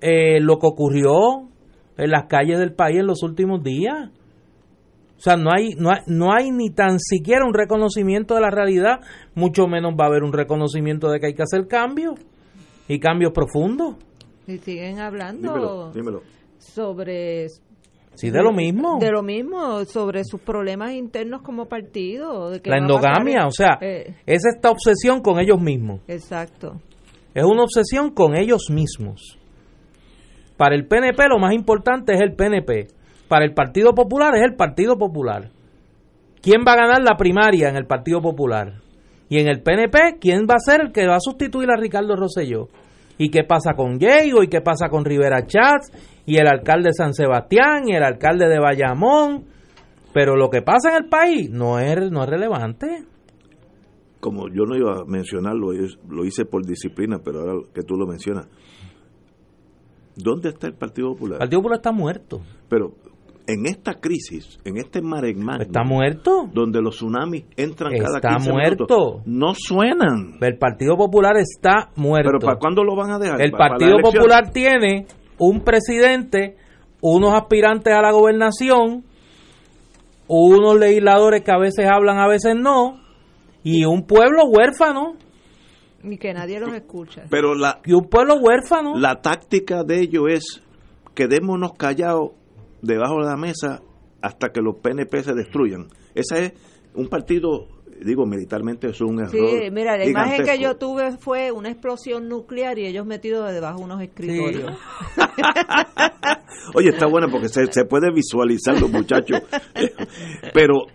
eh, 0.00 0.40
lo 0.40 0.58
que 0.58 0.66
ocurrió 0.66 1.48
en 1.98 2.10
las 2.10 2.24
calles 2.24 2.58
del 2.58 2.72
país 2.72 3.00
en 3.00 3.06
los 3.06 3.22
últimos 3.22 3.62
días. 3.62 4.08
O 5.18 5.20
sea, 5.20 5.36
no 5.36 5.50
hay, 5.54 5.74
no 5.76 5.90
hay, 5.90 6.00
no 6.06 6.32
hay 6.32 6.50
ni 6.50 6.70
tan 6.70 6.98
siquiera 6.98 7.44
un 7.46 7.52
reconocimiento 7.52 8.34
de 8.34 8.40
la 8.40 8.50
realidad, 8.50 9.00
mucho 9.34 9.66
menos 9.66 9.92
va 9.92 10.06
a 10.06 10.08
haber 10.08 10.22
un 10.22 10.32
reconocimiento 10.32 11.10
de 11.10 11.20
que 11.20 11.26
hay 11.26 11.34
que 11.34 11.42
hacer 11.42 11.68
cambios 11.68 12.14
y 12.88 12.98
cambios 12.98 13.32
profundos. 13.32 13.96
Y 14.46 14.58
siguen 14.58 15.00
hablando 15.00 15.92
sobre... 16.58 17.46
Sí, 18.14 18.30
de 18.30 18.42
lo 18.42 18.52
mismo. 18.52 18.98
De 19.00 19.10
lo 19.10 19.22
mismo, 19.22 19.84
sobre 19.86 20.22
sus 20.24 20.40
problemas 20.40 20.92
internos 20.92 21.40
como 21.40 21.66
partido. 21.66 22.50
De 22.50 22.60
la 22.64 22.76
endogamia, 22.76 23.46
o 23.46 23.50
sea, 23.50 23.78
eh, 23.80 24.16
es 24.26 24.44
esta 24.44 24.70
obsesión 24.70 25.22
con 25.22 25.40
ellos 25.40 25.58
mismos. 25.58 26.00
Exacto. 26.08 26.78
Es 27.34 27.44
una 27.44 27.62
obsesión 27.62 28.10
con 28.10 28.36
ellos 28.36 28.68
mismos. 28.70 29.38
Para 30.58 30.74
el 30.74 30.86
PNP 30.86 31.26
lo 31.28 31.38
más 31.38 31.54
importante 31.54 32.12
es 32.12 32.20
el 32.20 32.34
PNP. 32.34 32.88
Para 33.28 33.46
el 33.46 33.54
Partido 33.54 33.94
Popular 33.94 34.34
es 34.36 34.42
el 34.42 34.56
Partido 34.56 34.98
Popular. 34.98 35.48
¿Quién 36.42 36.62
va 36.66 36.72
a 36.74 36.76
ganar 36.76 37.02
la 37.02 37.16
primaria 37.16 37.70
en 37.70 37.76
el 37.76 37.86
Partido 37.86 38.20
Popular? 38.20 38.74
Y 39.32 39.38
en 39.38 39.48
el 39.48 39.62
PNP, 39.62 40.18
¿quién 40.20 40.42
va 40.42 40.56
a 40.56 40.58
ser 40.58 40.82
el 40.82 40.92
que 40.92 41.06
va 41.06 41.16
a 41.16 41.20
sustituir 41.20 41.70
a 41.70 41.80
Ricardo 41.80 42.14
Rosselló? 42.16 42.68
¿Y 43.16 43.30
qué 43.30 43.44
pasa 43.44 43.72
con 43.72 43.96
Diego? 43.96 44.42
¿Y 44.42 44.48
qué 44.48 44.60
pasa 44.60 44.90
con 44.90 45.06
Rivera 45.06 45.46
Chats? 45.46 45.90
¿Y 46.26 46.36
el 46.36 46.46
alcalde 46.46 46.90
de 46.90 46.92
San 46.92 47.14
Sebastián? 47.14 47.88
¿Y 47.88 47.94
el 47.94 48.02
alcalde 48.02 48.46
de 48.46 48.60
Bayamón? 48.60 49.46
Pero 50.12 50.36
lo 50.36 50.50
que 50.50 50.60
pasa 50.60 50.90
en 50.90 51.04
el 51.04 51.08
país 51.08 51.48
no 51.48 51.78
es, 51.78 52.10
no 52.10 52.24
es 52.24 52.28
relevante. 52.28 53.04
Como 54.20 54.48
yo 54.48 54.66
no 54.66 54.76
iba 54.76 55.00
a 55.00 55.04
mencionarlo, 55.06 55.72
lo 56.10 56.24
hice 56.26 56.44
por 56.44 56.66
disciplina, 56.66 57.20
pero 57.24 57.40
ahora 57.40 57.54
que 57.72 57.84
tú 57.84 57.94
lo 57.94 58.06
mencionas, 58.06 58.48
¿dónde 60.14 60.50
está 60.50 60.66
el 60.66 60.74
Partido 60.74 61.14
Popular? 61.14 61.36
El 61.36 61.38
Partido 61.38 61.60
Popular 61.60 61.78
está 61.78 61.92
muerto. 61.92 62.42
Pero 62.68 62.96
en 63.46 63.66
esta 63.66 63.94
crisis, 63.94 64.58
en 64.64 64.76
este 64.76 65.02
maregmán, 65.02 65.62
está 65.62 65.82
muerto, 65.84 66.48
donde 66.52 66.80
los 66.80 66.96
tsunamis 66.96 67.44
entran 67.56 67.92
cada 67.96 68.20
15 68.20 68.52
muerto. 68.52 69.22
no 69.24 69.54
suenan. 69.54 70.38
El 70.40 70.58
Partido 70.58 70.96
Popular 70.96 71.36
está 71.36 71.90
muerto. 71.96 72.30
Pero 72.32 72.46
¿para 72.46 72.58
cuándo 72.58 72.84
lo 72.84 72.94
van 72.96 73.10
a 73.10 73.18
dejar? 73.18 73.40
El 73.40 73.52
Partido 73.52 73.98
Popular 74.02 74.50
tiene 74.50 75.06
un 75.38 75.60
presidente, 75.60 76.56
unos 77.00 77.34
aspirantes 77.34 77.92
a 77.92 78.00
la 78.00 78.12
gobernación, 78.12 79.04
unos 80.28 80.78
legisladores 80.78 81.42
que 81.42 81.50
a 81.50 81.58
veces 81.58 81.86
hablan, 81.90 82.18
a 82.18 82.28
veces 82.28 82.54
no, 82.56 83.00
y 83.62 83.84
un 83.84 84.06
pueblo 84.06 84.44
huérfano. 84.46 85.14
Y 86.04 86.16
que 86.18 86.32
nadie 86.32 86.58
los 86.58 86.72
escucha. 86.74 87.24
Pero 87.30 87.54
la, 87.54 87.80
y 87.84 87.92
un 87.92 88.08
pueblo 88.08 88.36
huérfano. 88.36 88.96
La 88.96 89.20
táctica 89.20 89.84
de 89.84 90.00
ellos 90.00 90.24
es 90.28 90.62
quedémonos 91.14 91.72
callados 91.74 92.32
debajo 92.82 93.20
de 93.20 93.26
la 93.26 93.36
mesa 93.36 93.80
hasta 94.20 94.50
que 94.50 94.60
los 94.60 94.76
PNP 94.76 95.22
se 95.22 95.34
destruyan. 95.34 95.88
Ese 96.14 96.44
es 96.44 96.52
un 96.94 97.08
partido, 97.08 97.68
digo, 98.04 98.26
militarmente 98.26 98.88
es 98.88 99.00
un 99.00 99.20
error. 99.20 99.30
Sí, 99.30 99.70
mira, 99.70 99.96
la 99.96 100.06
imagen 100.06 100.44
que 100.44 100.58
yo 100.58 100.76
tuve 100.76 101.16
fue 101.18 101.50
una 101.50 101.70
explosión 101.70 102.28
nuclear 102.28 102.78
y 102.78 102.86
ellos 102.86 103.06
metidos 103.06 103.50
debajo 103.52 103.78
de 103.78 103.84
unos 103.84 104.02
escritorios. 104.02 104.78
Oye, 106.74 106.90
está 106.90 107.06
bueno 107.06 107.28
porque 107.30 107.48
se, 107.48 107.66
se 107.72 107.84
puede 107.84 108.12
visualizar 108.12 108.80
los 108.80 108.90
muchachos. 108.90 109.40
Pero 110.54 110.86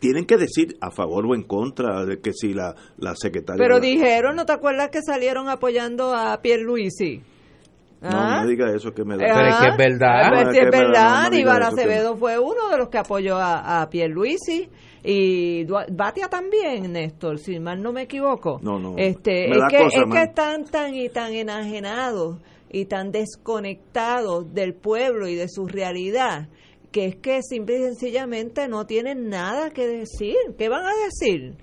tienen 0.00 0.26
que 0.26 0.36
decir 0.36 0.76
a 0.80 0.90
favor 0.90 1.26
o 1.26 1.34
en 1.34 1.42
contra 1.42 2.04
de 2.04 2.20
que 2.20 2.32
si 2.32 2.54
la, 2.54 2.74
la 2.98 3.14
secretaria... 3.14 3.62
Pero 3.62 3.80
dijeron, 3.80 4.36
¿no 4.36 4.46
te 4.46 4.52
acuerdas 4.52 4.90
que 4.90 5.02
salieron 5.02 5.48
apoyando 5.48 6.14
a 6.14 6.40
Pierre 6.40 6.62
Luisi? 6.62 7.22
No, 8.00 8.10
¿Ah? 8.10 8.42
me 8.42 8.50
diga 8.50 8.72
eso 8.74 8.92
que 8.92 9.04
me 9.04 9.16
da. 9.16 9.24
Pero 9.24 9.48
es 9.48 9.56
que 9.56 9.68
es 9.68 9.76
verdad. 9.76 10.30
Pero 10.30 10.50
es, 10.50 10.70
verdad. 10.70 11.32
Iván 11.32 11.62
Acevedo 11.62 12.16
fue 12.16 12.38
uno 12.38 12.68
de 12.70 12.78
los 12.78 12.88
que 12.88 12.98
apoyó 12.98 13.36
a, 13.36 13.82
a 13.82 13.90
Pierluisi 13.90 14.68
y 15.02 15.64
Batia 15.64 16.28
también, 16.28 16.92
Néstor, 16.92 17.38
si 17.38 17.58
mal 17.58 17.82
no 17.82 17.92
me 17.92 18.02
equivoco. 18.02 18.60
No, 18.62 18.78
no. 18.78 18.94
Este, 18.96 19.50
es, 19.50 19.58
que, 19.70 19.86
es 19.86 20.04
que 20.12 20.22
están 20.22 20.64
tan 20.64 20.94
y 20.94 21.08
tan 21.08 21.32
enajenados 21.32 22.36
y 22.70 22.84
tan 22.84 23.10
desconectados 23.10 24.52
del 24.54 24.74
pueblo 24.74 25.26
y 25.26 25.34
de 25.34 25.48
su 25.48 25.66
realidad 25.66 26.48
que 26.92 27.06
es 27.06 27.16
que 27.16 27.42
simple 27.42 27.78
y 27.78 27.82
sencillamente 27.82 28.66
no 28.68 28.86
tienen 28.86 29.28
nada 29.28 29.70
que 29.70 29.86
decir. 29.86 30.36
¿Qué 30.56 30.68
van 30.68 30.86
a 30.86 30.92
decir? 31.04 31.54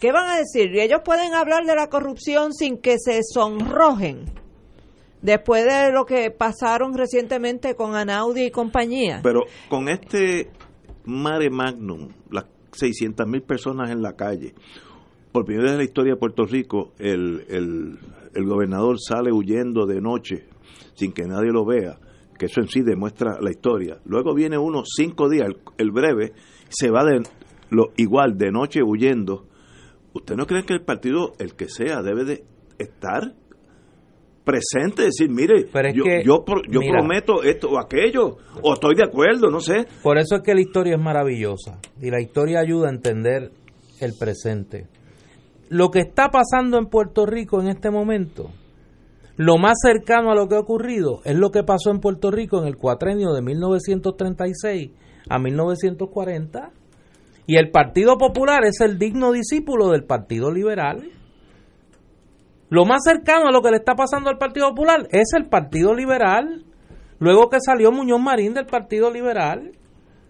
¿Qué 0.00 0.12
van 0.12 0.28
a 0.28 0.36
decir? 0.38 0.74
Y 0.74 0.80
ellos 0.80 1.00
pueden 1.04 1.32
hablar 1.34 1.64
de 1.64 1.74
la 1.74 1.88
corrupción 1.88 2.52
sin 2.52 2.78
que 2.78 2.96
se 2.98 3.20
sonrojen 3.22 4.26
después 5.26 5.64
de 5.64 5.90
lo 5.92 6.06
que 6.06 6.30
pasaron 6.30 6.94
recientemente 6.94 7.74
con 7.74 7.96
Anaudi 7.96 8.44
y 8.44 8.50
compañía. 8.52 9.20
Pero 9.24 9.42
con 9.68 9.88
este 9.88 10.50
mare 11.04 11.50
magnum, 11.50 12.10
las 12.30 12.44
600 12.70 13.26
mil 13.26 13.42
personas 13.42 13.90
en 13.90 14.02
la 14.02 14.14
calle, 14.14 14.54
por 15.32 15.44
primera 15.44 15.64
vez 15.64 15.72
en 15.72 15.78
la 15.78 15.84
historia 15.84 16.12
de 16.14 16.20
Puerto 16.20 16.44
Rico, 16.44 16.92
el, 16.98 17.44
el, 17.48 17.98
el 18.34 18.44
gobernador 18.46 18.98
sale 19.00 19.32
huyendo 19.32 19.84
de 19.84 20.00
noche 20.00 20.44
sin 20.94 21.12
que 21.12 21.24
nadie 21.24 21.50
lo 21.50 21.66
vea, 21.66 21.98
que 22.38 22.46
eso 22.46 22.60
en 22.60 22.68
sí 22.68 22.82
demuestra 22.82 23.40
la 23.40 23.50
historia. 23.50 23.98
Luego 24.04 24.32
viene 24.32 24.56
uno 24.56 24.84
cinco 24.84 25.28
días, 25.28 25.48
el, 25.48 25.56
el 25.78 25.90
breve, 25.90 26.34
se 26.68 26.88
va 26.88 27.04
de 27.04 27.22
lo 27.70 27.92
igual 27.96 28.38
de 28.38 28.52
noche 28.52 28.80
huyendo. 28.80 29.48
¿Usted 30.12 30.36
no 30.36 30.46
cree 30.46 30.64
que 30.64 30.74
el 30.74 30.82
partido, 30.82 31.32
el 31.40 31.54
que 31.56 31.68
sea, 31.68 32.00
debe 32.02 32.24
de 32.24 32.44
estar 32.78 33.34
presente, 34.46 35.02
decir, 35.02 35.28
mire, 35.28 35.66
Pero 35.72 35.88
es 35.88 35.94
yo, 35.94 36.04
que, 36.04 36.22
yo, 36.24 36.44
pro- 36.44 36.62
yo 36.70 36.78
mira. 36.80 36.92
prometo 37.00 37.42
esto 37.42 37.68
o 37.68 37.78
aquello, 37.80 38.36
o 38.62 38.74
estoy 38.74 38.94
de 38.94 39.02
acuerdo, 39.04 39.50
no 39.50 39.58
sé. 39.60 39.86
Por 40.02 40.16
eso 40.18 40.36
es 40.36 40.42
que 40.42 40.54
la 40.54 40.60
historia 40.60 40.94
es 40.94 41.00
maravillosa 41.02 41.80
y 42.00 42.10
la 42.10 42.20
historia 42.22 42.60
ayuda 42.60 42.86
a 42.88 42.92
entender 42.92 43.50
el 44.00 44.12
presente. 44.18 44.86
Lo 45.68 45.90
que 45.90 45.98
está 45.98 46.28
pasando 46.30 46.78
en 46.78 46.86
Puerto 46.86 47.26
Rico 47.26 47.60
en 47.60 47.66
este 47.68 47.90
momento, 47.90 48.50
lo 49.36 49.58
más 49.58 49.74
cercano 49.82 50.30
a 50.30 50.34
lo 50.36 50.46
que 50.48 50.54
ha 50.54 50.60
ocurrido 50.60 51.20
es 51.24 51.34
lo 51.36 51.50
que 51.50 51.64
pasó 51.64 51.90
en 51.90 51.98
Puerto 51.98 52.30
Rico 52.30 52.60
en 52.62 52.68
el 52.68 52.76
cuatrenio 52.76 53.32
de 53.32 53.42
1936 53.42 54.92
a 55.28 55.38
1940 55.40 56.70
y 57.48 57.56
el 57.58 57.70
Partido 57.70 58.16
Popular 58.16 58.64
es 58.64 58.80
el 58.80 58.96
digno 58.98 59.32
discípulo 59.32 59.90
del 59.90 60.04
Partido 60.04 60.52
Liberal. 60.52 61.10
Lo 62.68 62.84
más 62.84 63.02
cercano 63.04 63.48
a 63.48 63.52
lo 63.52 63.62
que 63.62 63.70
le 63.70 63.76
está 63.76 63.94
pasando 63.94 64.28
al 64.28 64.38
Partido 64.38 64.68
Popular 64.70 65.06
es 65.10 65.32
el 65.36 65.46
Partido 65.46 65.94
Liberal. 65.94 66.64
Luego 67.18 67.48
que 67.48 67.60
salió 67.60 67.92
Muñoz 67.92 68.20
Marín 68.20 68.54
del 68.54 68.66
Partido 68.66 69.10
Liberal 69.10 69.72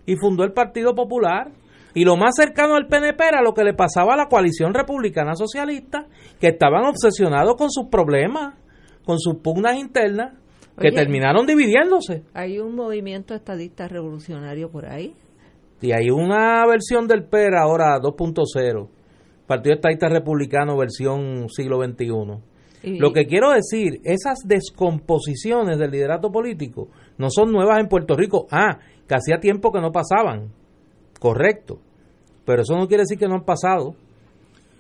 y 0.04 0.16
fundó 0.16 0.44
el 0.44 0.52
Partido 0.52 0.94
Popular. 0.94 1.50
Y 1.94 2.04
lo 2.04 2.16
más 2.16 2.34
cercano 2.36 2.74
al 2.74 2.88
PNP 2.88 3.24
era 3.26 3.40
lo 3.42 3.54
que 3.54 3.64
le 3.64 3.72
pasaba 3.72 4.14
a 4.14 4.16
la 4.16 4.26
coalición 4.26 4.74
republicana 4.74 5.34
socialista, 5.34 6.06
que 6.38 6.48
estaban 6.48 6.84
obsesionados 6.84 7.56
con 7.56 7.70
sus 7.70 7.86
problemas, 7.88 8.54
con 9.06 9.18
sus 9.18 9.36
pugnas 9.36 9.78
internas, 9.78 10.34
que 10.78 10.88
Oye. 10.88 10.96
terminaron 10.96 11.46
dividiéndose. 11.46 12.22
Hay 12.34 12.58
un 12.58 12.74
movimiento 12.74 13.34
estadista 13.34 13.88
revolucionario 13.88 14.70
por 14.70 14.84
ahí. 14.86 15.14
Y 15.80 15.92
hay 15.92 16.10
una 16.10 16.66
versión 16.66 17.06
del 17.06 17.24
PER 17.24 17.54
ahora 17.56 17.98
2.0, 17.98 18.88
Partido 19.46 19.74
Estadista 19.76 20.08
Republicano 20.08 20.76
versión 20.76 21.48
siglo 21.48 21.82
XXI. 21.82 22.08
Y- 22.82 22.98
Lo 22.98 23.12
que 23.12 23.26
quiero 23.26 23.50
decir, 23.50 24.00
esas 24.04 24.38
descomposiciones 24.46 25.78
del 25.78 25.90
liderato 25.90 26.30
político 26.30 26.88
no 27.18 27.28
son 27.30 27.50
nuevas 27.52 27.80
en 27.80 27.88
Puerto 27.88 28.16
Rico. 28.16 28.46
Ah, 28.50 28.78
que 29.08 29.14
hacía 29.14 29.38
tiempo 29.38 29.72
que 29.72 29.80
no 29.80 29.92
pasaban. 29.92 30.50
Correcto. 31.20 31.78
Pero 32.44 32.62
eso 32.62 32.76
no 32.76 32.86
quiere 32.86 33.02
decir 33.02 33.18
que 33.18 33.26
no 33.28 33.34
han 33.34 33.44
pasado. 33.44 33.94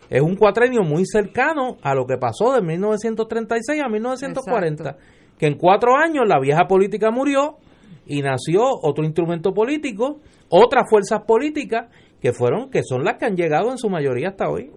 Es 0.08 0.20
un 0.22 0.36
cuatrenio 0.36 0.82
muy 0.82 1.04
cercano 1.04 1.78
a 1.82 1.94
lo 1.94 2.06
que 2.06 2.16
pasó 2.16 2.52
de 2.54 2.62
1936 2.62 3.82
a 3.82 3.88
1940. 3.88 4.82
Exacto. 4.90 5.02
Que 5.38 5.46
en 5.46 5.54
cuatro 5.58 5.96
años 5.96 6.24
la 6.26 6.38
vieja 6.40 6.66
política 6.68 7.10
murió 7.10 7.56
y 8.06 8.22
nació 8.22 8.62
otro 8.82 9.04
instrumento 9.04 9.52
político, 9.52 10.20
otras 10.48 10.84
fuerzas 10.88 11.22
políticas 11.26 11.90
que 12.26 12.32
fueron, 12.32 12.70
que 12.70 12.82
son 12.82 13.04
las 13.04 13.18
que 13.18 13.26
han 13.26 13.36
llegado 13.36 13.70
en 13.70 13.78
su 13.78 13.88
mayoría 13.88 14.30
hasta 14.30 14.48
hoy. 14.48 14.72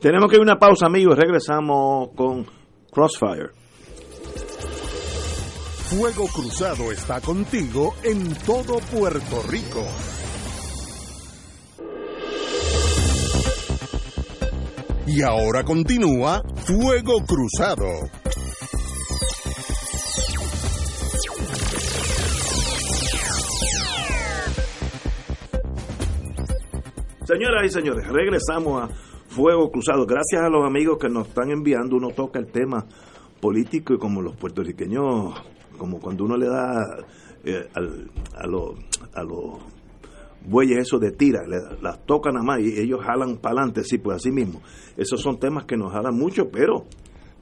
Tenemos 0.00 0.28
que 0.28 0.36
ir 0.36 0.40
a 0.40 0.42
una 0.42 0.58
pausa, 0.58 0.86
amigos, 0.86 1.16
regresamos 1.16 2.08
con 2.16 2.44
Crossfire. 2.90 3.50
Fuego 5.88 6.26
Cruzado 6.26 6.90
está 6.90 7.20
contigo 7.20 7.94
en 8.02 8.34
todo 8.44 8.78
Puerto 8.92 9.42
Rico. 9.48 9.86
Y 15.06 15.22
ahora 15.22 15.62
continúa 15.62 16.42
Fuego 16.56 17.24
Cruzado. 17.24 17.86
Señoras 27.30 27.64
y 27.64 27.68
señores, 27.68 28.08
regresamos 28.08 28.82
a 28.82 28.88
Fuego 29.28 29.70
Cruzado. 29.70 30.04
Gracias 30.04 30.42
a 30.42 30.48
los 30.48 30.64
amigos 30.66 30.98
que 30.98 31.08
nos 31.08 31.28
están 31.28 31.50
enviando, 31.50 31.96
uno 31.96 32.08
toca 32.08 32.38
el 32.40 32.46
tema 32.50 32.86
político 33.40 33.94
y 33.94 33.98
como 33.98 34.20
los 34.20 34.34
puertorriqueños, 34.36 35.34
como 35.78 36.00
cuando 36.00 36.24
uno 36.24 36.36
le 36.36 36.46
da 36.48 36.96
eh, 37.44 37.68
al- 37.74 38.10
a 38.34 38.46
los 38.46 38.74
a 39.14 39.22
los 39.22 39.58
bueyes 40.44 40.78
esos 40.78 41.00
de 41.00 41.12
tira, 41.12 41.40
le- 41.46 41.80
las 41.80 42.04
tocan 42.04 42.34
nada 42.34 42.44
más 42.44 42.60
y 42.60 42.78
ellos 42.80 43.00
jalan 43.02 43.36
para 43.36 43.56
adelante, 43.60 43.84
sí, 43.84 43.98
pues 43.98 44.16
así 44.16 44.30
mismo. 44.30 44.60
Esos 44.96 45.20
son 45.20 45.38
temas 45.38 45.64
que 45.64 45.76
nos 45.76 45.92
jalan 45.92 46.14
mucho, 46.18 46.50
pero 46.50 46.84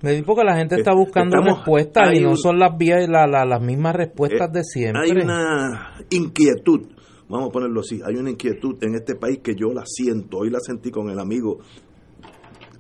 Me 0.03 0.13
digo 0.13 0.27
porque 0.27 0.45
la 0.45 0.57
gente 0.57 0.77
está 0.77 0.93
Eh, 0.93 0.97
buscando 0.97 1.39
estamos- 1.39 1.59
respuestas 1.59 2.15
y 2.15 2.21
no 2.21 2.37
son 2.37 2.59
las 2.61 2.77
vías 2.79 3.09
la- 3.09 3.27
la- 3.27 3.45
las 3.45 3.61
mismas 3.63 3.97
respuestas 3.97 4.49
Eh, 4.51 4.53
de 4.53 4.63
siempre. 4.65 5.03
Hay 5.03 5.11
una 5.11 5.95
inquietud, 6.11 6.87
vamos 7.29 7.49
a 7.49 7.53
ponerlo 7.53 7.81
así, 7.81 8.01
hay 8.05 8.17
una 8.17 8.31
inquietud 8.31 8.77
en 8.83 8.95
este 8.95 9.15
país 9.15 9.41
que 9.43 9.55
yo 9.55 9.73
la 9.73 9.85
siento, 9.87 10.39
hoy 10.39 10.51
la 10.51 10.61
sentí 10.61 10.91
con 10.91 11.11
el 11.11 11.19
amigo 11.19 11.59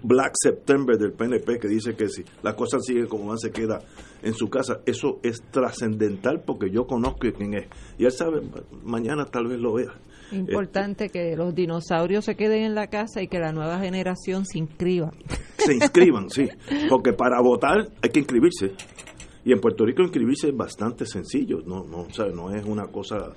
Black 0.02 0.32
September 0.40 0.96
del 0.96 1.12
PNP 1.12 1.58
que 1.58 1.68
dice 1.68 1.94
que 1.96 2.08
si 2.08 2.22
las 2.42 2.54
cosas 2.54 2.84
siguen 2.84 3.06
como 3.06 3.26
van 3.26 3.38
se 3.38 3.50
queda 3.50 3.80
en 4.22 4.34
su 4.34 4.48
casa, 4.48 4.80
eso 4.86 5.18
es 5.22 5.42
trascendental 5.50 6.42
porque 6.46 6.70
yo 6.70 6.86
conozco 6.86 7.26
quién 7.36 7.54
es 7.54 7.66
y 7.98 8.04
él 8.04 8.12
sabe, 8.12 8.42
mañana 8.84 9.24
tal 9.24 9.48
vez 9.48 9.58
lo 9.58 9.74
vea. 9.74 9.92
Importante 10.30 11.08
que 11.08 11.34
los 11.36 11.54
dinosaurios 11.54 12.24
se 12.26 12.36
queden 12.36 12.62
en 12.62 12.74
la 12.74 12.88
casa 12.88 13.22
y 13.22 13.28
que 13.28 13.38
la 13.38 13.52
nueva 13.52 13.80
generación 13.80 14.44
se 14.44 14.58
inscriba. 14.58 15.10
se 15.56 15.74
inscriban, 15.74 16.28
sí, 16.28 16.48
porque 16.88 17.12
para 17.12 17.40
votar 17.40 17.88
hay 18.02 18.10
que 18.10 18.20
inscribirse. 18.20 18.72
Y 19.44 19.52
en 19.52 19.60
Puerto 19.60 19.86
Rico 19.86 20.02
inscribirse 20.02 20.48
es 20.48 20.56
bastante 20.56 21.06
sencillo, 21.06 21.60
no 21.64 21.82
no, 21.84 22.02
o 22.02 22.12
sea, 22.12 22.26
no 22.26 22.54
es 22.54 22.64
una 22.66 22.88
cosa 22.88 23.32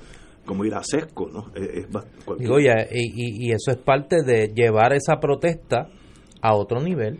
como 0.51 0.65
ir 0.65 0.73
a 0.75 0.83
sesco, 0.83 1.29
¿no? 1.31 1.45
Es, 1.55 1.85
es 1.85 1.89
bast- 1.89 2.07
cualquier- 2.25 2.49
Digo, 2.49 2.59
ya, 2.59 2.75
y, 2.91 3.05
y- 3.05 3.47
y 3.47 3.51
eso 3.51 3.71
es 3.71 3.77
parte 3.77 4.17
de 4.21 4.51
llevar 4.53 4.91
esa 4.91 5.15
protesta 5.21 5.87
a 6.41 6.55
otro 6.55 6.81
nivel 6.81 7.19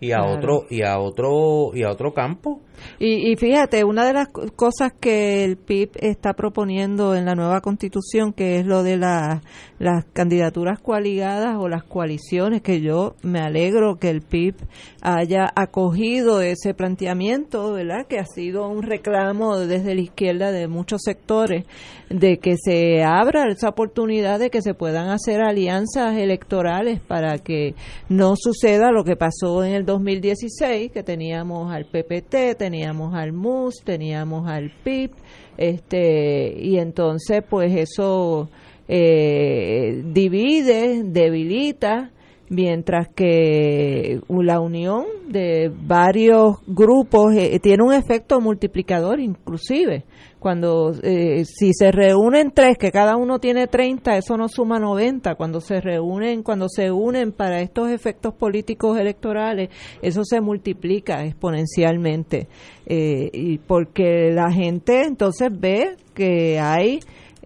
y 0.00 0.10
a 0.10 0.16
Claro. 0.16 0.34
otro 0.34 0.62
y 0.70 0.82
a 0.84 0.98
otro 0.98 1.70
y 1.74 1.82
a 1.84 1.90
otro 1.90 2.12
campo. 2.12 2.60
Y, 3.00 3.30
y 3.32 3.36
fíjate, 3.36 3.82
una 3.84 4.04
de 4.06 4.12
las 4.12 4.28
co- 4.28 4.46
cosas 4.56 4.92
que 5.00 5.44
el 5.44 5.56
PIB 5.56 5.90
está 6.00 6.32
proponiendo 6.34 7.14
en 7.16 7.24
la 7.26 7.34
nueva 7.34 7.60
constitución, 7.60 8.32
que 8.32 8.58
es 8.58 8.66
lo 8.66 8.82
de 8.84 8.96
la- 8.96 9.40
las 9.80 10.04
candidaturas 10.12 10.78
coaligadas 10.80 11.56
o 11.58 11.68
las 11.68 11.82
coaliciones, 11.84 12.62
que 12.62 12.80
yo 12.80 13.14
me 13.22 13.40
alegro 13.40 13.96
que 13.96 14.10
el 14.10 14.22
PIB 14.22 14.54
haya 15.00 15.52
acogido 15.54 16.40
ese 16.40 16.74
planteamiento, 16.74 17.72
¿verdad? 17.72 18.06
Que 18.06 18.18
ha 18.18 18.26
sido 18.26 18.68
un 18.68 18.82
reclamo 18.82 19.58
desde 19.58 19.94
la 19.94 20.00
izquierda 20.00 20.50
de 20.50 20.66
muchos 20.66 21.02
sectores, 21.04 21.64
de 22.10 22.38
que 22.38 22.56
se 22.56 23.04
abra 23.04 23.46
esa 23.48 23.68
oportunidad 23.68 24.38
de 24.38 24.50
que 24.50 24.62
se 24.62 24.74
puedan 24.74 25.08
hacer 25.10 25.40
alianzas 25.40 26.16
electorales 26.16 27.00
para 27.00 27.38
que 27.38 27.74
no 28.08 28.34
suceda 28.36 28.90
lo 28.90 29.04
que 29.04 29.16
pasó 29.16 29.62
en 29.62 29.74
el 29.74 29.84
2016, 29.84 30.90
que 30.90 31.02
teníamos 31.02 31.72
al 31.72 31.84
PPT, 31.84 32.56
teníamos 32.58 33.14
al 33.14 33.32
MUS, 33.32 33.82
teníamos 33.84 34.48
al 34.48 34.72
PIB, 34.82 35.12
este, 35.56 36.56
y 36.58 36.78
entonces 36.78 37.42
pues 37.48 37.74
eso 37.74 38.48
eh, 38.88 40.02
divide, 40.06 41.02
debilita, 41.04 42.10
mientras 42.50 43.08
que 43.08 44.20
la 44.28 44.60
unión 44.60 45.04
de 45.28 45.70
varios 45.70 46.56
grupos 46.66 47.34
eh, 47.34 47.58
tiene 47.60 47.82
un 47.82 47.92
efecto 47.92 48.40
multiplicador 48.40 49.20
inclusive. 49.20 50.04
Cuando 50.38 50.92
eh, 51.02 51.44
si 51.44 51.72
se 51.72 51.90
reúnen 51.90 52.52
tres, 52.52 52.78
que 52.78 52.92
cada 52.92 53.16
uno 53.16 53.40
tiene 53.40 53.66
30, 53.66 54.18
eso 54.18 54.36
no 54.36 54.48
suma 54.48 54.78
90. 54.78 55.34
Cuando 55.34 55.60
se 55.60 55.80
reúnen, 55.80 56.44
cuando 56.44 56.68
se 56.68 56.92
unen 56.92 57.32
para 57.32 57.60
estos 57.60 57.90
efectos 57.90 58.34
políticos 58.34 58.98
electorales, 58.98 59.70
eso 60.00 60.22
se 60.24 60.40
multiplica 60.40 61.24
exponencialmente. 61.24 62.46
Eh, 62.86 63.30
y 63.32 63.58
porque 63.58 64.30
la 64.32 64.52
gente 64.52 65.02
entonces 65.02 65.48
ve 65.52 65.96
que 66.14 66.60
hay 66.60 67.00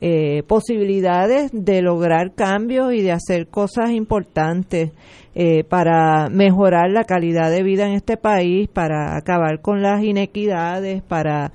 eh, 0.04 0.42
posibilidades 0.48 1.50
de 1.52 1.80
lograr 1.80 2.34
cambios 2.34 2.92
y 2.92 3.02
de 3.02 3.12
hacer 3.12 3.46
cosas 3.46 3.92
importantes 3.92 4.90
eh, 5.36 5.62
para 5.62 6.28
mejorar 6.28 6.90
la 6.90 7.04
calidad 7.04 7.52
de 7.52 7.62
vida 7.62 7.86
en 7.86 7.92
este 7.94 8.16
país, 8.16 8.68
para 8.68 9.16
acabar 9.16 9.60
con 9.62 9.80
las 9.80 10.02
inequidades, 10.02 11.02
para 11.04 11.52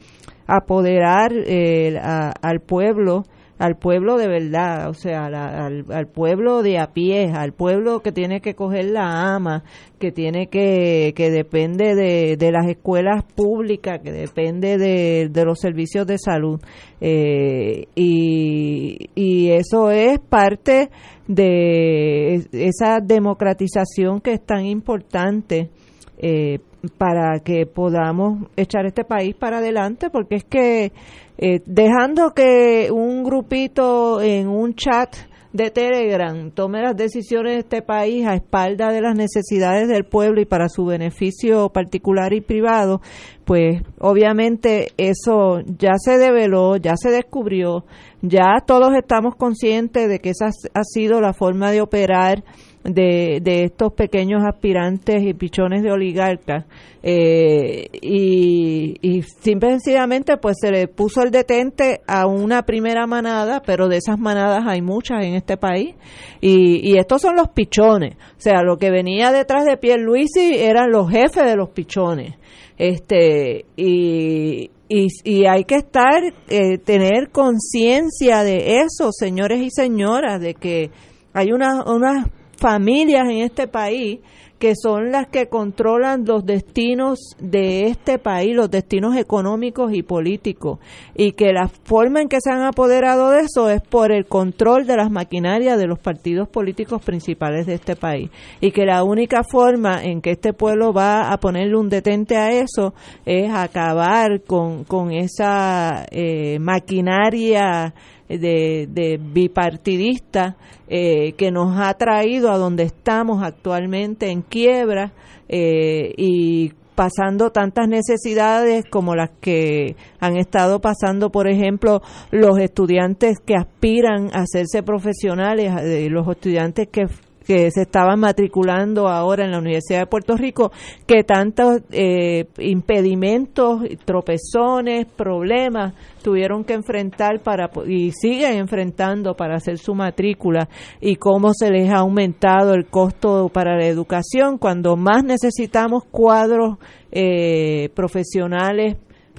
apoderar 0.47 1.31
eh, 1.33 1.99
a- 2.01 2.31
al 2.41 2.61
pueblo, 2.61 3.25
al 3.57 3.75
pueblo 3.77 4.17
de 4.17 4.27
verdad, 4.27 4.89
o 4.89 4.93
sea, 4.93 5.25
al, 5.25 5.85
al 5.89 6.07
pueblo 6.07 6.61
de 6.61 6.77
a 6.79 6.93
pie, 6.93 7.31
al 7.33 7.53
pueblo 7.53 8.01
que 8.01 8.11
tiene 8.11 8.39
que 8.41 8.53
coger 8.53 8.85
la 8.85 9.35
ama, 9.35 9.63
que 9.99 10.11
tiene 10.11 10.47
que, 10.47 11.13
que 11.15 11.31
depende 11.31 11.95
de, 11.95 12.37
de 12.37 12.51
las 12.51 12.67
escuelas 12.67 13.23
públicas, 13.23 13.99
que 14.03 14.11
depende 14.11 14.77
de, 14.77 15.29
de 15.29 15.45
los 15.45 15.59
servicios 15.59 16.05
de 16.05 16.17
salud. 16.19 16.59
Eh, 17.01 17.87
y, 17.95 19.09
y 19.15 19.51
eso 19.51 19.89
es 19.91 20.19
parte 20.19 20.89
de 21.27 22.47
esa 22.51 22.99
democratización 22.99 24.21
que 24.21 24.33
es 24.33 24.45
tan 24.45 24.65
importante 24.65 25.69
eh, 26.17 26.59
para 26.97 27.39
que 27.39 27.65
podamos 27.65 28.47
echar 28.55 28.85
este 28.85 29.03
país 29.03 29.35
para 29.35 29.57
adelante, 29.57 30.09
porque 30.09 30.35
es 30.35 30.43
que 30.43 30.91
eh, 31.37 31.61
dejando 31.65 32.33
que 32.33 32.89
un 32.91 33.23
grupito 33.23 34.21
en 34.21 34.47
un 34.47 34.73
chat 34.73 35.15
de 35.53 35.71
Telegram 35.71 36.51
tome 36.51 36.81
las 36.81 36.95
decisiones 36.95 37.53
de 37.53 37.59
este 37.59 37.81
país 37.81 38.25
a 38.27 38.35
espalda 38.35 38.91
de 38.91 39.01
las 39.01 39.15
necesidades 39.15 39.87
del 39.87 40.05
pueblo 40.05 40.41
y 40.41 40.45
para 40.45 40.69
su 40.69 40.85
beneficio 40.85 41.69
particular 41.69 42.33
y 42.33 42.41
privado, 42.41 43.01
pues 43.45 43.81
obviamente 43.99 44.91
eso 44.97 45.61
ya 45.79 45.93
se 45.97 46.17
develó, 46.17 46.77
ya 46.77 46.95
se 46.95 47.09
descubrió, 47.09 47.85
ya 48.21 48.61
todos 48.65 48.93
estamos 48.95 49.35
conscientes 49.35 50.09
de 50.09 50.19
que 50.19 50.29
esa 50.29 50.47
ha 50.47 50.83
sido 50.83 51.21
la 51.21 51.33
forma 51.33 51.71
de 51.71 51.81
operar 51.81 52.43
de, 52.83 53.39
de 53.41 53.63
estos 53.63 53.93
pequeños 53.93 54.43
aspirantes 54.45 55.23
y 55.23 55.33
pichones 55.33 55.83
de 55.83 55.91
oligarcas 55.91 56.65
eh, 57.03 57.87
y, 58.01 58.95
y 59.01 59.21
sencillamente 59.21 60.37
pues 60.37 60.57
se 60.61 60.71
le 60.71 60.87
puso 60.87 61.21
el 61.21 61.31
detente 61.31 62.01
a 62.07 62.27
una 62.27 62.63
primera 62.63 63.05
manada 63.07 63.61
pero 63.65 63.87
de 63.87 63.97
esas 63.97 64.19
manadas 64.19 64.63
hay 64.65 64.81
muchas 64.81 65.23
en 65.23 65.35
este 65.35 65.57
país 65.57 65.95
y, 66.41 66.91
y 66.91 66.97
estos 66.97 67.21
son 67.21 67.35
los 67.35 67.49
pichones. 67.49 68.15
O 68.15 68.41
sea 68.41 68.63
lo 68.63 68.77
que 68.77 68.91
venía 68.91 69.31
detrás 69.31 69.65
de 69.65 69.77
Pierluisi 69.77 70.55
eran 70.57 70.91
los 70.91 71.09
jefes 71.09 71.45
de 71.45 71.55
los 71.55 71.69
pichones. 71.69 72.35
Este 72.77 73.65
y, 73.75 74.69
y, 74.87 75.07
y, 75.23 75.45
hay 75.47 75.63
que 75.63 75.75
estar, 75.75 76.21
eh, 76.49 76.77
tener 76.77 77.29
conciencia 77.31 78.43
de 78.43 78.81
eso, 78.81 79.11
señores 79.11 79.61
y 79.61 79.71
señoras, 79.71 80.39
de 80.39 80.53
que 80.53 80.91
hay 81.33 81.51
unas 81.51 81.85
unas 81.87 82.27
familias 82.57 83.23
en 83.29 83.37
este 83.39 83.67
país 83.67 84.19
que 84.59 84.73
son 84.75 85.11
las 85.11 85.27
que 85.27 85.47
controlan 85.47 86.25
los 86.25 86.45
destinos 86.45 87.35
de 87.39 87.87
este 87.87 88.17
país, 88.17 88.55
los 88.55 88.71
destinos 88.71 89.15
económicos 89.15 89.93
y 89.93 90.01
políticos, 90.01 90.79
y 91.15 91.33
que 91.33 91.53
la 91.53 91.67
forma 91.67 92.21
en 92.21 92.27
que 92.27 92.41
se 92.41 92.51
han 92.51 92.63
apoderado 92.63 93.29
de 93.29 93.41
eso 93.41 93.69
es 93.69 93.81
por 93.81 94.11
el 94.11 94.25
control 94.25 94.87
de 94.87 94.97
las 94.97 95.11
maquinarias 95.11 95.77
de 95.77 95.85
los 95.85 95.99
partidos 95.99 96.49
políticos 96.49 97.03
principales 97.03 97.67
de 97.67 97.75
este 97.75 97.95
país, 97.95 98.31
y 98.59 98.71
que 98.71 98.85
la 98.85 99.03
única 99.03 99.43
forma 99.43 100.03
en 100.03 100.21
que 100.21 100.31
este 100.31 100.53
pueblo 100.53 100.91
va 100.91 101.31
a 101.31 101.37
ponerle 101.39 101.77
un 101.77 101.89
detente 101.89 102.35
a 102.35 102.51
eso 102.51 102.93
es 103.25 103.51
acabar 103.53 104.41
con, 104.41 104.85
con 104.85 105.11
esa 105.11 106.05
eh, 106.09 106.57
maquinaria 106.59 107.93
de, 108.29 108.87
de 108.89 109.19
bipartidista 109.21 110.57
eh, 110.87 111.33
que 111.33 111.51
nos 111.51 111.77
ha 111.79 111.93
traído 111.95 112.51
a 112.51 112.57
donde 112.57 112.83
estamos 112.83 113.43
actualmente 113.43 114.29
en 114.29 114.41
quiebra 114.41 115.13
eh, 115.49 116.13
y 116.17 116.71
pasando 116.95 117.51
tantas 117.51 117.87
necesidades 117.87 118.83
como 118.89 119.15
las 119.15 119.29
que 119.39 119.95
han 120.19 120.35
estado 120.35 120.81
pasando, 120.81 121.29
por 121.29 121.47
ejemplo, 121.47 122.01
los 122.31 122.57
estudiantes 122.57 123.37
que 123.45 123.55
aspiran 123.55 124.29
a 124.33 124.41
hacerse 124.41 124.81
profesionales, 124.81 125.71
eh, 125.83 126.07
los 126.09 126.27
estudiantes 126.27 126.87
que 126.87 127.05
que 127.47 127.71
se 127.71 127.83
estaban 127.83 128.19
matriculando 128.19 129.07
ahora 129.07 129.45
en 129.45 129.51
la 129.51 129.59
Universidad 129.59 129.99
de 129.99 130.07
Puerto 130.07 130.35
Rico, 130.35 130.73
que 131.05 131.23
tantos 131.23 131.81
eh, 131.91 132.45
impedimentos, 132.59 133.83
tropezones, 134.03 135.05
problemas 135.05 135.93
tuvieron 136.21 136.65
que 136.65 136.73
enfrentar 136.73 137.41
para 137.41 137.71
y 137.87 138.11
siguen 138.11 138.57
enfrentando 138.57 139.33
para 139.33 139.55
hacer 139.55 139.77
su 139.77 139.95
matrícula 139.95 140.67
y 140.99 141.15
cómo 141.15 141.53
se 141.53 141.71
les 141.71 141.89
ha 141.89 141.99
aumentado 141.99 142.73
el 142.73 142.87
costo 142.87 143.47
para 143.47 143.77
la 143.77 143.85
educación 143.85 144.57
cuando 144.57 144.97
más 144.97 145.23
necesitamos 145.23 146.03
cuadros 146.03 146.79
eh, 147.11 147.89
profesionales 147.95 148.97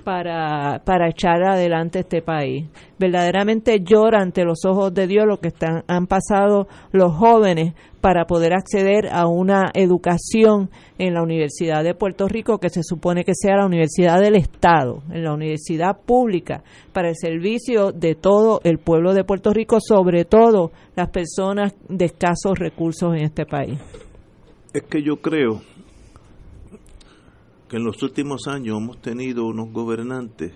para, 0.08 0.80
para 0.86 1.10
echar 1.10 1.42
adelante 1.42 1.98
este 1.98 2.22
país. 2.22 2.64
Verdaderamente 2.98 3.80
llora 3.80 4.22
ante 4.22 4.42
los 4.42 4.64
ojos 4.64 4.94
de 4.94 5.06
Dios 5.06 5.26
lo 5.26 5.38
que 5.38 5.48
están, 5.48 5.84
han 5.86 6.06
pasado 6.06 6.66
los 6.92 7.12
jóvenes 7.14 7.74
para 8.00 8.24
poder 8.24 8.54
acceder 8.54 9.08
a 9.12 9.26
una 9.26 9.70
educación 9.74 10.70
en 10.96 11.12
la 11.12 11.22
Universidad 11.22 11.84
de 11.84 11.92
Puerto 11.92 12.26
Rico, 12.26 12.56
que 12.56 12.70
se 12.70 12.82
supone 12.82 13.22
que 13.22 13.34
sea 13.34 13.58
la 13.58 13.66
Universidad 13.66 14.18
del 14.18 14.36
Estado, 14.36 15.02
en 15.12 15.24
la 15.24 15.34
universidad 15.34 16.00
pública, 16.06 16.62
para 16.94 17.10
el 17.10 17.16
servicio 17.16 17.92
de 17.92 18.14
todo 18.14 18.62
el 18.64 18.78
pueblo 18.78 19.12
de 19.12 19.24
Puerto 19.24 19.52
Rico, 19.52 19.76
sobre 19.78 20.24
todo 20.24 20.70
las 20.96 21.10
personas 21.10 21.74
de 21.86 22.06
escasos 22.06 22.58
recursos 22.58 23.12
en 23.14 23.24
este 23.24 23.44
país. 23.44 23.78
Es 24.72 24.84
que 24.84 25.02
yo 25.02 25.16
creo 25.16 25.60
que 27.68 27.76
en 27.76 27.84
los 27.84 28.02
últimos 28.02 28.46
años 28.46 28.78
hemos 28.78 29.00
tenido 29.00 29.44
unos 29.46 29.70
gobernantes 29.72 30.52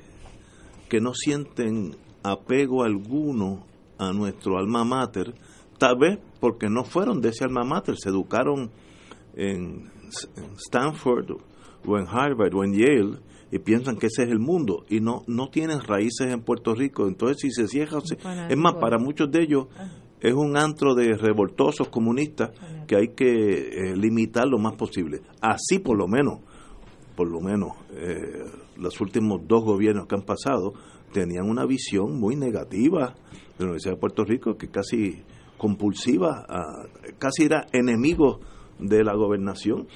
que 0.89 1.01
no 1.01 1.15
sienten 1.15 1.97
apego 2.23 2.85
alguno 2.85 3.65
a 3.99 4.13
nuestro 4.13 4.59
alma 4.59 4.85
mater, 4.85 5.35
tal 5.79 5.97
vez 5.99 6.19
porque 6.41 6.69
no 6.69 6.85
fueron 6.85 7.21
de 7.21 7.31
ese 7.31 7.45
alma 7.45 7.65
mater, 7.65 7.97
se 7.99 8.09
educaron 8.09 8.71
en 9.35 9.91
Stanford 10.57 11.37
o 11.87 11.99
en 11.99 12.07
Harvard 12.07 12.55
o 12.55 12.65
en 12.65 12.75
Yale 12.75 13.19
y 13.51 13.59
piensan 13.59 13.97
que 13.97 14.07
ese 14.07 14.23
es 14.25 14.31
el 14.31 14.39
mundo 14.39 14.85
y 14.89 15.01
no 15.01 15.23
no 15.27 15.49
tienen 15.49 15.81
raíces 15.81 16.33
en 16.33 16.43
Puerto 16.43 16.75
Rico, 16.75 17.07
entonces 17.07 17.39
si 17.41 17.51
se 17.51 17.69
cierra, 17.69 17.99
es 18.49 18.57
más, 18.57 18.75
para 18.75 18.99
muchos 18.99 19.31
de 19.31 19.43
ellos 19.43 19.67
es 20.21 20.33
un 20.35 20.57
antro 20.57 20.95
de 20.95 21.17
revoltosos 21.17 21.89
comunistas 21.89 22.51
que 22.87 22.97
hay 22.97 23.09
que 23.09 23.91
eh, 23.91 23.97
limitar 23.97 24.47
lo 24.47 24.59
más 24.59 24.75
posible. 24.77 25.21
Así 25.41 25.81
por 25.81 25.99
lo 25.99 26.07
menos 26.07 26.39
por 27.23 27.31
lo 27.31 27.41
menos 27.41 27.75
eh, 27.93 28.43
los 28.77 29.01
últimos 29.01 29.43
dos 29.47 29.63
gobiernos 29.63 30.09
que 30.09 30.17
han 30.17 30.23
pasado, 30.23 30.73
tenían 31.13 31.49
una 31.49 31.65
visión 31.65 32.19
muy 32.19 32.35
negativa 32.35 33.15
de 33.57 33.59
la 33.61 33.67
Universidad 33.67 33.95
de 33.95 34.01
Puerto 34.01 34.25
Rico, 34.25 34.57
que 34.57 34.67
casi 34.67 35.23
compulsiva, 35.57 36.45
casi 37.21 37.45
era 37.45 37.69
enemigo 37.73 38.41
de 38.81 39.05
la 39.05 39.15
gobernación. 39.15 39.87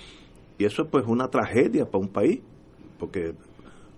Y 0.57 0.67
eso 0.67 0.85
es 0.85 0.89
pues 0.89 1.05
una 1.09 1.27
tragedia 1.27 1.87
para 1.87 1.99
un 1.99 2.13
país, 2.13 2.43
porque 2.97 3.35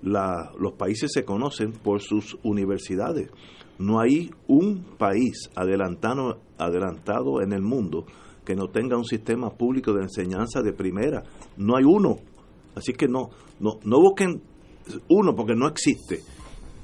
la, 0.00 0.50
los 0.58 0.72
países 0.72 1.12
se 1.12 1.26
conocen 1.26 1.72
por 1.72 2.00
sus 2.00 2.38
universidades. 2.42 3.28
No 3.78 4.00
hay 4.00 4.30
un 4.46 4.84
país 4.96 5.50
adelantado, 5.54 6.40
adelantado 6.56 7.42
en 7.42 7.52
el 7.52 7.60
mundo 7.60 8.06
que 8.46 8.56
no 8.56 8.68
tenga 8.68 8.96
un 8.96 9.04
sistema 9.04 9.50
público 9.50 9.92
de 9.92 10.04
enseñanza 10.04 10.62
de 10.62 10.72
primera. 10.72 11.24
No 11.58 11.76
hay 11.76 11.84
uno. 11.84 12.20
Así 12.78 12.92
que 12.92 13.08
no, 13.08 13.30
no, 13.60 13.78
no 13.84 14.00
busquen 14.00 14.42
uno 15.08 15.34
porque 15.34 15.54
no 15.54 15.68
existe. 15.68 16.20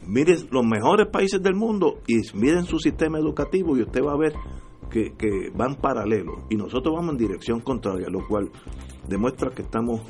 Miren 0.06 0.36
los 0.50 0.64
mejores 0.64 1.08
países 1.10 1.42
del 1.42 1.54
mundo 1.54 2.00
y 2.06 2.20
miren 2.36 2.64
su 2.64 2.78
sistema 2.78 3.18
educativo 3.18 3.76
y 3.76 3.82
usted 3.82 4.02
va 4.02 4.12
a 4.12 4.18
ver 4.18 4.34
que, 4.90 5.14
que 5.16 5.50
van 5.54 5.76
paralelos 5.76 6.44
y 6.50 6.56
nosotros 6.56 6.94
vamos 6.94 7.12
en 7.12 7.18
dirección 7.18 7.60
contraria, 7.60 8.08
lo 8.10 8.26
cual 8.26 8.50
demuestra 9.08 9.50
que 9.50 9.62
estamos 9.62 10.02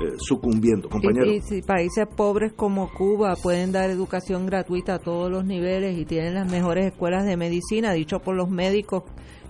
eh, 0.00 0.14
sucumbiendo, 0.18 0.88
compañeros. 0.88 1.28
Y, 1.28 1.36
y, 1.36 1.40
si 1.40 1.62
países 1.62 2.06
pobres 2.14 2.52
como 2.52 2.90
Cuba 2.92 3.34
pueden 3.42 3.72
dar 3.72 3.90
educación 3.90 4.46
gratuita 4.46 4.94
a 4.94 4.98
todos 4.98 5.30
los 5.30 5.44
niveles 5.44 5.98
y 5.98 6.04
tienen 6.04 6.34
las 6.34 6.50
mejores 6.50 6.86
escuelas 6.86 7.24
de 7.24 7.36
medicina, 7.36 7.92
dicho 7.92 8.20
por 8.20 8.36
los 8.36 8.50
médicos 8.50 9.04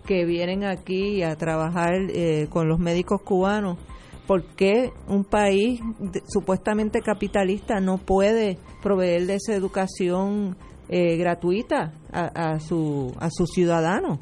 que 0.07 0.25
vienen 0.25 0.65
aquí 0.65 1.23
a 1.23 1.37
trabajar 1.37 1.95
eh, 2.11 2.49
con 2.51 2.69
los 2.69 2.79
médicos 2.79 3.23
cubanos, 3.23 3.79
¿por 4.27 4.43
qué 4.57 4.90
un 5.09 5.24
país 5.24 5.81
de, 5.99 6.23
supuestamente 6.27 7.01
capitalista 7.01 7.81
no 7.81 7.99
puede 7.99 8.59
proveerle 8.82 9.35
esa 9.35 9.55
educación 9.55 10.57
eh, 10.89 11.16
gratuita 11.16 11.93
a, 12.12 12.53
a, 12.53 12.61
su, 12.61 13.12
a 13.19 13.28
sus 13.31 13.51
ciudadanos? 13.51 14.19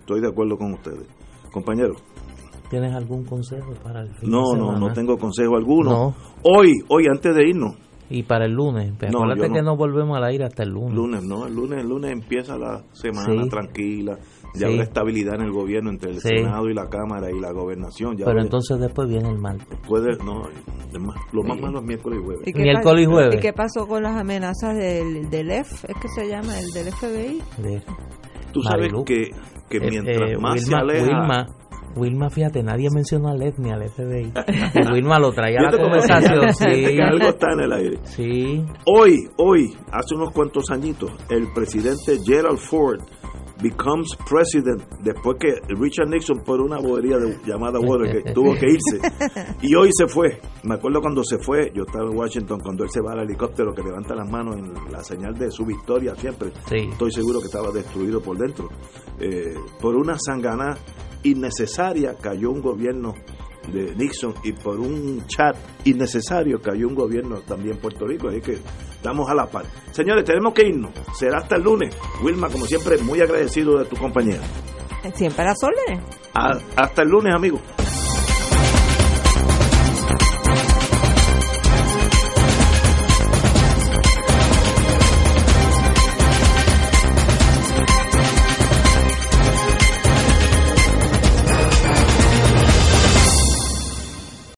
Estoy 0.00 0.20
de 0.20 0.28
acuerdo 0.28 0.56
con 0.56 0.72
ustedes. 0.74 1.06
Compañeros. 1.52 2.02
¿Tienes 2.70 2.94
algún 2.94 3.24
consejo 3.24 3.72
para 3.82 4.00
el 4.02 4.08
fin 4.16 4.30
No, 4.30 4.38
de 4.52 4.58
no, 4.58 4.66
semana? 4.66 4.78
no 4.80 4.92
tengo 4.92 5.16
consejo 5.18 5.56
alguno. 5.56 5.90
No. 5.90 6.14
Hoy, 6.42 6.72
hoy 6.88 7.04
antes 7.10 7.34
de 7.34 7.48
irnos, 7.48 7.76
Y 8.10 8.22
para 8.24 8.46
el 8.46 8.52
lunes. 8.52 8.92
Pero 8.98 9.12
No, 9.12 9.18
acuérdate 9.20 9.48
yo 9.48 9.54
que 9.54 9.62
no. 9.62 9.70
no 9.72 9.76
volvemos 9.76 10.16
al 10.16 10.24
aire 10.24 10.44
hasta 10.44 10.62
el 10.64 10.70
lunes. 10.70 10.94
lunes, 10.94 11.22
no, 11.22 11.46
el 11.46 11.54
lunes, 11.54 11.80
el 11.80 11.88
lunes 11.88 12.10
empieza 12.12 12.58
la 12.58 12.82
semana 12.92 13.44
Sí. 13.44 13.48
tranquila, 13.48 14.18
ya 14.54 14.66
Sí. 14.68 14.72
habrá 14.72 14.84
estabilidad 14.84 15.34
en 15.34 15.42
el 15.42 15.52
gobierno 15.52 15.90
entre 15.90 16.10
el 16.12 16.20
Sí. 16.20 16.28
Senado 16.28 16.68
y 16.68 16.74
la 16.74 16.88
Cámara 16.88 17.30
y 17.30 17.38
la 17.40 17.52
gobernación. 17.52 18.12
Ya 18.16 18.24
Pero 18.24 18.30
habrá- 18.30 18.42
entonces 18.44 18.78
después 18.80 19.08
viene 19.08 19.28
el 19.28 19.38
martes. 19.38 19.66
puede, 19.86 20.16
no, 20.24 20.42
lo 21.32 21.42
más 21.42 21.60
malo 21.60 21.80
es 21.80 21.84
miércoles 21.84 22.18
y 22.20 22.24
jueves. 22.24 22.48
¿Y 22.48 22.52
qué 22.52 22.62
Miércoles 22.62 23.02
y 23.02 23.06
jueves. 23.06 23.34
¿Y 23.36 23.38
qué 23.40 23.52
pasó 23.52 23.86
con 23.86 24.02
las 24.02 24.16
amenazas 24.16 24.76
del, 24.76 25.28
del 25.30 25.50
F? 25.50 25.86
¿Es 25.88 25.96
que 26.00 26.08
se 26.08 26.28
llama? 26.28 26.58
¿El 26.58 26.70
del 26.72 26.92
FBI? 26.92 27.42
De- 27.62 27.82
Tú 28.52 28.62
sabes 28.62 28.82
Marilu. 28.92 29.04
que, 29.04 29.30
que 29.68 29.78
Eh, 29.78 29.90
mientras 29.90 30.30
eh, 30.30 30.36
más 30.38 30.60
se 30.62 30.66
Wilma, 30.70 30.80
aleja... 30.80 31.04
Wilma, 31.06 31.46
Wilma, 31.96 32.30
fíjate, 32.30 32.62
nadie 32.64 32.88
mencionó 32.92 33.28
al 33.28 33.40
EF 33.42 33.56
ni 33.58 33.70
al 33.70 33.82
FBI. 33.88 34.32
Y 34.74 34.92
Wilma 34.92 35.18
lo 35.20 35.32
traía 35.32 35.58
a 35.60 35.62
la 35.70 35.78
conversación. 35.78 36.40
Sí, 36.52 37.00
algo 37.00 37.28
está 37.28 37.52
en 37.52 37.60
el 37.60 37.72
aire. 37.72 37.98
sí. 38.04 38.64
Hoy, 38.86 39.28
hoy, 39.36 39.76
hace 39.92 40.14
unos 40.16 40.30
cuantos 40.32 40.70
añitos, 40.70 41.10
el 41.30 41.52
presidente 41.52 42.18
Gerald 42.24 42.58
Ford 42.58 43.00
becomes 43.64 44.08
president 44.28 44.82
después 45.00 45.38
que 45.40 45.54
Richard 45.74 46.08
Nixon 46.08 46.40
por 46.44 46.60
una 46.60 46.78
bobería 46.78 47.16
de, 47.16 47.38
llamada 47.46 47.80
Watergate 47.80 48.34
tuvo 48.34 48.54
que 48.54 48.66
irse. 48.66 49.00
Y 49.62 49.74
hoy 49.74 49.88
se 49.92 50.06
fue. 50.06 50.38
Me 50.64 50.74
acuerdo 50.74 51.00
cuando 51.00 51.24
se 51.24 51.38
fue 51.38 51.72
yo 51.74 51.84
estaba 51.86 52.04
en 52.04 52.16
Washington 52.16 52.60
cuando 52.62 52.84
él 52.84 52.90
se 52.90 53.00
va 53.00 53.12
al 53.12 53.20
helicóptero 53.20 53.72
que 53.72 53.82
levanta 53.82 54.14
las 54.14 54.30
manos 54.30 54.56
en 54.56 54.92
la 54.92 55.02
señal 55.02 55.34
de 55.34 55.50
su 55.50 55.64
victoria 55.64 56.14
siempre 56.14 56.52
estoy 56.70 57.10
seguro 57.10 57.40
que 57.40 57.46
estaba 57.46 57.70
destruido 57.70 58.20
por 58.20 58.36
dentro. 58.36 58.68
Eh, 59.18 59.54
por 59.80 59.96
una 59.96 60.16
sangana 60.18 60.76
innecesaria 61.22 62.14
cayó 62.20 62.50
un 62.50 62.60
gobierno 62.60 63.14
de 63.72 63.94
Nixon 63.94 64.34
y 64.44 64.52
por 64.52 64.78
un 64.80 65.26
chat 65.26 65.56
innecesario 65.84 66.60
cayó 66.60 66.88
un 66.88 66.94
gobierno 66.94 67.40
también 67.40 67.76
en 67.76 67.80
Puerto 67.80 68.06
Rico, 68.06 68.28
así 68.28 68.40
que 68.40 68.58
estamos 68.92 69.28
a 69.28 69.34
la 69.34 69.46
par. 69.46 69.64
Señores, 69.92 70.24
tenemos 70.24 70.54
que 70.54 70.66
irnos. 70.66 70.90
Será 71.14 71.38
hasta 71.38 71.56
el 71.56 71.62
lunes. 71.62 71.94
Wilma, 72.22 72.48
como 72.48 72.66
siempre, 72.66 72.98
muy 72.98 73.20
agradecido 73.20 73.78
de 73.78 73.84
tu 73.84 73.96
compañía. 73.96 74.40
Siempre 75.14 75.42
a 75.42 75.48
las 75.48 75.58
órdenes. 75.62 76.04
hasta 76.76 77.02
el 77.02 77.08
lunes, 77.08 77.34
amigos. 77.34 77.60